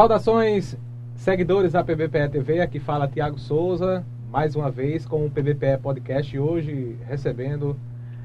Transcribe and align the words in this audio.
Saudações, 0.00 0.78
seguidores 1.14 1.72
da 1.72 1.84
PBPE 1.84 2.30
TV, 2.30 2.62
aqui 2.62 2.80
fala 2.80 3.06
Tiago 3.06 3.38
Souza, 3.38 4.02
mais 4.30 4.56
uma 4.56 4.70
vez 4.70 5.04
com 5.04 5.26
o 5.26 5.30
PBPE 5.30 5.76
Podcast, 5.82 6.38
hoje 6.38 6.96
recebendo 7.06 7.76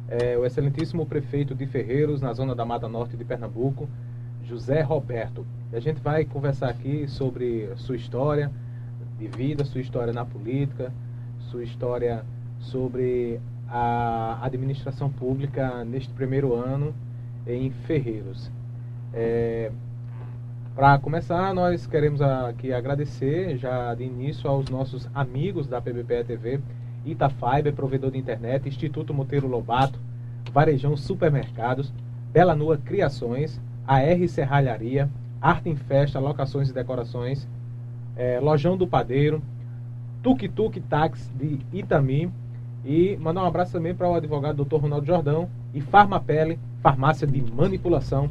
é, 0.08 0.38
o 0.38 0.46
excelentíssimo 0.46 1.06
prefeito 1.06 1.54
de 1.54 1.66
Ferreiros, 1.66 2.22
na 2.22 2.32
zona 2.32 2.56
da 2.56 2.64
Mata 2.64 2.88
Norte 2.88 3.18
de 3.18 3.26
Pernambuco, 3.26 3.90
José 4.46 4.80
Roberto. 4.84 5.46
E 5.74 5.76
a 5.76 5.82
gente 5.82 6.00
vai 6.00 6.24
conversar 6.24 6.70
aqui 6.70 7.10
sobre 7.10 7.70
sua 7.76 7.98
história 7.98 8.50
de 9.20 9.28
vida, 9.28 9.66
sua 9.66 9.82
história 9.82 10.14
na 10.14 10.24
política, 10.24 10.94
sua 11.52 11.62
história 11.62 12.24
sobre 12.58 13.38
a 13.68 14.40
administração 14.42 15.10
pública 15.10 15.84
neste 15.84 16.14
primeiro 16.14 16.54
ano 16.54 16.96
em 17.46 17.70
Ferreiros. 17.70 18.50
É, 19.14 19.74
para 20.76 21.00
começar, 21.00 21.54
nós 21.54 21.88
queremos 21.88 22.22
aqui 22.22 22.74
agradecer 22.74 23.56
já 23.58 23.96
de 23.96 24.04
início 24.04 24.50
aos 24.50 24.68
nossos 24.68 25.08
amigos 25.16 25.68
da 25.68 25.80
PBPE 25.80 26.26
TV, 26.26 26.60
Itafiber, 27.06 27.74
provedor 27.74 28.12
de 28.12 28.18
internet, 28.18 28.68
Instituto 28.68 29.14
Monteiro 29.14 29.48
Lobato, 29.48 29.98
Varejão 30.52 30.98
Supermercados, 30.98 31.94
Bela 32.34 32.54
Nua 32.54 32.78
Criações, 32.78 33.58
a 33.88 34.02
R 34.02 34.28
Serralharia, 34.28 35.10
Arte 35.42 35.70
em 35.70 35.78
Festa, 35.78 36.20
Locações 36.20 36.70
e 36.70 36.74
Decorações, 36.74 37.48
é, 38.18 38.42
Lojão 38.42 38.76
do 38.76 38.86
Padeiro, 38.86 39.42
Tuk 40.22 40.50
Tuk 40.50 40.82
Tax 40.82 41.32
de 41.40 41.58
Itami 41.72 42.30
e 42.84 43.16
mandar 43.16 43.44
um 43.44 43.48
abraço 43.48 43.72
também 43.72 43.96
para 43.96 44.10
o 44.10 44.16
advogado 44.16 44.66
Dr. 44.66 44.76
Ronaldo 44.76 45.08
Jordão 45.08 45.50
e 45.74 45.80
Farmapele, 45.80 46.60
farmácia 46.82 47.26
de 47.26 47.42
manipulação 47.42 48.30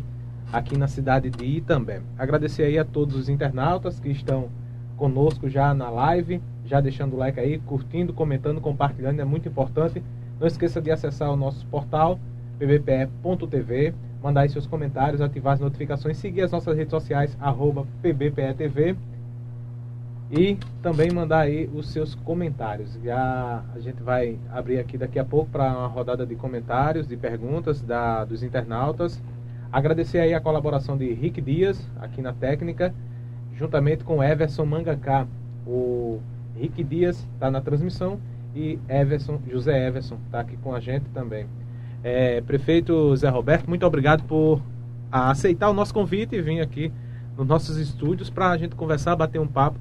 aqui 0.55 0.79
na 0.79 0.87
cidade 0.87 1.31
de 1.31 1.45
Itambé. 1.45 2.01
Agradecer 2.17 2.63
aí 2.63 2.79
a 2.79 2.85
todos 2.85 3.17
os 3.17 3.29
internautas 3.29 3.99
que 3.99 4.09
estão 4.09 4.49
conosco 4.97 5.49
já 5.51 5.75
na 5.75 5.91
live, 5.91 6.41
já 6.65 6.81
deixando 6.81 7.15
o 7.15 7.17
like 7.17 7.41
aí, 7.41 7.59
curtindo, 7.59 8.13
comentando, 8.13 8.61
compartilhando, 8.61 9.21
é 9.21 9.25
muito 9.25 9.49
importante. 9.49 10.01
Não 10.39 10.47
esqueça 10.47 10.81
de 10.81 10.93
acessar 10.93 11.29
o 11.33 11.37
nosso 11.37 11.67
portal 11.67 12.21
pbpe.tv, 12.57 13.95
mandar 14.23 14.43
aí 14.43 14.49
seus 14.49 14.65
comentários, 14.65 15.21
ativar 15.21 15.55
as 15.55 15.61
notificações, 15.61 16.19
seguir 16.19 16.43
as 16.43 16.53
nossas 16.53 16.77
redes 16.77 16.91
sociais, 16.91 17.37
arroba 17.41 17.85
pbpetv 18.01 18.97
e 20.31 20.57
também 20.81 21.11
mandar 21.11 21.41
aí 21.41 21.69
os 21.75 21.91
seus 21.91 22.15
comentários. 22.15 22.97
Já 23.03 23.65
a 23.75 23.81
gente 23.81 24.01
vai 24.05 24.39
abrir 24.53 24.79
aqui 24.79 24.97
daqui 24.97 25.19
a 25.19 25.25
pouco 25.25 25.51
para 25.51 25.69
uma 25.77 25.89
rodada 25.89 26.25
de 26.25 26.37
comentários, 26.37 27.09
de 27.09 27.17
perguntas 27.17 27.83
da, 27.83 28.25
dos 28.25 28.45
internautas. 28.45 29.21
Agradecer 29.75 30.21
aí 30.21 30.33
a 30.33 30.41
colaboração 30.41 30.97
de 30.97 31.13
Rick 31.13 31.41
Dias, 31.41 31.85
aqui 32.01 32.23
na 32.23 32.33
técnica, 32.33 32.95
juntamente 33.57 34.05
com 34.05 34.23
Everson 34.23 34.65
Mangaká. 34.65 35.27
O 35.67 36.21
Rick 36.57 36.85
Dias 36.85 37.27
está 37.35 37.51
na 37.51 37.61
transmissão 37.61 38.21
e 38.55 38.79
Everson, 38.89 39.41
José 39.51 39.89
Everson 39.89 40.17
está 40.27 40.39
aqui 40.39 40.57
com 40.59 40.73
a 40.73 40.79
gente 40.79 41.07
também. 41.07 41.49
É, 42.05 42.41
prefeito 42.43 43.17
Zé 43.17 43.29
Roberto, 43.29 43.69
muito 43.69 43.85
obrigado 43.85 44.23
por 44.29 44.63
aceitar 45.11 45.69
o 45.71 45.73
nosso 45.73 45.93
convite 45.93 46.37
e 46.37 46.41
vir 46.41 46.61
aqui 46.61 46.93
nos 47.37 47.45
nossos 47.45 47.77
estúdios 47.77 48.31
para 48.31 48.51
a 48.51 48.57
gente 48.57 48.77
conversar, 48.77 49.17
bater 49.17 49.41
um 49.41 49.49
papo 49.49 49.81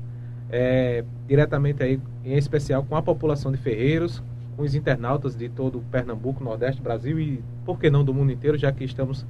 é, 0.49 1.05
diretamente 1.27 1.83
aí, 1.83 2.01
em 2.25 2.35
especial 2.35 2.83
com 2.83 2.95
a 2.95 3.01
população 3.03 3.51
de 3.51 3.59
Ferreiros, 3.59 4.23
com 4.57 4.63
os 4.63 4.73
internautas 4.73 5.35
de 5.35 5.49
todo 5.49 5.77
o 5.77 5.81
Pernambuco, 5.83 6.43
Nordeste, 6.43 6.81
Brasil 6.81 7.19
e, 7.19 7.43
por 7.63 7.77
que 7.77 7.91
não, 7.91 8.03
do 8.03 8.11
mundo 8.11 8.31
inteiro, 8.31 8.57
já 8.57 8.71
que 8.71 8.83
estamos 8.83 9.23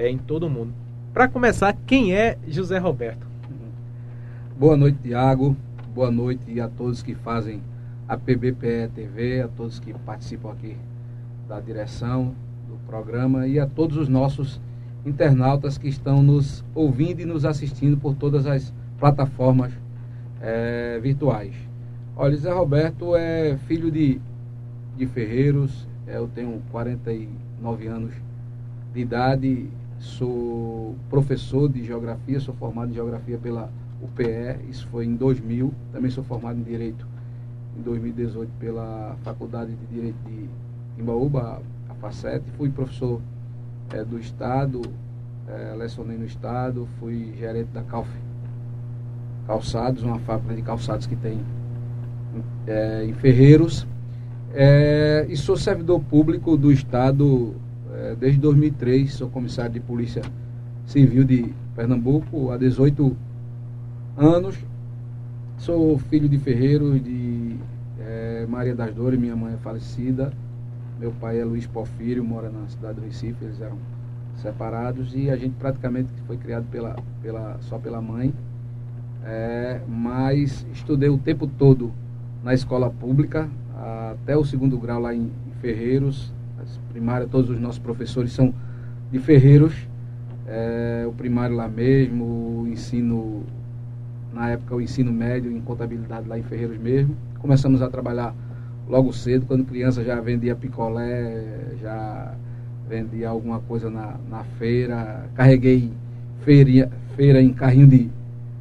é, 0.00 0.08
em 0.08 0.16
todo 0.16 0.46
o 0.46 0.50
mundo. 0.50 0.72
Para 1.12 1.28
começar, 1.28 1.76
quem 1.86 2.14
é 2.14 2.38
José 2.48 2.78
Roberto? 2.78 3.26
Boa 4.58 4.76
noite, 4.76 4.98
Tiago. 5.02 5.54
Boa 5.94 6.10
noite 6.10 6.58
a 6.58 6.68
todos 6.68 7.02
que 7.02 7.14
fazem 7.14 7.60
a 8.08 8.16
PBPE 8.16 8.90
TV, 8.94 9.42
a 9.42 9.48
todos 9.48 9.78
que 9.78 9.92
participam 9.92 10.52
aqui 10.52 10.76
da 11.46 11.60
direção 11.60 12.34
do 12.66 12.76
programa 12.86 13.46
e 13.46 13.58
a 13.58 13.66
todos 13.66 13.98
os 13.98 14.08
nossos 14.08 14.60
internautas 15.04 15.76
que 15.76 15.88
estão 15.88 16.22
nos 16.22 16.64
ouvindo 16.74 17.20
e 17.20 17.26
nos 17.26 17.44
assistindo 17.44 17.96
por 17.96 18.14
todas 18.14 18.46
as 18.46 18.72
plataformas 18.98 19.72
é, 20.40 20.98
virtuais. 21.02 21.54
Olha, 22.16 22.36
José 22.36 22.52
Roberto 22.52 23.16
é 23.16 23.58
filho 23.66 23.90
de, 23.90 24.20
de 24.96 25.06
Ferreiros, 25.06 25.86
eu 26.06 26.28
tenho 26.28 26.62
49 26.70 27.86
anos 27.86 28.12
de 28.92 29.00
idade 29.00 29.68
sou 30.00 30.96
professor 31.10 31.68
de 31.68 31.84
geografia, 31.84 32.40
sou 32.40 32.54
formado 32.54 32.90
em 32.90 32.94
geografia 32.94 33.38
pela 33.38 33.70
UPE, 34.02 34.68
isso 34.68 34.88
foi 34.88 35.04
em 35.04 35.14
2000. 35.14 35.72
Também 35.92 36.10
sou 36.10 36.24
formado 36.24 36.58
em 36.58 36.62
direito 36.62 37.06
em 37.78 37.82
2018 37.82 38.50
pela 38.58 39.14
Faculdade 39.22 39.74
de 39.74 39.86
Direito 39.86 40.16
de 40.26 40.48
Imbaúba, 41.00 41.62
a 41.88 41.94
FACET. 41.94 42.42
Fui 42.56 42.70
professor 42.70 43.20
é, 43.92 44.02
do 44.02 44.18
Estado, 44.18 44.80
é, 45.46 45.74
lecionei 45.76 46.16
no 46.16 46.24
Estado, 46.24 46.88
fui 46.98 47.34
gerente 47.38 47.68
da 47.68 47.82
Calf 47.82 48.08
Calçados, 49.46 50.02
uma 50.02 50.18
fábrica 50.20 50.54
de 50.54 50.62
calçados 50.62 51.06
que 51.06 51.16
tem 51.16 51.40
é, 52.66 53.04
em 53.04 53.12
Ferreiros. 53.12 53.86
É, 54.54 55.26
e 55.28 55.36
sou 55.36 55.56
servidor 55.56 56.00
público 56.00 56.56
do 56.56 56.72
Estado 56.72 57.54
desde 58.18 58.38
2003 58.40 59.12
sou 59.12 59.28
comissário 59.28 59.72
de 59.72 59.80
Polícia 59.80 60.22
Civil 60.86 61.24
de 61.24 61.54
Pernambuco 61.74 62.50
há 62.50 62.56
18 62.56 63.16
anos. 64.16 64.56
Sou 65.58 65.98
filho 65.98 66.28
de 66.28 66.38
ferreiros 66.38 67.02
de 67.02 67.56
é, 68.00 68.46
Maria 68.48 68.74
das 68.74 68.94
Dores, 68.94 69.18
minha 69.18 69.36
mãe 69.36 69.54
é 69.54 69.56
falecida. 69.58 70.32
Meu 70.98 71.12
pai 71.12 71.40
é 71.40 71.44
Luiz 71.44 71.66
Porfírio, 71.66 72.24
mora 72.24 72.50
na 72.50 72.68
cidade 72.68 73.00
do 73.00 73.06
Recife, 73.06 73.44
eles 73.44 73.60
eram 73.60 73.78
separados 74.36 75.14
e 75.14 75.30
a 75.30 75.36
gente 75.36 75.54
praticamente 75.58 76.08
foi 76.26 76.36
criado 76.36 76.66
pela, 76.70 76.96
pela, 77.22 77.58
só 77.60 77.78
pela 77.78 78.00
mãe. 78.00 78.32
É, 79.24 79.80
mas 79.86 80.66
estudei 80.72 81.08
o 81.08 81.18
tempo 81.18 81.46
todo 81.46 81.92
na 82.42 82.54
escola 82.54 82.90
pública, 82.90 83.48
até 84.12 84.36
o 84.36 84.44
segundo 84.44 84.78
grau 84.78 85.00
lá 85.00 85.14
em 85.14 85.30
Ferreiros, 85.60 86.32
primária, 86.92 87.26
todos 87.26 87.50
os 87.50 87.60
nossos 87.60 87.78
professores 87.78 88.32
são 88.32 88.54
de 89.10 89.18
Ferreiros, 89.18 89.74
é, 90.46 91.04
o 91.06 91.12
primário 91.12 91.56
lá 91.56 91.68
mesmo, 91.68 92.24
o 92.62 92.68
ensino, 92.68 93.44
na 94.32 94.50
época 94.50 94.74
o 94.74 94.80
ensino 94.80 95.12
médio 95.12 95.50
em 95.50 95.60
contabilidade 95.60 96.28
lá 96.28 96.38
em 96.38 96.42
Ferreiros 96.42 96.78
mesmo. 96.78 97.16
Começamos 97.38 97.82
a 97.82 97.88
trabalhar 97.88 98.34
logo 98.88 99.12
cedo, 99.12 99.46
quando 99.46 99.64
criança 99.64 100.04
já 100.04 100.20
vendia 100.20 100.54
picolé, 100.54 101.74
já 101.80 102.34
vendia 102.88 103.28
alguma 103.28 103.60
coisa 103.60 103.88
na, 103.88 104.16
na 104.28 104.42
feira, 104.58 105.28
carreguei 105.34 105.90
feira, 106.44 106.90
feira 107.16 107.40
em 107.40 107.52
carrinho 107.52 107.86
de 107.86 108.10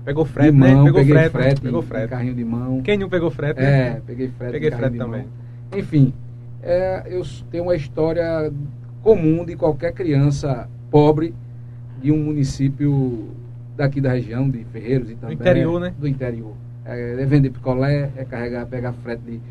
Pegou 0.09 0.25
frete, 0.25 0.51
de 0.51 0.57
né? 0.57 0.73
mão, 0.73 0.85
né? 0.85 0.91
Pegou 0.91 1.01
peguei 1.01 1.13
frete, 1.13 1.31
frete, 1.31 1.61
pegou 1.61 1.81
frete. 1.83 2.09
carrinho 2.09 2.33
de 2.33 2.43
mão. 2.43 2.81
Quem 2.81 2.97
não 2.97 3.09
pegou 3.09 3.29
frete? 3.29 3.59
Né? 3.59 3.87
É, 3.89 4.01
peguei 4.05 4.27
frete. 4.29 4.51
Peguei 4.53 4.71
frete 4.71 4.97
também. 4.97 5.21
Mão. 5.21 5.79
Enfim, 5.79 6.13
é, 6.61 7.03
eu 7.07 7.21
tenho 7.49 7.63
uma 7.63 7.75
história 7.75 8.51
comum 9.01 9.45
de 9.45 9.55
qualquer 9.55 9.93
criança 9.93 10.69
pobre 10.91 11.33
de 12.01 12.11
um 12.11 12.17
município 12.17 13.29
daqui 13.75 14.01
da 14.01 14.11
região, 14.11 14.49
de 14.49 14.63
Ferreiros 14.65 15.09
e 15.09 15.15
também. 15.15 15.37
Do 15.37 15.41
interior, 15.41 15.79
né? 15.79 15.93
Do 15.97 16.07
interior. 16.07 16.53
É, 16.85 17.21
é 17.21 17.25
vender 17.25 17.49
picolé, 17.49 18.11
é 18.15 18.25
carregar, 18.25 18.65
pegar 18.65 18.93
frete 18.93 19.21
de 19.23 19.41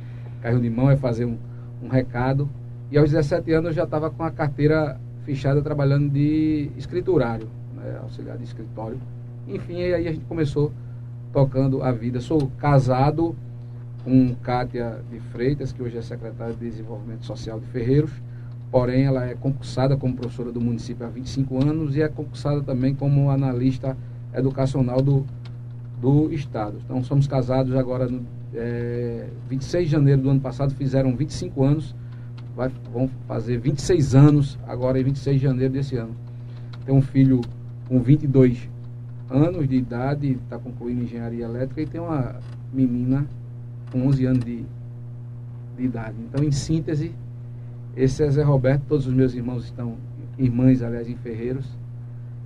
carro 0.42 0.60
de 0.60 0.68
mão, 0.68 0.91
é 0.91 0.97
fazer 0.97 1.24
um, 1.24 1.38
um 1.82 1.88
recado. 1.88 2.48
E 2.91 2.98
aos 2.98 3.10
17 3.10 3.52
anos 3.52 3.68
eu 3.68 3.74
já 3.74 3.84
estava 3.84 4.10
com 4.10 4.22
a 4.22 4.30
carteira 4.30 4.98
fechada 5.24 5.60
trabalhando 5.62 6.10
de 6.10 6.70
escriturário, 6.76 7.48
né, 7.76 7.98
auxiliar 8.02 8.36
de 8.36 8.44
escritório. 8.44 8.98
Enfim, 9.47 9.82
aí 9.82 10.06
a 10.06 10.12
gente 10.12 10.24
começou 10.24 10.72
tocando 11.32 11.83
a 11.83 11.92
vida. 11.92 12.21
Sou 12.21 12.50
casado, 12.59 13.36
com 14.09 14.34
Kátia 14.37 15.03
de 15.10 15.21
Freitas, 15.21 15.71
que 15.71 15.83
hoje 15.83 15.99
é 15.99 16.03
secretária 16.03 16.55
de 16.55 16.60
Desenvolvimento 16.60 17.27
Social 17.27 17.60
de 17.60 17.66
Ferreiros, 17.66 18.10
porém 18.71 19.05
ela 19.05 19.27
é 19.27 19.34
concursada 19.34 19.99
como 19.99 20.16
professora 20.16 20.51
do 20.51 20.63
município 20.63 21.05
há 21.05 21.10
25 21.10 21.63
anos 21.63 21.95
e 21.95 22.01
é 22.01 22.09
concursada 22.09 22.63
também 22.63 22.95
como 22.95 23.28
analista 23.28 23.95
educacional 24.33 25.03
do, 25.03 25.27
do 26.01 26.33
Estado. 26.33 26.78
Então 26.83 27.05
somos 27.05 27.27
casados 27.27 27.77
agora 27.77 28.07
no 28.09 28.25
é, 28.55 29.27
26 29.47 29.84
de 29.84 29.93
janeiro 29.93 30.22
do 30.22 30.31
ano 30.31 30.41
passado, 30.41 30.75
fizeram 30.75 31.15
25 31.15 31.63
anos, 31.63 31.95
vai, 32.57 32.71
vão 32.91 33.10
fazer 33.27 33.59
26 33.59 34.15
anos 34.15 34.59
agora 34.66 34.99
em 34.99 35.05
26 35.05 35.39
de 35.39 35.43
janeiro 35.47 35.72
desse 35.75 35.97
ano. 35.97 36.16
Tem 36.87 36.95
um 36.95 37.03
filho 37.03 37.43
com 37.87 38.01
22 38.01 38.71
anos 39.28 39.69
de 39.69 39.77
idade, 39.77 40.33
está 40.33 40.59
concluindo 40.59 41.03
engenharia 41.03 41.45
elétrica 41.45 41.83
e 41.83 41.87
tem 41.87 42.01
uma 42.01 42.37
menina 42.72 43.27
com 43.90 44.06
11 44.06 44.26
anos 44.26 44.44
de, 44.44 44.64
de 45.76 45.84
idade. 45.84 46.16
Então, 46.28 46.44
em 46.44 46.52
síntese, 46.52 47.14
esse 47.96 48.22
é 48.22 48.30
Zé 48.30 48.42
Roberto, 48.42 48.82
todos 48.88 49.06
os 49.06 49.12
meus 49.12 49.34
irmãos 49.34 49.64
estão, 49.64 49.96
irmãs, 50.38 50.82
aliás, 50.82 51.08
em 51.08 51.16
Ferreiros. 51.16 51.66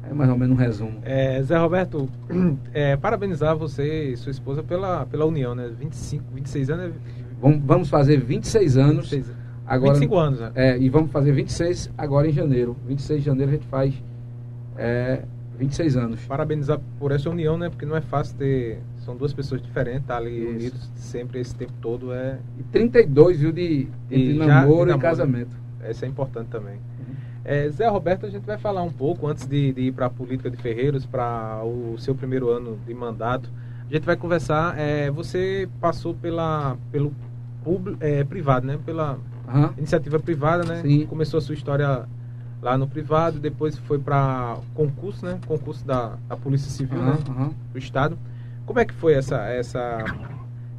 É 0.08 0.12
mais 0.12 0.28
ou 0.30 0.36
menos 0.36 0.56
um 0.56 0.58
resumo. 0.58 0.98
É, 1.04 1.40
Zé 1.42 1.56
Roberto, 1.56 2.08
é, 2.74 2.96
parabenizar 2.96 3.56
você 3.56 4.10
e 4.10 4.16
sua 4.16 4.32
esposa 4.32 4.62
pela, 4.62 5.06
pela 5.06 5.24
união, 5.24 5.54
né? 5.54 5.70
25, 5.78 6.24
26 6.34 6.70
anos. 6.70 6.86
É 6.86 7.22
vamos, 7.40 7.62
vamos 7.64 7.88
fazer 7.88 8.18
26 8.18 8.76
anos. 8.76 9.10
26, 9.10 9.36
agora, 9.64 9.94
25 9.94 10.18
anos, 10.18 10.40
né? 10.40 10.52
É, 10.56 10.78
e 10.78 10.88
vamos 10.88 11.12
fazer 11.12 11.32
26 11.32 11.90
agora 11.96 12.28
em 12.28 12.32
janeiro. 12.32 12.76
26 12.86 13.20
de 13.20 13.26
janeiro 13.26 13.52
a 13.52 13.54
gente 13.54 13.66
faz 13.66 13.94
é, 14.76 15.22
26 15.58 15.96
anos. 15.96 16.24
Parabenizar 16.26 16.80
por 16.98 17.12
essa 17.12 17.30
união, 17.30 17.56
né? 17.56 17.68
Porque 17.68 17.86
não 17.86 17.96
é 17.96 18.00
fácil 18.00 18.36
ter. 18.36 18.80
São 19.04 19.16
duas 19.16 19.32
pessoas 19.32 19.60
diferentes, 19.62 20.06
tá 20.06 20.16
ali 20.16 20.38
Isso. 20.38 20.50
unidos 20.50 20.90
sempre 20.94 21.40
esse 21.40 21.54
tempo 21.54 21.72
todo. 21.80 22.12
É... 22.12 22.38
E 22.58 22.62
32, 22.64 23.40
viu, 23.40 23.52
de, 23.52 23.88
de, 24.08 24.34
namoro, 24.34 24.40
de 24.40 24.46
namoro 24.46 24.90
e 24.90 24.98
casamento. 24.98 25.56
Essa 25.80 26.06
é 26.06 26.08
importante 26.08 26.48
também. 26.48 26.78
É, 27.44 27.68
Zé 27.70 27.88
Roberto, 27.88 28.24
a 28.24 28.30
gente 28.30 28.44
vai 28.44 28.56
falar 28.56 28.82
um 28.82 28.92
pouco 28.92 29.26
antes 29.26 29.46
de, 29.46 29.72
de 29.72 29.80
ir 29.82 29.92
para 29.92 30.06
a 30.06 30.10
política 30.10 30.48
de 30.48 30.56
Ferreiros, 30.56 31.04
para 31.04 31.60
o 31.64 31.96
seu 31.98 32.14
primeiro 32.14 32.50
ano 32.50 32.78
de 32.86 32.94
mandato. 32.94 33.50
A 33.88 33.92
gente 33.92 34.04
vai 34.04 34.16
conversar. 34.16 34.78
É, 34.78 35.10
você 35.10 35.68
passou 35.80 36.14
pela, 36.14 36.76
pelo 36.92 37.12
público, 37.64 37.98
é, 38.00 38.22
privado, 38.22 38.66
né? 38.66 38.78
Pela 38.84 39.18
uhum. 39.52 39.70
iniciativa 39.76 40.20
privada, 40.20 40.64
né? 40.64 40.82
Sim. 40.82 41.06
Começou 41.06 41.38
a 41.38 41.40
sua 41.40 41.54
história 41.54 42.06
lá 42.60 42.78
no 42.78 42.86
privado, 42.86 43.40
depois 43.40 43.76
foi 43.76 43.98
para 43.98 44.56
concurso, 44.72 45.26
né? 45.26 45.38
Concurso 45.46 45.84
da, 45.84 46.16
da 46.28 46.36
Polícia 46.36 46.70
Civil, 46.70 47.00
uhum, 47.00 47.06
né? 47.06 47.18
Uhum. 47.28 47.54
Do 47.72 47.78
Estado. 47.78 48.16
Como 48.66 48.78
é 48.78 48.84
que 48.84 48.94
foi 48.94 49.14
essa, 49.14 49.36
essa, 49.48 50.04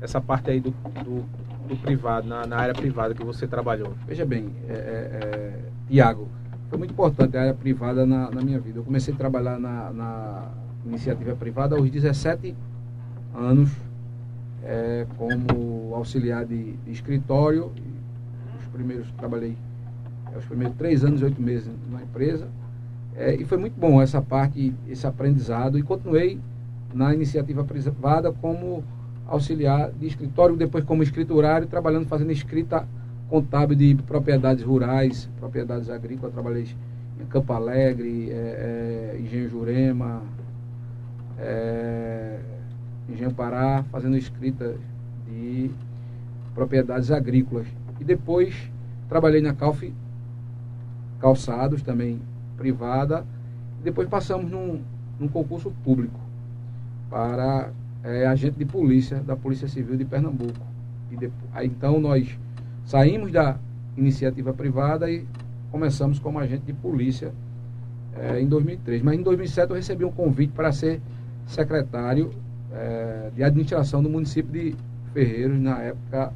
essa 0.02 0.22
parte 0.22 0.50
aí 0.50 0.60
do, 0.60 0.72
do, 0.72 1.24
do 1.68 1.76
privado, 1.82 2.28
na, 2.28 2.46
na, 2.46 2.58
área 2.58 2.74
privada 2.74 3.14
que 3.14 3.24
você 3.24 3.46
trabalhou? 3.46 3.94
Veja 4.08 4.26
bem, 4.26 4.50
é, 4.68 4.74
é, 4.74 4.76
é 4.76 5.60
Tiago, 5.88 6.28
foi 6.70 6.78
muito 6.80 6.92
importante 6.92 7.38
a 7.38 7.42
área 7.42 7.54
privada 7.54 8.06
na, 8.06 8.32
na 8.32 8.42
minha 8.42 8.60
vida. 8.60 8.80
Eu 8.80 8.84
comecei 8.84 9.14
a 9.14 9.18
trabalhar 9.18 9.60
na, 9.60 9.92
na 9.92 10.52
iniciativa 10.86 11.36
privada 11.36 11.76
aos 11.76 11.90
17 11.90 12.56
anos, 13.36 13.70
é, 14.64 15.06
como 15.18 15.94
auxiliar 15.94 16.46
de, 16.46 16.74
de, 16.78 16.92
escritório. 16.92 17.72
Os 18.60 18.68
primeiros 18.70 19.12
trabalhei 19.12 19.58
é, 20.34 20.38
os 20.38 20.46
primeiros 20.46 20.76
três 20.78 21.04
anos 21.04 21.22
e 21.22 21.26
oito 21.26 21.42
meses 21.42 21.70
na 21.92 22.02
empresa. 22.02 22.48
É, 23.16 23.36
e 23.36 23.46
foi 23.46 23.58
muito 23.58 23.80
bom 23.80 24.02
essa 24.02 24.22
parte, 24.22 24.74
esse 24.88 25.06
aprendizado. 25.06 25.78
E 25.78 25.84
continuei 25.84 26.40
na 26.94 27.14
iniciativa 27.14 27.64
privada 27.64 28.32
como 28.32 28.84
auxiliar 29.28 29.92
de 29.92 30.08
escritório, 30.08 30.56
depois 30.56 30.84
como 30.84 31.02
escriturário, 31.02 31.68
trabalhando, 31.68 32.08
fazendo 32.08 32.32
escrita 32.32 32.88
contábil 33.30 33.76
de 33.76 33.96
propriedades 33.96 34.64
rurais, 34.64 35.30
propriedades 35.40 35.90
agrícolas, 35.90 36.34
trabalhei 36.34 36.68
em 37.20 37.26
Campo 37.26 37.52
Alegre, 37.54 38.30
é, 38.30 39.16
é, 39.16 39.20
Engenho 39.20 39.50
Jurema, 39.50 40.22
é, 41.40 42.40
Engenho 43.10 43.34
Pará, 43.34 43.84
fazendo 43.92 44.18
escrita 44.18 44.76
de 45.28 45.72
propriedades 46.54 47.10
agrícolas. 47.12 47.68
E 48.00 48.04
depois 48.04 48.54
trabalhei 49.10 49.42
na 49.42 49.54
Calf 49.54 49.82
Calçados, 51.20 51.82
também 51.82 52.22
privada, 52.58 53.26
e 53.80 53.84
depois 53.84 54.08
passamos 54.08 54.52
num, 54.52 54.82
num 55.20 55.28
concurso 55.28 55.72
público 55.84 56.23
para 57.14 57.70
é, 58.04 58.26
agente 58.26 58.58
de 58.58 58.66
polícia 58.66 59.20
da 59.20 59.36
Polícia 59.36 59.68
Civil 59.68 59.96
de 59.96 60.04
Pernambuco. 60.04 60.66
E 61.12 61.16
depois, 61.16 61.52
aí, 61.54 61.68
então 61.68 62.00
nós 62.00 62.36
Saímos 62.86 63.32
da 63.32 63.58
iniciativa 63.98 64.54
privada 64.54 65.10
e 65.10 65.26
começamos 65.72 66.20
como 66.20 66.40
agente 66.40 66.64
de 66.66 66.74
polícia 66.74 67.32
é, 68.16 68.42
em 68.42 68.48
2003. 68.48 69.02
Mas 69.02 69.20
em 69.20 69.24
2007 69.24 69.70
eu 69.70 69.76
recebi 69.76 70.04
um 70.04 70.12
convite 70.12 70.52
para 70.52 70.72
ser 70.72 71.02
secretário 71.48 72.32
é, 72.74 73.30
de 73.34 73.44
administração 73.44 74.04
do 74.04 74.10
município 74.10 74.52
de 74.52 74.76
Ferreiros, 75.14 75.60
na 75.60 75.80
época 75.80 76.34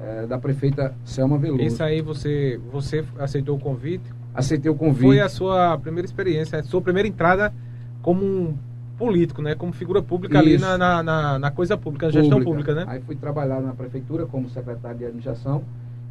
é, 0.00 0.26
da 0.26 0.38
prefeita 0.38 0.94
Selma 1.04 1.36
Veloso. 1.36 1.62
Isso 1.62 1.82
aí 1.82 2.00
você, 2.00 2.58
você 2.72 3.04
aceitou 3.18 3.56
o 3.56 3.60
convite? 3.60 4.04
Aceitei 4.34 4.70
o 4.70 4.74
convite. 4.74 5.06
Foi 5.06 5.20
a 5.20 5.28
sua 5.28 5.78
primeira 5.78 6.06
experiência, 6.06 6.58
a 6.58 6.62
sua 6.62 6.80
primeira 6.80 7.06
entrada 7.06 7.52
como 8.02 8.24
um 8.24 8.54
político, 8.98 9.42
né? 9.42 9.54
Como 9.54 9.72
figura 9.72 10.02
pública 10.02 10.38
Isso. 10.38 10.48
ali 10.48 10.58
na, 10.58 10.78
na, 10.78 11.02
na, 11.02 11.38
na, 11.38 11.50
coisa 11.50 11.76
pública, 11.76 12.06
na 12.06 12.12
gestão 12.12 12.42
pública, 12.42 12.74
né? 12.74 12.84
Aí 12.86 13.00
fui 13.00 13.16
trabalhar 13.16 13.60
na 13.60 13.72
prefeitura 13.72 14.26
como 14.26 14.48
secretário 14.48 14.98
de 14.98 15.04
administração 15.04 15.64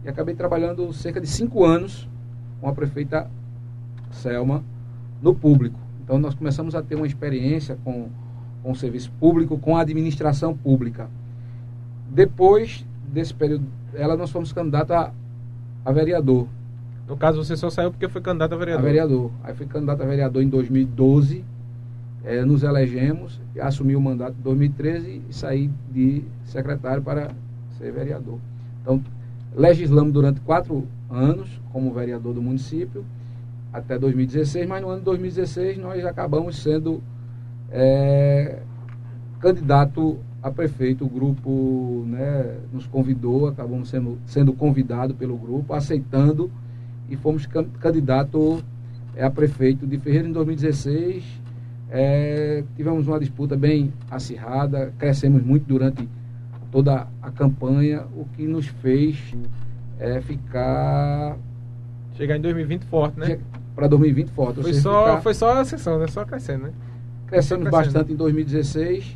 e 0.04 0.10
acabei 0.10 0.36
trabalhando 0.36 0.92
cerca 0.94 1.20
de 1.20 1.28
cinco 1.28 1.64
anos 1.64 2.08
com 2.60 2.68
a 2.68 2.74
prefeita 2.74 3.30
Selma 4.12 4.64
no 5.22 5.34
público. 5.34 5.80
Então 6.04 6.20
nós 6.20 6.36
começamos 6.36 6.76
a 6.76 6.82
ter 6.82 6.96
uma 6.96 7.08
experiência 7.08 7.78
com, 7.84 8.10
com 8.62 8.72
o 8.72 8.76
serviço 8.76 9.12
público, 9.20 9.58
com 9.58 9.78
a 9.78 9.82
administração 9.82 10.56
pública. 10.56 11.10
Depois 12.10 12.86
desse 13.08 13.34
período, 13.34 13.66
ela 13.94 14.18
nós 14.18 14.30
fomos 14.30 14.52
candidatos 14.52 14.92
a, 14.92 15.12
a 15.86 15.92
vereador. 15.92 16.48
No 17.08 17.18
caso, 17.18 17.44
você 17.44 17.56
só 17.58 17.70
saiu 17.70 17.92
porque 17.92 18.08
foi 18.08 18.22
candidato 18.22 18.54
a 18.54 18.58
vereador. 18.58 18.82
A 18.82 18.86
vereador. 18.86 19.32
Aí 19.44 19.54
fui 19.54 19.66
candidato 19.66 20.02
a 20.02 20.06
vereador 20.06 20.42
em 20.42 20.48
2012 20.48 21.44
é, 22.24 22.46
nos 22.46 22.64
elegemos, 22.64 23.40
assumi 23.60 23.96
o 23.96 24.02
mandato 24.02 24.36
em 24.40 24.42
2013 24.42 25.22
e 25.30 25.34
saí 25.34 25.70
de 25.92 26.24
secretário 26.46 27.04
para 27.04 27.32
ser 27.78 27.92
vereador. 27.92 28.40
Então, 28.82 29.04
legislamos 29.56 30.14
durante 30.14 30.40
quatro 30.40 30.88
anos 31.10 31.50
como 31.72 31.94
vereador 31.94 32.34
do 32.34 32.42
município, 32.42 33.04
até 33.74 33.98
2016, 33.98 34.68
mas 34.68 34.82
no 34.82 34.90
ano 34.90 35.00
de 35.00 35.06
2016 35.06 35.78
nós 35.80 36.06
acabamos 36.06 36.62
sendo 36.62 37.02
é, 37.72 38.60
candidato 39.40 40.18
a 40.42 40.50
prefeito. 40.50 41.06
O 41.06 41.10
grupo 41.10 42.06
né, 42.08 42.58
nos 42.72 42.86
convidou, 42.86 43.48
acabamos 43.48 43.90
sendo, 43.90 44.18
sendo 44.26 44.54
convidado 44.54 45.14
pelo 45.16 45.36
grupo, 45.36 45.74
aceitando 45.74 46.50
e 47.10 47.18
fomos 47.18 47.48
candidato 47.80 48.64
é, 49.16 49.26
a 49.26 49.30
prefeito 49.30 49.86
de 49.86 49.98
Ferreira 49.98 50.28
em 50.28 50.32
2016 50.32 51.43
é, 51.96 52.64
tivemos 52.76 53.08
uma 53.08 53.20
disputa 53.20 53.56
bem 53.56 53.94
acirrada, 54.10 54.92
crescemos 54.98 55.44
muito 55.44 55.68
durante 55.68 56.10
toda 56.72 57.08
a 57.22 57.30
campanha, 57.30 58.04
o 58.18 58.26
que 58.36 58.48
nos 58.48 58.66
fez 58.66 59.36
é, 60.00 60.20
ficar. 60.20 61.38
Chegar 62.16 62.36
em 62.36 62.42
2020 62.42 62.86
forte, 62.86 63.20
né? 63.20 63.40
Para 63.76 63.86
2020 63.86 64.30
forte. 64.32 64.62
Foi, 64.64 64.74
só, 64.74 65.06
ficar... 65.06 65.22
foi 65.22 65.34
só 65.36 65.62
a 65.62 65.66
sessão, 65.66 66.00
né? 66.00 66.08
Só 66.08 66.26
crescendo, 66.26 66.64
né? 66.64 66.74
Crescemos 67.28 67.70
bastante 67.70 68.12
em 68.12 68.16
2016 68.16 69.16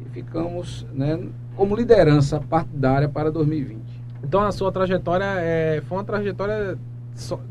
e 0.00 0.08
ficamos 0.10 0.86
né, 0.94 1.20
como 1.56 1.74
liderança 1.74 2.38
partidária 2.38 3.08
para 3.08 3.32
2020. 3.32 3.80
Então 4.22 4.42
a 4.42 4.52
sua 4.52 4.70
trajetória 4.70 5.24
é, 5.38 5.82
foi 5.88 5.98
uma 5.98 6.04
trajetória 6.04 6.78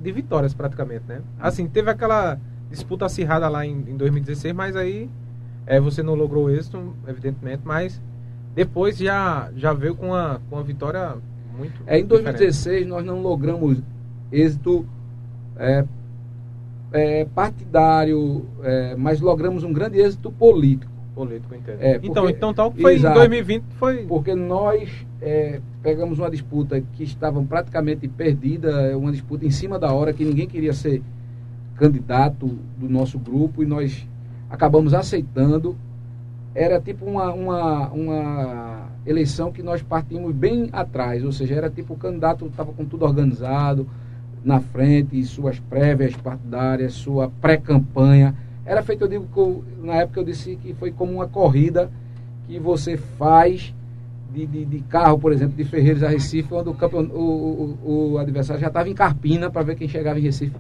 de 0.02 0.12
vitórias 0.14 0.54
praticamente, 0.54 1.04
né? 1.10 1.22
Assim, 1.40 1.68
teve 1.68 1.92
aquela 1.92 2.40
disputa 2.76 3.06
acirrada 3.06 3.48
lá 3.50 3.66
em, 3.66 3.72
em 3.72 3.98
2016, 3.98 4.54
mas 4.54 4.76
aí 4.76 5.10
é, 5.66 5.80
você 5.80 6.04
não 6.04 6.14
logrou 6.14 6.50
êxito, 6.50 6.94
evidentemente, 7.08 7.62
mas 7.66 8.00
depois 8.54 8.98
já, 8.98 9.50
já 9.56 9.74
veio 9.74 9.96
com 9.96 10.08
uma, 10.08 10.40
com 10.50 10.56
uma 10.56 10.64
vitória 10.64 11.16
muito. 11.58 11.82
É, 11.88 12.00
em 12.00 12.06
2016 12.06 12.58
diferente. 12.58 12.88
nós 12.88 13.06
não 13.06 13.22
logramos 13.22 13.82
êxito 14.32 14.86
é, 15.58 15.86
é, 16.92 17.26
partidário, 17.26 18.46
é, 18.64 18.96
mas 18.96 19.20
logramos 19.20 19.64
um 19.64 19.74
grande 19.74 20.00
êxito 20.00 20.32
político. 20.32 20.92
Político, 21.16 21.56
entendo. 21.56 21.78
É, 21.80 21.94
porque, 21.94 22.08
então, 22.08 22.30
então 22.30 22.54
tal 22.54 22.72
que 22.72 22.82
foi 22.82 22.96
exato, 22.96 23.16
em 23.16 23.20
2020 23.20 23.64
foi. 23.80 24.06
Porque 24.06 24.36
nós 24.36 24.90
é, 25.22 25.62
pegamos 25.82 26.20
uma 26.20 26.30
disputa 26.30 26.82
que 26.94 27.04
estava 27.04 27.42
praticamente 27.44 28.08
perdida, 28.08 28.98
uma 28.98 29.12
disputa 29.12 29.46
em 29.46 29.52
cima 29.52 29.80
da 29.80 29.94
hora, 29.94 30.12
que 30.12 30.26
ninguém 30.26 30.46
queria 30.46 30.74
ser 30.74 31.02
candidato 31.76 32.58
do 32.78 32.90
nosso 32.90 33.20
grupo 33.20 33.62
e 33.62 33.66
nós 33.66 34.08
acabamos 34.50 34.94
aceitando. 34.94 35.76
Era 36.54 36.80
tipo 36.80 37.06
uma, 37.06 37.34
uma, 37.34 37.90
uma 37.90 38.88
eleição 39.06 39.52
que 39.52 39.62
nós 39.62 39.82
partimos 39.82 40.34
bem 40.34 40.70
atrás, 40.72 41.24
ou 41.24 41.32
seja, 41.32 41.56
era 41.56 41.70
tipo 41.70 41.94
o 41.94 41.98
candidato 41.98 42.46
estava 42.46 42.72
com 42.72 42.86
tudo 42.86 43.04
organizado 43.04 43.88
na 44.44 44.60
frente, 44.62 45.22
suas 45.26 45.60
prévias 45.60 46.16
partidárias, 46.16 46.94
sua 46.94 47.30
pré-campanha. 47.42 48.36
Era 48.66 48.82
feito, 48.84 49.04
eu 49.04 49.08
digo, 49.08 49.28
que 49.34 49.86
na 49.86 49.96
época 49.96 50.20
eu 50.20 50.24
disse 50.24 50.56
que 50.56 50.74
foi 50.74 50.92
como 50.92 51.14
uma 51.14 51.28
corrida 51.28 51.92
que 52.48 52.60
você 52.60 52.96
faz 52.96 53.74
de, 54.32 54.46
de, 54.46 54.66
de 54.66 54.80
carro, 54.82 55.20
por 55.20 55.34
exemplo, 55.34 55.58
de 55.58 55.64
Ferreiros 55.64 56.04
a 56.04 56.10
Recife, 56.10 56.54
onde 56.54 56.70
o, 56.70 56.74
o, 56.74 57.78
o, 57.84 58.12
o 58.14 58.18
adversário 58.20 58.62
já 58.62 58.68
estava 58.68 58.88
em 58.88 58.94
Carpina 58.94 59.50
para 59.50 59.64
ver 59.64 59.76
quem 59.76 59.88
chegava 59.88 60.20
em 60.20 60.24
Recife 60.24 60.56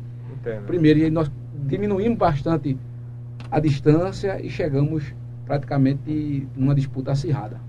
primeiro. 0.66 1.00
E 1.00 1.10
nós 1.10 1.30
diminuímos 1.68 2.18
bastante 2.18 2.78
a 3.52 3.60
distância 3.60 4.40
e 4.44 4.50
chegamos 4.50 5.14
praticamente 5.46 6.48
numa 6.56 6.74
disputa 6.74 7.12
acirrada. 7.12 7.60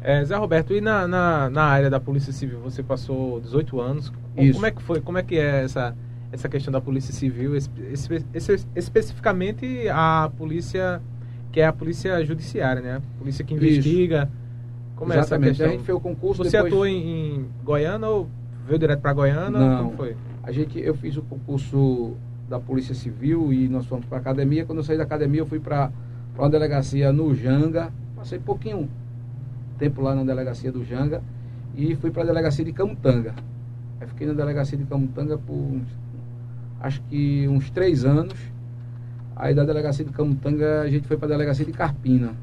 É, 0.00 0.22
Zé 0.24 0.36
Roberto, 0.36 0.74
e 0.74 0.80
na, 0.80 1.08
na, 1.08 1.48
na, 1.48 1.64
área 1.64 1.88
da 1.88 1.98
Polícia 1.98 2.32
Civil 2.32 2.60
você 2.60 2.82
passou 2.82 3.40
18 3.40 3.80
anos. 3.80 4.12
Isso. 4.36 4.54
Como 4.54 4.66
é 4.66 4.70
que 4.70 4.82
foi? 4.82 5.00
Como 5.00 5.16
é 5.16 5.22
que 5.22 5.36
é 5.36 5.64
essa, 5.64 5.96
essa 6.30 6.48
questão 6.48 6.70
da 6.70 6.80
polícia 6.80 7.12
civil, 7.12 7.56
espe, 7.56 7.80
espe, 7.90 8.66
especificamente 8.76 9.88
a 9.88 10.30
polícia 10.36 11.00
que 11.50 11.60
é 11.60 11.66
a 11.66 11.72
polícia 11.72 12.22
judiciária, 12.24 12.82
né? 12.82 12.96
A 12.96 13.18
polícia 13.18 13.44
que 13.44 13.54
investiga. 13.54 14.24
Isso. 14.24 14.44
Como 14.96 15.12
Exatamente. 15.12 15.12
é 15.12 15.20
essa 15.20 15.48
questão? 15.48 15.66
A 15.66 15.70
gente 15.70 15.84
fez 15.84 15.96
o 15.96 16.00
concurso. 16.00 16.44
Você 16.44 16.50
depois... 16.50 16.72
atuou 16.72 16.86
em, 16.86 17.36
em 17.36 17.48
Goiânia 17.62 18.08
ou 18.08 18.28
veio 18.66 18.78
direto 18.78 19.00
para 19.00 19.12
Goiânia? 19.12 19.50
Não. 19.50 19.84
Como 19.84 19.96
foi? 19.96 20.16
A 20.46 20.52
gente, 20.52 20.78
eu 20.78 20.94
fiz 20.94 21.16
o 21.16 21.22
concurso 21.22 22.14
da 22.50 22.60
Polícia 22.60 22.94
Civil 22.94 23.50
e 23.50 23.66
nós 23.66 23.86
fomos 23.86 24.04
para 24.04 24.18
a 24.18 24.20
academia. 24.20 24.66
Quando 24.66 24.78
eu 24.78 24.84
saí 24.84 24.98
da 24.98 25.04
academia, 25.04 25.40
eu 25.40 25.46
fui 25.46 25.58
para 25.58 25.90
uma 26.36 26.50
delegacia 26.50 27.10
no 27.10 27.34
Janga. 27.34 27.90
Passei 28.14 28.38
pouquinho 28.38 28.90
tempo 29.78 30.02
lá 30.02 30.14
na 30.14 30.22
delegacia 30.22 30.70
do 30.70 30.84
Janga 30.84 31.22
e 31.74 31.94
fui 31.96 32.10
para 32.10 32.24
a 32.24 32.26
delegacia 32.26 32.62
de 32.62 32.74
Camutanga. 32.74 33.34
Aí 33.98 34.06
fiquei 34.06 34.26
na 34.26 34.34
delegacia 34.34 34.76
de 34.76 34.84
Camutanga 34.84 35.38
por 35.38 35.80
acho 36.78 37.00
que 37.04 37.48
uns 37.48 37.70
três 37.70 38.04
anos. 38.04 38.38
Aí 39.34 39.54
da 39.54 39.64
delegacia 39.64 40.04
de 40.04 40.12
Camutanga 40.12 40.82
a 40.82 40.90
gente 40.90 41.08
foi 41.08 41.16
para 41.16 41.26
a 41.26 41.30
delegacia 41.30 41.64
de 41.64 41.72
Carpina. 41.72 42.34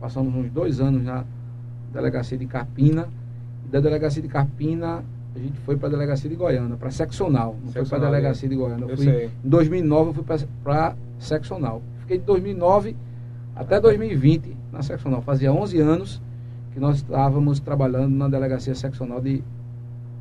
Passamos 0.00 0.32
uns 0.32 0.48
dois 0.52 0.78
anos 0.80 1.02
na 1.02 1.24
delegacia 1.92 2.38
de 2.38 2.46
Carpina. 2.46 3.08
Da 3.68 3.80
delegacia 3.80 4.22
de 4.22 4.28
Carpina 4.28 5.02
a 5.38 5.42
gente 5.42 5.58
foi 5.60 5.76
para 5.76 5.88
a 5.88 5.90
delegacia 5.90 6.28
de 6.28 6.36
Goiânia, 6.36 6.76
para 6.76 6.90
seccional. 6.90 7.56
Não 7.62 7.72
seccional, 7.72 7.86
foi 7.86 7.98
para 7.98 8.08
a 8.08 8.10
delegacia 8.10 8.46
é. 8.46 8.50
de 8.50 8.56
Goiânia. 8.56 8.84
Eu, 8.84 8.90
eu 8.90 8.96
fui, 8.96 9.04
sei. 9.04 9.30
Em 9.44 9.48
2009 9.48 10.10
eu 10.10 10.14
fui 10.14 10.24
para 10.62 10.96
seccional. 11.18 11.82
Fiquei 12.00 12.18
de 12.18 12.24
2009 12.24 12.96
até 13.54 13.80
2020 13.80 14.56
na 14.72 14.82
seccional. 14.82 15.22
Fazia 15.22 15.52
11 15.52 15.80
anos 15.80 16.22
que 16.72 16.80
nós 16.80 16.96
estávamos 16.96 17.60
trabalhando 17.60 18.14
na 18.14 18.28
delegacia 18.28 18.74
seccional 18.74 19.20
de, 19.20 19.38
de, 19.38 19.42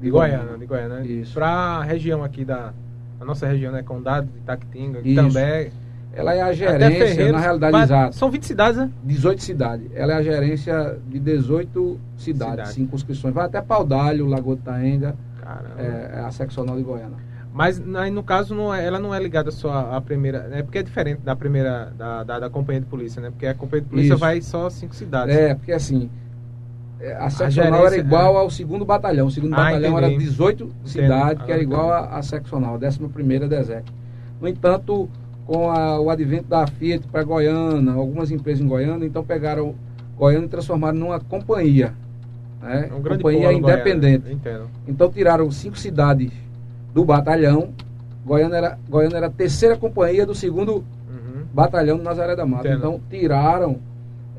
de 0.01 0.09
Goiânia. 0.09 0.38
Goiânia. 0.38 0.57
De 0.57 0.65
Goiânia. 0.65 1.21
Isso. 1.21 1.33
Para 1.33 1.47
a 1.47 1.83
região 1.83 2.24
aqui 2.24 2.45
da 2.45 2.74
a 3.19 3.25
nossa 3.25 3.47
região, 3.47 3.71
né? 3.71 3.81
Condado 3.81 4.27
de 4.27 4.38
Itaquitinga, 4.38 5.01
também. 5.15 5.71
Ela 6.17 6.33
é 6.33 6.41
a 6.41 6.51
gerência, 6.51 7.31
na 7.31 7.39
realidade, 7.39 7.77
exato. 7.77 8.15
São 8.15 8.31
20 8.31 8.43
cidades, 8.43 8.77
né? 8.79 8.89
18 9.03 9.43
cidades. 9.43 9.91
Ela 9.93 10.13
é 10.13 10.15
a 10.15 10.24
gerência 10.24 10.97
de 11.07 11.19
18 11.19 12.00
cidades, 12.17 12.51
Cidade. 12.53 12.74
circunscrições. 12.74 13.33
Vai 13.36 13.45
até 13.45 13.62
Paudalho, 13.62 14.25
Lagoa 14.25 14.57
Taenga, 14.57 15.15
é, 15.77 15.83
é, 16.15 16.19
a 16.21 16.31
seccional 16.31 16.75
de 16.75 16.81
Goiânia. 16.81 17.17
Mas 17.53 17.79
aí, 17.95 18.09
no 18.09 18.24
caso, 18.24 18.55
não 18.55 18.74
é, 18.74 18.83
ela 18.83 19.00
não 19.00 19.13
é 19.13 19.19
ligada 19.19 19.51
só 19.51 19.91
à 19.91 20.01
primeira. 20.01 20.50
É 20.51 20.63
porque 20.63 20.79
é 20.79 20.83
diferente 20.83 21.21
da 21.21 21.36
primeira, 21.36 21.93
da, 21.95 22.24
da, 22.24 22.39
da 22.39 22.50
companhia 22.50 22.81
de 22.81 22.88
polícia, 22.88 23.21
né? 23.21 23.29
Porque 23.29 23.45
a 23.45 23.53
companhia 23.53 23.83
de 23.83 23.89
polícia 23.89 24.13
Isso. 24.13 24.19
vai 24.19 24.41
só 24.41 24.71
cinco 24.71 24.95
cidades. 24.95 25.36
É, 25.36 25.53
porque 25.53 25.71
assim, 25.71 26.09
é, 27.00 27.13
a 27.13 27.29
seccional 27.29 27.74
a 27.74 27.89
gerência, 27.89 27.95
era 27.95 27.97
igual 27.97 28.36
é. 28.36 28.38
ao 28.39 28.50
segundo 28.50 28.83
batalhão. 28.83 29.27
O 29.27 29.31
segundo 29.31 29.53
ah, 29.53 29.57
batalhão 29.57 30.00
entendi. 30.00 30.13
era 30.13 30.17
18 30.17 30.63
entendi. 30.63 30.89
cidades, 30.89 31.43
que 31.45 31.51
era 31.51 31.62
igual 31.62 31.91
a, 31.91 32.17
a 32.17 32.21
seccional, 32.24 32.79
a 32.81 32.88
11 32.88 33.00
primeira 33.09 33.47
DESEC. 33.47 33.86
No 34.41 34.47
entanto, 34.47 35.09
com 35.47 35.71
a, 35.71 35.99
o 35.99 36.09
advento 36.09 36.49
da 36.49 36.67
Fiat 36.67 37.07
para 37.07 37.23
Goiânia, 37.23 37.93
algumas 37.93 38.29
empresas 38.29 38.61
em 38.61 38.67
Goiânia, 38.67 39.07
então 39.07 39.23
pegaram 39.23 39.73
Goiânia 40.17 40.45
e 40.45 40.49
transformaram 40.49 40.97
numa 40.97 41.19
companhia. 41.21 41.93
Né? 42.61 42.89
Um 42.93 43.01
companhia 43.01 43.53
independente. 43.53 44.37
Então 44.85 45.09
tiraram 45.09 45.49
cinco 45.49 45.77
cidades 45.77 46.31
do 46.93 47.05
batalhão. 47.05 47.69
Goiânia 48.25 48.57
era, 48.57 48.79
Goiânia 48.89 49.17
era 49.17 49.27
a 49.27 49.31
terceira 49.31 49.77
companhia 49.77 50.25
do 50.25 50.35
segundo 50.35 50.83
uhum. 51.09 51.45
batalhão 51.53 51.97
do 51.97 52.03
Nazaré 52.03 52.35
da 52.35 52.45
Mata. 52.45 52.67
Entendo. 52.67 52.79
Então 52.79 53.01
tiraram 53.09 53.77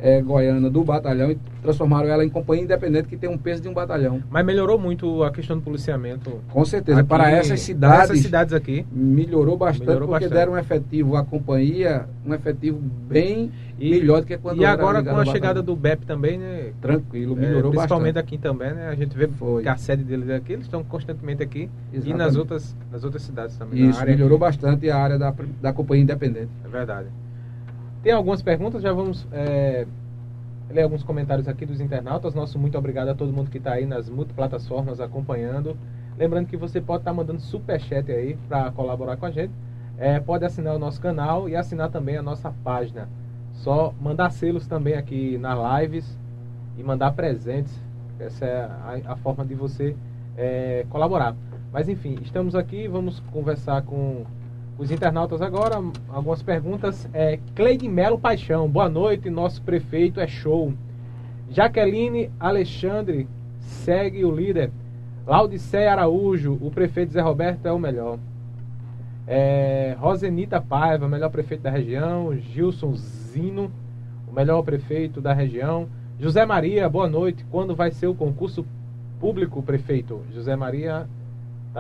é, 0.01 0.23
Goiânia 0.23 0.71
do 0.71 0.85
batalhão 0.85 1.31
e 1.31 1.39
transformaram 1.63 2.09
ela 2.09 2.25
em 2.25 2.29
companhia 2.29 2.65
independente 2.65 3.09
que 3.09 3.17
tem 3.17 3.29
um 3.29 3.39
peso 3.39 3.63
de 3.63 3.69
um 3.69 3.73
batalhão. 3.73 4.23
Mas 4.31 4.45
melhorou 4.45 4.79
muito 4.79 5.23
a 5.23 5.31
questão 5.31 5.57
do 5.57 5.63
policiamento? 5.63 6.41
Com 6.51 6.65
certeza. 6.65 7.01
Aqui, 7.01 7.09
para 7.09 7.31
essas 7.31 7.61
cidades, 7.61 8.11
essas 8.11 8.21
cidades 8.21 8.55
aqui 8.55 8.87
melhorou 8.93 9.57
bastante 9.57 9.87
melhorou 9.87 10.09
porque 10.09 10.25
bastante. 10.25 10.39
deram 10.39 10.53
um 10.53 10.59
efetivo 10.59 11.17
à 11.17 11.25
companhia, 11.25 12.09
um 12.25 12.33
efetivo 12.33 12.79
bem 12.79 13.51
e, 13.79 13.91
melhor 13.91 14.21
do 14.21 14.27
que 14.27 14.37
quando 14.39 14.61
E 14.61 14.65
agora 14.65 15.03
com 15.03 15.17
a 15.17 15.25
chegada 15.25 15.63
do 15.63 15.75
BEP 15.77 16.05
também, 16.05 16.39
né? 16.39 16.73
Tranquilo, 16.81 17.37
melhorou 17.37 17.73
é, 17.73 17.77
principalmente 17.77 18.15
bastante. 18.15 18.35
aqui 18.35 18.39
também, 18.39 18.75
né? 18.75 18.89
A 18.89 18.95
gente 18.95 19.17
vê 19.17 19.29
Foi. 19.29 19.63
que 19.63 19.69
a 19.69 19.77
sede 19.77 20.05
deles 20.05 20.31
aqui, 20.31 20.53
eles 20.53 20.65
estão 20.65 20.83
constantemente 20.83 21.43
aqui 21.43 21.69
Exatamente. 21.93 22.11
e 22.11 22.15
nas 22.15 22.37
outras, 22.37 22.77
nas 22.91 23.05
outras 23.05 23.23
cidades 23.23 23.57
também. 23.57 23.89
Isso, 23.89 24.05
melhorou 24.05 24.37
aqui. 24.37 24.47
bastante 24.47 24.91
a 24.91 24.97
área 24.97 25.19
da, 25.19 25.35
da 25.61 25.73
companhia 25.73 26.03
independente. 26.03 26.51
É 26.65 26.69
verdade. 26.69 27.09
Tem 28.03 28.13
algumas 28.13 28.41
perguntas, 28.43 28.83
já 28.83 28.93
vamos 28.93 29.27
é, 29.33 29.87
ler 30.71 30.83
alguns 30.83 31.03
comentários 31.03 31.49
aqui 31.49 31.67
dos 31.67 31.81
internautas. 31.81 32.35
Nosso 32.35 32.59
muito 32.59 32.79
obrigado 32.79 33.09
a 33.09 33.15
todo 33.15 33.33
mundo 33.33 33.51
que 33.51 33.59
está 33.59 33.73
aí 33.73 33.87
nas 33.87 34.09
multiplataformas 34.09 35.01
acompanhando. 35.01 35.77
Lembrando 36.17 36.47
que 36.47 36.57
você 36.57 36.81
pode 36.81 37.01
estar 37.01 37.11
tá 37.11 37.17
mandando 37.17 37.41
super 37.41 37.81
chat 37.81 38.11
aí 38.11 38.37
para 38.49 38.71
colaborar 38.71 39.17
com 39.17 39.27
a 39.27 39.31
gente. 39.31 39.53
É, 39.97 40.21
pode 40.21 40.45
assinar 40.45 40.77
o 40.77 40.79
nosso 40.79 41.01
canal 41.01 41.49
e 41.49 41.57
assinar 41.57 41.91
também 41.91 42.17
a 42.17 42.23
nossa 42.23 42.53
página. 42.63 43.09
Só 43.53 43.93
mandar 44.01 44.31
selos 44.31 44.67
também 44.69 44.95
aqui 44.95 45.37
nas 45.39 45.59
lives 45.81 46.19
e 46.77 46.83
mandar 46.85 47.13
presentes. 47.13 47.77
Essa 48.21 48.45
é 48.45 48.61
a, 49.07 49.13
a 49.13 49.17
forma 49.17 49.45
de 49.45 49.55
você 49.55 49.97
é, 50.37 50.87
colaborar. 50.89 51.35
Mas 51.73 51.89
enfim, 51.89 52.17
estamos 52.23 52.55
aqui, 52.55 52.87
vamos 52.87 53.19
conversar 53.33 53.83
com 53.83 54.25
os 54.79 54.93
internautas 54.93 55.43
agora, 55.43 55.83
algumas 56.09 56.41
perguntas. 56.41 57.09
É, 57.13 57.41
Cleide 57.57 57.89
Melo 57.89 58.19
Paixão, 58.19 58.69
boa 58.69 58.89
noite, 58.89 59.29
nosso 59.29 59.61
prefeito 59.61 60.21
é 60.21 60.29
show. 60.29 60.73
Jaqueline 61.51 62.31
Alexandre 62.39 63.27
segue 63.59 64.25
o 64.25 64.31
líder. 64.31 64.71
Laudicé 65.27 65.89
Araújo, 65.89 66.57
o 66.61 66.71
prefeito 66.71 67.13
Zé 67.13 67.21
Roberto 67.21 67.67
é 67.67 67.73
o 67.73 67.79
melhor. 67.79 68.19
É, 69.27 69.97
Rosenita 69.99 70.61
Paiva, 70.61 71.09
melhor 71.09 71.31
prefeito 71.31 71.63
da 71.63 71.71
região. 71.71 72.33
Gilson 72.37 72.95
Zino, 72.95 73.71
o 74.29 74.33
melhor 74.33 74.63
prefeito 74.63 75.21
da 75.21 75.35
região. 75.35 75.89
José 76.21 76.47
Maria, 76.47 76.89
boa 76.89 77.09
noite. 77.09 77.45
Quando 77.51 77.75
vai 77.75 77.91
ser 77.91 78.07
o 78.07 78.15
concurso 78.15 78.65
público, 79.19 79.61
prefeito? 79.61 80.23
José 80.33 80.55
Maria 80.55 81.09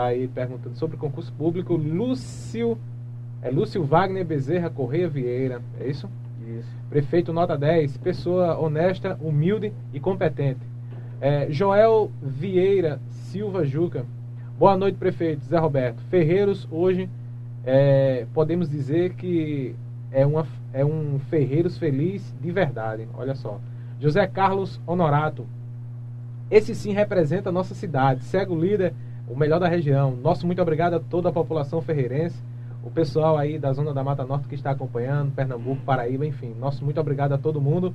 aí 0.07 0.29
perguntando 0.29 0.77
sobre 0.77 0.97
concurso 0.97 1.33
público. 1.33 1.75
Lúcio. 1.75 2.79
É 3.43 3.51
Lúcio 3.51 3.85
Wagner 3.85 4.25
Bezerra 4.25 4.71
Correia 4.71 5.09
Vieira. 5.09 5.63
É 5.81 5.89
isso? 5.89 6.09
Isso. 6.47 6.69
Prefeito 6.89 7.33
nota 7.33 7.57
10. 7.57 7.97
Pessoa 7.99 8.59
honesta, 8.59 9.19
humilde 9.21 9.73
e 9.93 10.01
competente. 10.01 10.61
É, 11.21 11.51
Joel 11.51 12.11
Vieira 12.23 13.01
Silva 13.11 13.65
Juca. 13.65 14.07
Boa 14.59 14.77
noite, 14.77 14.97
prefeito. 14.97 15.45
Zé 15.45 15.59
Roberto. 15.59 16.01
Ferreiros, 16.11 16.67
hoje 16.71 17.09
é, 17.65 18.27
podemos 18.33 18.69
dizer 18.69 19.15
que 19.15 19.75
é, 20.11 20.25
uma, 20.25 20.47
é 20.73 20.85
um 20.85 21.19
Ferreiros 21.29 21.77
feliz 21.77 22.35
de 22.41 22.51
verdade. 22.51 23.07
Olha 23.15 23.35
só. 23.35 23.61
José 24.01 24.27
Carlos 24.27 24.81
Honorato. 24.87 25.47
Esse 26.51 26.75
sim 26.75 26.93
representa 26.93 27.51
a 27.51 27.53
nossa 27.53 27.75
cidade. 27.75 28.25
Cego 28.25 28.59
líder 28.59 28.95
o 29.29 29.37
melhor 29.37 29.61
da 29.61 29.69
região. 29.69 30.17
Nosso 30.17 30.47
muito 30.47 30.63
obrigado 30.63 30.95
a 30.95 31.01
toda 31.01 31.29
a 31.29 31.33
população 31.33 31.81
ferreirense, 31.83 32.39
o 32.83 32.91
pessoal 32.91 33.37
aí 33.37 33.59
da 33.59 33.73
zona 33.73 33.93
da 33.93 34.03
Mata 34.03 34.25
Norte 34.25 34.49
que 34.49 34.55
está 34.55 34.71
acompanhando, 34.71 35.35
Pernambuco, 35.35 35.83
Paraíba, 35.83 36.27
enfim. 36.27 36.55
Nosso 36.59 36.85
muito 36.85 37.01
obrigado 37.01 37.33
a 37.33 37.39
todo 37.39 37.61
mundo. 37.61 37.95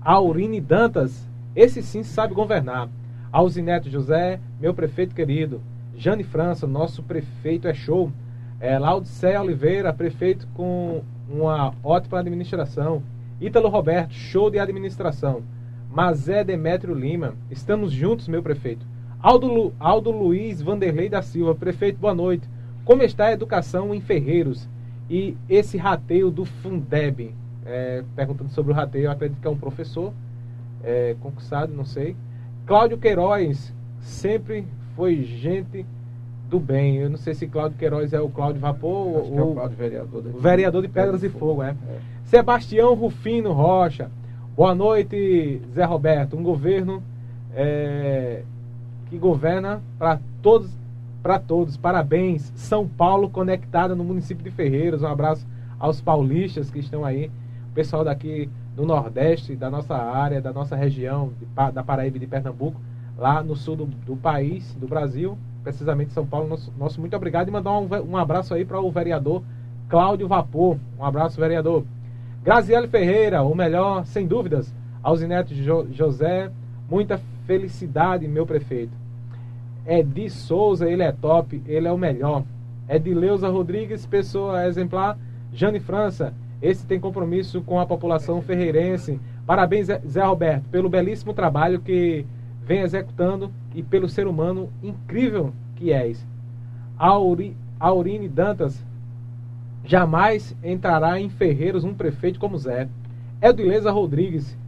Aurine 0.00 0.60
Dantas, 0.60 1.28
esse 1.54 1.82
sim 1.82 2.02
sabe 2.02 2.34
governar. 2.34 2.88
Alzineto 3.32 3.90
José, 3.90 4.38
meu 4.60 4.74
prefeito 4.74 5.14
querido. 5.14 5.60
Jane 5.96 6.22
França, 6.22 6.66
nosso 6.66 7.02
prefeito 7.02 7.66
é 7.66 7.74
show. 7.74 8.12
É, 8.60 8.78
Laudicé 8.78 9.38
Oliveira, 9.40 9.92
prefeito 9.92 10.46
com 10.54 11.02
uma 11.28 11.74
ótima 11.82 12.20
administração. 12.20 13.02
Ítalo 13.40 13.68
Roberto, 13.68 14.12
show 14.12 14.50
de 14.50 14.58
administração. 14.58 15.42
Mazé 15.90 16.44
Demétrio 16.44 16.94
Lima, 16.94 17.34
estamos 17.50 17.92
juntos, 17.92 18.28
meu 18.28 18.42
prefeito. 18.42 18.86
Aldo, 19.26 19.48
Lu, 19.48 19.74
Aldo 19.80 20.12
Luiz 20.12 20.62
Vanderlei 20.62 21.08
da 21.08 21.20
Silva, 21.20 21.52
prefeito, 21.52 21.98
boa 21.98 22.14
noite. 22.14 22.48
Como 22.84 23.02
está 23.02 23.24
a 23.24 23.32
educação 23.32 23.92
em 23.92 24.00
Ferreiros 24.00 24.68
e 25.10 25.36
esse 25.48 25.76
rateio 25.76 26.30
do 26.30 26.44
Fundeb? 26.44 27.34
É, 27.64 28.04
perguntando 28.14 28.50
sobre 28.50 28.70
o 28.70 28.74
rateio, 28.76 29.06
eu 29.06 29.10
acredito 29.10 29.40
que 29.40 29.46
é 29.48 29.50
um 29.50 29.58
professor 29.58 30.12
é, 30.84 31.16
concursado, 31.18 31.74
não 31.74 31.84
sei. 31.84 32.14
Cláudio 32.66 32.98
Queiroz, 32.98 33.74
sempre 33.98 34.64
foi 34.94 35.24
gente 35.24 35.84
do 36.48 36.60
bem. 36.60 36.98
Eu 36.98 37.10
não 37.10 37.18
sei 37.18 37.34
se 37.34 37.48
Cláudio 37.48 37.76
Queiroz 37.78 38.12
é 38.12 38.20
o 38.20 38.28
Cláudio 38.28 38.60
Vapor 38.60 39.22
Acho 39.22 39.32
ou 39.32 39.38
é 39.38 39.42
o 39.42 39.54
Cláudio 39.54 39.76
vereador, 39.76 40.24
o 40.24 40.38
vereador 40.38 40.82
de 40.82 40.88
Pedras 40.88 41.24
e 41.24 41.28
Fogo, 41.28 41.64
é. 41.64 41.70
é. 41.70 41.98
Sebastião 42.22 42.94
Rufino 42.94 43.52
Rocha. 43.52 44.08
Boa 44.56 44.72
noite, 44.72 45.60
Zé 45.74 45.82
Roberto. 45.82 46.36
Um 46.36 46.44
governo 46.44 47.02
é, 47.52 48.44
que 49.08 49.18
governa 49.18 49.82
para 49.98 50.20
todos, 50.42 50.70
para 51.22 51.38
todos. 51.38 51.76
Parabéns, 51.76 52.52
São 52.56 52.86
Paulo 52.86 53.28
conectada 53.28 53.94
no 53.94 54.04
município 54.04 54.44
de 54.44 54.50
Ferreiros. 54.50 55.02
Um 55.02 55.06
abraço 55.06 55.46
aos 55.78 56.00
paulistas 56.00 56.70
que 56.70 56.78
estão 56.78 57.04
aí, 57.04 57.30
o 57.70 57.74
pessoal 57.74 58.04
daqui 58.04 58.48
do 58.74 58.84
Nordeste, 58.84 59.56
da 59.56 59.70
nossa 59.70 59.94
área, 59.94 60.40
da 60.40 60.52
nossa 60.52 60.76
região, 60.76 61.32
de, 61.38 61.72
da 61.72 61.82
Paraíba 61.82 62.16
e 62.16 62.20
de 62.20 62.26
Pernambuco. 62.26 62.80
lá 63.16 63.42
no 63.42 63.56
sul 63.56 63.76
do, 63.76 63.86
do 63.86 64.16
país, 64.16 64.74
do 64.74 64.86
Brasil, 64.86 65.38
precisamente 65.62 66.12
São 66.12 66.26
Paulo. 66.26 66.48
Nosso, 66.48 66.72
nosso 66.78 67.00
muito 67.00 67.16
obrigado 67.16 67.48
e 67.48 67.50
mandar 67.50 67.78
um, 67.78 67.88
um 68.10 68.16
abraço 68.16 68.52
aí 68.52 68.64
para 68.64 68.80
o 68.80 68.90
vereador 68.90 69.42
Cláudio 69.88 70.28
Vapor. 70.28 70.76
Um 70.98 71.04
abraço, 71.04 71.40
vereador. 71.40 71.84
Graziele 72.44 72.86
Ferreira, 72.88 73.42
o 73.42 73.54
melhor, 73.54 74.04
sem 74.06 74.26
dúvidas. 74.26 74.72
Alzinete 75.02 75.54
jo, 75.54 75.86
José, 75.92 76.50
muita 76.88 77.20
felicidade, 77.46 78.28
meu 78.28 78.44
prefeito. 78.44 78.92
Edi 79.86 80.28
Souza, 80.28 80.88
ele 80.90 81.02
é 81.02 81.12
top, 81.12 81.62
ele 81.66 81.86
é 81.86 81.92
o 81.92 81.98
melhor. 81.98 82.42
Edileuza 82.88 83.48
Rodrigues, 83.48 84.04
pessoa 84.04 84.66
exemplar. 84.66 85.18
Jane 85.52 85.80
França, 85.80 86.34
esse 86.60 86.86
tem 86.86 86.98
compromisso 86.98 87.62
com 87.62 87.78
a 87.78 87.86
população 87.86 88.42
ferreirense. 88.42 89.20
Parabéns, 89.46 89.86
Zé 90.06 90.24
Roberto, 90.24 90.68
pelo 90.70 90.88
belíssimo 90.88 91.32
trabalho 91.32 91.80
que 91.80 92.26
vem 92.64 92.80
executando 92.80 93.50
e 93.74 93.82
pelo 93.82 94.08
ser 94.08 94.26
humano 94.26 94.68
incrível 94.82 95.52
que 95.76 95.92
és. 95.92 96.26
Auri, 96.98 97.56
Aurine 97.78 98.28
Dantas, 98.28 98.84
jamais 99.84 100.56
entrará 100.64 101.20
em 101.20 101.28
Ferreiros 101.28 101.84
um 101.84 101.94
prefeito 101.94 102.40
como 102.40 102.58
Zé. 102.58 102.88
Edileza 103.40 103.90
Rodrigues, 103.90 104.58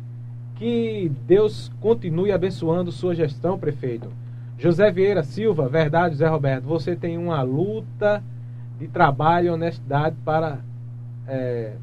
que 0.59 1.11
Deus 1.25 1.71
continue 1.81 2.33
abençoando 2.33 2.91
sua 2.91 3.15
gestão, 3.15 3.59
prefeito. 3.59 4.11
José 4.59 4.91
Vieira 4.91 5.23
Silva, 5.23 5.69
verdade, 5.69 6.15
José 6.15 6.27
Roberto, 6.27 6.65
você 6.65 6.97
tem 6.97 7.17
uma 7.17 7.41
luta 7.43 8.23
de 8.77 8.89
trabalho 8.89 9.47
e 9.47 9.51
honestidade 9.51 10.17
para. 10.25 10.59
É, 11.29 11.75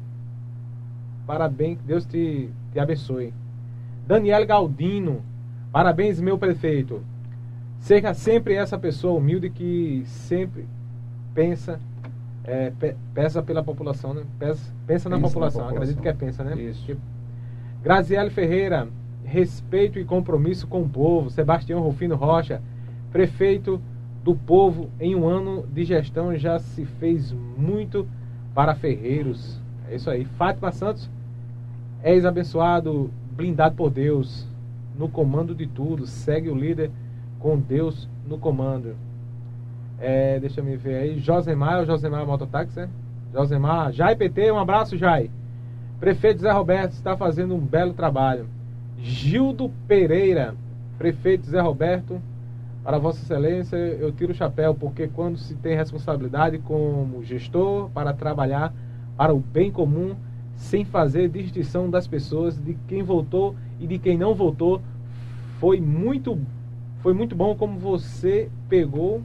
parabéns, 1.26 1.78
que 1.78 1.84
Deus 1.84 2.04
te, 2.04 2.50
te 2.72 2.78
abençoe. 2.78 3.32
Daniel 4.06 4.46
Galdino, 4.46 5.22
parabéns, 5.72 6.20
meu 6.20 6.36
prefeito. 6.36 7.02
Seja 7.80 8.12
sempre 8.12 8.54
essa 8.54 8.78
pessoa 8.78 9.18
humilde 9.18 9.48
que 9.48 10.02
sempre 10.06 10.66
pensa, 11.34 11.80
é, 12.44 12.70
pe, 12.78 12.94
pensa 13.14 13.42
pela 13.42 13.62
população, 13.62 14.12
né? 14.12 14.22
Pensa, 14.38 14.72
pensa 14.86 15.08
na, 15.08 15.18
população. 15.18 15.62
na 15.62 15.68
população, 15.68 15.82
acredito 15.82 16.02
que 16.02 16.08
é 16.08 16.12
pensa, 16.12 16.44
né? 16.44 16.60
Isso. 16.60 16.96
Graziele 17.86 18.30
Ferreira, 18.30 18.88
respeito 19.24 19.96
e 19.96 20.04
compromisso 20.04 20.66
com 20.66 20.82
o 20.82 20.88
povo. 20.88 21.30
Sebastião 21.30 21.80
Rufino 21.80 22.16
Rocha, 22.16 22.60
prefeito 23.12 23.80
do 24.24 24.34
povo, 24.34 24.90
em 24.98 25.14
um 25.14 25.24
ano 25.28 25.64
de 25.72 25.84
gestão 25.84 26.36
já 26.36 26.58
se 26.58 26.84
fez 26.84 27.30
muito 27.30 28.04
para 28.52 28.74
Ferreiros. 28.74 29.60
É 29.88 29.94
isso 29.94 30.10
aí. 30.10 30.24
Fátima 30.24 30.72
Santos, 30.72 31.08
és 32.02 32.24
abençoado, 32.24 33.08
blindado 33.30 33.76
por 33.76 33.88
Deus, 33.88 34.48
no 34.98 35.08
comando 35.08 35.54
de 35.54 35.68
tudo. 35.68 36.08
Segue 36.08 36.50
o 36.50 36.56
líder 36.56 36.90
com 37.38 37.56
Deus 37.56 38.08
no 38.26 38.36
comando. 38.36 38.96
É, 40.00 40.40
deixa 40.40 40.58
eu 40.58 40.64
me 40.64 40.76
ver 40.76 40.96
aí. 40.96 41.20
Josemar, 41.20 41.84
o 41.84 41.86
Josemar 41.86 42.26
Mototáxi, 42.26 42.80
né? 42.80 42.88
Josemar, 43.32 43.92
Jai 43.92 44.16
PT, 44.16 44.50
um 44.50 44.58
abraço, 44.58 44.96
Jai. 44.96 45.30
Prefeito 45.98 46.42
Zé 46.42 46.50
Roberto 46.50 46.92
está 46.92 47.16
fazendo 47.16 47.54
um 47.54 47.60
belo 47.60 47.94
trabalho. 47.94 48.46
Gildo 48.98 49.70
Pereira, 49.88 50.54
prefeito 50.98 51.46
Zé 51.46 51.60
Roberto, 51.60 52.20
para 52.84 52.98
Vossa 52.98 53.22
Excelência, 53.22 53.76
eu 53.76 54.12
tiro 54.12 54.32
o 54.32 54.34
chapéu, 54.34 54.74
porque 54.74 55.08
quando 55.08 55.38
se 55.38 55.54
tem 55.54 55.74
responsabilidade 55.74 56.58
como 56.58 57.24
gestor 57.24 57.88
para 57.90 58.12
trabalhar 58.12 58.74
para 59.16 59.34
o 59.34 59.40
bem 59.40 59.72
comum, 59.72 60.14
sem 60.54 60.84
fazer 60.84 61.28
distinção 61.30 61.88
das 61.88 62.06
pessoas, 62.06 62.62
de 62.62 62.76
quem 62.86 63.02
votou 63.02 63.56
e 63.80 63.86
de 63.86 63.98
quem 63.98 64.18
não 64.18 64.34
votou, 64.34 64.82
foi 65.58 65.80
muito, 65.80 66.38
foi 67.00 67.14
muito 67.14 67.34
bom 67.34 67.56
como 67.56 67.78
você 67.78 68.50
pegou 68.68 69.22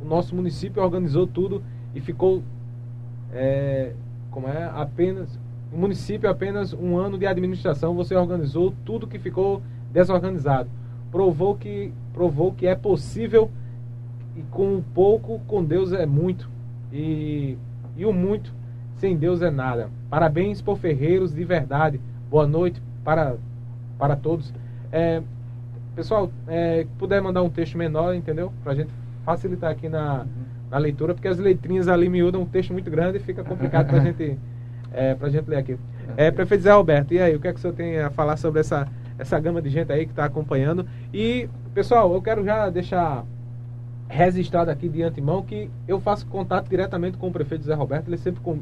o 0.00 0.04
nosso 0.04 0.34
município, 0.34 0.82
organizou 0.82 1.26
tudo 1.26 1.62
e 1.94 2.00
ficou 2.00 2.42
é, 3.32 3.92
como 4.30 4.48
é 4.48 4.64
apenas 4.74 5.38
o 5.72 5.78
município 5.78 6.28
apenas 6.28 6.72
um 6.72 6.96
ano 6.96 7.16
de 7.16 7.26
administração 7.26 7.94
você 7.94 8.14
organizou 8.14 8.74
tudo 8.84 9.06
que 9.06 9.18
ficou 9.18 9.62
desorganizado. 9.92 10.68
Provou 11.10 11.56
que, 11.56 11.92
provou 12.12 12.52
que 12.52 12.66
é 12.66 12.74
possível 12.74 13.50
e 14.36 14.42
com 14.50 14.82
pouco, 14.94 15.40
com 15.46 15.64
Deus 15.64 15.92
é 15.92 16.06
muito. 16.06 16.48
E, 16.92 17.56
e 17.96 18.04
o 18.04 18.12
muito, 18.12 18.52
sem 18.96 19.16
Deus 19.16 19.42
é 19.42 19.50
nada. 19.50 19.90
Parabéns 20.08 20.60
por 20.60 20.76
Ferreiros 20.76 21.34
de 21.34 21.44
verdade. 21.44 22.00
Boa 22.28 22.46
noite 22.46 22.82
para, 23.04 23.36
para 23.98 24.16
todos. 24.16 24.52
É, 24.92 25.22
pessoal, 25.94 26.30
é, 26.48 26.86
puder 26.98 27.20
mandar 27.22 27.42
um 27.42 27.50
texto 27.50 27.78
menor, 27.78 28.14
entendeu? 28.14 28.52
Para 28.62 28.72
a 28.72 28.74
gente 28.74 28.90
facilitar 29.24 29.70
aqui 29.70 29.88
na, 29.88 30.26
na 30.70 30.78
leitura, 30.78 31.14
porque 31.14 31.28
as 31.28 31.38
letrinhas 31.38 31.88
ali 31.88 32.08
miúdam 32.08 32.42
um 32.42 32.46
texto 32.46 32.72
muito 32.72 32.90
grande 32.90 33.18
e 33.18 33.20
fica 33.20 33.44
complicado 33.44 33.88
para 33.88 33.98
a 33.98 34.00
gente 34.04 34.38
é, 34.92 35.14
para 35.14 35.28
a 35.28 35.30
gente 35.30 35.48
ler 35.48 35.56
aqui. 35.56 35.78
É, 36.16 36.30
prefeito 36.30 36.64
Zé 36.64 36.70
Alberto, 36.70 37.14
e 37.14 37.20
aí, 37.20 37.34
o 37.34 37.40
que 37.40 37.48
é 37.48 37.52
que 37.52 37.58
o 37.58 37.60
senhor 37.60 37.74
tem 37.74 37.98
a 37.98 38.10
falar 38.10 38.36
sobre 38.36 38.60
essa, 38.60 38.86
essa 39.18 39.38
gama 39.38 39.62
de 39.62 39.70
gente 39.70 39.92
aí 39.92 40.04
que 40.04 40.12
está 40.12 40.24
acompanhando? 40.24 40.86
E, 41.12 41.48
pessoal, 41.72 42.12
eu 42.12 42.20
quero 42.20 42.44
já 42.44 42.68
deixar 42.68 43.24
registrado 44.08 44.70
aqui 44.70 44.88
de 44.88 45.02
antemão 45.02 45.42
que 45.42 45.70
eu 45.86 46.00
faço 46.00 46.26
contato 46.26 46.68
diretamente 46.68 47.16
com 47.16 47.28
o 47.28 47.32
prefeito 47.32 47.64
Zé 47.64 47.74
Roberto, 47.74 48.08
ele 48.08 48.16
sempre 48.16 48.40
com, 48.40 48.58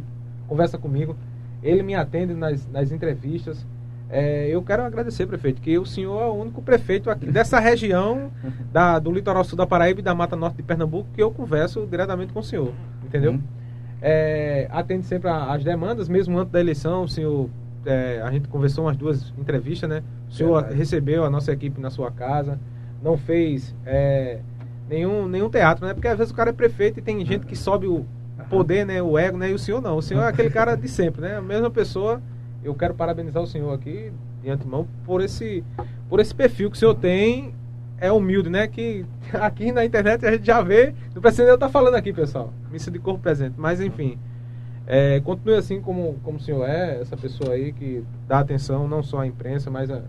conversa 0.47 0.77
comigo, 0.77 1.17
ele 1.63 1.83
me 1.83 1.95
atende 1.95 2.35
nas, 2.35 2.69
nas 2.71 2.93
entrevistas. 2.93 3.67
É, 4.11 4.49
eu 4.49 4.63
quero 4.63 4.83
agradecer, 4.83 5.27
prefeito, 5.27 5.61
que 5.61 5.79
o 5.79 5.85
senhor 5.85 6.23
é 6.23 6.27
o 6.27 6.33
único 6.33 6.63
prefeito 6.63 7.11
aqui 7.11 7.27
dessa 7.27 7.59
região 7.59 8.31
da, 8.73 8.99
do 8.99 9.11
litoral 9.11 9.45
sul 9.45 9.57
da 9.57 9.67
Paraíba 9.67 10.01
e 10.01 10.03
da 10.03 10.15
Mata 10.15 10.37
Norte 10.37 10.57
de 10.57 10.63
Pernambuco 10.63 11.09
que 11.15 11.23
eu 11.23 11.31
converso 11.31 11.87
diretamente 11.87 12.33
com 12.33 12.41
o 12.41 12.45
senhor, 12.45 12.73
entendeu? 13.05 13.33
Uhum 13.33 13.58
é, 14.01 14.69
atende 14.71 15.07
sempre 15.07 15.29
as 15.29 15.65
demandas, 15.65 16.09
mesmo 16.09 16.39
antes 16.39 16.53
da 16.53 16.61
eleição, 16.61 17.05
o 17.05 17.09
senhor, 17.09 17.49
é, 17.85 18.21
a 18.23 18.31
gente 18.31 18.49
conversou 18.49 18.85
umas 18.85 18.97
duas 18.97 19.33
entrevistas, 19.39 19.89
né? 19.89 20.03
O 20.29 20.33
senhor 20.33 20.65
recebeu 20.65 21.25
a 21.25 21.31
nossa 21.31 21.53
equipe 21.53 21.81
na 21.81 21.91
sua 21.91 22.11
casa, 22.11 22.59
não 23.03 23.17
fez 23.17 23.75
é, 23.85 24.41
nenhum, 24.89 25.27
nenhum 25.27 25.51
teatro, 25.51 25.87
né? 25.87 25.95
Porque 25.95 26.09
às 26.09 26.19
vezes 26.19 26.33
o 26.33 26.37
cara 26.37 26.51
é 26.51 26.53
prefeito 26.53 26.99
e 26.99 27.03
tem 27.03 27.25
gente 27.25 27.47
que 27.47 27.57
sobe 27.57 27.87
o 27.87 28.05
poder, 28.49 28.87
né? 28.87 29.03
O 29.03 29.19
ego, 29.19 29.37
né? 29.37 29.51
E 29.51 29.55
o 29.55 29.59
senhor 29.59 29.81
não. 29.81 29.97
O 29.97 30.03
senhor 30.03 30.23
é 30.23 30.29
aquele 30.29 30.51
cara 30.51 30.77
de 30.77 30.89
sempre, 30.89 31.21
né? 31.21 31.37
A 31.37 31.43
mesma 31.43 31.71
pessoa. 31.71 32.21
Eu 32.63 32.75
quero 32.75 32.93
parabenizar 32.93 33.41
o 33.41 33.47
senhor 33.47 33.73
aqui, 33.73 34.13
de 34.43 34.51
antemão, 34.51 34.87
por 35.05 35.21
esse, 35.21 35.63
por 36.09 36.19
esse 36.19 36.35
perfil 36.35 36.69
que 36.71 36.77
o 36.77 36.79
senhor 36.79 36.95
tem 36.95 37.55
é 38.01 38.13
humilde, 38.13 38.49
né? 38.49 38.67
Que 38.67 39.05
aqui 39.35 39.73
na 39.73 39.85
internet 39.85 40.25
a 40.27 40.33
gente 40.33 40.47
já 40.47 40.63
vê. 40.63 40.95
Não 41.15 41.21
precisa 41.21 41.43
nem 41.43 41.51
eu 41.51 41.55
estar 41.55 41.69
falando 41.69 41.95
aqui, 41.95 42.13
pessoal. 42.13 42.53
Missa 42.71 42.91
de 42.91 42.99
corpo 42.99 43.21
presente. 43.21 43.55
Mas 43.57 43.81
enfim. 43.81 44.19
É, 44.87 45.21
continue 45.21 45.55
assim 45.55 45.83
como, 45.83 46.15
como 46.23 46.39
o 46.39 46.41
senhor 46.41 46.67
é, 46.67 46.99
essa 46.99 47.15
pessoa 47.15 47.53
aí 47.53 47.75
que 47.75 48.03
dá 48.27 48.39
atenção 48.39 48.89
não 48.89 49.03
só 49.03 49.19
à 49.19 49.27
imprensa, 49.27 49.71
mas 49.71 49.91
a, 49.91 50.01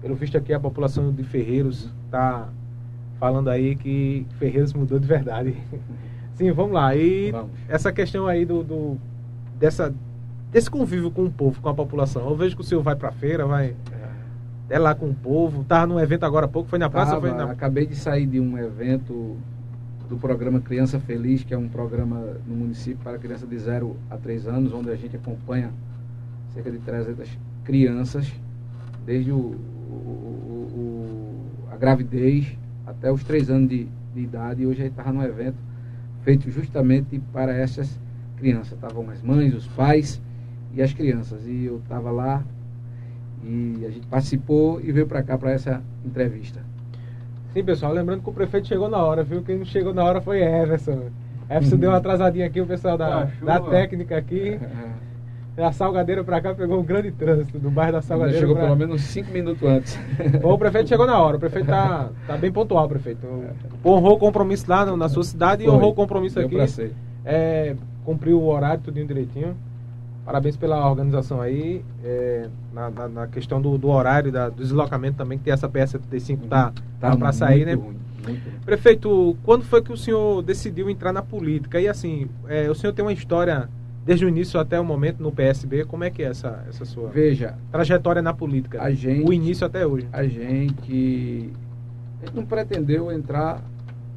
pelo 0.00 0.14
visto 0.14 0.38
aqui 0.38 0.52
a 0.52 0.60
população 0.60 1.12
de 1.12 1.24
Ferreiros 1.24 1.90
está 2.04 2.48
falando 3.18 3.50
aí 3.50 3.74
que 3.74 4.24
Ferreiros 4.38 4.72
mudou 4.74 5.00
de 5.00 5.08
verdade. 5.08 5.56
Sim, 6.34 6.52
vamos 6.52 6.72
lá. 6.72 6.94
E 6.94 7.32
vamos. 7.32 7.50
essa 7.68 7.92
questão 7.92 8.28
aí 8.28 8.44
do, 8.44 8.62
do, 8.62 8.96
dessa, 9.58 9.92
desse 10.52 10.70
convívio 10.70 11.10
com 11.10 11.24
o 11.24 11.30
povo, 11.30 11.60
com 11.60 11.68
a 11.68 11.74
população. 11.74 12.28
Eu 12.28 12.36
vejo 12.36 12.54
que 12.54 12.62
o 12.62 12.64
senhor 12.64 12.82
vai 12.82 12.94
para 12.94 13.08
a 13.08 13.12
feira, 13.12 13.44
vai 13.44 13.74
é 14.68 14.78
lá 14.78 14.94
com 14.94 15.10
o 15.10 15.14
povo. 15.14 15.64
Tava 15.64 15.86
num 15.86 16.00
evento 16.00 16.24
agora 16.24 16.46
há 16.46 16.48
pouco, 16.48 16.68
foi 16.68 16.78
na 16.78 16.88
praça? 16.88 17.12
Tava, 17.12 17.28
foi 17.28 17.36
na... 17.36 17.50
Acabei 17.50 17.86
de 17.86 17.96
sair 17.96 18.26
de 18.26 18.40
um 18.40 18.56
evento 18.58 19.36
do 20.08 20.16
programa 20.16 20.60
Criança 20.60 21.00
Feliz, 21.00 21.42
que 21.42 21.54
é 21.54 21.58
um 21.58 21.68
programa 21.68 22.36
no 22.46 22.54
município 22.54 22.98
para 23.02 23.18
crianças 23.18 23.48
de 23.48 23.58
0 23.58 23.96
a 24.10 24.16
3 24.16 24.46
anos, 24.46 24.72
onde 24.72 24.90
a 24.90 24.96
gente 24.96 25.16
acompanha 25.16 25.70
cerca 26.52 26.70
de 26.70 26.78
300 26.78 27.28
crianças, 27.64 28.30
desde 29.06 29.32
o, 29.32 29.36
o, 29.36 30.68
o 30.74 31.40
a 31.70 31.76
gravidez 31.76 32.56
até 32.86 33.10
os 33.10 33.24
3 33.24 33.50
anos 33.50 33.70
de, 33.70 33.88
de 34.14 34.20
idade. 34.20 34.62
E 34.62 34.66
hoje 34.66 34.80
a 34.80 34.84
gente 34.84 34.92
estava 34.92 35.12
num 35.12 35.22
evento 35.22 35.56
feito 36.22 36.50
justamente 36.50 37.18
para 37.32 37.54
essas 37.54 37.98
crianças. 38.36 38.72
Estavam 38.72 39.08
as 39.10 39.22
mães, 39.22 39.54
os 39.54 39.66
pais 39.68 40.20
e 40.74 40.82
as 40.82 40.92
crianças. 40.92 41.46
E 41.46 41.64
eu 41.64 41.78
estava 41.78 42.10
lá 42.10 42.44
e 43.42 43.84
a 43.86 43.90
gente 43.90 44.06
participou 44.06 44.80
e 44.80 44.92
veio 44.92 45.06
para 45.06 45.22
cá 45.22 45.36
para 45.36 45.50
essa 45.50 45.82
entrevista. 46.04 46.60
Sim, 47.52 47.64
pessoal, 47.64 47.92
lembrando 47.92 48.22
que 48.22 48.30
o 48.30 48.32
prefeito 48.32 48.68
chegou 48.68 48.88
na 48.88 48.98
hora, 48.98 49.22
viu? 49.22 49.42
Quem 49.42 49.58
não 49.58 49.64
chegou 49.64 49.92
na 49.92 50.04
hora 50.04 50.20
foi 50.20 50.40
Everson. 50.42 51.10
Everson 51.50 51.76
deu 51.76 51.90
uma 51.90 51.98
atrasadinha 51.98 52.46
aqui, 52.46 52.60
o 52.60 52.66
pessoal 52.66 52.96
da, 52.96 53.24
da 53.42 53.60
técnica 53.60 54.16
aqui. 54.16 54.58
A 55.54 55.70
Salgadeira 55.70 56.24
para 56.24 56.40
cá 56.40 56.54
pegou 56.54 56.80
um 56.80 56.82
grande 56.82 57.10
trânsito 57.10 57.58
do 57.58 57.70
bairro 57.70 57.92
da 57.92 58.00
Salgadeira. 58.00 58.40
chegou 58.40 58.54
pra... 58.54 58.64
pelo 58.64 58.76
menos 58.76 59.02
cinco 59.02 59.30
minutos 59.30 59.62
antes. 59.62 59.98
Bom, 60.40 60.54
o 60.54 60.58
prefeito 60.58 60.88
chegou 60.88 61.06
na 61.06 61.18
hora. 61.18 61.36
O 61.36 61.40
prefeito 61.40 61.66
tá, 61.66 62.08
tá 62.26 62.38
bem 62.38 62.50
pontual, 62.50 62.88
prefeito. 62.88 63.26
Honrou 63.84 64.14
o 64.14 64.18
compromisso 64.18 64.64
lá 64.66 64.96
na 64.96 65.10
sua 65.10 65.22
cidade 65.22 65.62
Foi. 65.62 65.70
e 65.70 65.76
honrou 65.76 65.90
o 65.90 65.94
compromisso 65.94 66.36
Deu 66.36 66.46
aqui. 66.46 66.92
É, 67.22 67.76
cumpriu 68.02 68.40
o 68.40 68.46
horário, 68.46 68.82
tudinho 68.82 69.06
direitinho. 69.06 69.54
Parabéns 70.24 70.56
pela 70.56 70.88
organização 70.88 71.40
aí, 71.40 71.84
é, 72.04 72.48
na, 72.72 72.90
na, 72.90 73.08
na, 73.08 73.26
questão 73.26 73.60
do, 73.60 73.76
do 73.76 73.88
horário, 73.88 74.30
da, 74.30 74.48
do 74.48 74.62
deslocamento 74.62 75.16
também, 75.16 75.36
que 75.36 75.44
tem 75.44 75.52
essa 75.52 75.68
PS75 75.68 76.48
tá, 76.48 76.72
tá 77.00 77.16
para 77.16 77.32
sair, 77.32 77.66
né? 77.66 77.74
Ruim, 77.74 77.96
Prefeito, 78.64 79.36
quando 79.42 79.64
foi 79.64 79.82
que 79.82 79.92
o 79.92 79.96
senhor 79.96 80.42
decidiu 80.42 80.88
entrar 80.88 81.12
na 81.12 81.22
política? 81.22 81.80
E 81.80 81.88
assim, 81.88 82.28
é, 82.46 82.70
o 82.70 82.74
senhor 82.74 82.92
tem 82.92 83.04
uma 83.04 83.12
história 83.12 83.68
desde 84.04 84.24
o 84.24 84.28
início 84.28 84.58
até 84.58 84.80
o 84.80 84.84
momento 84.84 85.22
no 85.22 85.32
PSB, 85.32 85.84
como 85.84 86.04
é 86.04 86.10
que 86.10 86.22
é 86.22 86.26
essa, 86.26 86.64
essa 86.68 86.84
sua 86.84 87.08
Veja, 87.10 87.56
trajetória 87.70 88.22
na 88.22 88.32
política? 88.32 88.82
A 88.82 88.92
gente, 88.92 89.28
o 89.28 89.32
início 89.32 89.66
até 89.66 89.86
hoje. 89.86 90.08
A 90.12 90.24
gente, 90.24 91.50
a 92.20 92.26
gente 92.26 92.34
não 92.34 92.44
pretendeu 92.44 93.10
entrar 93.10 93.62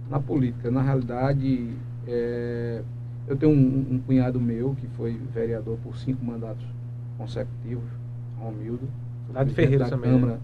na 0.10 0.20
política. 0.20 0.70
Na 0.70 0.82
realidade, 0.82 1.70
é, 2.08 2.82
eu 3.28 3.36
tenho 3.36 3.52
um, 3.52 3.96
um, 3.96 4.00
cunhado 4.00 4.40
meu 4.40 4.76
que 4.76 4.88
foi 4.90 5.20
vereador 5.34 5.78
por 5.84 5.98
cinco 5.98 6.24
mandatos 6.24 6.66
consecutivos, 7.18 7.90
Romildo. 8.40 8.88
Lá 9.34 9.44
de 9.44 9.54
Ferreira 9.54 9.90
também. 9.90 10.12
Câmara, 10.12 10.34
né? 10.34 10.40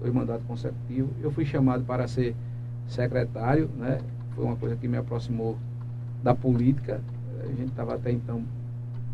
dois 0.00 0.12
mandatos 0.12 0.46
consecutivos. 0.46 1.10
Eu 1.20 1.30
fui 1.30 1.44
chamado 1.44 1.84
para 1.84 2.06
ser 2.06 2.34
secretário, 2.86 3.68
né? 3.76 4.00
Foi 4.34 4.44
uma 4.44 4.56
coisa 4.56 4.76
que 4.76 4.86
me 4.86 4.96
aproximou 4.96 5.58
da 6.22 6.34
política. 6.34 7.00
A 7.42 7.46
gente 7.48 7.70
estava 7.70 7.94
até 7.94 8.12
então 8.12 8.44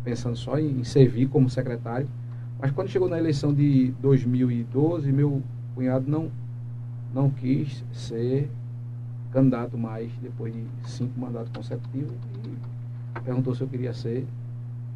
pensando 0.03 0.35
só 0.35 0.59
em, 0.59 0.79
em 0.79 0.83
servir 0.83 1.27
como 1.27 1.49
secretário. 1.49 2.07
Mas 2.59 2.71
quando 2.71 2.89
chegou 2.89 3.09
na 3.09 3.17
eleição 3.17 3.53
de 3.53 3.91
2012, 4.01 5.11
meu 5.11 5.41
cunhado 5.73 6.09
não, 6.09 6.29
não 7.13 7.29
quis 7.29 7.83
ser 7.91 8.49
candidato 9.31 9.77
mais 9.77 10.11
depois 10.21 10.53
de 10.53 10.65
cinco 10.85 11.19
mandatos 11.19 11.51
consecutivos 11.53 12.11
e 12.45 12.58
perguntou 13.23 13.55
se 13.55 13.61
eu 13.61 13.67
queria 13.67 13.93
ser 13.93 14.25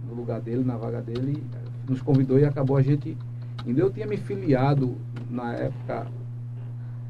no 0.08 0.14
lugar 0.14 0.42
dele, 0.42 0.64
na 0.64 0.78
vaga 0.78 1.02
dele, 1.02 1.44
nos 1.88 2.02
convidou 2.02 2.40
e 2.40 2.46
acabou 2.46 2.78
a 2.78 2.82
gente 2.82 3.18
indo. 3.66 3.80
Eu 3.80 3.90
tinha 3.90 4.06
me 4.06 4.18
filiado 4.18 4.96
na 5.30 5.54
época 5.54 6.08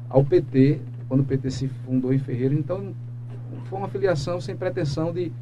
ao 0.08 0.24
PT, 0.24 0.80
quando 1.08 1.20
o 1.20 1.24
PT 1.24 1.50
se 1.50 1.68
fundou 1.68 2.12
em 2.12 2.18
Ferreira, 2.18 2.54
então 2.54 2.94
foi 3.64 3.78
uma 3.78 3.88
filiação 3.88 4.40
sem 4.40 4.56
pretensão 4.56 5.12
de 5.12 5.32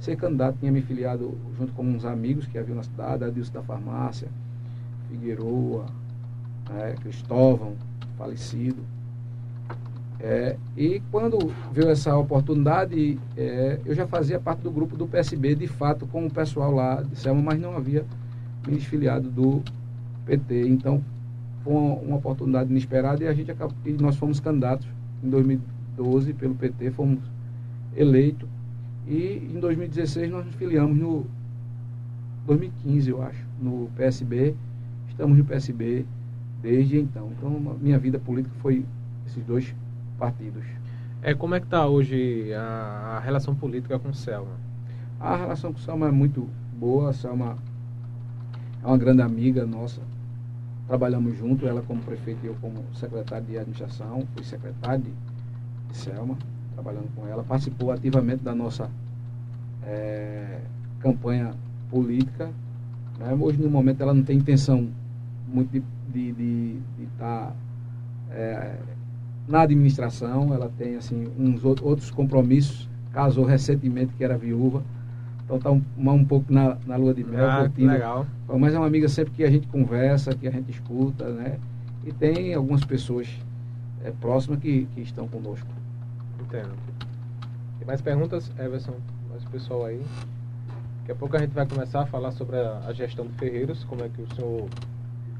ser 0.00 0.16
candidato. 0.16 0.58
Tinha 0.58 0.72
me 0.72 0.82
filiado 0.82 1.36
junto 1.56 1.72
com 1.72 1.82
uns 1.82 2.04
amigos 2.04 2.46
que 2.46 2.58
haviam 2.58 2.76
na 2.76 2.82
cidade, 2.82 3.24
Adilson 3.24 3.52
da 3.52 3.62
Farmácia, 3.62 4.28
Figueroa, 5.08 5.86
é, 6.78 6.92
Cristóvão, 6.94 7.74
falecido. 8.16 8.82
É, 10.22 10.56
e 10.76 11.02
quando 11.10 11.52
veio 11.72 11.90
essa 11.90 12.16
oportunidade, 12.16 13.18
é, 13.36 13.80
eu 13.84 13.92
já 13.92 14.06
fazia 14.06 14.38
parte 14.38 14.60
do 14.60 14.70
grupo 14.70 14.96
do 14.96 15.08
PSB, 15.08 15.56
de 15.56 15.66
fato, 15.66 16.06
com 16.06 16.24
o 16.26 16.30
pessoal 16.30 16.70
lá 16.70 17.02
de 17.02 17.18
Selma, 17.18 17.42
mas 17.42 17.60
não 17.60 17.76
havia 17.76 18.06
me 18.64 18.76
desfiliado 18.76 19.28
do 19.28 19.60
PT. 20.24 20.68
Então, 20.68 21.02
foi 21.64 21.74
uma, 21.74 22.16
oportunidade 22.16 22.70
inesperada 22.70 23.24
e 23.24 23.26
a 23.26 23.34
gente 23.34 23.50
acabou, 23.50 23.76
e 23.84 23.92
nós 23.94 24.14
fomos 24.14 24.38
candidatos 24.38 24.86
em 25.24 25.28
2012 25.28 26.32
pelo 26.34 26.54
PT, 26.54 26.92
fomos 26.92 27.18
eleitos. 27.96 28.48
E 29.08 29.50
em 29.52 29.58
2016 29.58 30.30
nós 30.30 30.46
nos 30.46 30.54
filiamos 30.54 30.96
no 30.96 31.26
2015, 32.46 33.10
eu 33.10 33.22
acho, 33.22 33.44
no 33.60 33.90
PSB. 33.96 34.54
Estamos 35.08 35.36
no 35.36 35.44
PSB 35.44 36.06
desde 36.62 37.00
então. 37.00 37.32
Então, 37.36 37.76
minha 37.80 37.98
vida 37.98 38.20
política 38.20 38.54
foi 38.60 38.84
esses 39.26 39.44
dois 39.44 39.74
partidos. 40.22 40.64
É, 41.20 41.34
como 41.34 41.56
é 41.56 41.58
que 41.58 41.66
está 41.66 41.84
hoje 41.84 42.54
a, 42.54 43.16
a, 43.16 43.20
relação 43.20 43.56
política 43.56 43.98
com 43.98 44.10
o 44.10 44.14
Selma? 44.14 44.54
A 45.18 45.34
relação 45.34 45.72
com 45.72 45.80
o 45.80 45.82
Selma 45.82 46.06
é 46.06 46.10
muito 46.12 46.48
boa, 46.78 47.10
a 47.10 47.12
Selma 47.12 47.58
é 48.84 48.86
uma 48.86 48.96
grande 48.96 49.20
amiga 49.20 49.66
nossa. 49.66 50.00
Trabalhamos 50.86 51.36
junto, 51.36 51.66
ela 51.66 51.82
como 51.82 52.00
prefeito 52.02 52.38
e 52.44 52.46
eu 52.46 52.56
como 52.60 52.84
secretário 52.94 53.46
de 53.46 53.58
administração, 53.58 54.24
fui 54.32 54.44
secretário 54.44 55.02
de, 55.02 55.10
de 55.90 55.96
Selma, 55.96 56.38
trabalhando 56.74 57.12
com 57.16 57.26
ela. 57.26 57.42
Participou 57.42 57.90
ativamente 57.90 58.44
da 58.44 58.54
nossa 58.54 58.88
é, 59.84 60.60
campanha 61.00 61.52
política. 61.90 62.48
Né? 63.18 63.36
Hoje, 63.40 63.60
no 63.60 63.68
momento, 63.68 64.00
ela 64.00 64.14
não 64.14 64.22
tem 64.22 64.38
intenção 64.38 64.88
muito 65.48 65.72
de 65.72 65.80
estar 65.80 65.90
de, 66.12 66.32
de, 66.32 66.80
de 66.98 67.06
tá, 67.18 67.52
é, 68.30 68.76
na 69.46 69.62
administração, 69.62 70.54
ela 70.54 70.70
tem 70.76 70.96
assim 70.96 71.26
uns 71.38 71.64
outros 71.64 72.10
compromissos, 72.10 72.88
casou 73.12 73.44
recentemente 73.44 74.14
que 74.14 74.24
era 74.24 74.36
viúva, 74.38 74.82
então 75.44 75.56
está 75.56 75.70
um, 75.70 75.82
um 75.98 76.24
pouco 76.24 76.52
na, 76.52 76.76
na 76.86 76.96
lua 76.96 77.12
de 77.12 77.24
mel. 77.24 77.48
Ah, 77.48 77.70
legal. 77.76 78.26
Mas 78.58 78.74
é 78.74 78.78
uma 78.78 78.86
amiga 78.86 79.08
sempre 79.08 79.32
que 79.34 79.44
a 79.44 79.50
gente 79.50 79.66
conversa, 79.66 80.34
que 80.34 80.46
a 80.46 80.50
gente 80.50 80.70
escuta, 80.70 81.28
né? 81.28 81.58
E 82.04 82.12
tem 82.12 82.54
algumas 82.54 82.84
pessoas 82.84 83.28
é, 84.04 84.10
próximas 84.10 84.60
que, 84.60 84.86
que 84.94 85.00
estão 85.00 85.28
conosco. 85.28 85.68
Entendo. 86.40 86.72
Tem 87.78 87.86
mais 87.86 88.00
perguntas, 88.00 88.50
Everson? 88.58 88.94
Mais 89.30 89.44
pessoal 89.44 89.86
aí. 89.86 90.00
Daqui 91.00 91.12
a 91.12 91.14
pouco 91.16 91.36
a 91.36 91.40
gente 91.40 91.52
vai 91.52 91.66
começar 91.66 92.02
a 92.02 92.06
falar 92.06 92.30
sobre 92.32 92.56
a, 92.56 92.82
a 92.86 92.92
gestão 92.92 93.26
de 93.26 93.32
Ferreiros, 93.34 93.84
como 93.84 94.02
é 94.04 94.08
que 94.08 94.22
o 94.22 94.34
senhor... 94.34 94.68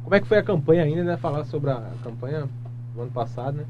Como 0.02 0.14
é 0.14 0.20
que 0.20 0.26
foi 0.26 0.38
a 0.38 0.42
campanha 0.42 0.82
ainda, 0.82 1.04
né? 1.04 1.16
Falar 1.16 1.44
sobre 1.44 1.70
a 1.70 1.90
campanha 2.02 2.48
do 2.94 3.02
ano 3.02 3.10
passado, 3.12 3.58
né? 3.58 3.64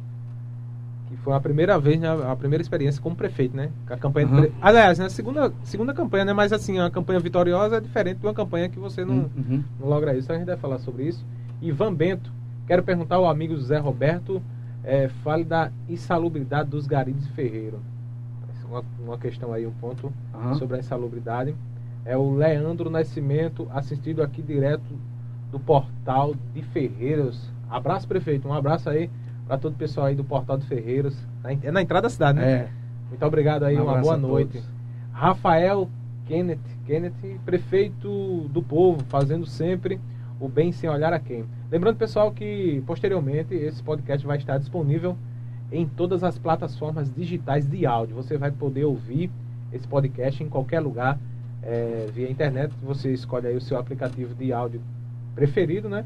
Que 1.13 1.19
foi 1.19 1.35
a 1.35 1.41
primeira 1.41 1.79
vez, 1.79 2.01
né, 2.01 2.09
a 2.09 2.35
primeira 2.35 2.63
experiência 2.63 3.03
como 3.03 3.15
prefeito, 3.15 3.55
né? 3.55 3.71
A 3.87 3.99
campanha 3.99 4.27
uhum. 4.27 4.41
pre... 4.41 4.53
Aliás, 4.63 4.99
né, 4.99 5.11
segunda, 5.11 5.53
segunda 5.63 5.93
campanha, 5.93 6.25
né? 6.25 6.33
Mas 6.33 6.55
assim, 6.55 6.79
a 6.79 6.91
campanha 6.91 7.21
vitoriosa 7.21 7.77
é 7.77 7.81
diferente 7.81 8.19
de 8.19 8.27
uma 8.27 8.33
campanha 8.33 8.69
que 8.71 8.79
você 8.79 9.05
não, 9.05 9.31
uhum. 9.37 9.63
não 9.79 9.89
logra 9.89 10.17
isso. 10.17 10.33
A 10.33 10.37
gente 10.37 10.47
vai 10.47 10.57
falar 10.57 10.79
sobre 10.79 11.05
isso. 11.05 11.23
Ivan 11.61 11.93
Bento, 11.93 12.33
quero 12.67 12.83
perguntar 12.83 13.17
ao 13.17 13.29
amigo 13.29 13.55
José 13.55 13.77
Roberto, 13.77 14.43
é, 14.83 15.09
fale 15.23 15.45
da 15.45 15.71
insalubridade 15.87 16.71
dos 16.71 16.87
garis 16.87 17.15
de 17.23 17.29
Ferreiro. 17.33 17.79
Uma, 18.67 18.83
uma 18.99 19.19
questão 19.19 19.53
aí, 19.53 19.67
um 19.67 19.73
ponto 19.73 20.11
uhum. 20.33 20.55
sobre 20.55 20.77
a 20.77 20.81
insalubridade. 20.81 21.55
É 22.07 22.17
o 22.17 22.35
Leandro 22.35 22.89
Nascimento, 22.89 23.69
assistido 23.71 24.23
aqui 24.23 24.41
direto 24.41 24.99
do 25.51 25.61
portal 25.61 26.35
de 26.55 26.63
Ferreiros. 26.63 27.51
Abraço, 27.69 28.09
prefeito. 28.09 28.49
Um 28.49 28.55
abraço 28.55 28.89
aí 28.89 29.11
para 29.47 29.59
todo 29.59 29.75
o 29.75 29.77
pessoal 29.77 30.07
aí 30.07 30.15
do 30.15 30.25
Portal 30.25 30.57
de 30.57 30.67
Ferreiros. 30.67 31.17
É 31.63 31.71
na 31.71 31.83
entrada 31.83 32.03
da 32.03 32.11
cidade, 32.11 32.39
né? 32.39 32.53
É. 32.53 32.69
Muito 33.09 33.27
obrigado 33.27 33.65
aí, 33.65 33.79
um 33.79 33.85
uma 33.85 34.01
boa 34.01 34.17
noite. 34.17 34.63
Rafael 35.13 35.89
Kenneth, 36.27 36.59
Kenneth, 36.87 37.39
prefeito 37.45 38.49
do 38.49 38.63
povo, 38.63 39.05
fazendo 39.09 39.45
sempre 39.45 40.01
o 40.41 40.49
bem 40.49 40.73
sem 40.73 40.89
olhar 40.89 41.13
a 41.13 41.19
quem. 41.19 41.45
Lembrando, 41.71 41.97
pessoal, 41.97 42.33
que 42.33 42.83
posteriormente 42.87 43.55
esse 43.55 43.83
podcast 43.83 44.27
vai 44.27 44.39
estar 44.39 44.59
disponível 44.59 45.17
em 45.71 45.87
todas 45.87 46.25
as 46.25 46.39
plataformas 46.39 47.13
digitais 47.15 47.67
de 47.67 47.87
áudio. 47.87 48.17
Você 48.17 48.37
vai 48.37 48.51
poder 48.51 48.85
ouvir 48.85 49.31
esse 49.73 49.87
podcast 49.87 50.43
em 50.43 50.49
qualquer 50.49 50.81
lugar 50.81 51.19
é, 51.63 52.09
via 52.13 52.31
internet. 52.31 52.73
Você 52.83 53.13
escolhe 53.13 53.47
aí 53.47 53.57
o 53.57 53.61
seu 53.61 53.79
aplicativo 53.79 54.35
de 54.35 54.53
áudio 54.53 54.81
preferido, 55.35 55.89
né? 55.89 56.05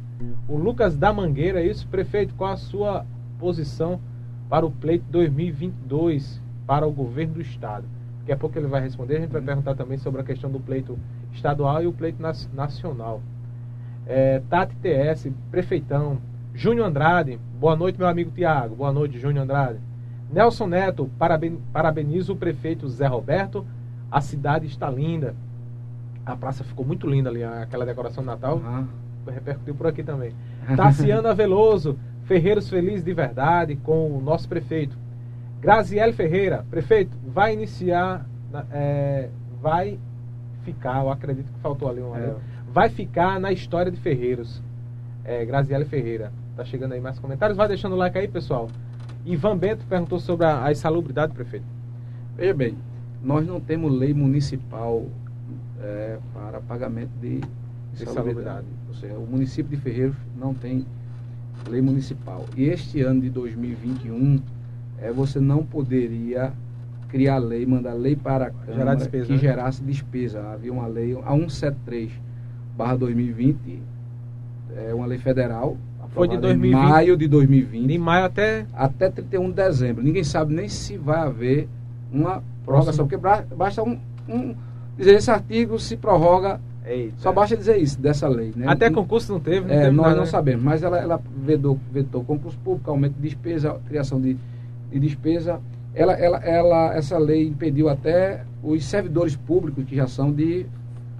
O 0.49 0.57
Lucas 0.57 0.96
da 0.96 1.12
Mangueira, 1.12 1.61
é 1.61 1.66
isso, 1.66 1.87
prefeito, 1.88 2.35
qual 2.35 2.53
a 2.53 2.57
sua 2.57 3.05
posição 3.38 4.01
para 4.49 4.64
o 4.64 4.70
pleito 4.70 5.05
2022 5.11 6.40
para 6.66 6.87
o 6.87 6.92
governo 6.92 7.35
do 7.35 7.40
estado. 7.40 7.85
Daqui 8.20 8.33
a 8.33 8.37
pouco 8.37 8.59
ele 8.59 8.66
vai 8.66 8.81
responder. 8.81 9.16
A 9.16 9.20
gente 9.20 9.33
vai 9.33 9.42
perguntar 9.42 9.75
também 9.75 9.99
sobre 9.99 10.20
a 10.20 10.25
questão 10.25 10.51
do 10.51 10.59
pleito 10.59 10.99
estadual 11.33 11.83
e 11.83 11.87
o 11.87 11.92
pleito 11.92 12.20
nacional. 12.53 13.20
É, 14.07 14.42
Tati 14.49 14.75
TS, 14.77 15.31
prefeitão. 15.51 16.18
Júnior 16.55 16.87
Andrade, 16.87 17.38
boa 17.61 17.77
noite, 17.77 17.99
meu 17.99 18.09
amigo 18.09 18.31
Tiago. 18.31 18.75
Boa 18.75 18.92
noite, 18.92 19.18
Júnior 19.18 19.44
Andrade. 19.44 19.79
Nelson 20.33 20.66
Neto, 20.66 21.09
paraben, 21.18 21.61
parabenizo 21.72 22.33
o 22.33 22.37
prefeito 22.37 22.88
Zé 22.88 23.07
Roberto. 23.07 23.64
A 24.11 24.20
cidade 24.20 24.66
está 24.66 24.90
linda. 24.90 25.35
A 26.25 26.35
praça 26.35 26.64
ficou 26.64 26.85
muito 26.85 27.09
linda 27.09 27.31
ali, 27.31 27.44
aquela 27.44 27.87
decoração 27.87 28.22
de 28.22 28.27
Natal. 28.27 28.57
Uhum. 28.57 28.87
Repercutiu 29.33 29.75
por 29.75 29.87
aqui 29.87 30.03
também. 30.03 30.33
Tassiana 30.77 31.35
Veloso, 31.35 31.99
Ferreiros 32.26 32.68
Feliz 32.68 33.02
de 33.02 33.14
Verdade 33.14 33.76
com 33.76 34.10
o 34.10 34.20
nosso 34.20 34.48
prefeito. 34.48 34.96
Graziele 35.60 36.12
Ferreira, 36.12 36.64
prefeito, 36.70 37.16
vai 37.26 37.52
iniciar, 37.52 38.26
é, 38.70 39.28
vai 39.60 39.98
ficar, 40.64 41.02
eu 41.02 41.10
acredito 41.10 41.52
que 41.52 41.60
faltou 41.60 41.88
ali 41.88 42.00
uma. 42.00 42.18
É. 42.18 42.34
Vai 42.72 42.90
ficar 42.90 43.40
na 43.40 43.52
história 43.52 43.90
de 43.90 43.98
Ferreiros. 43.98 44.62
É, 45.24 45.44
Graziele 45.44 45.84
Ferreira. 45.84 46.32
Tá 46.56 46.64
chegando 46.64 46.92
aí 46.92 47.00
mais 47.00 47.18
comentários. 47.18 47.56
Vai 47.56 47.68
deixando 47.68 47.94
o 47.94 47.96
like 47.96 48.16
aí, 48.18 48.28
pessoal. 48.28 48.68
Ivan 49.24 49.56
Bento 49.56 49.84
perguntou 49.86 50.18
sobre 50.18 50.46
a, 50.46 50.64
a 50.64 50.72
insalubridade, 50.72 51.32
prefeito. 51.32 51.66
Veja 52.36 52.54
bem, 52.54 52.76
nós 53.22 53.46
não 53.46 53.60
temos 53.60 53.92
lei 53.92 54.12
municipal 54.12 55.06
é, 55.80 56.18
para 56.34 56.60
pagamento 56.60 57.10
de 57.20 57.40
insalubridade. 57.92 58.66
Ou 58.88 58.94
seja, 58.94 59.14
o 59.14 59.26
município 59.26 59.76
de 59.76 59.82
Ferreiros 59.82 60.16
não 60.36 60.54
tem 60.54 60.86
lei 61.68 61.80
municipal. 61.80 62.44
E 62.56 62.64
este 62.64 63.02
ano 63.02 63.20
de 63.20 63.30
2021, 63.30 64.40
é, 64.98 65.12
você 65.12 65.40
não 65.40 65.64
poderia 65.64 66.52
criar 67.08 67.38
lei, 67.38 67.64
mandar 67.64 67.94
lei 67.94 68.16
para 68.16 68.46
a 68.46 68.50
Câmara 68.50 68.94
despesa, 68.94 69.26
que 69.26 69.32
né? 69.32 69.38
gerasse 69.38 69.82
despesa. 69.82 70.42
Havia 70.52 70.72
uma 70.72 70.86
lei, 70.86 71.16
a 71.24 71.32
173 71.32 72.10
barra 72.76 72.96
2020, 72.96 73.82
é 74.76 74.94
uma 74.94 75.06
lei 75.06 75.18
federal. 75.18 75.76
Foi 76.08 76.28
de 76.28 76.36
Em 76.36 76.70
maio 76.70 77.16
de 77.16 77.28
2020. 77.28 77.86
De 77.86 77.98
maio 77.98 78.24
até. 78.24 78.66
Até 78.72 79.10
31 79.10 79.48
de 79.48 79.54
dezembro. 79.54 80.02
Ninguém 80.02 80.24
sabe 80.24 80.54
nem 80.54 80.68
se 80.68 80.96
vai 80.96 81.20
haver 81.20 81.68
uma 82.12 82.42
prorrogação, 82.64 83.06
porque 83.06 83.20
basta 83.54 83.82
um, 83.82 83.98
um 84.28 84.54
dizer 84.96 85.14
esse 85.14 85.30
artigo 85.30 85.78
se 85.78 85.96
prorroga. 85.96 86.60
Eita. 86.87 87.14
Só 87.18 87.33
basta 87.33 87.57
dizer 87.57 87.79
isso, 87.79 88.01
dessa 88.01 88.29
lei. 88.29 88.53
Né? 88.55 88.66
Até 88.68 88.88
concurso 88.90 89.33
não 89.33 89.40
teve, 89.40 89.66
não 89.66 89.75
é, 89.75 89.85
teve 89.85 89.90
Nós 89.90 90.07
nada, 90.07 90.16
não 90.16 90.25
né? 90.25 90.31
sabemos, 90.31 90.62
mas 90.62 90.83
ela, 90.83 90.99
ela 90.99 91.20
vetou, 91.44 91.79
vetou 91.92 92.22
concurso 92.25 92.57
público, 92.59 92.90
aumento 92.90 93.14
de 93.14 93.22
despesa, 93.22 93.81
criação 93.88 94.20
de, 94.20 94.37
de 94.92 95.01
despesa. 95.01 95.61
Ela, 95.92 96.12
ela, 96.12 96.38
ela, 96.38 96.94
essa 96.94 97.18
lei 97.18 97.49
impediu 97.49 97.88
até 97.88 98.44
os 98.62 98.85
servidores 98.85 99.35
públicos 99.35 99.85
que 99.85 99.96
já 99.96 100.07
são 100.07 100.33
de 100.33 100.66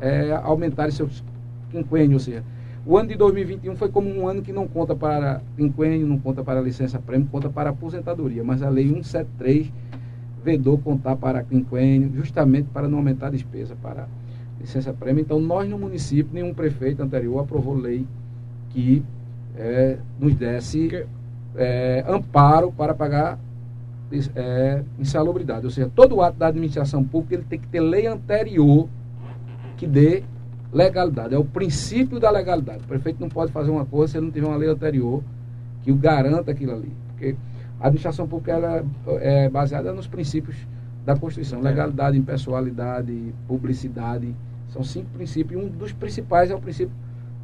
é, 0.01 0.39
aumentarem 0.43 0.93
seus 0.93 1.25
quinquênios, 1.71 2.23
ou 2.23 2.33
seja, 2.33 2.45
o 2.85 2.97
ano 2.97 3.09
de 3.09 3.17
2021 3.17 3.75
foi 3.75 3.89
como 3.89 4.09
um 4.09 4.29
ano 4.29 4.43
que 4.43 4.53
não 4.53 4.69
conta 4.69 4.95
para 4.95 5.41
quinquênio, 5.57 6.07
não 6.07 6.19
conta 6.21 6.45
para 6.45 6.61
licença 6.61 7.01
prêmio, 7.01 7.27
conta 7.33 7.51
para 7.51 7.71
aposentadoria, 7.71 8.45
mas 8.45 8.63
a 8.63 8.69
lei 8.69 8.87
173 8.87 9.73
vedou 10.45 10.79
contar 10.79 11.17
para 11.17 11.43
quinquênio, 11.43 12.13
justamente 12.15 12.69
para 12.73 12.87
não 12.87 12.99
aumentar 12.99 13.27
a 13.27 13.31
despesa 13.31 13.75
para 13.83 14.07
licença 14.61 14.93
prêmio. 14.93 15.23
Então, 15.23 15.41
nós 15.41 15.69
no 15.69 15.79
município, 15.79 16.33
nenhum 16.33 16.55
prefeito 16.55 17.03
anterior 17.03 17.41
aprovou 17.41 17.75
lei 17.75 18.07
que 18.71 19.03
é, 19.57 19.99
nos 20.19 20.35
desse 20.35 21.07
é, 21.57 22.05
amparo 22.07 22.73
para 22.73 22.95
pagar 22.95 23.39
é, 24.35 24.83
insalubridade. 24.99 25.65
Ou 25.65 25.71
seja, 25.71 25.91
todo 25.95 26.21
ato 26.21 26.39
da 26.39 26.49
administração 26.49 27.03
pública 27.03 27.37
ele 27.37 27.45
tem 27.45 27.59
que 27.59 27.69
ter 27.69 27.81
lei 27.81 28.07
anterior 28.07 28.89
que 29.77 29.87
dê 29.87 30.23
legalidade. 30.73 31.35
É 31.35 31.39
o 31.39 31.45
princípio 31.45 32.21
da 32.21 32.31
legalidade. 32.31 32.85
O 32.85 32.87
prefeito 32.87 33.21
não 33.21 33.29
pode 33.29 33.53
fazer 33.53 33.71
uma 33.71 33.85
coisa 33.85 34.13
se 34.13 34.19
ele 34.19 34.27
não 34.27 34.33
tiver 34.33 34.47
uma 34.47 34.57
lei 34.57 34.69
anterior 34.69 35.23
que 35.83 35.91
o 35.91 35.97
garanta 35.97 36.51
aquilo 36.51 36.73
ali. 36.73 36.93
Porque 37.09 37.37
a 37.81 37.87
administração 37.87 38.27
pública 38.27 38.53
ela 38.53 38.85
é 39.21 39.49
baseada 39.49 39.93
nos 39.93 40.07
princípios 40.07 40.57
da 41.07 41.17
Constituição. 41.17 41.61
É. 41.61 41.63
Legalidade, 41.63 42.19
impessoalidade, 42.19 43.33
publicidade. 43.47 44.35
São 44.69 44.83
cinco 44.83 45.09
princípios. 45.15 45.63
E 45.63 45.65
um 45.65 45.69
dos 45.69 45.93
principais 45.93 46.51
é 46.51 46.55
o 46.55 46.61
princípio 46.61 46.95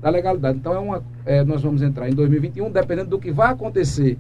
da 0.03 0.11
legalidade. 0.11 0.59
Então, 0.59 0.75
é 0.75 0.79
uma, 0.81 1.03
é, 1.25 1.45
nós 1.45 1.63
vamos 1.63 1.81
entrar 1.81 2.11
em 2.11 2.15
2021, 2.15 2.71
dependendo 2.71 3.11
do 3.11 3.19
que 3.21 3.31
vai 3.31 3.53
acontecer, 3.53 4.19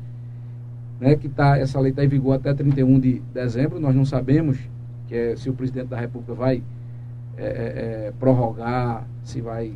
né, 1.01 1.17
que 1.17 1.29
tá, 1.29 1.59
essa 1.59 1.81
lei 1.81 1.91
está 1.91 2.05
em 2.05 2.09
vigor 2.09 2.37
até 2.37 2.55
31 2.55 3.01
de 3.01 3.21
dezembro. 3.35 3.81
Nós 3.81 3.95
não 3.95 4.05
sabemos 4.05 4.57
que 5.09 5.17
é, 5.17 5.37
se 5.37 5.51
o 5.51 5.53
presidente 5.53 5.89
da 5.89 5.99
República 5.99 6.33
vai 6.33 6.63
é, 7.37 7.45
é, 7.45 7.47
é, 7.47 8.13
prorrogar, 8.19 9.05
se 9.25 9.41
vai. 9.41 9.75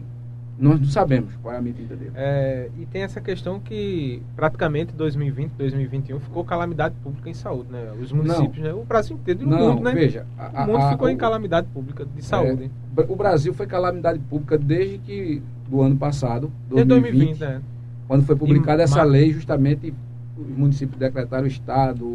Nós 0.59 0.81
não 0.81 0.89
sabemos 0.89 1.37
qual 1.43 1.55
é 1.55 1.59
a 1.59 1.61
medida 1.61 1.95
dele. 1.95 2.13
É, 2.15 2.71
e 2.79 2.87
tem 2.87 3.03
essa 3.03 3.21
questão 3.21 3.61
que 3.61 4.23
praticamente 4.35 4.95
2020, 4.95 5.53
2021 5.53 6.19
ficou 6.19 6.45
calamidade 6.45 6.95
pública 7.03 7.29
em 7.29 7.35
saúde, 7.35 7.71
né? 7.71 7.93
Os 8.01 8.11
municípios, 8.11 8.65
né? 8.65 8.73
O 8.73 8.83
Brasil 8.83 9.17
inteiro 9.17 9.43
e 9.43 9.45
o 9.45 9.49
não, 9.49 9.75
mundo, 9.75 9.85
né? 9.85 9.93
Veja, 9.93 10.27
a, 10.39 10.65
o 10.65 10.67
mundo 10.67 10.83
a, 10.83 10.91
ficou 10.93 11.09
a, 11.09 11.13
em 11.13 11.17
calamidade 11.17 11.67
pública 11.75 12.07
de 12.07 12.25
saúde. 12.25 12.71
É, 12.97 13.03
o 13.07 13.17
Brasil 13.17 13.53
foi 13.53 13.67
calamidade 13.67 14.19
pública 14.19 14.57
desde 14.57 14.99
que 14.99 15.43
do 15.69 15.83
ano 15.83 15.97
passado, 15.97 16.51
2020, 16.71 16.75
desde 16.75 16.89
2020, 17.11 17.41
né? 17.41 17.63
quando 18.09 18.25
foi 18.25 18.37
publicada 18.37 18.83
e, 18.83 18.85
essa 18.85 19.03
lei, 19.03 19.33
justamente 19.33 19.93
os 20.39 20.57
municípios 20.57 20.99
decretaram 20.99 21.45
o 21.45 21.49
estado, 21.49 22.07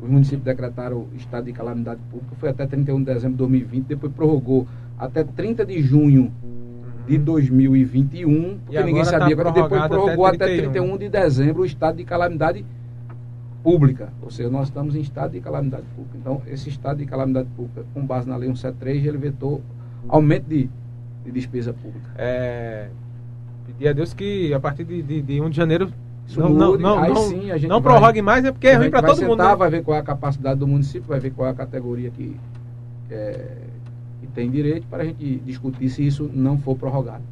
os 0.00 0.08
municípios 0.08 0.44
decretaram 0.44 1.06
estado 1.16 1.44
de 1.44 1.52
calamidade 1.52 2.00
pública, 2.10 2.34
foi 2.36 2.48
até 2.48 2.66
31 2.66 2.98
de 2.98 3.04
dezembro 3.04 3.32
de 3.32 3.38
2020, 3.38 3.86
depois 3.86 4.12
prorrogou 4.12 4.66
até 4.98 5.22
30 5.22 5.66
de 5.66 5.82
junho 5.82 6.32
de 7.08 7.18
2021, 7.18 8.58
porque 8.58 8.82
ninguém 8.82 9.04
sabia, 9.04 9.36
tá 9.36 9.50
depois 9.50 9.86
prorrogou 9.86 10.26
até, 10.26 10.44
até 10.44 10.56
31 10.58 10.98
de 10.98 11.08
dezembro 11.08 11.62
o 11.62 11.66
estado 11.66 11.96
de 11.96 12.04
calamidade 12.04 12.64
pública, 13.62 14.12
ou 14.22 14.30
seja, 14.30 14.48
nós 14.50 14.68
estamos 14.68 14.94
em 14.94 15.00
estado 15.00 15.32
de 15.32 15.40
calamidade 15.40 15.84
pública. 15.96 16.18
Então, 16.18 16.42
esse 16.46 16.68
estado 16.68 16.98
de 16.98 17.06
calamidade 17.06 17.48
pública, 17.56 17.84
com 17.94 18.04
base 18.04 18.28
na 18.28 18.36
lei 18.36 18.48
173, 18.48 19.06
ele 19.06 19.18
vetou 19.18 19.62
aumento 20.08 20.44
de, 20.44 20.68
de 21.24 21.32
despesa 21.32 21.72
pública. 21.72 22.10
É, 22.16 22.88
pedir 23.66 23.88
a 23.88 23.92
Deus 23.92 24.14
que 24.14 24.52
a 24.52 24.60
partir 24.60 24.84
de, 24.84 25.02
de, 25.02 25.22
de 25.22 25.40
1 25.40 25.50
de 25.50 25.56
janeiro 25.56 25.90
isso 26.26 26.38
não, 26.38 26.50
mude, 26.50 26.82
não, 26.82 27.08
não, 27.08 27.16
sim, 27.28 27.66
não 27.66 27.80
prorrogue 27.80 28.20
mais, 28.20 28.44
é 28.44 28.52
porque 28.52 28.68
é 28.68 28.74
ruim 28.74 28.90
para 28.90 29.00
todo 29.00 29.16
sentar, 29.16 29.30
mundo. 29.30 29.42
Né? 29.42 29.56
Vai 29.56 29.70
ver 29.70 29.82
qual 29.82 29.96
é 29.96 30.00
a 30.00 30.02
capacidade 30.02 30.60
do 30.60 30.66
município, 30.66 31.08
vai 31.08 31.18
ver 31.18 31.30
qual 31.30 31.48
é 31.48 31.52
a 31.52 31.54
categoria 31.54 32.10
que, 32.10 32.36
é, 33.10 33.56
que 33.64 33.67
tem 34.34 34.50
direito 34.50 34.86
para 34.88 35.02
a 35.02 35.06
gente 35.06 35.38
discutir 35.38 35.88
se 35.90 36.06
isso 36.06 36.30
não 36.32 36.58
for 36.58 36.76
prorrogado. 36.76 37.22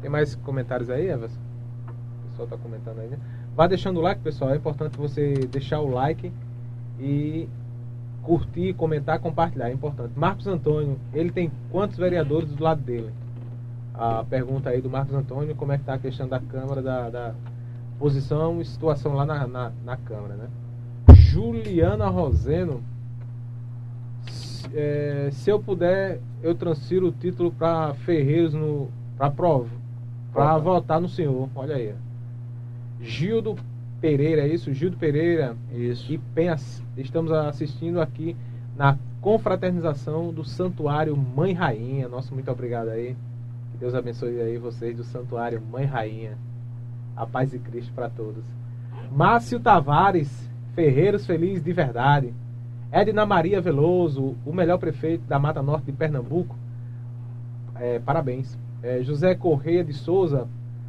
Tem 0.00 0.10
mais 0.10 0.34
comentários 0.36 0.90
aí, 0.90 1.08
Evas? 1.08 1.32
O 1.32 2.28
pessoal 2.28 2.44
está 2.44 2.56
comentando 2.56 3.00
aí, 3.00 3.08
né? 3.08 3.18
Vá 3.56 3.66
deixando 3.66 3.98
o 3.98 4.00
like, 4.00 4.22
pessoal. 4.22 4.52
É 4.52 4.56
importante 4.56 4.96
você 4.96 5.34
deixar 5.50 5.80
o 5.80 5.88
like 5.88 6.32
e 7.00 7.48
curtir, 8.22 8.74
comentar, 8.74 9.18
compartilhar. 9.18 9.68
É 9.68 9.72
importante. 9.72 10.12
Marcos 10.16 10.46
Antônio, 10.46 10.98
ele 11.12 11.32
tem 11.32 11.50
quantos 11.70 11.96
vereadores 11.96 12.50
do 12.50 12.62
lado 12.62 12.80
dele? 12.80 13.10
A 13.94 14.22
pergunta 14.22 14.70
aí 14.70 14.80
do 14.80 14.88
Marcos 14.88 15.14
Antônio, 15.14 15.56
como 15.56 15.72
é 15.72 15.76
que 15.76 15.82
está 15.82 15.94
a 15.94 15.98
questão 15.98 16.28
da 16.28 16.38
Câmara, 16.38 16.80
da, 16.80 17.10
da 17.10 17.34
posição 17.98 18.60
e 18.60 18.64
situação 18.64 19.14
lá 19.14 19.26
na, 19.26 19.46
na, 19.46 19.72
na 19.84 19.96
Câmara, 19.96 20.34
né? 20.34 20.48
Juliana 21.14 22.08
Roseno, 22.08 22.80
é, 24.74 25.28
se 25.32 25.50
eu 25.50 25.60
puder, 25.60 26.20
eu 26.42 26.54
transfiro 26.54 27.08
o 27.08 27.12
título 27.12 27.50
para 27.52 27.94
Ferreiros 27.94 28.54
no 28.54 28.88
para 29.16 29.30
prova, 29.30 29.68
para 30.32 30.56
votar 30.58 31.00
no 31.00 31.08
senhor. 31.08 31.48
Olha 31.54 31.76
aí. 31.76 31.94
Gildo 33.00 33.56
Pereira, 34.00 34.42
é 34.42 34.48
isso? 34.48 34.72
Gildo 34.72 34.96
Pereira 34.96 35.56
isso. 35.72 36.12
e 36.12 36.18
Penha, 36.18 36.56
estamos 36.96 37.32
assistindo 37.32 38.00
aqui 38.00 38.36
na 38.76 38.96
confraternização 39.20 40.32
do 40.32 40.44
Santuário 40.44 41.16
Mãe 41.16 41.52
Rainha. 41.52 42.08
Nosso 42.08 42.32
muito 42.32 42.50
obrigado 42.50 42.88
aí. 42.88 43.16
Que 43.72 43.78
Deus 43.78 43.94
abençoe 43.94 44.40
aí 44.40 44.56
vocês 44.56 44.96
do 44.96 45.04
Santuário 45.04 45.60
Mãe 45.60 45.84
Rainha. 45.84 46.38
A 47.16 47.26
paz 47.26 47.50
de 47.50 47.58
Cristo 47.58 47.92
para 47.92 48.08
todos. 48.08 48.44
Márcio 49.10 49.58
Tavares, 49.58 50.48
Ferreiros 50.74 51.26
Feliz 51.26 51.62
de 51.62 51.72
Verdade. 51.72 52.32
Edna 52.90 53.26
Maria 53.26 53.60
Veloso, 53.60 54.34
o 54.46 54.52
melhor 54.52 54.78
prefeito 54.78 55.24
da 55.26 55.38
Mata 55.38 55.62
Norte 55.62 55.86
de 55.86 55.92
Pernambuco. 55.92 56.56
É, 57.76 57.98
parabéns. 57.98 58.58
É, 58.82 59.02
José 59.02 59.34
Correia 59.34 59.84
de 59.84 59.92
Souza, 59.92 60.46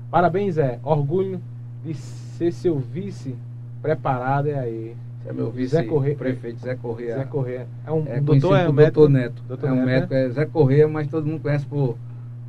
parabéns, 0.10 0.58
é. 0.58 0.80
Orgulho 0.84 1.42
de 1.84 1.94
ser 1.94 2.52
seu 2.52 2.80
vice 2.80 3.36
preparado, 3.82 4.48
é 4.48 4.60
aí. 4.60 4.96
É 5.26 5.34
meu 5.34 5.52
vice 5.52 5.76
Zé 5.76 5.84
Correia, 5.84 6.16
prefeito 6.16 6.60
Zé 6.60 6.76
Correia. 6.76 7.18
Zé 7.18 7.26
Correia. 7.26 7.68
É 7.86 7.92
um 7.92 8.06
é 8.08 8.22
doutor, 8.22 8.58
é 8.58 8.70
um 8.70 8.74
doutor 8.74 9.10
Neto. 9.10 9.44
Doutor 9.48 9.70
é 9.70 9.72
um 9.72 9.76
Neto, 9.76 9.86
médico, 9.86 10.14
né? 10.14 10.26
é 10.26 10.30
Zé 10.30 10.46
Correia, 10.46 10.88
mas 10.88 11.08
todo 11.08 11.26
mundo 11.26 11.42
conhece 11.42 11.66
por 11.66 11.98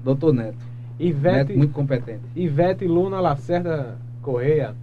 doutor 0.05 0.33
Neto. 0.33 0.59
Ivete, 0.99 1.37
Neto 1.37 1.59
muito 1.59 1.73
competente. 1.73 2.23
Ivete 2.37 2.87
Luna 2.87 3.21
Lacerda 3.21 3.99
Correia. 4.23 4.75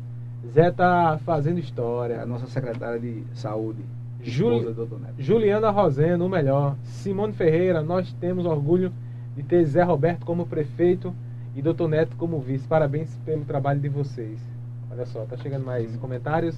Zé 0.54 0.72
tá 0.72 1.20
fazendo 1.26 1.60
história. 1.60 2.16
É 2.16 2.22
a 2.22 2.26
nossa 2.26 2.48
secretária 2.48 3.00
de 3.00 3.24
saúde. 3.34 3.84
Juli... 4.24 4.76
Juliana 5.18 5.70
Roseno, 5.70 6.26
o 6.26 6.30
melhor. 6.30 6.76
Simone 6.84 7.34
Ferreira, 7.34 7.82
nós 7.82 8.12
temos 8.14 8.46
orgulho 8.46 8.92
de 9.36 9.44
ter 9.44 9.64
Zé 9.66 9.84
Roberto 9.84 10.26
como 10.26 10.48
prefeito 10.48 11.14
e 11.56 11.62
Doutor 11.62 11.88
Neto 11.88 12.16
como 12.18 12.40
vice. 12.40 12.68
Parabéns 12.68 13.16
pelo 13.26 13.46
trabalho 13.46 13.80
de 13.80 13.90
vocês. 13.90 14.40
Olha 14.92 15.06
só, 15.06 15.26
tá 15.26 15.38
chegando 15.38 15.66
mais 15.66 15.96
comentários. 15.98 16.58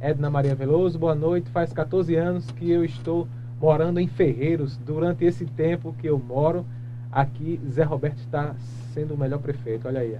Edna 0.00 0.30
Maria 0.30 0.54
Veloso, 0.54 0.98
boa 0.98 1.14
noite. 1.14 1.50
Faz 1.50 1.72
14 1.72 2.14
anos 2.14 2.50
que 2.52 2.70
eu 2.70 2.84
estou 2.84 3.26
morando 3.60 3.98
em 4.00 4.06
Ferreiros. 4.06 4.76
Durante 4.78 5.24
esse 5.24 5.44
tempo 5.44 5.94
que 5.98 6.06
eu 6.06 6.18
moro 6.18 6.64
aqui, 7.10 7.60
Zé 7.68 7.82
Roberto 7.82 8.18
está 8.18 8.54
sendo 8.94 9.14
o 9.14 9.18
melhor 9.18 9.40
prefeito. 9.40 9.88
Olha 9.88 10.00
aí, 10.00 10.16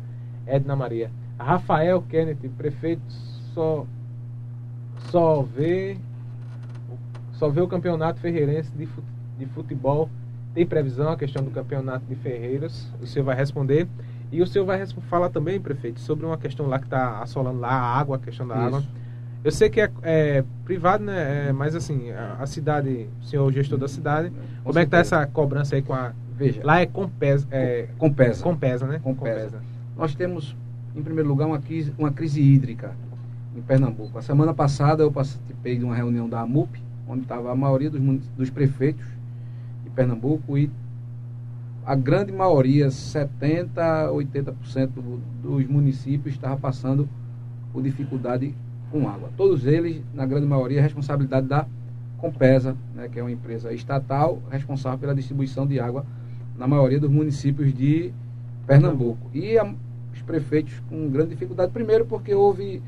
Edna 0.46 0.76
Maria. 0.76 1.10
Rafael 1.38 2.02
Kennedy, 2.02 2.48
prefeito 2.48 3.02
só 3.54 3.86
só 5.10 5.42
vê 5.42 5.96
só 7.40 7.48
vê 7.48 7.62
o 7.62 7.66
campeonato 7.66 8.20
ferreirense 8.20 8.70
de 8.76 9.46
futebol. 9.46 10.10
Tem 10.52 10.66
previsão 10.66 11.08
a 11.08 11.16
questão 11.16 11.42
do 11.42 11.50
campeonato 11.50 12.04
de 12.04 12.14
Ferreiras? 12.14 12.92
O 13.00 13.06
senhor 13.06 13.24
vai 13.24 13.34
responder. 13.34 13.88
E 14.30 14.42
o 14.42 14.46
senhor 14.46 14.66
vai 14.66 14.84
falar 15.08 15.30
também, 15.30 15.58
prefeito, 15.58 16.00
sobre 16.00 16.26
uma 16.26 16.36
questão 16.36 16.66
lá 16.66 16.78
que 16.78 16.84
está 16.84 17.22
assolando 17.22 17.58
lá 17.58 17.70
a 17.70 17.98
água, 17.98 18.16
a 18.16 18.18
questão 18.18 18.46
da 18.46 18.56
Isso. 18.56 18.66
água. 18.66 18.82
Eu 19.42 19.50
sei 19.50 19.70
que 19.70 19.80
é, 19.80 19.90
é 20.02 20.44
privado, 20.66 21.02
né? 21.02 21.48
É, 21.48 21.52
mas 21.52 21.74
assim, 21.74 22.10
a, 22.10 22.34
a, 22.40 22.46
cidade, 22.46 23.08
o 23.22 23.24
senhor 23.24 23.44
é 23.44 23.46
o 23.46 23.50
gestor 23.50 23.78
da 23.78 23.88
cidade, 23.88 24.28
com 24.28 24.34
como 24.64 24.74
certeza. 24.74 24.80
é 24.80 24.84
que 24.84 24.90
tá 24.90 24.98
essa 24.98 25.26
cobrança 25.26 25.76
aí 25.76 25.82
com 25.82 25.94
a. 25.94 26.12
Veja. 26.36 26.60
Lá 26.62 26.80
é 26.80 26.86
Compesa. 26.86 27.46
É, 27.50 27.88
Compesa. 27.96 28.42
Compesa, 28.42 28.86
né? 28.86 29.00
Compesa. 29.02 29.44
Compesa. 29.44 29.62
Nós 29.96 30.14
temos, 30.14 30.54
em 30.94 31.02
primeiro 31.02 31.28
lugar, 31.28 31.46
uma 31.46 31.58
crise, 31.58 31.94
uma 31.98 32.12
crise 32.12 32.42
hídrica 32.42 32.94
em 33.56 33.62
Pernambuco. 33.62 34.18
A 34.18 34.22
semana 34.22 34.52
passada 34.52 35.02
eu 35.02 35.10
participei 35.10 35.78
de 35.78 35.84
uma 35.84 35.94
reunião 35.94 36.28
da 36.28 36.40
AMUP, 36.40 36.89
onde 37.10 37.22
estava 37.22 37.50
a 37.50 37.56
maioria 37.56 37.90
dos, 37.90 38.00
dos 38.36 38.50
prefeitos 38.50 39.04
de 39.82 39.90
Pernambuco 39.90 40.56
e 40.56 40.70
a 41.84 41.94
grande 41.94 42.30
maioria, 42.30 42.88
70%, 42.88 43.68
80% 44.12 44.90
dos 45.42 45.66
municípios 45.66 46.34
estava 46.34 46.56
passando 46.56 47.08
por 47.72 47.82
dificuldade 47.82 48.54
com 48.90 49.08
água. 49.08 49.30
Todos 49.36 49.66
eles, 49.66 50.02
na 50.14 50.24
grande 50.26 50.46
maioria, 50.46 50.80
responsabilidade 50.80 51.48
da 51.48 51.66
Compesa, 52.18 52.76
né, 52.94 53.08
que 53.08 53.18
é 53.18 53.22
uma 53.22 53.32
empresa 53.32 53.72
estatal 53.72 54.40
responsável 54.50 54.98
pela 54.98 55.14
distribuição 55.14 55.66
de 55.66 55.80
água 55.80 56.04
na 56.56 56.68
maioria 56.68 57.00
dos 57.00 57.10
municípios 57.10 57.72
de 57.72 58.12
Pernambuco. 58.66 59.30
E 59.32 59.58
a, 59.58 59.64
os 60.12 60.22
prefeitos 60.22 60.74
com 60.88 61.08
grande 61.08 61.30
dificuldade, 61.30 61.72
primeiro 61.72 62.04
porque 62.04 62.34
houve 62.34 62.82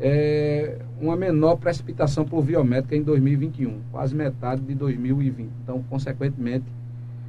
é, 0.00 0.78
uma 1.00 1.16
menor 1.16 1.56
precipitação 1.56 2.24
pluviométrica 2.24 2.94
em 2.94 3.02
2021, 3.02 3.80
quase 3.90 4.14
metade 4.14 4.60
de 4.62 4.74
2020. 4.74 5.50
Então, 5.62 5.82
consequentemente, 5.88 6.66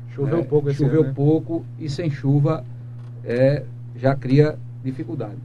choveu 0.09 0.39
é, 0.39 0.43
pouco, 0.43 0.73
choveu 0.73 1.01
ano, 1.01 1.09
né? 1.09 1.13
pouco 1.15 1.65
e 1.79 1.89
sem 1.89 2.09
chuva 2.09 2.63
é, 3.23 3.63
já 3.95 4.15
cria 4.15 4.57
dificuldade. 4.83 5.37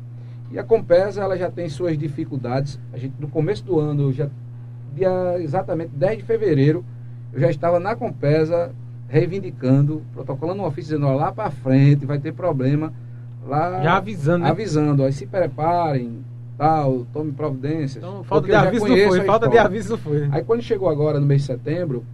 E 0.51 0.59
a 0.59 0.65
Compesa 0.65 1.23
ela 1.23 1.37
já 1.37 1.51
tem 1.51 1.69
suas 1.69 1.99
dificuldades. 1.99 2.79
A 2.93 2.99
gente 2.99 3.15
no 3.19 3.29
começo 3.29 3.65
do 3.65 3.81
ano, 3.81 4.13
já 4.13 4.29
dia 4.95 5.41
exatamente 5.41 5.91
10 5.97 6.19
de 6.19 6.25
fevereiro, 6.25 6.85
eu 7.33 7.41
já 7.41 7.51
estava 7.51 7.81
na 7.81 7.97
Compesa 7.97 8.71
reivindicando, 9.09 10.03
protocolando 10.13 10.63
um 10.63 10.67
ofício 10.67 10.97
dizendo 10.97 11.13
lá 11.15 11.33
para 11.33 11.51
frente 11.51 12.07
vai 12.07 12.19
ter 12.19 12.33
problema 12.33 12.93
lá 13.47 13.83
já 13.83 13.97
avisando, 13.97 14.45
né? 14.45 14.51
avisando, 14.51 15.03
aí 15.03 15.13
se 15.13 15.27
preparem, 15.27 16.25
tal, 16.57 17.07
tome 17.13 17.33
providências. 17.33 17.97
Então, 17.97 18.25
falta 18.25 18.47
de 18.47 18.55
aviso 18.55 18.87
não 18.87 18.97
foi, 18.97 19.21
falta 19.25 19.49
de 19.49 19.59
aviso 19.59 19.91
não 19.91 19.99
foi. 19.99 20.29
Aí 20.31 20.43
quando 20.43 20.63
chegou 20.63 20.89
agora 20.89 21.19
no 21.19 21.27
mês 21.27 21.43
de 21.43 21.47
setembro, 21.47 22.05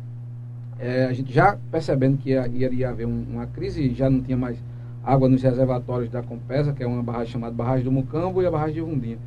é, 0.79 1.05
a 1.05 1.13
gente 1.13 1.33
já 1.33 1.59
percebendo 1.71 2.17
que 2.17 2.31
ia, 2.31 2.47
iria 2.49 2.91
haver 2.91 3.07
um, 3.07 3.25
uma 3.31 3.47
crise, 3.47 3.93
já 3.95 4.09
não 4.09 4.21
tinha 4.21 4.37
mais 4.37 4.59
água 5.05 5.29
nos 5.29 5.43
reservatórios 5.43 6.11
da 6.11 6.23
Compesa, 6.23 6.73
que 6.73 6.83
é 6.83 6.87
uma 6.87 7.03
barragem 7.03 7.33
chamada 7.33 7.55
Barragem 7.55 7.85
do 7.85 7.93
Mucambo 7.93 8.43
e 8.43 8.47
a 8.47 8.51
Barragem 8.51 8.75
de 8.75 8.81
Vundinha. 8.81 9.19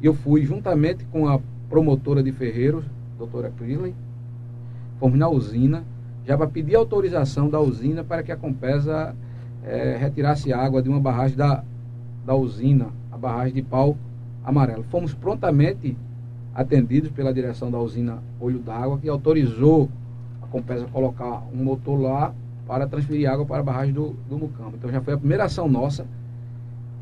E 0.00 0.06
eu 0.06 0.14
fui 0.14 0.44
juntamente 0.44 1.04
com 1.06 1.28
a 1.28 1.38
promotora 1.68 2.22
de 2.22 2.32
Ferreiros, 2.32 2.84
doutora 3.18 3.52
Crisley, 3.56 3.94
fomos 4.98 5.18
na 5.18 5.28
usina, 5.28 5.84
já 6.26 6.36
para 6.36 6.46
pedir 6.46 6.76
autorização 6.76 7.48
da 7.48 7.60
usina 7.60 8.04
para 8.04 8.22
que 8.22 8.32
a 8.32 8.36
Compesa 8.36 9.14
é, 9.64 9.96
retirasse 9.98 10.52
água 10.52 10.82
de 10.82 10.88
uma 10.88 11.00
barragem 11.00 11.36
da, 11.36 11.62
da 12.24 12.34
usina, 12.34 12.88
a 13.10 13.16
barragem 13.16 13.54
de 13.54 13.62
pau 13.62 13.96
amarelo. 14.44 14.84
Fomos 14.84 15.14
prontamente 15.14 15.96
atendidos 16.54 17.10
pela 17.10 17.32
direção 17.32 17.70
da 17.70 17.78
usina 17.78 18.22
Olho 18.40 18.58
d'Água, 18.58 18.98
que 18.98 19.08
autorizou 19.08 19.88
a 20.42 20.46
Compesa 20.46 20.84
a 20.84 20.88
colocar 20.88 21.42
um 21.52 21.64
motor 21.64 22.00
lá 22.00 22.34
para 22.66 22.86
transferir 22.86 23.30
água 23.30 23.44
para 23.44 23.60
a 23.60 23.62
barragem 23.62 23.92
do, 23.92 24.14
do 24.28 24.38
Mucambo. 24.38 24.76
Então 24.76 24.90
já 24.90 25.00
foi 25.00 25.14
a 25.14 25.18
primeira 25.18 25.44
ação 25.44 25.68
nossa. 25.68 26.06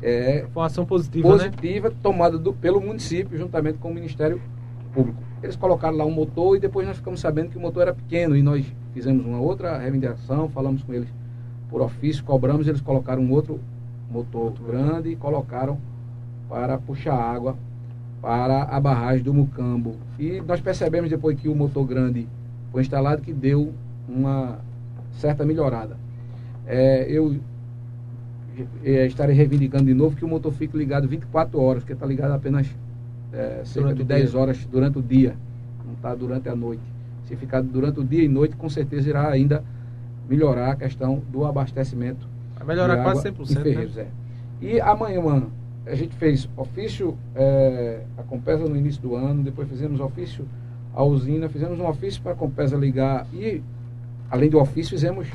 É, 0.01 0.45
foi 0.51 0.61
uma 0.61 0.65
ação 0.65 0.85
positiva, 0.85 1.27
positiva 1.27 1.89
né? 1.89 1.95
tomada 2.01 2.37
do, 2.37 2.53
pelo 2.53 2.81
município, 2.81 3.37
juntamente 3.37 3.77
com 3.77 3.91
o 3.91 3.93
Ministério 3.93 4.41
Público. 4.93 5.21
Eles 5.43 5.55
colocaram 5.55 5.95
lá 5.97 6.05
um 6.05 6.11
motor 6.11 6.55
e 6.55 6.59
depois 6.59 6.87
nós 6.87 6.97
ficamos 6.97 7.19
sabendo 7.19 7.49
que 7.49 7.57
o 7.57 7.61
motor 7.61 7.83
era 7.83 7.93
pequeno 7.93 8.35
e 8.35 8.41
nós 8.41 8.65
fizemos 8.93 9.25
uma 9.25 9.39
outra 9.39 9.77
reivindicação, 9.77 10.49
falamos 10.49 10.83
com 10.83 10.93
eles 10.93 11.07
por 11.69 11.81
ofício, 11.81 12.23
cobramos, 12.23 12.67
eles 12.67 12.81
colocaram 12.81 13.21
um 13.21 13.31
outro 13.31 13.59
motor 14.09 14.53
grande 14.65 15.09
e 15.09 15.15
colocaram 15.15 15.77
para 16.51 16.77
puxar 16.77 17.15
água 17.15 17.55
para 18.21 18.63
a 18.63 18.77
barragem 18.77 19.23
do 19.23 19.33
Mucambo. 19.33 19.95
E 20.19 20.41
nós 20.41 20.59
percebemos 20.59 21.09
depois 21.09 21.39
que 21.39 21.47
o 21.47 21.55
motor 21.55 21.87
grande 21.87 22.27
foi 22.73 22.81
instalado 22.81 23.21
que 23.21 23.31
deu 23.31 23.73
uma 24.07 24.59
certa 25.13 25.45
melhorada. 25.45 25.95
É, 26.67 27.05
eu 27.09 27.37
é, 28.83 29.07
estarei 29.07 29.33
reivindicando 29.33 29.85
de 29.85 29.93
novo 29.93 30.17
que 30.17 30.25
o 30.25 30.27
motor 30.27 30.51
fique 30.51 30.77
ligado 30.77 31.07
24 31.07 31.57
horas, 31.57 31.83
porque 31.83 31.93
está 31.93 32.05
ligado 32.05 32.31
apenas 32.33 32.67
é, 33.31 33.61
cerca 33.63 33.87
durante 33.87 33.97
de 33.99 34.03
10 34.03 34.35
horas 34.35 34.65
durante 34.65 34.99
o 34.99 35.01
dia, 35.01 35.37
não 35.85 35.93
está 35.93 36.13
durante 36.13 36.49
a 36.49 36.55
noite. 36.55 36.83
Se 37.27 37.35
ficar 37.37 37.61
durante 37.61 38.01
o 38.01 38.03
dia 38.03 38.23
e 38.23 38.27
noite, 38.27 38.57
com 38.57 38.67
certeza 38.67 39.09
irá 39.09 39.29
ainda 39.29 39.63
melhorar 40.29 40.71
a 40.71 40.75
questão 40.75 41.23
do 41.31 41.45
abastecimento. 41.45 42.27
Vai 42.57 42.75
melhorar 42.75 43.01
quase 43.03 43.31
100%. 43.31 43.39
Em 43.39 43.55
Ferreiros, 43.55 43.95
né? 43.95 44.07
é. 44.61 44.65
E 44.65 44.81
amanhã, 44.81 45.21
mano, 45.21 45.60
a 45.85 45.95
gente 45.95 46.15
fez 46.15 46.47
ofício 46.55 47.17
é, 47.35 48.01
a 48.17 48.23
Compesa 48.23 48.65
no 48.65 48.75
início 48.75 49.01
do 49.01 49.15
ano, 49.15 49.43
depois 49.43 49.67
fizemos 49.67 49.99
ofício 49.99 50.47
à 50.93 51.03
usina, 51.03 51.49
fizemos 51.49 51.79
um 51.79 51.87
ofício 51.87 52.21
para 52.21 52.33
a 52.33 52.35
Compesa 52.35 52.77
ligar 52.77 53.25
e, 53.33 53.61
além 54.29 54.49
do 54.49 54.59
ofício, 54.59 54.91
fizemos 54.91 55.27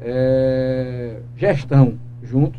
é, 0.00 1.20
gestão 1.36 1.98
junto 2.22 2.58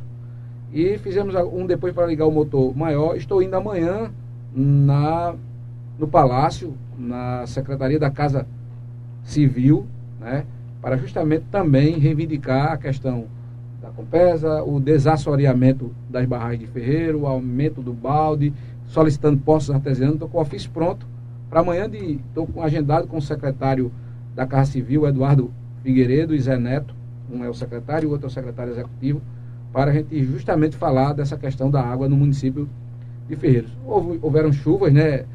e 0.73 0.97
fizemos 0.97 1.35
um 1.35 1.65
depois 1.65 1.93
para 1.93 2.07
ligar 2.07 2.25
o 2.25 2.31
motor 2.31 2.75
maior. 2.75 3.15
Estou 3.15 3.41
indo 3.41 3.55
amanhã 3.55 4.11
na, 4.53 5.35
no 5.99 6.07
Palácio, 6.07 6.73
na 6.97 7.45
Secretaria 7.45 7.99
da 7.99 8.09
Casa 8.09 8.47
Civil, 9.23 9.85
né, 10.19 10.45
para 10.81 10.97
justamente 10.97 11.45
também 11.51 11.99
reivindicar 11.99 12.71
a 12.71 12.77
questão 12.77 13.25
da 13.91 13.95
Compesa, 13.95 14.63
o 14.63 14.79
desassoreamento 14.79 15.91
das 16.09 16.25
barragens 16.25 16.61
de 16.61 16.67
ferreiro, 16.67 17.21
o 17.21 17.27
aumento 17.27 17.81
do 17.81 17.93
balde, 17.93 18.53
solicitando 18.87 19.37
postos 19.37 19.75
artesianos. 19.75 20.15
Estou 20.15 20.29
com 20.29 20.37
o 20.37 20.41
ofício 20.41 20.71
pronto 20.71 21.05
para 21.49 21.59
amanhã, 21.59 21.89
estou 21.91 22.47
agendado 22.61 23.07
com 23.07 23.17
o 23.17 23.21
secretário 23.21 23.91
da 24.33 24.47
Casa 24.47 24.71
Civil, 24.71 25.05
Eduardo 25.05 25.51
Figueiredo 25.83 26.33
e 26.33 26.39
Zé 26.39 26.57
Neto, 26.57 26.95
um 27.29 27.43
é 27.43 27.49
o 27.49 27.53
secretário 27.53 28.07
e 28.07 28.07
o 28.07 28.11
outro 28.11 28.27
é 28.27 28.29
o 28.29 28.31
secretário 28.31 28.71
executivo, 28.71 29.21
para 29.73 29.91
a 29.91 29.93
gente 29.93 30.23
justamente 30.23 30.77
falar 30.77 31.13
dessa 31.13 31.37
questão 31.37 31.69
da 31.69 31.81
água 31.81 32.07
no 32.07 32.15
município 32.15 32.69
de 33.27 33.35
Ferreiros. 33.35 33.71
Houve, 33.85 34.19
houveram 34.21 34.53
chuvas, 34.53 34.93
né? 34.93 35.25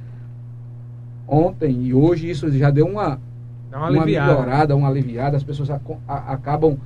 Ontem 1.28 1.82
e 1.82 1.94
hoje 1.94 2.30
isso 2.30 2.50
já 2.52 2.70
deu 2.70 2.86
uma, 2.86 3.20
uma, 3.70 3.90
uma 3.90 4.06
melhorada, 4.06 4.76
uma 4.76 4.88
aliviada. 4.88 5.36
As 5.36 5.42
pessoas 5.42 5.70
a, 5.70 5.80
a, 6.06 6.32
acabam 6.32 6.78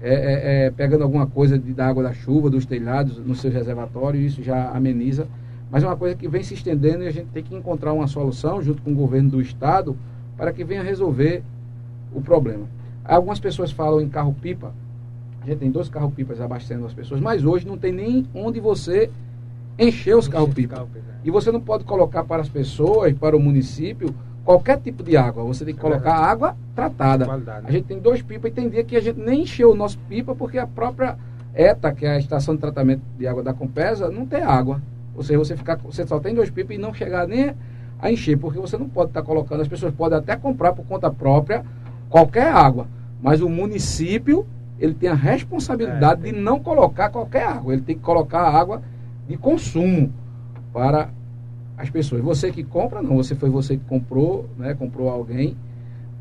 é, 0.00 0.14
é, 0.14 0.66
é, 0.66 0.70
pegando 0.70 1.02
alguma 1.02 1.26
coisa 1.26 1.58
de, 1.58 1.72
da 1.72 1.86
água 1.86 2.02
da 2.02 2.12
chuva, 2.12 2.50
dos 2.50 2.66
telhados, 2.66 3.18
no 3.18 3.34
seu 3.34 3.50
reservatório, 3.50 4.20
isso 4.20 4.42
já 4.42 4.70
ameniza. 4.70 5.26
Mas 5.70 5.82
é 5.82 5.86
uma 5.86 5.96
coisa 5.96 6.14
que 6.14 6.28
vem 6.28 6.42
se 6.42 6.54
estendendo 6.54 7.02
e 7.02 7.06
a 7.08 7.10
gente 7.10 7.28
tem 7.28 7.42
que 7.42 7.54
encontrar 7.54 7.92
uma 7.92 8.06
solução 8.06 8.62
junto 8.62 8.82
com 8.82 8.92
o 8.92 8.94
governo 8.94 9.30
do 9.30 9.40
estado 9.40 9.96
para 10.36 10.52
que 10.52 10.64
venha 10.64 10.82
resolver 10.82 11.42
o 12.12 12.20
problema. 12.20 12.66
Algumas 13.04 13.40
pessoas 13.40 13.70
falam 13.72 14.00
em 14.00 14.08
carro-pipa. 14.08 14.72
A 15.42 15.46
gente 15.46 15.58
tem 15.58 15.70
dois 15.70 15.88
carro-pipas 15.88 16.40
abastecendo 16.40 16.86
as 16.86 16.92
pessoas, 16.92 17.20
mas 17.20 17.44
hoje 17.44 17.66
não 17.66 17.78
tem 17.78 17.92
nem 17.92 18.26
onde 18.34 18.60
você 18.60 19.10
encher 19.78 20.16
os 20.16 20.28
carros-pipa. 20.28 20.76
Carro 20.76 20.88
é. 20.94 21.00
e 21.24 21.30
você 21.30 21.50
não 21.50 21.60
pode 21.60 21.84
colocar 21.84 22.24
para 22.24 22.42
as 22.42 22.48
pessoas, 22.48 23.12
para 23.12 23.36
o 23.36 23.40
município, 23.40 24.14
qualquer 24.46 24.80
tipo 24.80 25.02
de 25.02 25.16
água. 25.16 25.42
Você 25.44 25.64
tem 25.64 25.74
que 25.74 25.80
é 25.80 25.82
colocar 25.82 26.10
é 26.10 26.24
água 26.24 26.56
tratada. 26.74 27.26
A 27.64 27.70
gente 27.70 27.84
tem 27.84 27.98
dois 27.98 28.22
pipas 28.22 28.52
e 28.52 28.54
tem 28.54 28.68
dia 28.70 28.84
que 28.84 28.96
a 28.96 29.00
gente 29.00 29.18
nem 29.18 29.42
encheu 29.42 29.72
o 29.72 29.74
nosso 29.74 29.98
pipa 30.08 30.34
porque 30.34 30.56
a 30.56 30.66
própria 30.66 31.18
ETA, 31.52 31.92
que 31.92 32.06
é 32.06 32.12
a 32.12 32.18
estação 32.18 32.54
de 32.54 32.60
tratamento 32.60 33.02
de 33.18 33.26
água 33.26 33.42
da 33.42 33.52
Compesa, 33.52 34.08
não 34.08 34.24
tem 34.24 34.42
água. 34.42 34.80
Ou 35.16 35.22
seja, 35.22 35.38
você, 35.38 35.56
ficar, 35.56 35.76
você 35.78 36.06
só 36.06 36.20
tem 36.20 36.34
dois 36.34 36.48
pipas 36.48 36.76
e 36.76 36.78
não 36.78 36.94
chegar 36.94 37.26
nem 37.26 37.54
a 37.98 38.12
encher, 38.12 38.38
porque 38.38 38.58
você 38.58 38.76
não 38.76 38.88
pode 38.88 39.10
estar 39.10 39.22
colocando, 39.22 39.62
as 39.62 39.68
pessoas 39.68 39.92
podem 39.94 40.18
até 40.18 40.36
comprar 40.36 40.72
por 40.74 40.84
conta 40.84 41.10
própria 41.10 41.64
qualquer 42.08 42.48
água, 42.48 42.86
mas 43.22 43.40
o 43.40 43.48
município 43.48 44.46
ele 44.78 44.92
tem 44.92 45.08
a 45.08 45.14
responsabilidade 45.14 46.28
é, 46.28 46.30
de 46.30 46.38
não 46.38 46.60
colocar 46.60 47.08
qualquer 47.08 47.44
água, 47.44 47.72
ele 47.72 47.82
tem 47.82 47.96
que 47.96 48.02
colocar 48.02 48.42
água 48.42 48.82
de 49.26 49.38
consumo 49.38 50.12
para 50.74 51.08
as 51.76 51.90
pessoas. 51.90 52.22
Você 52.22 52.50
que 52.50 52.64
compra, 52.64 53.02
não, 53.02 53.16
você 53.16 53.34
foi 53.34 53.50
você 53.50 53.76
que 53.76 53.84
comprou, 53.84 54.46
né, 54.56 54.74
comprou 54.74 55.08
alguém, 55.08 55.56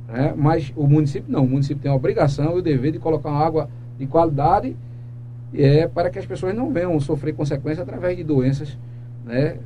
né, 0.08 0.34
mas 0.36 0.72
o 0.76 0.88
município 0.88 1.32
não, 1.32 1.46
o 1.46 1.50
município 1.50 1.82
tem 1.82 1.92
a 1.92 1.96
obrigação 1.96 2.56
e 2.56 2.60
o 2.60 2.62
dever 2.62 2.92
de 2.92 3.00
colocar 3.00 3.30
uma 3.30 3.44
água 3.44 3.70
de 3.98 4.06
qualidade 4.06 4.76
é, 5.54 5.88
para 5.88 6.10
que 6.10 6.20
as 6.20 6.26
pessoas 6.26 6.54
não 6.54 6.72
venham 6.72 7.00
sofrer 7.00 7.34
consequências 7.34 7.80
através 7.80 8.18
de 8.18 8.24
doenças 8.24 8.78
né, 9.24 9.58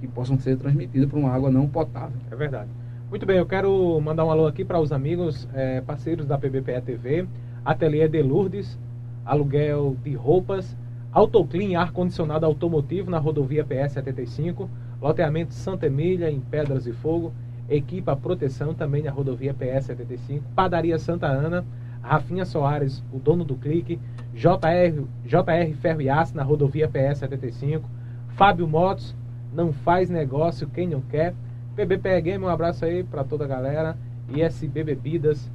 que 0.00 0.06
possam 0.06 0.38
ser 0.38 0.56
transmitidas 0.56 1.08
por 1.10 1.18
uma 1.18 1.30
água 1.30 1.50
não 1.50 1.66
potável. 1.66 2.16
É 2.30 2.36
verdade. 2.36 2.70
Muito 3.10 3.26
bem, 3.26 3.36
eu 3.36 3.46
quero 3.46 4.00
mandar 4.00 4.24
um 4.24 4.30
alô 4.30 4.46
aqui 4.46 4.64
para 4.64 4.80
os 4.80 4.90
amigos 4.90 5.48
é, 5.52 5.80
parceiros 5.82 6.24
da 6.26 6.38
PBPE 6.38 6.80
TV, 6.84 7.26
Ateliê 7.64 8.08
de 8.08 8.22
Lourdes, 8.22 8.78
aluguel 9.24 9.96
de 10.02 10.14
roupas, 10.14 10.74
Autoclean 11.12 11.78
ar-condicionado 11.78 12.46
automotivo 12.46 13.10
na 13.10 13.18
rodovia 13.18 13.62
PS 13.62 13.92
75, 13.92 14.68
loteamento 15.02 15.52
Santa 15.52 15.86
Emília 15.86 16.30
em 16.30 16.40
Pedras 16.40 16.86
e 16.86 16.92
Fogo, 16.92 17.32
equipa 17.68 18.14
proteção 18.14 18.72
também 18.72 19.02
na 19.02 19.10
rodovia 19.10 19.52
PS 19.52 19.86
75, 19.86 20.44
Padaria 20.54 20.98
Santa 20.98 21.26
Ana, 21.26 21.64
Rafinha 22.00 22.44
Soares, 22.44 23.02
o 23.12 23.18
dono 23.18 23.44
do 23.44 23.56
clique, 23.56 23.98
JR, 24.32 25.02
JR 25.24 25.74
Ferro 25.80 26.00
e 26.00 26.08
Aço 26.08 26.36
na 26.36 26.42
rodovia 26.42 26.88
PS 26.88 27.18
75, 27.18 27.88
Fábio 28.36 28.66
Motos, 28.68 29.14
não 29.52 29.72
faz 29.72 30.08
negócio 30.08 30.68
quem 30.68 30.88
não 30.88 31.00
quer, 31.00 31.34
PBPE 31.74 32.20
Game, 32.22 32.44
um 32.44 32.48
abraço 32.48 32.84
aí 32.84 33.02
para 33.02 33.24
toda 33.24 33.44
a 33.44 33.48
galera, 33.48 33.96
e 34.28 34.40
SB 34.40 34.84
Bebidas 34.84 35.50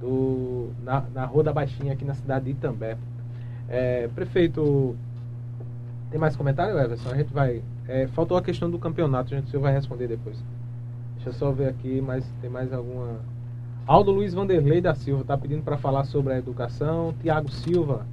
do, 0.00 0.70
na, 0.82 1.04
na 1.14 1.24
Rua 1.24 1.44
da 1.44 1.52
Baixinha 1.52 1.92
aqui 1.92 2.04
na 2.04 2.14
cidade 2.14 2.46
de 2.46 2.50
Itambé. 2.52 2.96
É, 3.68 4.08
prefeito, 4.14 4.96
tem 6.10 6.18
mais 6.18 6.36
comentário, 6.36 6.78
Everson? 6.78 7.10
A 7.10 7.16
gente 7.16 7.32
vai. 7.32 7.62
É, 7.88 8.06
faltou 8.08 8.36
a 8.36 8.42
questão 8.42 8.70
do 8.70 8.78
campeonato, 8.78 9.32
a 9.32 9.38
gente 9.38 9.48
o 9.48 9.50
senhor 9.50 9.62
vai 9.62 9.72
responder 9.72 10.06
depois. 10.06 10.36
Deixa 11.14 11.30
eu 11.30 11.32
só 11.32 11.50
ver 11.50 11.68
aqui, 11.68 12.02
mas 12.02 12.30
tem 12.42 12.50
mais 12.50 12.70
alguma. 12.70 13.18
Aldo 13.86 14.10
Luiz 14.10 14.34
Vanderlei 14.34 14.82
da 14.82 14.94
Silva 14.94 15.22
está 15.22 15.38
pedindo 15.38 15.62
para 15.62 15.78
falar 15.78 16.04
sobre 16.04 16.34
a 16.34 16.38
educação. 16.38 17.14
Tiago 17.22 17.50
Silva, 17.50 18.06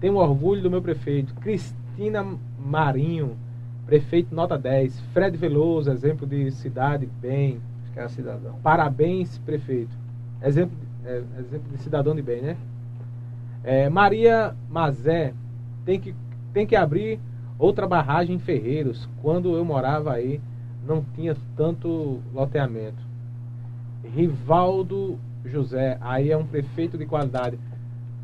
tenho 0.00 0.14
orgulho 0.14 0.62
do 0.62 0.70
meu 0.70 0.80
prefeito. 0.80 1.34
Cristina 1.34 2.24
Marinho, 2.64 3.36
prefeito 3.84 4.32
nota 4.32 4.56
10. 4.56 5.00
Fred 5.12 5.36
Veloso, 5.36 5.90
exemplo 5.90 6.24
de 6.24 6.52
cidade 6.52 7.06
bem. 7.20 7.60
Acho 7.82 7.92
que 7.92 7.98
é 7.98 8.08
cidadão. 8.08 8.54
Parabéns, 8.62 9.36
prefeito. 9.38 9.94
Exemplo, 10.40 10.76
é, 11.04 11.22
exemplo 11.40 11.72
de 11.72 11.82
cidadão 11.82 12.14
de 12.14 12.22
bem, 12.22 12.40
né? 12.40 12.56
É, 13.64 13.90
Maria 13.90 14.54
Mazé, 14.70 15.34
tem 15.84 15.98
que, 15.98 16.14
tem 16.52 16.64
que 16.64 16.76
abrir 16.76 17.18
outra 17.58 17.86
barragem 17.86 18.36
em 18.36 18.38
Ferreiros. 18.38 19.08
Quando 19.20 19.56
eu 19.56 19.64
morava 19.64 20.12
aí, 20.12 20.40
não 20.86 21.04
tinha 21.14 21.36
tanto 21.56 22.20
loteamento. 22.32 23.02
Rivaldo 24.14 25.18
José, 25.44 25.98
aí 26.00 26.30
é 26.30 26.36
um 26.36 26.46
prefeito 26.46 26.96
de 26.96 27.06
qualidade. 27.06 27.58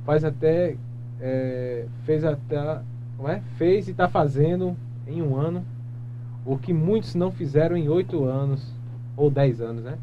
Faz 0.05 0.25
até. 0.25 0.77
É, 1.21 1.87
fez 2.05 2.25
até. 2.25 2.81
Não 3.19 3.29
é? 3.29 3.43
Fez 3.57 3.89
e 3.89 3.91
está 3.91 4.09
fazendo 4.09 4.77
em 5.07 5.23
um 5.23 5.37
ano 5.37 5.65
o 6.45 6.59
que 6.59 6.73
muitos 6.73 7.15
não 7.15 7.31
fizeram 7.31 7.77
em 7.77 7.89
oito 7.89 8.25
anos 8.25 8.73
ou 9.17 9.31
dez 9.31 9.61
anos, 9.61 9.83
né? 9.83 9.97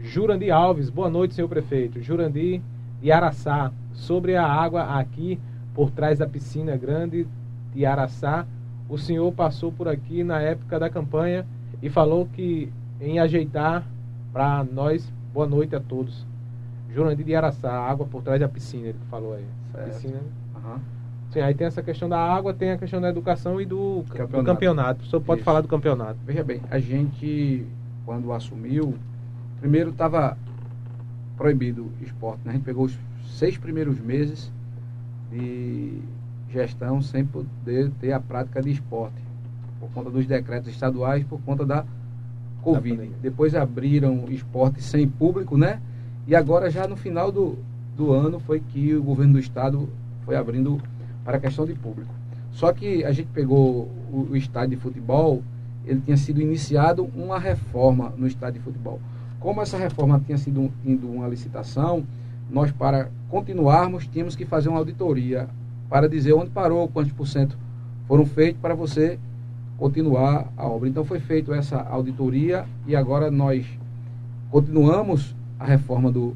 Jurandir 0.00 0.54
Alves, 0.54 0.90
boa 0.90 1.10
noite, 1.10 1.34
senhor 1.34 1.48
prefeito. 1.48 2.00
Jurandir 2.00 2.60
de 3.00 3.12
Araçá, 3.12 3.72
sobre 3.92 4.36
a 4.36 4.46
água 4.46 4.98
aqui 4.98 5.38
por 5.74 5.90
trás 5.90 6.18
da 6.18 6.26
piscina 6.26 6.76
grande 6.76 7.26
de 7.74 7.84
Araçá, 7.86 8.46
o 8.88 8.96
senhor 8.96 9.30
passou 9.32 9.70
por 9.70 9.88
aqui 9.88 10.24
na 10.24 10.40
época 10.40 10.78
da 10.78 10.88
campanha 10.88 11.46
e 11.82 11.90
falou 11.90 12.26
que 12.26 12.72
em 13.00 13.18
ajeitar 13.18 13.84
para 14.32 14.64
nós, 14.64 15.12
boa 15.32 15.46
noite 15.46 15.76
a 15.76 15.80
todos. 15.80 16.26
Jurandir 16.90 17.24
de 17.24 17.34
Araçá, 17.34 17.70
água 17.70 18.06
por 18.06 18.22
trás 18.22 18.40
da 18.40 18.48
piscina, 18.48 18.88
ele 18.88 18.98
falou 19.10 19.34
aí. 19.34 19.44
Certo. 19.72 19.88
Piscina. 19.88 20.20
Uhum. 20.54 20.78
Sim, 21.30 21.40
aí 21.40 21.54
tem 21.54 21.66
essa 21.66 21.82
questão 21.82 22.08
da 22.08 22.18
água, 22.18 22.54
tem 22.54 22.70
a 22.70 22.78
questão 22.78 23.00
da 23.00 23.10
educação 23.10 23.60
e 23.60 23.66
do 23.66 24.02
campeonato. 24.08 24.36
Do 24.36 24.44
campeonato. 24.44 25.04
O 25.04 25.06
senhor 25.06 25.20
pode 25.20 25.40
Isso. 25.40 25.44
falar 25.44 25.60
do 25.60 25.68
campeonato. 25.68 26.18
Veja 26.24 26.42
bem, 26.42 26.62
a 26.70 26.78
gente, 26.78 27.66
quando 28.06 28.32
assumiu, 28.32 28.94
primeiro 29.60 29.90
estava 29.90 30.38
proibido 31.36 31.92
esporte. 32.00 32.40
Né? 32.44 32.52
A 32.52 32.54
gente 32.54 32.64
pegou 32.64 32.86
os 32.86 32.98
seis 33.26 33.58
primeiros 33.58 34.00
meses 34.00 34.50
de 35.30 36.00
gestão 36.50 37.00
sem 37.02 37.24
poder 37.24 37.90
ter 38.00 38.12
a 38.12 38.20
prática 38.20 38.62
de 38.62 38.70
esporte, 38.70 39.22
por 39.78 39.90
conta 39.90 40.10
dos 40.10 40.26
decretos 40.26 40.68
estaduais, 40.68 41.24
por 41.24 41.40
conta 41.42 41.64
da 41.64 41.84
Covid. 42.62 43.10
Depois 43.20 43.54
abriram 43.54 44.24
esporte 44.28 44.82
sem 44.82 45.08
público, 45.08 45.56
né? 45.56 45.80
E 46.26 46.34
agora 46.34 46.70
já 46.70 46.86
no 46.86 46.96
final 46.96 47.30
do, 47.30 47.58
do 47.96 48.12
ano 48.12 48.40
foi 48.40 48.60
que 48.60 48.94
o 48.94 49.02
governo 49.02 49.34
do 49.34 49.38
estado 49.38 49.88
foi 50.24 50.36
abrindo 50.36 50.80
para 51.24 51.36
a 51.36 51.40
questão 51.40 51.64
de 51.64 51.74
público. 51.74 52.12
Só 52.50 52.72
que 52.72 53.04
a 53.04 53.12
gente 53.12 53.28
pegou 53.28 53.88
o, 54.12 54.28
o 54.30 54.36
estádio 54.36 54.76
de 54.76 54.82
futebol, 54.82 55.42
ele 55.84 56.00
tinha 56.00 56.16
sido 56.16 56.40
iniciado 56.40 57.08
uma 57.14 57.38
reforma 57.38 58.12
no 58.16 58.26
estádio 58.26 58.60
de 58.60 58.64
futebol. 58.64 59.00
Como 59.38 59.62
essa 59.62 59.78
reforma 59.78 60.20
tinha 60.24 60.36
sido 60.36 60.70
indo 60.84 61.08
uma 61.08 61.28
licitação, 61.28 62.04
nós 62.50 62.72
para 62.72 63.10
continuarmos 63.28 64.06
tínhamos 64.06 64.34
que 64.34 64.44
fazer 64.44 64.68
uma 64.68 64.78
auditoria 64.78 65.48
para 65.88 66.08
dizer 66.08 66.32
onde 66.32 66.50
parou, 66.50 66.88
quantos 66.88 67.12
por 67.12 67.26
cento 67.26 67.56
foram 68.06 68.24
feitos 68.26 68.60
para 68.60 68.74
você 68.74 69.18
continuar 69.76 70.52
a 70.56 70.66
obra. 70.66 70.88
Então 70.88 71.04
foi 71.04 71.20
feita 71.20 71.54
essa 71.54 71.80
auditoria 71.80 72.64
e 72.86 72.96
agora 72.96 73.30
nós 73.30 73.66
continuamos 74.50 75.34
a 75.58 75.64
reforma 75.64 76.10
do, 76.10 76.34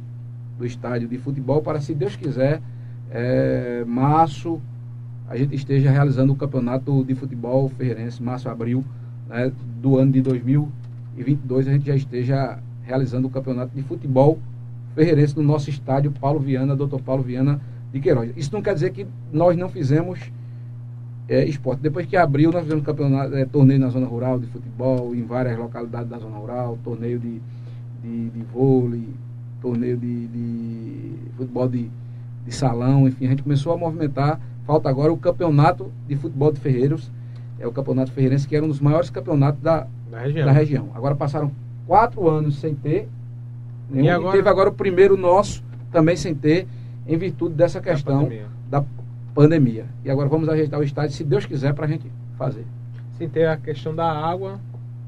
do 0.59 0.67
estádio 0.67 1.09
de 1.09 1.19
futebol 1.19 1.63
para, 1.63 1.81
se 1.81 1.95
Deus 1.95 2.17
quiser, 2.17 2.61
é, 3.11 3.85
março 3.87 4.61
a 5.29 5.37
gente 5.37 5.55
esteja 5.55 5.91
realizando 5.91 6.33
o 6.33 6.37
campeonato 6.37 7.03
de 7.05 7.15
futebol 7.15 7.67
ferreirense, 7.71 8.23
março, 8.23 8.51
abril, 8.51 8.85
né, 9.27 9.51
do 9.81 9.97
ano 9.97 10.13
de 10.13 10.21
2022, 10.21 11.69
a 11.69 11.73
gente 11.73 11.87
já 11.87 11.97
esteja 11.97 12.59
realizando 12.83 13.29
o 13.29 13.31
campeonato 13.31 13.75
de 13.75 13.83
futebol 13.83 14.39
ferreirense 14.95 15.35
no 15.35 15.43
nosso 15.43 15.71
estádio 15.71 16.11
Paulo 16.11 16.39
Viana, 16.39 16.77
Dr. 16.77 17.01
Paulo 17.03 17.23
Viana 17.23 17.59
de 17.93 18.01
Queiroz. 18.01 18.33
Isso 18.37 18.51
não 18.53 18.63
quer 18.63 18.75
dizer 18.75 18.91
que 18.93 19.07
nós 19.33 19.57
não 19.57 19.69
fizemos 19.69 20.19
é, 21.29 21.45
esporte. 21.45 21.81
Depois 21.81 22.07
que 22.07 22.17
abriu, 22.17 22.51
nós 22.51 22.63
fizemos 22.63 22.85
campeonato, 22.85 23.35
é, 23.35 23.45
torneio 23.45 23.79
na 23.81 23.89
zona 23.89 24.07
rural 24.07 24.39
de 24.39 24.47
futebol, 24.47 25.15
em 25.15 25.23
várias 25.25 25.59
localidades 25.59 26.09
da 26.09 26.19
zona 26.19 26.37
rural, 26.37 26.79
torneio 26.83 27.19
de, 27.19 27.41
de, 28.03 28.31
de 28.31 28.43
vôlei, 28.53 29.09
torneio 29.61 29.97
de, 29.97 30.27
de 30.27 31.13
futebol 31.37 31.69
de, 31.69 31.89
de 32.47 32.55
salão, 32.55 33.07
enfim, 33.07 33.27
a 33.27 33.31
gente 33.31 33.43
começou 33.43 33.73
a 33.73 33.77
movimentar. 33.77 34.41
Falta 34.67 34.89
agora 34.89 35.13
o 35.13 35.17
campeonato 35.17 35.91
de 36.09 36.17
futebol 36.17 36.53
de 36.53 36.61
Ferreiros, 36.61 37.11
é 37.59 37.67
o 37.67 37.73
campeonato 37.73 38.11
ferreirense, 38.13 38.47
que 38.49 38.57
era 38.57 38.65
um 38.65 38.69
dos 38.69 38.81
maiores 38.81 39.09
campeonatos 39.11 39.61
da, 39.61 39.87
Na 40.11 40.19
região. 40.21 40.47
da 40.47 40.53
região. 40.53 40.89
Agora 40.95 41.15
passaram 41.15 41.51
quatro 41.87 42.29
anos 42.29 42.59
sem 42.59 42.75
ter. 42.75 43.09
nenhum, 43.91 44.05
E 44.05 44.09
e, 44.09 44.11
agora- 44.11 44.33
teve 44.37 44.49
agora 44.49 44.69
o 44.69 44.73
primeiro 44.73 45.17
nosso 45.17 45.63
também 45.93 46.17
sem 46.17 46.35
ter, 46.35 46.67
em 47.07 47.17
virtude 47.17 47.55
dessa 47.55 47.81
questão 47.81 48.23
pandemia. 48.25 48.47
da 48.71 48.85
pandemia. 49.35 49.87
E 50.05 50.11
agora 50.11 50.29
vamos 50.29 50.49
ajeitar 50.49 50.79
o 50.81 50.83
estádio, 50.85 51.15
se 51.17 51.25
Deus 51.25 51.47
quiser, 51.47 51.75
para 51.75 51.85
a 51.87 51.89
gente 51.89 52.11
fazer. 52.37 52.65
Sim, 53.19 53.29
tem 53.29 53.47
a 53.47 53.57
questão 53.57 53.95
da 53.95 54.11
água. 54.11 54.61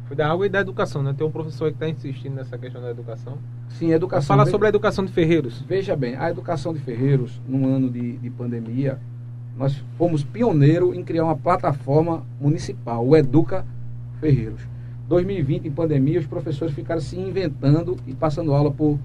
Foi 0.07 0.15
da 0.17 0.31
água 0.31 0.45
e 0.45 0.49
da 0.51 0.61
educação, 0.61 1.03
né? 1.03 1.15
Tem 1.17 1.27
um 1.27 1.31
professor 1.31 1.69
que 1.71 1.77
está 1.77 1.89
insistindo 1.89 2.35
nessa 2.35 2.59
questão 2.59 2.83
da 2.83 2.91
educação. 2.91 3.39
Sim, 3.71 3.91
educação. 3.93 4.27
Fala 4.29 4.45
Ve- 4.45 4.51
sobre 4.51 4.67
a 4.67 4.69
educação 4.69 5.05
de 5.05 5.11
Ferreiros. 5.13 5.63
Veja 5.63 5.97
bem, 5.97 6.15
a 6.17 6.31
educação 6.31 6.75
de 6.75 6.81
Ferreiros, 6.81 7.41
num 7.49 7.67
ano 7.75 7.89
de, 7.91 8.19
de 8.19 8.29
pandemia, 8.31 8.99
nós 9.57 9.83
fomos 9.97 10.23
pioneiro 10.23 10.95
em 10.95 11.03
criar 11.03 11.25
uma 11.25 11.37
plataforma 11.37 12.23
municipal, 12.41 13.07
o 13.07 13.17
Educa 13.17 13.65
Ferreiros. 14.21 14.61
2020, 15.09 15.69
em 15.69 15.71
pandemia, 15.71 16.21
os 16.21 16.27
professores 16.27 16.75
ficaram 16.75 17.01
se 17.01 17.19
inventando 17.19 17.97
e 18.07 18.15
passando 18.15 18.53
aula 18.53 18.71
por 18.71 18.99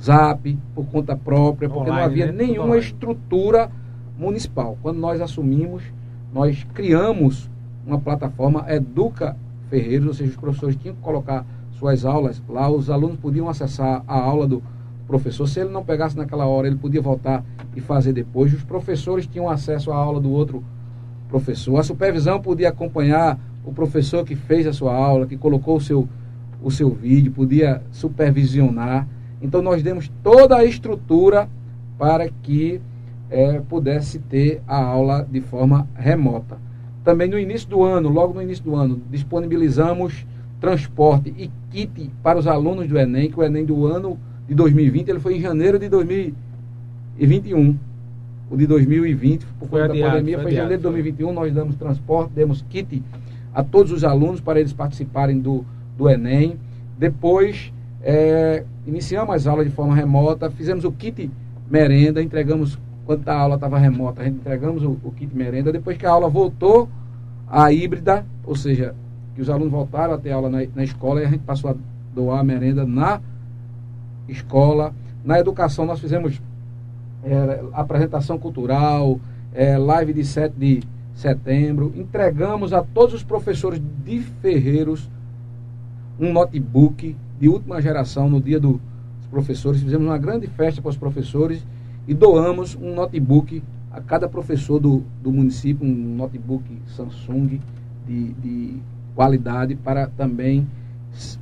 zap, 0.00 0.58
por 0.74 0.86
conta 0.86 1.16
própria, 1.16 1.68
porque 1.68 1.88
não 1.88 1.96
Online, 1.96 2.22
havia 2.22 2.26
né? 2.26 2.32
Nenhuma 2.32 2.68
online. 2.68 2.82
estrutura 2.82 3.70
municipal. 4.18 4.78
Quando 4.82 4.98
nós 4.98 5.20
assumimos, 5.20 5.82
nós 6.32 6.66
criamos 6.74 7.50
uma 7.86 7.98
plataforma 7.98 8.64
Educa 8.68 9.36
Ferreiros, 9.68 10.08
ou 10.08 10.14
seja, 10.14 10.30
os 10.30 10.36
professores 10.36 10.76
tinham 10.76 10.94
que 10.94 11.00
colocar 11.00 11.44
suas 11.72 12.04
aulas 12.04 12.42
lá, 12.48 12.70
os 12.70 12.88
alunos 12.88 13.18
podiam 13.18 13.48
acessar 13.48 14.02
a 14.06 14.18
aula 14.18 14.46
do 14.46 14.62
professor. 15.06 15.46
Se 15.46 15.60
ele 15.60 15.70
não 15.70 15.84
pegasse 15.84 16.16
naquela 16.16 16.46
hora, 16.46 16.66
ele 16.66 16.76
podia 16.76 17.00
voltar 17.00 17.44
e 17.74 17.80
fazer 17.80 18.12
depois. 18.12 18.52
Os 18.52 18.64
professores 18.64 19.26
tinham 19.26 19.48
acesso 19.48 19.92
à 19.92 19.96
aula 19.96 20.20
do 20.20 20.30
outro 20.30 20.64
professor. 21.28 21.78
A 21.78 21.82
supervisão 21.82 22.40
podia 22.40 22.70
acompanhar 22.70 23.38
o 23.64 23.72
professor 23.72 24.24
que 24.24 24.34
fez 24.34 24.66
a 24.66 24.72
sua 24.72 24.94
aula, 24.94 25.26
que 25.26 25.36
colocou 25.36 25.76
o 25.76 25.80
seu, 25.80 26.08
o 26.62 26.70
seu 26.70 26.90
vídeo, 26.90 27.32
podia 27.32 27.82
supervisionar. 27.90 29.06
Então, 29.46 29.62
nós 29.62 29.80
demos 29.80 30.10
toda 30.24 30.56
a 30.56 30.64
estrutura 30.64 31.48
para 31.96 32.28
que 32.42 32.80
eh, 33.30 33.62
pudesse 33.68 34.18
ter 34.18 34.60
a 34.66 34.76
aula 34.76 35.26
de 35.30 35.40
forma 35.40 35.88
remota. 35.94 36.58
Também 37.04 37.28
no 37.28 37.38
início 37.38 37.68
do 37.68 37.84
ano, 37.84 38.08
logo 38.08 38.34
no 38.34 38.42
início 38.42 38.64
do 38.64 38.74
ano, 38.74 39.00
disponibilizamos 39.08 40.26
transporte 40.60 41.32
e 41.38 41.48
kit 41.70 42.10
para 42.24 42.38
os 42.38 42.48
alunos 42.48 42.88
do 42.88 42.98
Enem, 42.98 43.30
que 43.30 43.38
o 43.38 43.44
Enem 43.44 43.64
do 43.64 43.86
ano 43.86 44.18
de 44.48 44.54
2020 44.54 45.08
ele 45.08 45.20
foi 45.20 45.36
em 45.36 45.40
janeiro 45.40 45.78
de 45.78 45.88
2021. 45.88 47.78
O 48.50 48.56
de 48.56 48.66
2020, 48.66 49.46
por 49.58 49.68
Foi 49.68 49.80
conta 49.80 49.92
adiado, 49.92 50.10
da 50.10 50.18
pandemia, 50.18 50.36
foi 50.38 50.42
foi 50.42 50.52
em 50.52 50.56
janeiro 50.56 50.82
de 50.82 50.88
adiado, 50.88 50.94
foi. 50.94 51.02
2021. 51.02 51.32
Nós 51.32 51.54
damos 51.54 51.76
transporte, 51.76 52.32
demos 52.32 52.62
kit 52.62 53.00
a 53.54 53.62
todos 53.62 53.92
os 53.92 54.02
alunos 54.02 54.40
para 54.40 54.58
eles 54.58 54.72
participarem 54.72 55.38
do, 55.38 55.64
do 55.96 56.10
Enem. 56.10 56.56
Depois, 56.98 57.72
eh, 58.02 58.64
iniciamos 58.86 59.34
as 59.34 59.46
aulas 59.46 59.66
de 59.66 59.72
forma 59.72 59.94
remota, 59.94 60.50
fizemos 60.50 60.84
o 60.84 60.92
kit 60.92 61.30
merenda, 61.70 62.22
entregamos, 62.22 62.78
quando 63.04 63.28
a 63.28 63.34
aula 63.34 63.54
estava 63.56 63.78
remota, 63.78 64.22
a 64.22 64.24
gente 64.24 64.36
entregamos 64.36 64.82
o, 64.82 64.96
o 65.02 65.12
kit 65.12 65.34
merenda. 65.34 65.72
Depois 65.72 65.96
que 65.96 66.06
a 66.06 66.10
aula 66.10 66.28
voltou 66.28 66.88
à 67.48 67.72
híbrida, 67.72 68.24
ou 68.44 68.54
seja, 68.54 68.94
que 69.34 69.42
os 69.42 69.50
alunos 69.50 69.70
voltaram 69.70 70.14
a 70.14 70.18
ter 70.18 70.32
aula 70.32 70.48
na, 70.48 70.58
na 70.74 70.84
escola 70.84 71.20
e 71.20 71.24
a 71.24 71.28
gente 71.28 71.42
passou 71.42 71.70
a 71.70 71.74
doar 72.14 72.40
a 72.40 72.44
merenda 72.44 72.86
na 72.86 73.20
escola. 74.28 74.94
Na 75.24 75.38
educação, 75.38 75.84
nós 75.84 76.00
fizemos 76.00 76.40
eh, 77.24 77.64
apresentação 77.72 78.38
cultural, 78.38 79.20
eh, 79.52 79.76
live 79.76 80.12
de 80.12 80.24
7 80.24 80.54
de 80.56 80.82
setembro. 81.14 81.92
Entregamos 81.96 82.72
a 82.72 82.82
todos 82.82 83.14
os 83.14 83.22
professores 83.22 83.80
de 84.04 84.20
Ferreiros 84.20 85.10
um 86.18 86.32
notebook 86.32 87.14
de 87.38 87.48
última 87.48 87.80
geração 87.80 88.28
no 88.28 88.40
dia 88.40 88.58
dos 88.58 88.80
professores. 89.30 89.82
Fizemos 89.82 90.06
uma 90.06 90.18
grande 90.18 90.46
festa 90.46 90.80
para 90.80 90.90
os 90.90 90.96
professores 90.96 91.64
e 92.06 92.14
doamos 92.14 92.74
um 92.74 92.94
notebook 92.94 93.62
a 93.90 94.00
cada 94.00 94.28
professor 94.28 94.78
do, 94.78 95.02
do 95.22 95.32
município 95.32 95.86
um 95.86 96.16
notebook 96.16 96.64
Samsung 96.88 97.60
de, 98.06 98.32
de 98.34 98.76
qualidade 99.14 99.74
para 99.74 100.06
também 100.06 100.66